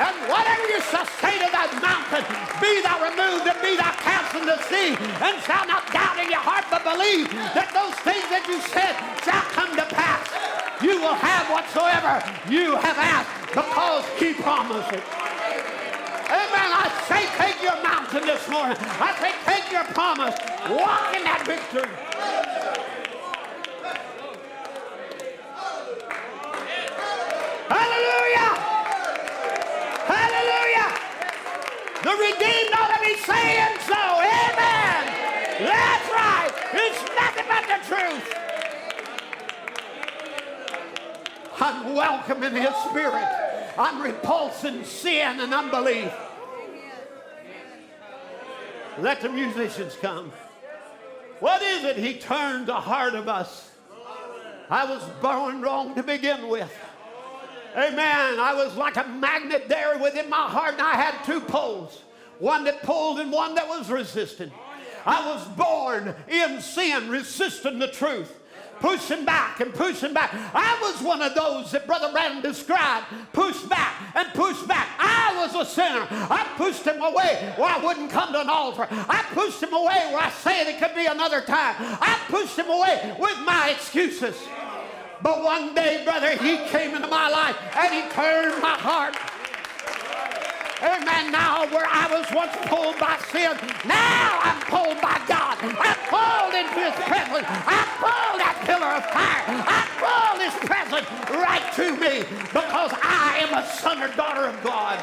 And 0.00 0.16
whatever 0.32 0.64
you 0.72 0.80
shall 0.88 1.04
say 1.20 1.36
to 1.36 1.48
that 1.52 1.68
mountain, 1.84 2.24
be 2.56 2.80
thou 2.80 3.04
removed 3.04 3.44
and 3.44 3.60
be 3.60 3.76
thou 3.76 3.92
cast 4.00 4.32
in 4.32 4.48
the 4.48 4.56
sea, 4.72 4.96
and 4.96 5.36
shall 5.44 5.68
not 5.68 5.84
doubt 5.92 6.16
in 6.16 6.32
your 6.32 6.40
heart, 6.40 6.64
but 6.72 6.88
believe 6.88 7.28
that 7.52 7.68
those 7.76 7.92
things 8.00 8.24
that 8.32 8.48
you 8.48 8.56
said 8.72 8.96
shall 9.28 9.44
come 9.52 9.76
to 9.76 9.84
pass. 9.92 10.24
You 10.80 11.04
will 11.04 11.18
have 11.20 11.44
whatsoever 11.52 12.24
you 12.48 12.80
have 12.80 12.96
asked 12.96 13.28
because 13.52 14.08
he 14.16 14.32
promised 14.40 14.88
it. 14.88 15.04
Amen. 16.32 16.68
I 16.72 16.88
say 17.12 17.28
take 17.36 17.60
your 17.60 17.76
mountain 17.84 18.24
this 18.24 18.40
morning. 18.48 18.80
I 18.80 19.12
say 19.20 19.36
take 19.44 19.68
your 19.68 19.84
promise. 19.92 20.32
Walk 20.64 21.12
in 21.12 21.28
that 21.28 21.44
victory. 21.44 21.92
The 32.08 32.14
redeemed 32.14 32.72
ought 32.72 32.94
to 32.94 33.00
be 33.04 33.16
saying 33.16 33.78
so. 33.86 33.92
Amen. 33.92 35.02
That's 35.60 36.08
right. 36.10 36.50
It's 36.72 37.02
nothing 37.14 37.44
but 37.46 37.64
the 37.66 37.78
truth. 37.86 38.34
I'm 41.60 41.94
welcoming 41.94 42.54
his 42.54 42.74
spirit. 42.88 43.28
I'm 43.76 44.00
repulsing 44.00 44.84
sin 44.84 45.40
and 45.40 45.52
unbelief. 45.52 46.10
Let 48.98 49.20
the 49.20 49.28
musicians 49.28 49.94
come. 50.00 50.32
What 51.40 51.60
is 51.60 51.84
it 51.84 51.98
he 51.98 52.14
turned 52.14 52.68
the 52.68 52.80
heart 52.80 53.16
of 53.16 53.28
us? 53.28 53.70
I 54.70 54.84
was 54.88 55.02
born 55.20 55.60
wrong 55.60 55.94
to 55.96 56.02
begin 56.02 56.48
with. 56.48 56.72
Amen. 57.78 58.40
I 58.40 58.54
was 58.54 58.74
like 58.74 58.96
a 58.96 59.06
magnet 59.06 59.68
there 59.68 59.96
within 59.98 60.28
my 60.28 60.48
heart, 60.48 60.72
and 60.72 60.82
I 60.82 60.94
had 60.94 61.24
two 61.24 61.40
poles 61.40 62.02
one 62.40 62.64
that 62.64 62.82
pulled 62.82 63.18
and 63.18 63.32
one 63.32 63.54
that 63.54 63.68
was 63.68 63.90
resisting. 63.90 64.52
I 65.06 65.26
was 65.28 65.46
born 65.56 66.14
in 66.28 66.60
sin, 66.60 67.08
resisting 67.08 67.78
the 67.78 67.88
truth 67.88 68.38
pushing 68.80 69.24
back 69.24 69.60
and 69.60 69.72
pushing 69.74 70.14
back. 70.14 70.30
I 70.54 70.78
was 70.80 71.02
one 71.02 71.22
of 71.22 71.34
those 71.34 71.70
that 71.72 71.86
Brother 71.86 72.10
Branham 72.12 72.42
described, 72.42 73.06
pushed 73.32 73.68
back 73.68 73.94
and 74.14 74.28
pushed 74.34 74.66
back. 74.66 74.88
I 74.98 75.34
was 75.36 75.66
a 75.66 75.70
sinner. 75.70 76.06
I 76.10 76.46
pushed 76.56 76.84
him 76.84 77.00
away 77.02 77.52
where 77.56 77.68
I 77.68 77.84
wouldn't 77.84 78.10
come 78.10 78.32
to 78.32 78.40
an 78.40 78.48
altar. 78.48 78.86
I 78.90 79.24
pushed 79.32 79.62
him 79.62 79.72
away 79.72 80.10
where 80.12 80.22
I 80.22 80.30
said 80.30 80.68
it 80.68 80.78
could 80.78 80.94
be 80.94 81.06
another 81.06 81.40
time. 81.40 81.76
I 81.78 82.18
pushed 82.28 82.58
him 82.58 82.68
away 82.68 83.16
with 83.18 83.38
my 83.44 83.70
excuses. 83.70 84.36
But 85.22 85.42
one 85.42 85.74
day, 85.74 86.02
brother, 86.04 86.30
he 86.36 86.58
came 86.68 86.94
into 86.94 87.08
my 87.08 87.28
life 87.28 87.56
and 87.76 87.94
he 87.94 88.02
turned 88.10 88.62
my 88.62 88.76
heart. 88.78 89.16
Amen. 90.80 91.32
Now, 91.32 91.66
where 91.70 91.86
I 91.90 92.06
was 92.06 92.24
once 92.32 92.54
pulled 92.66 92.98
by 93.00 93.18
sin, 93.32 93.58
now 93.84 94.38
I'm 94.44 94.60
pulled 94.70 95.00
by 95.02 95.18
God. 95.26 95.58
I'm 95.58 95.98
pulled 96.06 96.54
into 96.54 96.78
His 96.86 96.94
presence. 97.02 97.46
I'm 97.66 97.88
pulled 97.98 98.38
that 98.38 98.62
pillar 98.62 98.94
of 98.94 99.04
fire. 99.10 99.42
I'm 99.66 99.90
pulled 99.98 100.38
His 100.38 100.54
presence 100.62 101.08
right 101.34 101.66
to 101.74 101.96
me 101.98 102.22
because 102.54 102.92
I 103.02 103.38
am 103.42 103.58
a 103.58 103.66
son 103.66 104.02
or 104.02 104.14
daughter 104.14 104.46
of 104.46 104.62
God. 104.62 105.02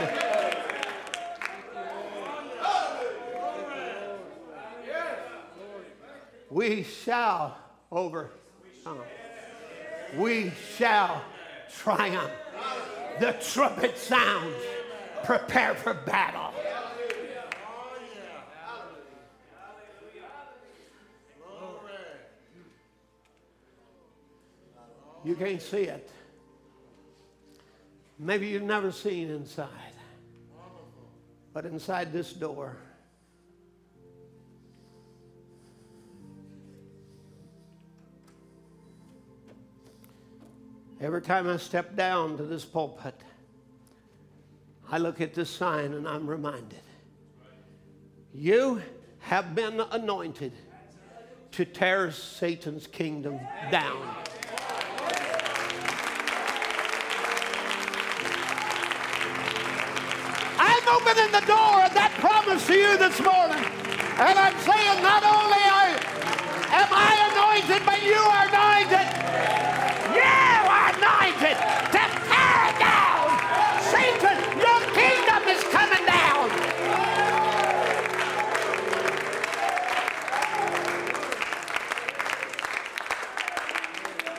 We 6.50 6.84
shall 6.84 7.58
overcome 7.92 9.00
we 10.18 10.52
shall 10.78 11.22
triumph. 11.74 12.32
The 13.20 13.34
trumpet 13.54 13.98
sounds. 13.98 14.56
Prepare 15.24 15.76
for 15.76 15.94
battle. 15.94 16.54
You 25.24 25.36
can't 25.36 25.62
see 25.62 25.84
it. 25.84 26.12
Maybe 28.20 28.48
you've 28.48 28.64
never 28.64 28.92
seen 28.92 29.30
inside. 29.30 29.70
But 31.52 31.66
inside 31.66 32.14
this 32.14 32.32
door, 32.32 32.78
Every 41.02 41.22
time 41.22 41.50
I 41.50 41.58
step 41.58 41.98
down 41.98 42.38
to 42.38 42.44
this 42.44 42.64
pulpit, 42.64 43.16
I 44.90 44.98
look 44.98 45.20
at 45.20 45.34
this 45.34 45.50
sign 45.50 45.94
and 45.94 46.08
I'm 46.08 46.26
reminded 46.26 46.80
you 48.34 48.82
have 49.20 49.56
been 49.56 49.82
anointed 49.92 50.54
to 51.52 51.66
tear 51.66 52.12
Satan's 52.12 52.88
kingdom 52.88 53.40
down. 53.72 54.16
I'm 60.58 60.88
opening 60.88 61.32
the 61.32 61.46
door 61.46 61.84
of 61.84 61.94
that 61.94 62.12
promise 62.20 62.68
to 62.68 62.74
you 62.74 62.98
this 62.98 63.20
morning. 63.20 63.66
And 64.20 64.40
I'm 64.40 64.58
saying, 64.60 65.04
not 65.04 65.24
only 65.24 65.64
am 66.72 66.88
I 66.92 67.32
anointed, 67.32 67.86
but 67.86 68.02
you 68.04 68.16
are 68.16 68.50
anointed 68.50 68.75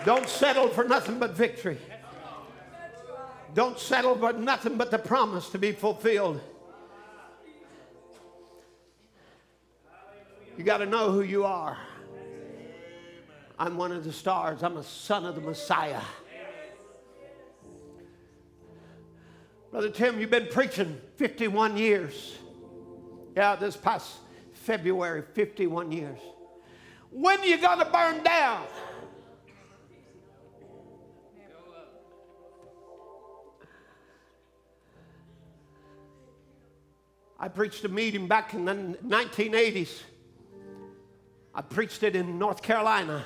Don't 0.07 0.29
settle 0.29 0.69
for 0.69 0.85
nothing 0.85 1.19
but 1.19 1.33
victory. 1.33 1.79
Don't 3.55 3.77
settle 3.77 4.17
for 4.17 4.33
nothing 4.33 4.77
but 4.77 4.93
the 4.93 5.01
promise 5.01 5.49
to 5.49 5.59
be 5.59 5.73
fulfilled. 5.73 6.41
You 10.57 10.63
got 10.63 10.79
to 10.79 10.87
know 10.87 11.11
who 11.11 11.23
you 11.23 11.45
are. 11.45 11.77
I'm 13.59 13.77
one 13.77 13.91
of 13.91 14.05
the 14.05 14.13
stars. 14.13 14.63
I'm 14.63 14.77
a 14.77 14.85
son 14.85 15.25
of 15.27 15.35
the 15.35 15.41
Messiah. 15.41 16.03
Brother 19.73 19.91
Tim, 19.91 20.21
you've 20.21 20.31
been 20.31 20.47
preaching 20.47 21.01
51 21.17 21.77
years. 21.77 22.39
Yeah, 23.37 23.57
this 23.57 23.77
past 23.77 24.19
February, 24.53 25.25
51 25.35 25.91
years. 25.91 26.21
When 27.11 27.41
are 27.41 27.45
you 27.47 27.59
going 27.59 27.81
to 27.81 27.87
burn 27.87 28.23
down? 28.23 28.67
I 37.39 37.49
preached 37.49 37.85
a 37.85 37.89
meeting 37.89 38.29
back 38.29 38.55
in 38.55 38.65
the 38.65 38.75
1980s. 38.75 40.03
I 41.55 41.61
preached 41.61 42.03
it 42.03 42.17
in 42.17 42.39
North 42.39 42.63
Carolina. 42.63 43.25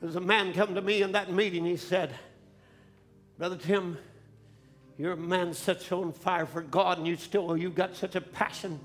There 0.00 0.06
was 0.06 0.16
a 0.16 0.20
man 0.20 0.52
come 0.52 0.74
to 0.74 0.80
me 0.80 1.02
in 1.02 1.12
that 1.12 1.32
meeting. 1.32 1.64
He 1.64 1.76
said, 1.76 2.12
Brother 3.38 3.56
Tim, 3.56 3.98
you're 4.96 5.12
a 5.12 5.16
man 5.16 5.54
such 5.54 5.92
on 5.92 6.12
fire 6.12 6.46
for 6.46 6.60
God, 6.60 6.98
and 6.98 7.06
you 7.06 7.16
still 7.16 7.56
you've 7.56 7.76
got 7.76 7.94
such 7.94 8.16
a 8.16 8.20
passion 8.20 8.80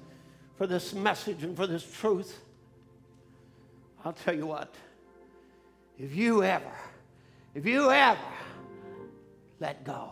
for 0.56 0.68
this 0.68 0.94
message 0.94 1.44
and 1.44 1.58
for 1.58 1.66
this 1.66 1.84
truth. 2.00 2.40
I'll 4.06 4.14
tell 4.14 4.36
you 4.36 4.46
what, 4.46 4.74
if 5.98 6.16
you 6.16 6.44
ever, 6.44 6.72
if 7.56 7.66
you 7.66 7.90
ever 7.90 8.20
let 9.60 9.84
go, 9.84 10.10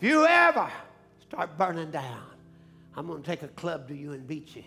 if 0.00 0.08
you 0.08 0.26
ever 0.26 0.68
start 1.32 1.56
burning 1.56 1.90
down, 1.90 2.26
I'm 2.94 3.06
going 3.06 3.22
to 3.22 3.26
take 3.26 3.42
a 3.42 3.48
club 3.48 3.88
to 3.88 3.96
you 3.96 4.12
and 4.12 4.28
beat 4.28 4.54
you. 4.54 4.64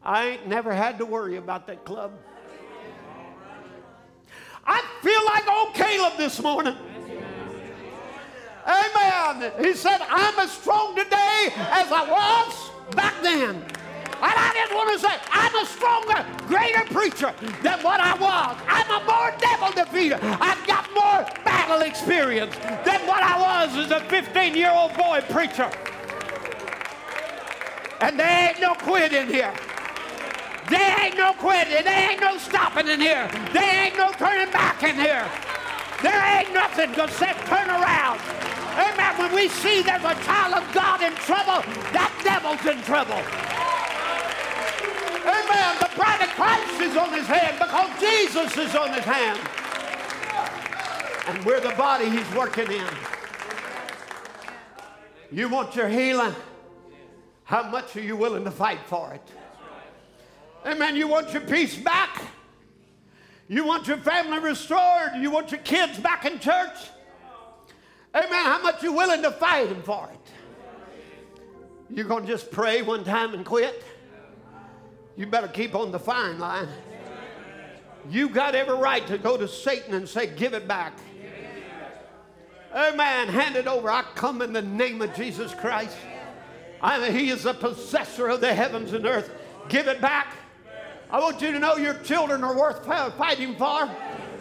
I 0.00 0.28
ain't 0.28 0.46
never 0.46 0.72
had 0.72 0.96
to 0.98 1.04
worry 1.04 1.38
about 1.38 1.66
that 1.66 1.84
club. 1.84 2.12
I 4.64 4.80
feel 5.02 5.24
like 5.26 5.48
old 5.48 5.74
Caleb 5.74 6.16
this 6.16 6.40
morning. 6.40 6.76
Amen. 8.64 9.50
He 9.58 9.74
said, 9.74 9.98
I'm 10.08 10.38
as 10.38 10.52
strong 10.52 10.94
today 10.94 11.48
as 11.56 11.90
I 11.90 12.06
was 12.08 12.94
back 12.94 13.14
then. 13.24 13.64
And 14.20 14.34
I 14.34 14.52
just 14.52 14.74
want 14.74 14.90
to 14.92 14.98
say, 14.98 15.14
I'm 15.30 15.54
a 15.54 15.66
stronger, 15.66 16.26
greater 16.46 16.84
preacher 16.92 17.32
than 17.62 17.78
what 17.82 18.00
I 18.00 18.14
was. 18.18 18.56
I'm 18.66 18.90
a 18.90 19.04
more 19.06 19.30
devil 19.38 19.68
defeater. 19.68 20.18
I've 20.40 20.66
got 20.66 20.90
more 20.92 21.22
battle 21.44 21.82
experience 21.82 22.54
than 22.84 23.06
what 23.06 23.22
I 23.22 23.38
was 23.38 23.76
as 23.76 23.90
a 23.92 24.00
15 24.08 24.56
year 24.56 24.72
old 24.74 24.94
boy 24.94 25.20
preacher. 25.30 25.70
And 28.00 28.18
there 28.18 28.50
ain't 28.50 28.60
no 28.60 28.74
quit 28.74 29.12
in 29.12 29.28
here. 29.28 29.54
There 30.68 31.00
ain't 31.00 31.16
no 31.16 31.32
quitting. 31.32 31.84
There 31.84 32.10
ain't 32.10 32.20
no 32.20 32.38
stopping 32.38 32.88
in 32.88 33.00
here. 33.00 33.30
There 33.52 33.86
ain't 33.86 33.96
no 33.96 34.10
turning 34.12 34.52
back 34.52 34.82
in 34.82 34.96
here. 34.96 35.26
There 36.02 36.38
ain't 36.38 36.52
nothing 36.52 36.92
to 36.94 37.08
say 37.12 37.32
turn 37.46 37.70
around. 37.70 38.20
Amen. 38.78 39.18
When 39.18 39.34
we 39.34 39.48
see 39.48 39.82
there's 39.82 40.04
a 40.04 40.14
child 40.22 40.54
of 40.54 40.74
God 40.74 41.02
in 41.02 41.12
trouble, 41.26 41.62
that 41.92 42.12
devil's 42.22 42.64
in 42.66 42.82
trouble. 42.82 43.18
Bride 45.98 46.22
of 46.22 46.28
Christ 46.28 46.80
is 46.80 46.96
on 46.96 47.12
his 47.12 47.26
hand 47.26 47.58
because 47.58 48.00
Jesus 48.00 48.56
is 48.56 48.74
on 48.76 48.92
his 48.92 49.04
hand. 49.04 49.40
And 51.26 51.44
we're 51.44 51.60
the 51.60 51.74
body 51.74 52.08
he's 52.08 52.30
working 52.36 52.70
in. 52.70 52.86
You 55.32 55.48
want 55.48 55.74
your 55.74 55.88
healing? 55.88 56.34
How 57.42 57.68
much 57.68 57.96
are 57.96 58.00
you 58.00 58.16
willing 58.16 58.44
to 58.44 58.50
fight 58.52 58.78
for 58.86 59.12
it? 59.12 59.28
Amen. 60.64 60.94
You 60.94 61.08
want 61.08 61.32
your 61.32 61.42
peace 61.42 61.76
back? 61.76 62.22
You 63.48 63.64
want 63.64 63.88
your 63.88 63.96
family 63.96 64.38
restored? 64.38 65.16
You 65.18 65.32
want 65.32 65.50
your 65.50 65.60
kids 65.62 65.98
back 65.98 66.24
in 66.26 66.38
church? 66.38 66.76
Amen. 68.14 68.30
How 68.30 68.62
much 68.62 68.84
you 68.84 68.92
willing 68.92 69.22
to 69.22 69.32
fight 69.32 69.68
him 69.68 69.82
for 69.82 70.08
it? 70.12 70.30
You're 71.90 72.06
going 72.06 72.24
to 72.24 72.30
just 72.30 72.52
pray 72.52 72.82
one 72.82 73.02
time 73.02 73.34
and 73.34 73.44
quit? 73.44 73.82
You 75.18 75.26
better 75.26 75.48
keep 75.48 75.74
on 75.74 75.90
the 75.90 75.98
fine 75.98 76.38
line. 76.38 76.68
You 78.08 78.28
got 78.28 78.54
every 78.54 78.76
right 78.76 79.04
to 79.08 79.18
go 79.18 79.36
to 79.36 79.48
Satan 79.48 79.92
and 79.94 80.08
say, 80.08 80.28
Give 80.28 80.54
it 80.54 80.68
back. 80.68 80.92
Amen. 82.72 83.26
Hand 83.26 83.56
it 83.56 83.66
over. 83.66 83.90
I 83.90 84.02
come 84.14 84.42
in 84.42 84.52
the 84.52 84.62
name 84.62 85.02
of 85.02 85.12
Jesus 85.14 85.52
Christ. 85.54 85.96
I 86.80 87.00
mean, 87.00 87.18
he 87.18 87.30
is 87.30 87.42
the 87.42 87.54
possessor 87.54 88.28
of 88.28 88.40
the 88.40 88.54
heavens 88.54 88.92
and 88.92 89.04
earth. 89.04 89.32
Give 89.68 89.88
it 89.88 90.00
back. 90.00 90.36
I 91.10 91.18
want 91.18 91.42
you 91.42 91.50
to 91.50 91.58
know 91.58 91.76
your 91.76 91.94
children 91.94 92.44
are 92.44 92.56
worth 92.56 92.84
fighting 93.16 93.56
for. 93.56 93.90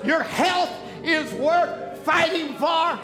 Your 0.03 0.21
health 0.21 0.69
is 1.03 1.33
worth 1.33 1.97
fighting 2.05 2.53
for. 2.55 2.99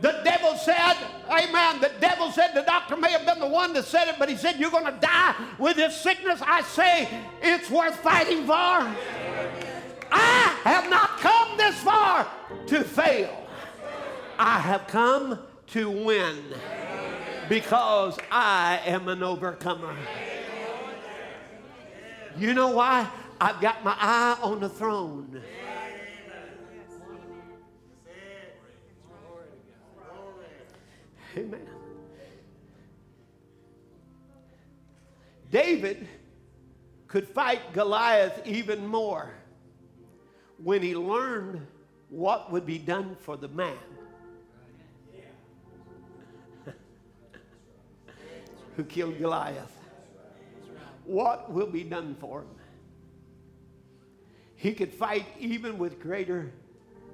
The 0.00 0.20
devil 0.24 0.56
said, 0.56 0.94
Amen. 1.28 1.80
The 1.80 1.90
devil 2.00 2.30
said 2.30 2.52
the 2.54 2.62
doctor 2.62 2.96
may 2.96 3.10
have 3.10 3.26
been 3.26 3.40
the 3.40 3.48
one 3.48 3.72
that 3.72 3.84
said 3.84 4.08
it, 4.08 4.16
but 4.18 4.28
he 4.28 4.36
said, 4.36 4.58
You're 4.58 4.70
going 4.70 4.86
to 4.86 4.98
die 5.00 5.34
with 5.58 5.76
this 5.76 6.00
sickness. 6.00 6.40
I 6.44 6.62
say, 6.62 7.08
It's 7.42 7.70
worth 7.70 7.96
fighting 7.96 8.46
for. 8.46 8.54
I 10.10 10.56
have 10.64 10.88
not 10.88 11.18
come 11.18 11.56
this 11.56 11.76
far 11.80 12.26
to 12.68 12.84
fail. 12.84 13.46
I 14.38 14.60
have 14.60 14.86
come 14.86 15.40
to 15.68 15.90
win 15.90 16.36
because 17.48 18.16
I 18.30 18.80
am 18.86 19.08
an 19.08 19.22
overcomer. 19.22 19.96
You 22.38 22.54
know 22.54 22.68
why? 22.68 23.08
I've 23.40 23.60
got 23.60 23.84
my 23.84 23.96
eye 23.98 24.38
on 24.42 24.60
the 24.60 24.68
throne. 24.68 25.42
Amen. 31.38 31.68
David 35.50 36.06
could 37.06 37.28
fight 37.28 37.72
Goliath 37.72 38.46
even 38.46 38.86
more 38.86 39.30
when 40.62 40.82
he 40.82 40.94
learned 40.96 41.66
what 42.10 42.52
would 42.52 42.66
be 42.66 42.78
done 42.78 43.16
for 43.20 43.36
the 43.36 43.48
man. 43.48 43.78
who 48.76 48.84
killed 48.84 49.18
Goliath 49.18 49.78
what 51.08 51.50
will 51.50 51.66
be 51.66 51.82
done 51.82 52.14
for 52.20 52.40
him. 52.40 52.48
He 54.56 54.74
could 54.74 54.92
fight 54.92 55.24
even 55.40 55.78
with 55.78 56.00
greater 56.00 56.52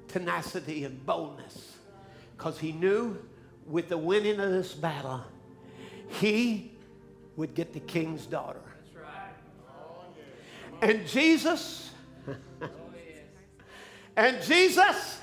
tenacity 0.08 0.84
and 0.84 1.06
boldness 1.06 1.76
because 2.36 2.58
he 2.58 2.72
knew 2.72 3.16
with 3.66 3.88
the 3.88 3.98
winning 3.98 4.40
of 4.40 4.50
this 4.50 4.72
battle, 4.72 5.22
he 6.20 6.72
would 7.36 7.54
get 7.54 7.72
the 7.72 7.80
king's 7.80 8.26
daughter. 8.26 8.60
And 10.82 11.06
Jesus, 11.06 11.90
and 14.16 14.42
Jesus, 14.42 15.20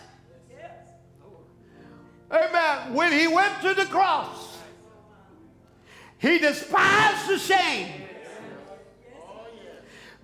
amen, 2.31 2.93
when 2.93 3.11
he 3.11 3.27
went 3.27 3.61
to 3.61 3.73
the 3.73 3.85
cross, 3.85 4.57
he 6.17 6.39
despised 6.39 7.29
the 7.29 7.37
shame 7.37 7.89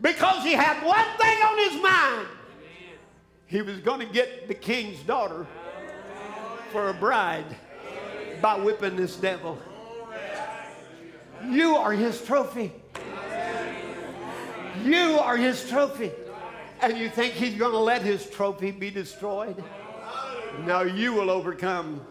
because 0.02 0.44
he 0.44 0.54
had 0.54 0.84
one 0.84 1.06
thing 1.20 1.38
on 1.44 1.58
his 1.58 1.82
mind. 1.82 2.28
He 3.48 3.62
was 3.62 3.78
going 3.80 4.06
to 4.06 4.14
get 4.14 4.48
the 4.48 4.54
king's 4.54 5.00
daughter 5.02 5.48
for 6.72 6.90
a 6.90 6.94
bride 6.94 7.46
by 8.42 8.60
whipping 8.60 8.96
this 8.96 9.16
devil. 9.16 9.58
You 11.50 11.76
are 11.76 11.94
his 11.94 12.22
trophy. 12.24 12.72
You 14.84 15.20
are 15.20 15.38
his 15.38 15.68
trophy. 15.70 16.12
And 16.82 16.98
you 16.98 17.10
think 17.10 17.34
he's 17.34 17.56
going 17.56 17.72
to 17.72 17.80
let 17.80 18.02
his 18.02 18.30
trophy 18.30 18.72
be 18.72 18.92
destroyed? 18.92 19.64
No, 20.66 20.82
you 20.82 21.14
will 21.14 21.30
overcome. 21.30 22.02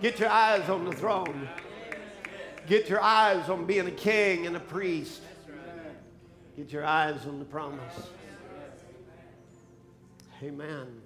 Get 0.00 0.18
your 0.18 0.30
eyes 0.30 0.68
on 0.68 0.84
the 0.84 0.92
throne. 0.92 1.48
Get 2.66 2.88
your 2.88 3.00
eyes 3.00 3.48
on 3.48 3.66
being 3.66 3.86
a 3.86 3.92
king 3.92 4.46
and 4.46 4.56
a 4.56 4.60
priest. 4.60 5.22
Get 6.56 6.72
your 6.72 6.84
eyes 6.84 7.26
on 7.26 7.38
the 7.38 7.44
promise. 7.44 8.08
Amen. 10.42 11.01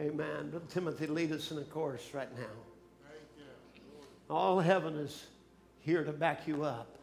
Amen. 0.00 0.48
Brother 0.50 0.64
Timothy, 0.70 1.06
lead 1.06 1.30
us 1.30 1.50
in 1.50 1.58
a 1.58 1.62
chorus 1.62 2.14
right 2.14 2.34
now. 2.34 2.46
All 4.30 4.58
heaven 4.58 4.96
is 4.96 5.26
here 5.80 6.04
to 6.04 6.12
back 6.12 6.48
you 6.48 6.64
up. 6.64 6.96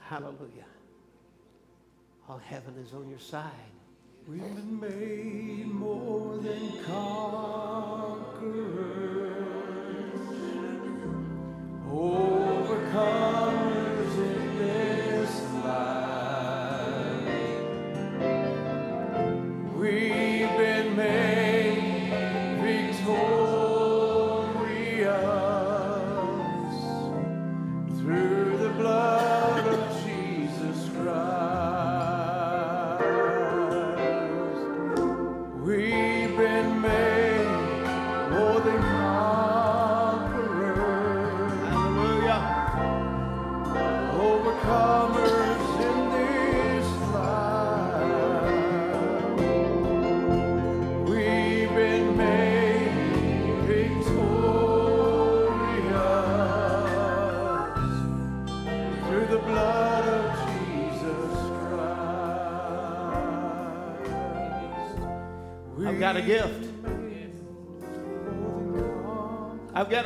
Hallelujah. 0.00 0.66
All 2.28 2.38
heaven 2.38 2.74
is 2.84 2.92
on 2.94 3.08
your 3.08 3.20
side. 3.20 3.50
We've 4.26 4.40
been 4.40 4.80
made 4.80 5.68
more 5.68 6.38
than 6.38 6.82
conquerors. 6.84 7.62
Overcomers 11.88 13.81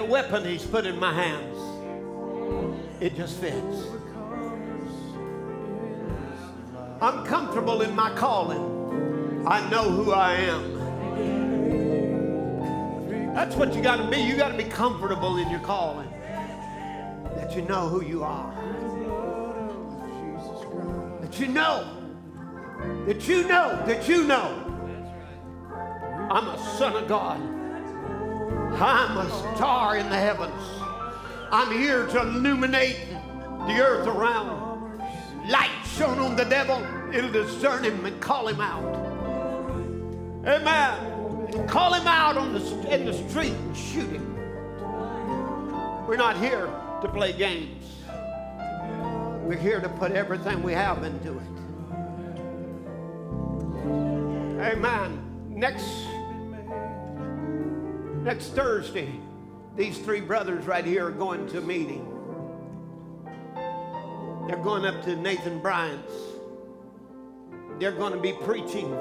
Weapon 0.09 0.45
he's 0.45 0.65
put 0.65 0.87
in 0.87 0.99
my 0.99 1.13
hands. 1.13 1.59
It 3.01 3.17
just 3.17 3.39
fits. 3.39 3.87
I'm 7.01 7.27
comfortable 7.27 7.83
in 7.83 7.95
my 7.95 8.11
calling. 8.15 9.45
I 9.47 9.69
know 9.69 9.91
who 9.91 10.13
I 10.13 10.35
am. 10.35 10.77
That's 13.35 13.55
what 13.57 13.75
you 13.75 13.83
got 13.83 13.97
to 13.97 14.09
be. 14.09 14.17
You 14.17 14.37
got 14.37 14.49
to 14.49 14.57
be 14.57 14.65
comfortable 14.65 15.37
in 15.37 15.51
your 15.51 15.61
calling. 15.61 16.09
That 17.37 17.55
you 17.55 17.63
know 17.63 17.89
who 17.89 18.03
you 18.03 18.23
are. 18.23 18.55
That 21.21 21.39
you 21.39 21.49
know. 21.49 21.85
That 23.07 23.29
you 23.29 23.47
know. 23.47 23.85
That 23.87 24.09
you 24.09 24.25
know. 24.25 24.63
I'm 26.31 26.49
a 26.49 26.59
son 26.79 26.97
of 26.97 27.09
God. 27.09 27.56
I'm 28.81 29.17
a 29.17 29.57
star 29.57 29.97
in 29.97 30.11
the 30.11 30.17
heavens. 30.17 30.53
I'm 31.51 31.73
here 31.73 32.07
to 32.09 32.21
illuminate 32.21 32.99
the 33.67 33.81
earth 33.81 34.07
around. 34.07 35.01
Light 35.49 35.71
shone 35.97 36.19
on 36.19 36.37
the 36.37 36.45
devil. 36.45 36.85
It'll 37.15 37.33
discern 37.33 37.85
him 37.85 38.05
and 38.05 38.21
call 38.21 38.49
him 38.49 38.61
out. 38.61 38.85
Amen. 40.47 41.67
Call 41.67 41.95
him 41.95 42.07
out 42.07 42.37
on 42.37 42.53
the, 42.53 42.95
in 42.95 43.07
the 43.07 43.15
street 43.15 43.53
and 43.53 43.77
shoot 43.77 44.11
him. 44.11 44.35
We're 46.07 46.17
not 46.17 46.37
here 46.37 46.67
to 47.01 47.09
play 47.09 47.33
games. 47.33 47.83
We're 49.43 49.57
here 49.59 49.81
to 49.81 49.89
put 49.89 50.13
everything 50.13 50.63
we 50.63 50.73
have 50.75 51.03
into 51.03 51.33
it. 51.39 51.57
Amen. 54.61 55.23
Next 55.49 55.87
next 58.27 58.49
Thursday, 58.49 59.09
these 59.77 59.99
three 59.99 60.21
brothers 60.21 60.67
right 60.67 60.85
here 60.85 61.07
are 61.07 61.13
going 61.13 61.47
to 61.47 61.59
a 61.59 61.61
meeting. 61.61 62.05
They're 64.49 64.57
going 64.57 64.85
up 64.85 65.05
to 65.05 65.15
Nathan 65.15 65.61
Bryant's. 65.61 66.13
They're 67.79 67.93
going 67.93 68.13
to 68.13 68.19
be 68.19 68.33
preaching. 68.33 68.99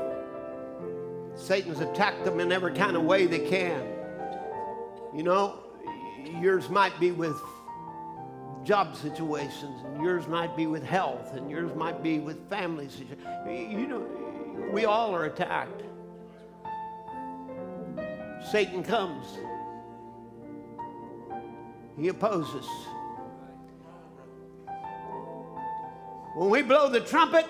Satan's 1.34 1.80
attacked 1.80 2.23
them 2.23 2.39
in 2.39 2.52
every 2.52 2.73
kind 2.73 2.95
of 2.95 3.02
way 3.02 3.26
they 3.26 3.39
can. 3.39 3.84
You 5.15 5.23
know, 5.23 5.57
yours 6.39 6.69
might 6.69 6.97
be 6.99 7.11
with 7.11 7.35
job 8.64 8.95
situations, 8.95 9.81
and 9.85 10.03
yours 10.03 10.27
might 10.27 10.56
be 10.56 10.68
with 10.68 10.84
health, 10.84 11.34
and 11.34 11.49
yours 11.49 11.76
might 11.76 12.03
be 12.03 12.19
with 12.19 12.47
family 12.47 12.89
situations. 12.89 13.26
You 13.47 13.88
know, 13.88 14.69
we 14.72 14.85
all 14.85 15.15
are 15.15 15.26
attacked. 15.26 15.81
Satan 18.52 18.84
comes, 18.84 19.26
he 21.98 22.10
opposes. 22.10 22.66
When 26.36 26.50
we 26.50 26.62
blow 26.62 26.90
the 26.90 27.00
trumpet, 27.00 27.46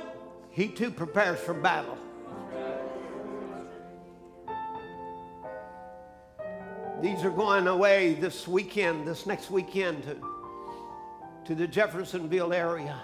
he 0.52 0.68
too 0.68 0.92
prepares 0.92 1.40
for 1.40 1.54
battle. 1.54 1.98
These 7.02 7.24
are 7.26 7.30
going 7.30 7.68
away 7.68 8.14
this 8.14 8.48
weekend, 8.48 9.06
this 9.06 9.26
next 9.26 9.52
weekend 9.52 10.04
to, 10.04 10.18
to 11.46 11.56
the 11.56 11.68
Jeffersonville 11.68 12.54
area. 12.54 12.98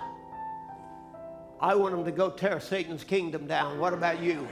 I 1.60 1.76
want 1.76 1.94
them 1.96 2.06
to 2.06 2.12
go 2.12 2.30
tear 2.30 2.60
Satan's 2.60 3.04
kingdom 3.04 3.48
down. 3.48 3.80
What 3.80 3.94
about 3.94 4.22
you? 4.22 4.48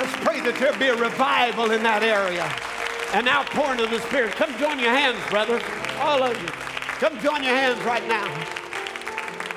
Let's 0.00 0.16
pray 0.24 0.40
that 0.40 0.58
there 0.58 0.72
be 0.78 0.86
a 0.86 0.96
revival 0.96 1.72
in 1.72 1.82
that 1.82 2.02
area, 2.02 2.50
an 3.12 3.28
outpouring 3.28 3.80
of 3.80 3.90
the 3.90 4.00
Spirit. 4.00 4.32
Come 4.32 4.50
join 4.56 4.78
your 4.78 4.92
hands, 4.92 5.18
brother. 5.28 5.60
All 5.98 6.22
of 6.22 6.40
you. 6.40 6.48
Come 6.48 7.20
join 7.20 7.42
your 7.42 7.54
hands 7.54 7.78
right 7.84 8.08
now. 8.08 8.24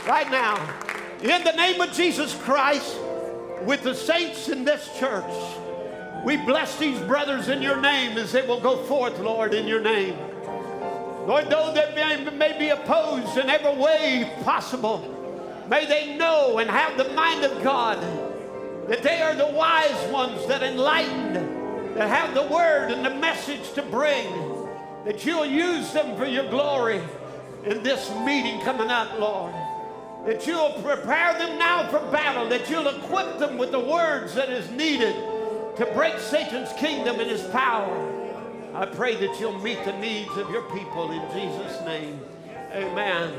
Right 0.06 0.30
now. 0.30 0.60
In 1.22 1.46
the 1.46 1.54
name 1.54 1.80
of 1.80 1.94
Jesus 1.94 2.36
Christ, 2.36 2.98
with 3.62 3.84
the 3.84 3.96
saints 3.96 4.50
in 4.50 4.66
this 4.66 4.90
church, 5.00 5.24
we 6.26 6.36
bless 6.36 6.78
these 6.78 7.00
brothers 7.00 7.48
in 7.48 7.62
your 7.62 7.80
name 7.80 8.18
as 8.18 8.34
they 8.34 8.46
will 8.46 8.60
go 8.60 8.84
forth, 8.84 9.18
Lord, 9.20 9.54
in 9.54 9.66
your 9.66 9.80
name. 9.80 10.18
Lord, 11.26 11.50
though 11.50 11.74
they 11.74 11.96
may, 11.96 12.32
may 12.32 12.60
be 12.60 12.68
opposed 12.68 13.38
in 13.38 13.50
every 13.50 13.82
way 13.82 14.30
possible, 14.44 15.66
may 15.70 15.86
they 15.86 16.18
know 16.18 16.58
and 16.58 16.70
have 16.70 16.98
the 16.98 17.14
mind 17.14 17.46
of 17.46 17.64
God 17.64 17.98
that 18.88 19.04
they 19.04 19.22
are 19.22 19.36
the 19.36 19.48
wise 19.48 20.12
ones 20.12 20.46
that 20.48 20.62
enlighten, 20.62 21.34
that 21.96 22.10
have 22.10 22.34
the 22.34 22.44
word 22.54 22.92
and 22.92 23.06
the 23.06 23.14
message 23.16 23.74
to 23.74 23.82
bring, 23.84 24.28
that 25.06 25.26
you'll 25.26 25.46
use 25.46 25.92
them 25.94 26.18
for 26.18 26.26
your 26.26 26.50
glory 26.50 27.02
in 27.66 27.84
this 27.84 28.10
meeting 28.26 28.60
coming 28.62 28.90
up, 28.90 29.20
Lord. 29.20 29.54
That 30.26 30.48
you'll 30.48 30.72
prepare 30.82 31.38
them 31.38 31.58
now 31.58 31.90
for 31.90 32.00
battle, 32.12 32.48
that 32.50 32.70
you'll 32.70 32.88
equip 32.88 33.40
them 33.40 33.58
with 33.58 33.72
the 33.72 33.80
words 33.80 34.34
that 34.36 34.50
is 34.50 34.70
needed 34.72 35.16
to 35.76 35.90
break 35.94 36.18
Satan's 36.20 36.72
kingdom 36.74 37.20
and 37.20 37.30
his 37.30 37.44
power. 37.48 38.10
I 38.74 38.86
pray 38.86 39.16
that 39.16 39.40
you'll 39.40 39.60
meet 39.60 39.84
the 39.86 39.98
needs 40.00 40.36
of 40.38 40.50
your 40.50 40.64
people 40.72 41.12
in 41.12 41.22
Jesus' 41.32 41.86
name. 41.86 42.20
Amen. 42.72 43.34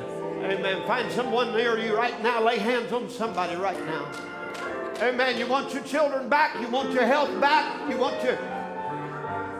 Amen. 0.45 0.87
Find 0.87 1.11
someone 1.11 1.53
near 1.57 1.79
you 1.79 1.97
right 1.97 2.23
now. 2.23 2.45
Lay 2.45 2.59
hands 2.59 2.93
on 2.93 3.09
somebody 3.09 3.57
right 3.57 3.83
now. 3.87 4.34
Amen. 5.03 5.39
You 5.39 5.47
want 5.47 5.75
your 5.75 5.83
children 5.83 6.29
back. 6.29 6.61
You 6.61 6.69
want 6.69 6.93
your 6.93 7.05
health 7.05 7.41
back. 7.41 7.91
You 7.91 7.97
want 7.97 8.23
your 8.23 8.39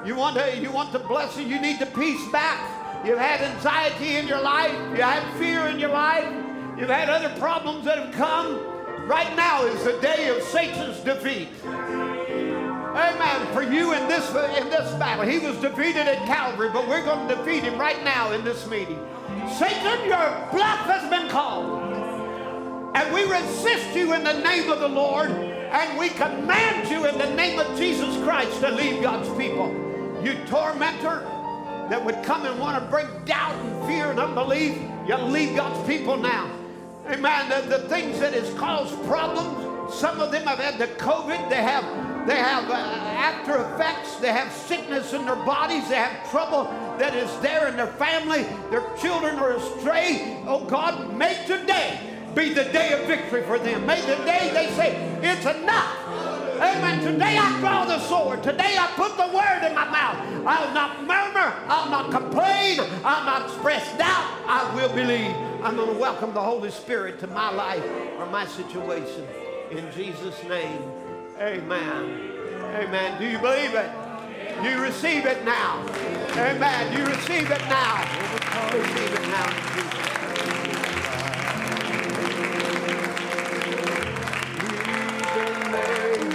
you 0.05 0.15
want 0.15 0.37
to, 0.37 0.59
you 0.59 0.71
want 0.71 0.93
the 0.93 0.99
blessing. 0.99 1.49
You 1.49 1.59
need 1.59 1.79
the 1.79 1.87
peace 1.87 2.31
back. 2.31 3.07
You've 3.07 3.19
had 3.19 3.41
anxiety 3.41 4.17
in 4.17 4.27
your 4.29 4.41
life. 4.41 4.73
You 4.95 5.03
had 5.03 5.23
fear 5.39 5.67
in 5.69 5.79
your 5.79 5.91
life. 5.91 6.31
You've 6.79 6.91
had 6.91 7.09
other 7.09 7.31
problems 7.39 7.87
that 7.87 7.99
have 7.99 8.15
come. 8.15 8.61
Right 9.07 9.35
now 9.35 9.65
is 9.65 9.83
the 9.85 9.99
day 10.01 10.29
of 10.29 10.43
Satan's 10.43 11.01
defeat. 11.01 11.49
Amen. 11.65 13.53
For 13.55 13.63
you 13.63 13.93
in 13.93 14.09
this 14.09 14.29
in 14.29 14.71
this 14.71 14.93
battle, 14.95 15.25
he 15.25 15.39
was 15.39 15.57
defeated 15.59 16.07
at 16.07 16.19
Calvary, 16.27 16.71
but 16.73 16.87
we're 16.87 17.05
going 17.05 17.27
to 17.29 17.35
defeat 17.35 17.63
him 17.63 17.79
right 17.79 18.03
now 18.05 18.33
in 18.33 18.45
this 18.45 18.67
meeting. 18.67 18.99
Satan, 19.59 20.07
your 20.07 20.49
bluff 20.53 20.81
has 20.87 21.09
been 21.11 21.29
called. 21.29 21.84
And 22.95 23.13
we 23.13 23.25
resist 23.25 23.95
you 23.97 24.13
in 24.13 24.23
the 24.23 24.39
name 24.41 24.71
of 24.71 24.79
the 24.79 24.89
Lord, 24.89 25.31
and 25.31 25.99
we 25.99 26.11
command 26.11 26.89
you 26.89 27.07
in 27.07 27.19
the 27.19 27.35
name 27.35 27.59
of 27.59 27.77
Jesus 27.77 28.17
Christ 28.23 28.61
to 28.61 28.71
leave 28.71 29.03
God's 29.03 29.29
people. 29.37 29.69
You 30.23 30.35
tormentor 30.47 31.27
that 31.91 32.03
would 32.05 32.23
come 32.23 32.47
and 32.47 32.59
want 32.61 32.83
to 32.83 32.89
bring 32.89 33.07
doubt 33.25 33.57
and 33.57 33.87
fear 33.87 34.11
and 34.11 34.21
unbelief, 34.21 34.79
you 35.09 35.17
leave 35.17 35.57
God's 35.57 35.87
people 35.89 36.17
now. 36.17 36.51
Amen. 37.09 37.51
The, 37.51 37.79
the 37.79 37.89
things 37.89 38.21
that 38.21 38.33
has 38.33 38.53
caused 38.55 38.95
problems, 39.07 39.93
some 39.93 40.21
of 40.21 40.31
them 40.31 40.47
have 40.47 40.61
had 40.61 40.79
the 40.79 40.87
COVID, 40.87 41.51
they 41.51 41.63
have 41.63 41.85
they 42.27 42.37
have 42.37 42.71
uh, 42.71 42.75
after 42.75 43.61
effects. 43.75 44.17
They 44.17 44.33
have 44.33 44.51
sickness 44.51 45.13
in 45.13 45.27
their 45.27 45.37
bodies. 45.37 45.87
They 45.91 45.97
have 45.97 46.31
trouble 46.31 46.65
that 46.99 47.15
is 47.15 47.31
there 47.41 47.69
in 47.69 47.77
their 47.77 47.87
family. 47.87 48.45
Their 48.71 48.83
children 48.97 49.37
are 49.37 49.57
astray. 49.57 50.43
Oh 50.47 50.65
God, 50.65 51.15
make 51.15 51.45
today 51.45 52.14
be 52.35 52.53
the 52.53 52.65
day 52.65 52.93
of 52.93 53.07
victory 53.07 53.43
for 53.43 53.59
them. 53.59 53.87
May 53.87 54.01
the 54.01 54.17
day 54.25 54.51
they 54.53 54.71
say, 54.75 54.97
it's 55.23 55.47
enough. 55.47 55.97
Amen. 56.57 57.01
Today 57.05 57.37
I 57.39 57.59
draw 57.61 57.85
the 57.85 57.99
sword. 58.01 58.43
Today 58.43 58.77
I 58.79 58.87
put 58.95 59.17
the 59.17 59.27
word 59.35 59.67
in 59.67 59.75
my 59.75 59.89
mouth. 59.91 60.47
I'll 60.47 60.73
not 60.75 61.01
murmur. 61.03 61.53
I'll 61.69 61.91
not 61.91 62.11
complain. 62.11 62.81
I'll 63.05 63.25
not 63.25 63.49
express 63.49 63.87
doubt. 63.99 64.25
I 64.47 64.73
will 64.75 64.89
believe. 64.95 65.35
I'm 65.63 65.77
going 65.77 65.93
to 65.93 65.99
welcome 65.99 66.35
the 66.35 66.41
Holy 66.41 66.71
Spirit 66.71 67.19
to 67.21 67.27
my 67.27 67.51
life 67.51 67.85
or 68.19 68.27
my 68.27 68.47
situation. 68.47 69.27
In 69.71 69.91
Jesus' 69.93 70.43
name, 70.45 70.83
amen. 71.39 72.31
Amen. 72.77 73.19
Do 73.19 73.27
you 73.27 73.39
believe 73.39 73.75
it? 73.75 73.91
You 74.63 74.81
receive 74.81 75.27
it 75.27 75.45
now. 75.45 75.85
Amen. 76.33 76.97
You 76.97 77.05
receive 77.07 77.51
it 77.51 77.61
now. 77.63 78.03
Receive 78.73 79.13
it 79.13 79.29
now. 79.29 80.64
the 85.35 85.69
name. 85.73 86.34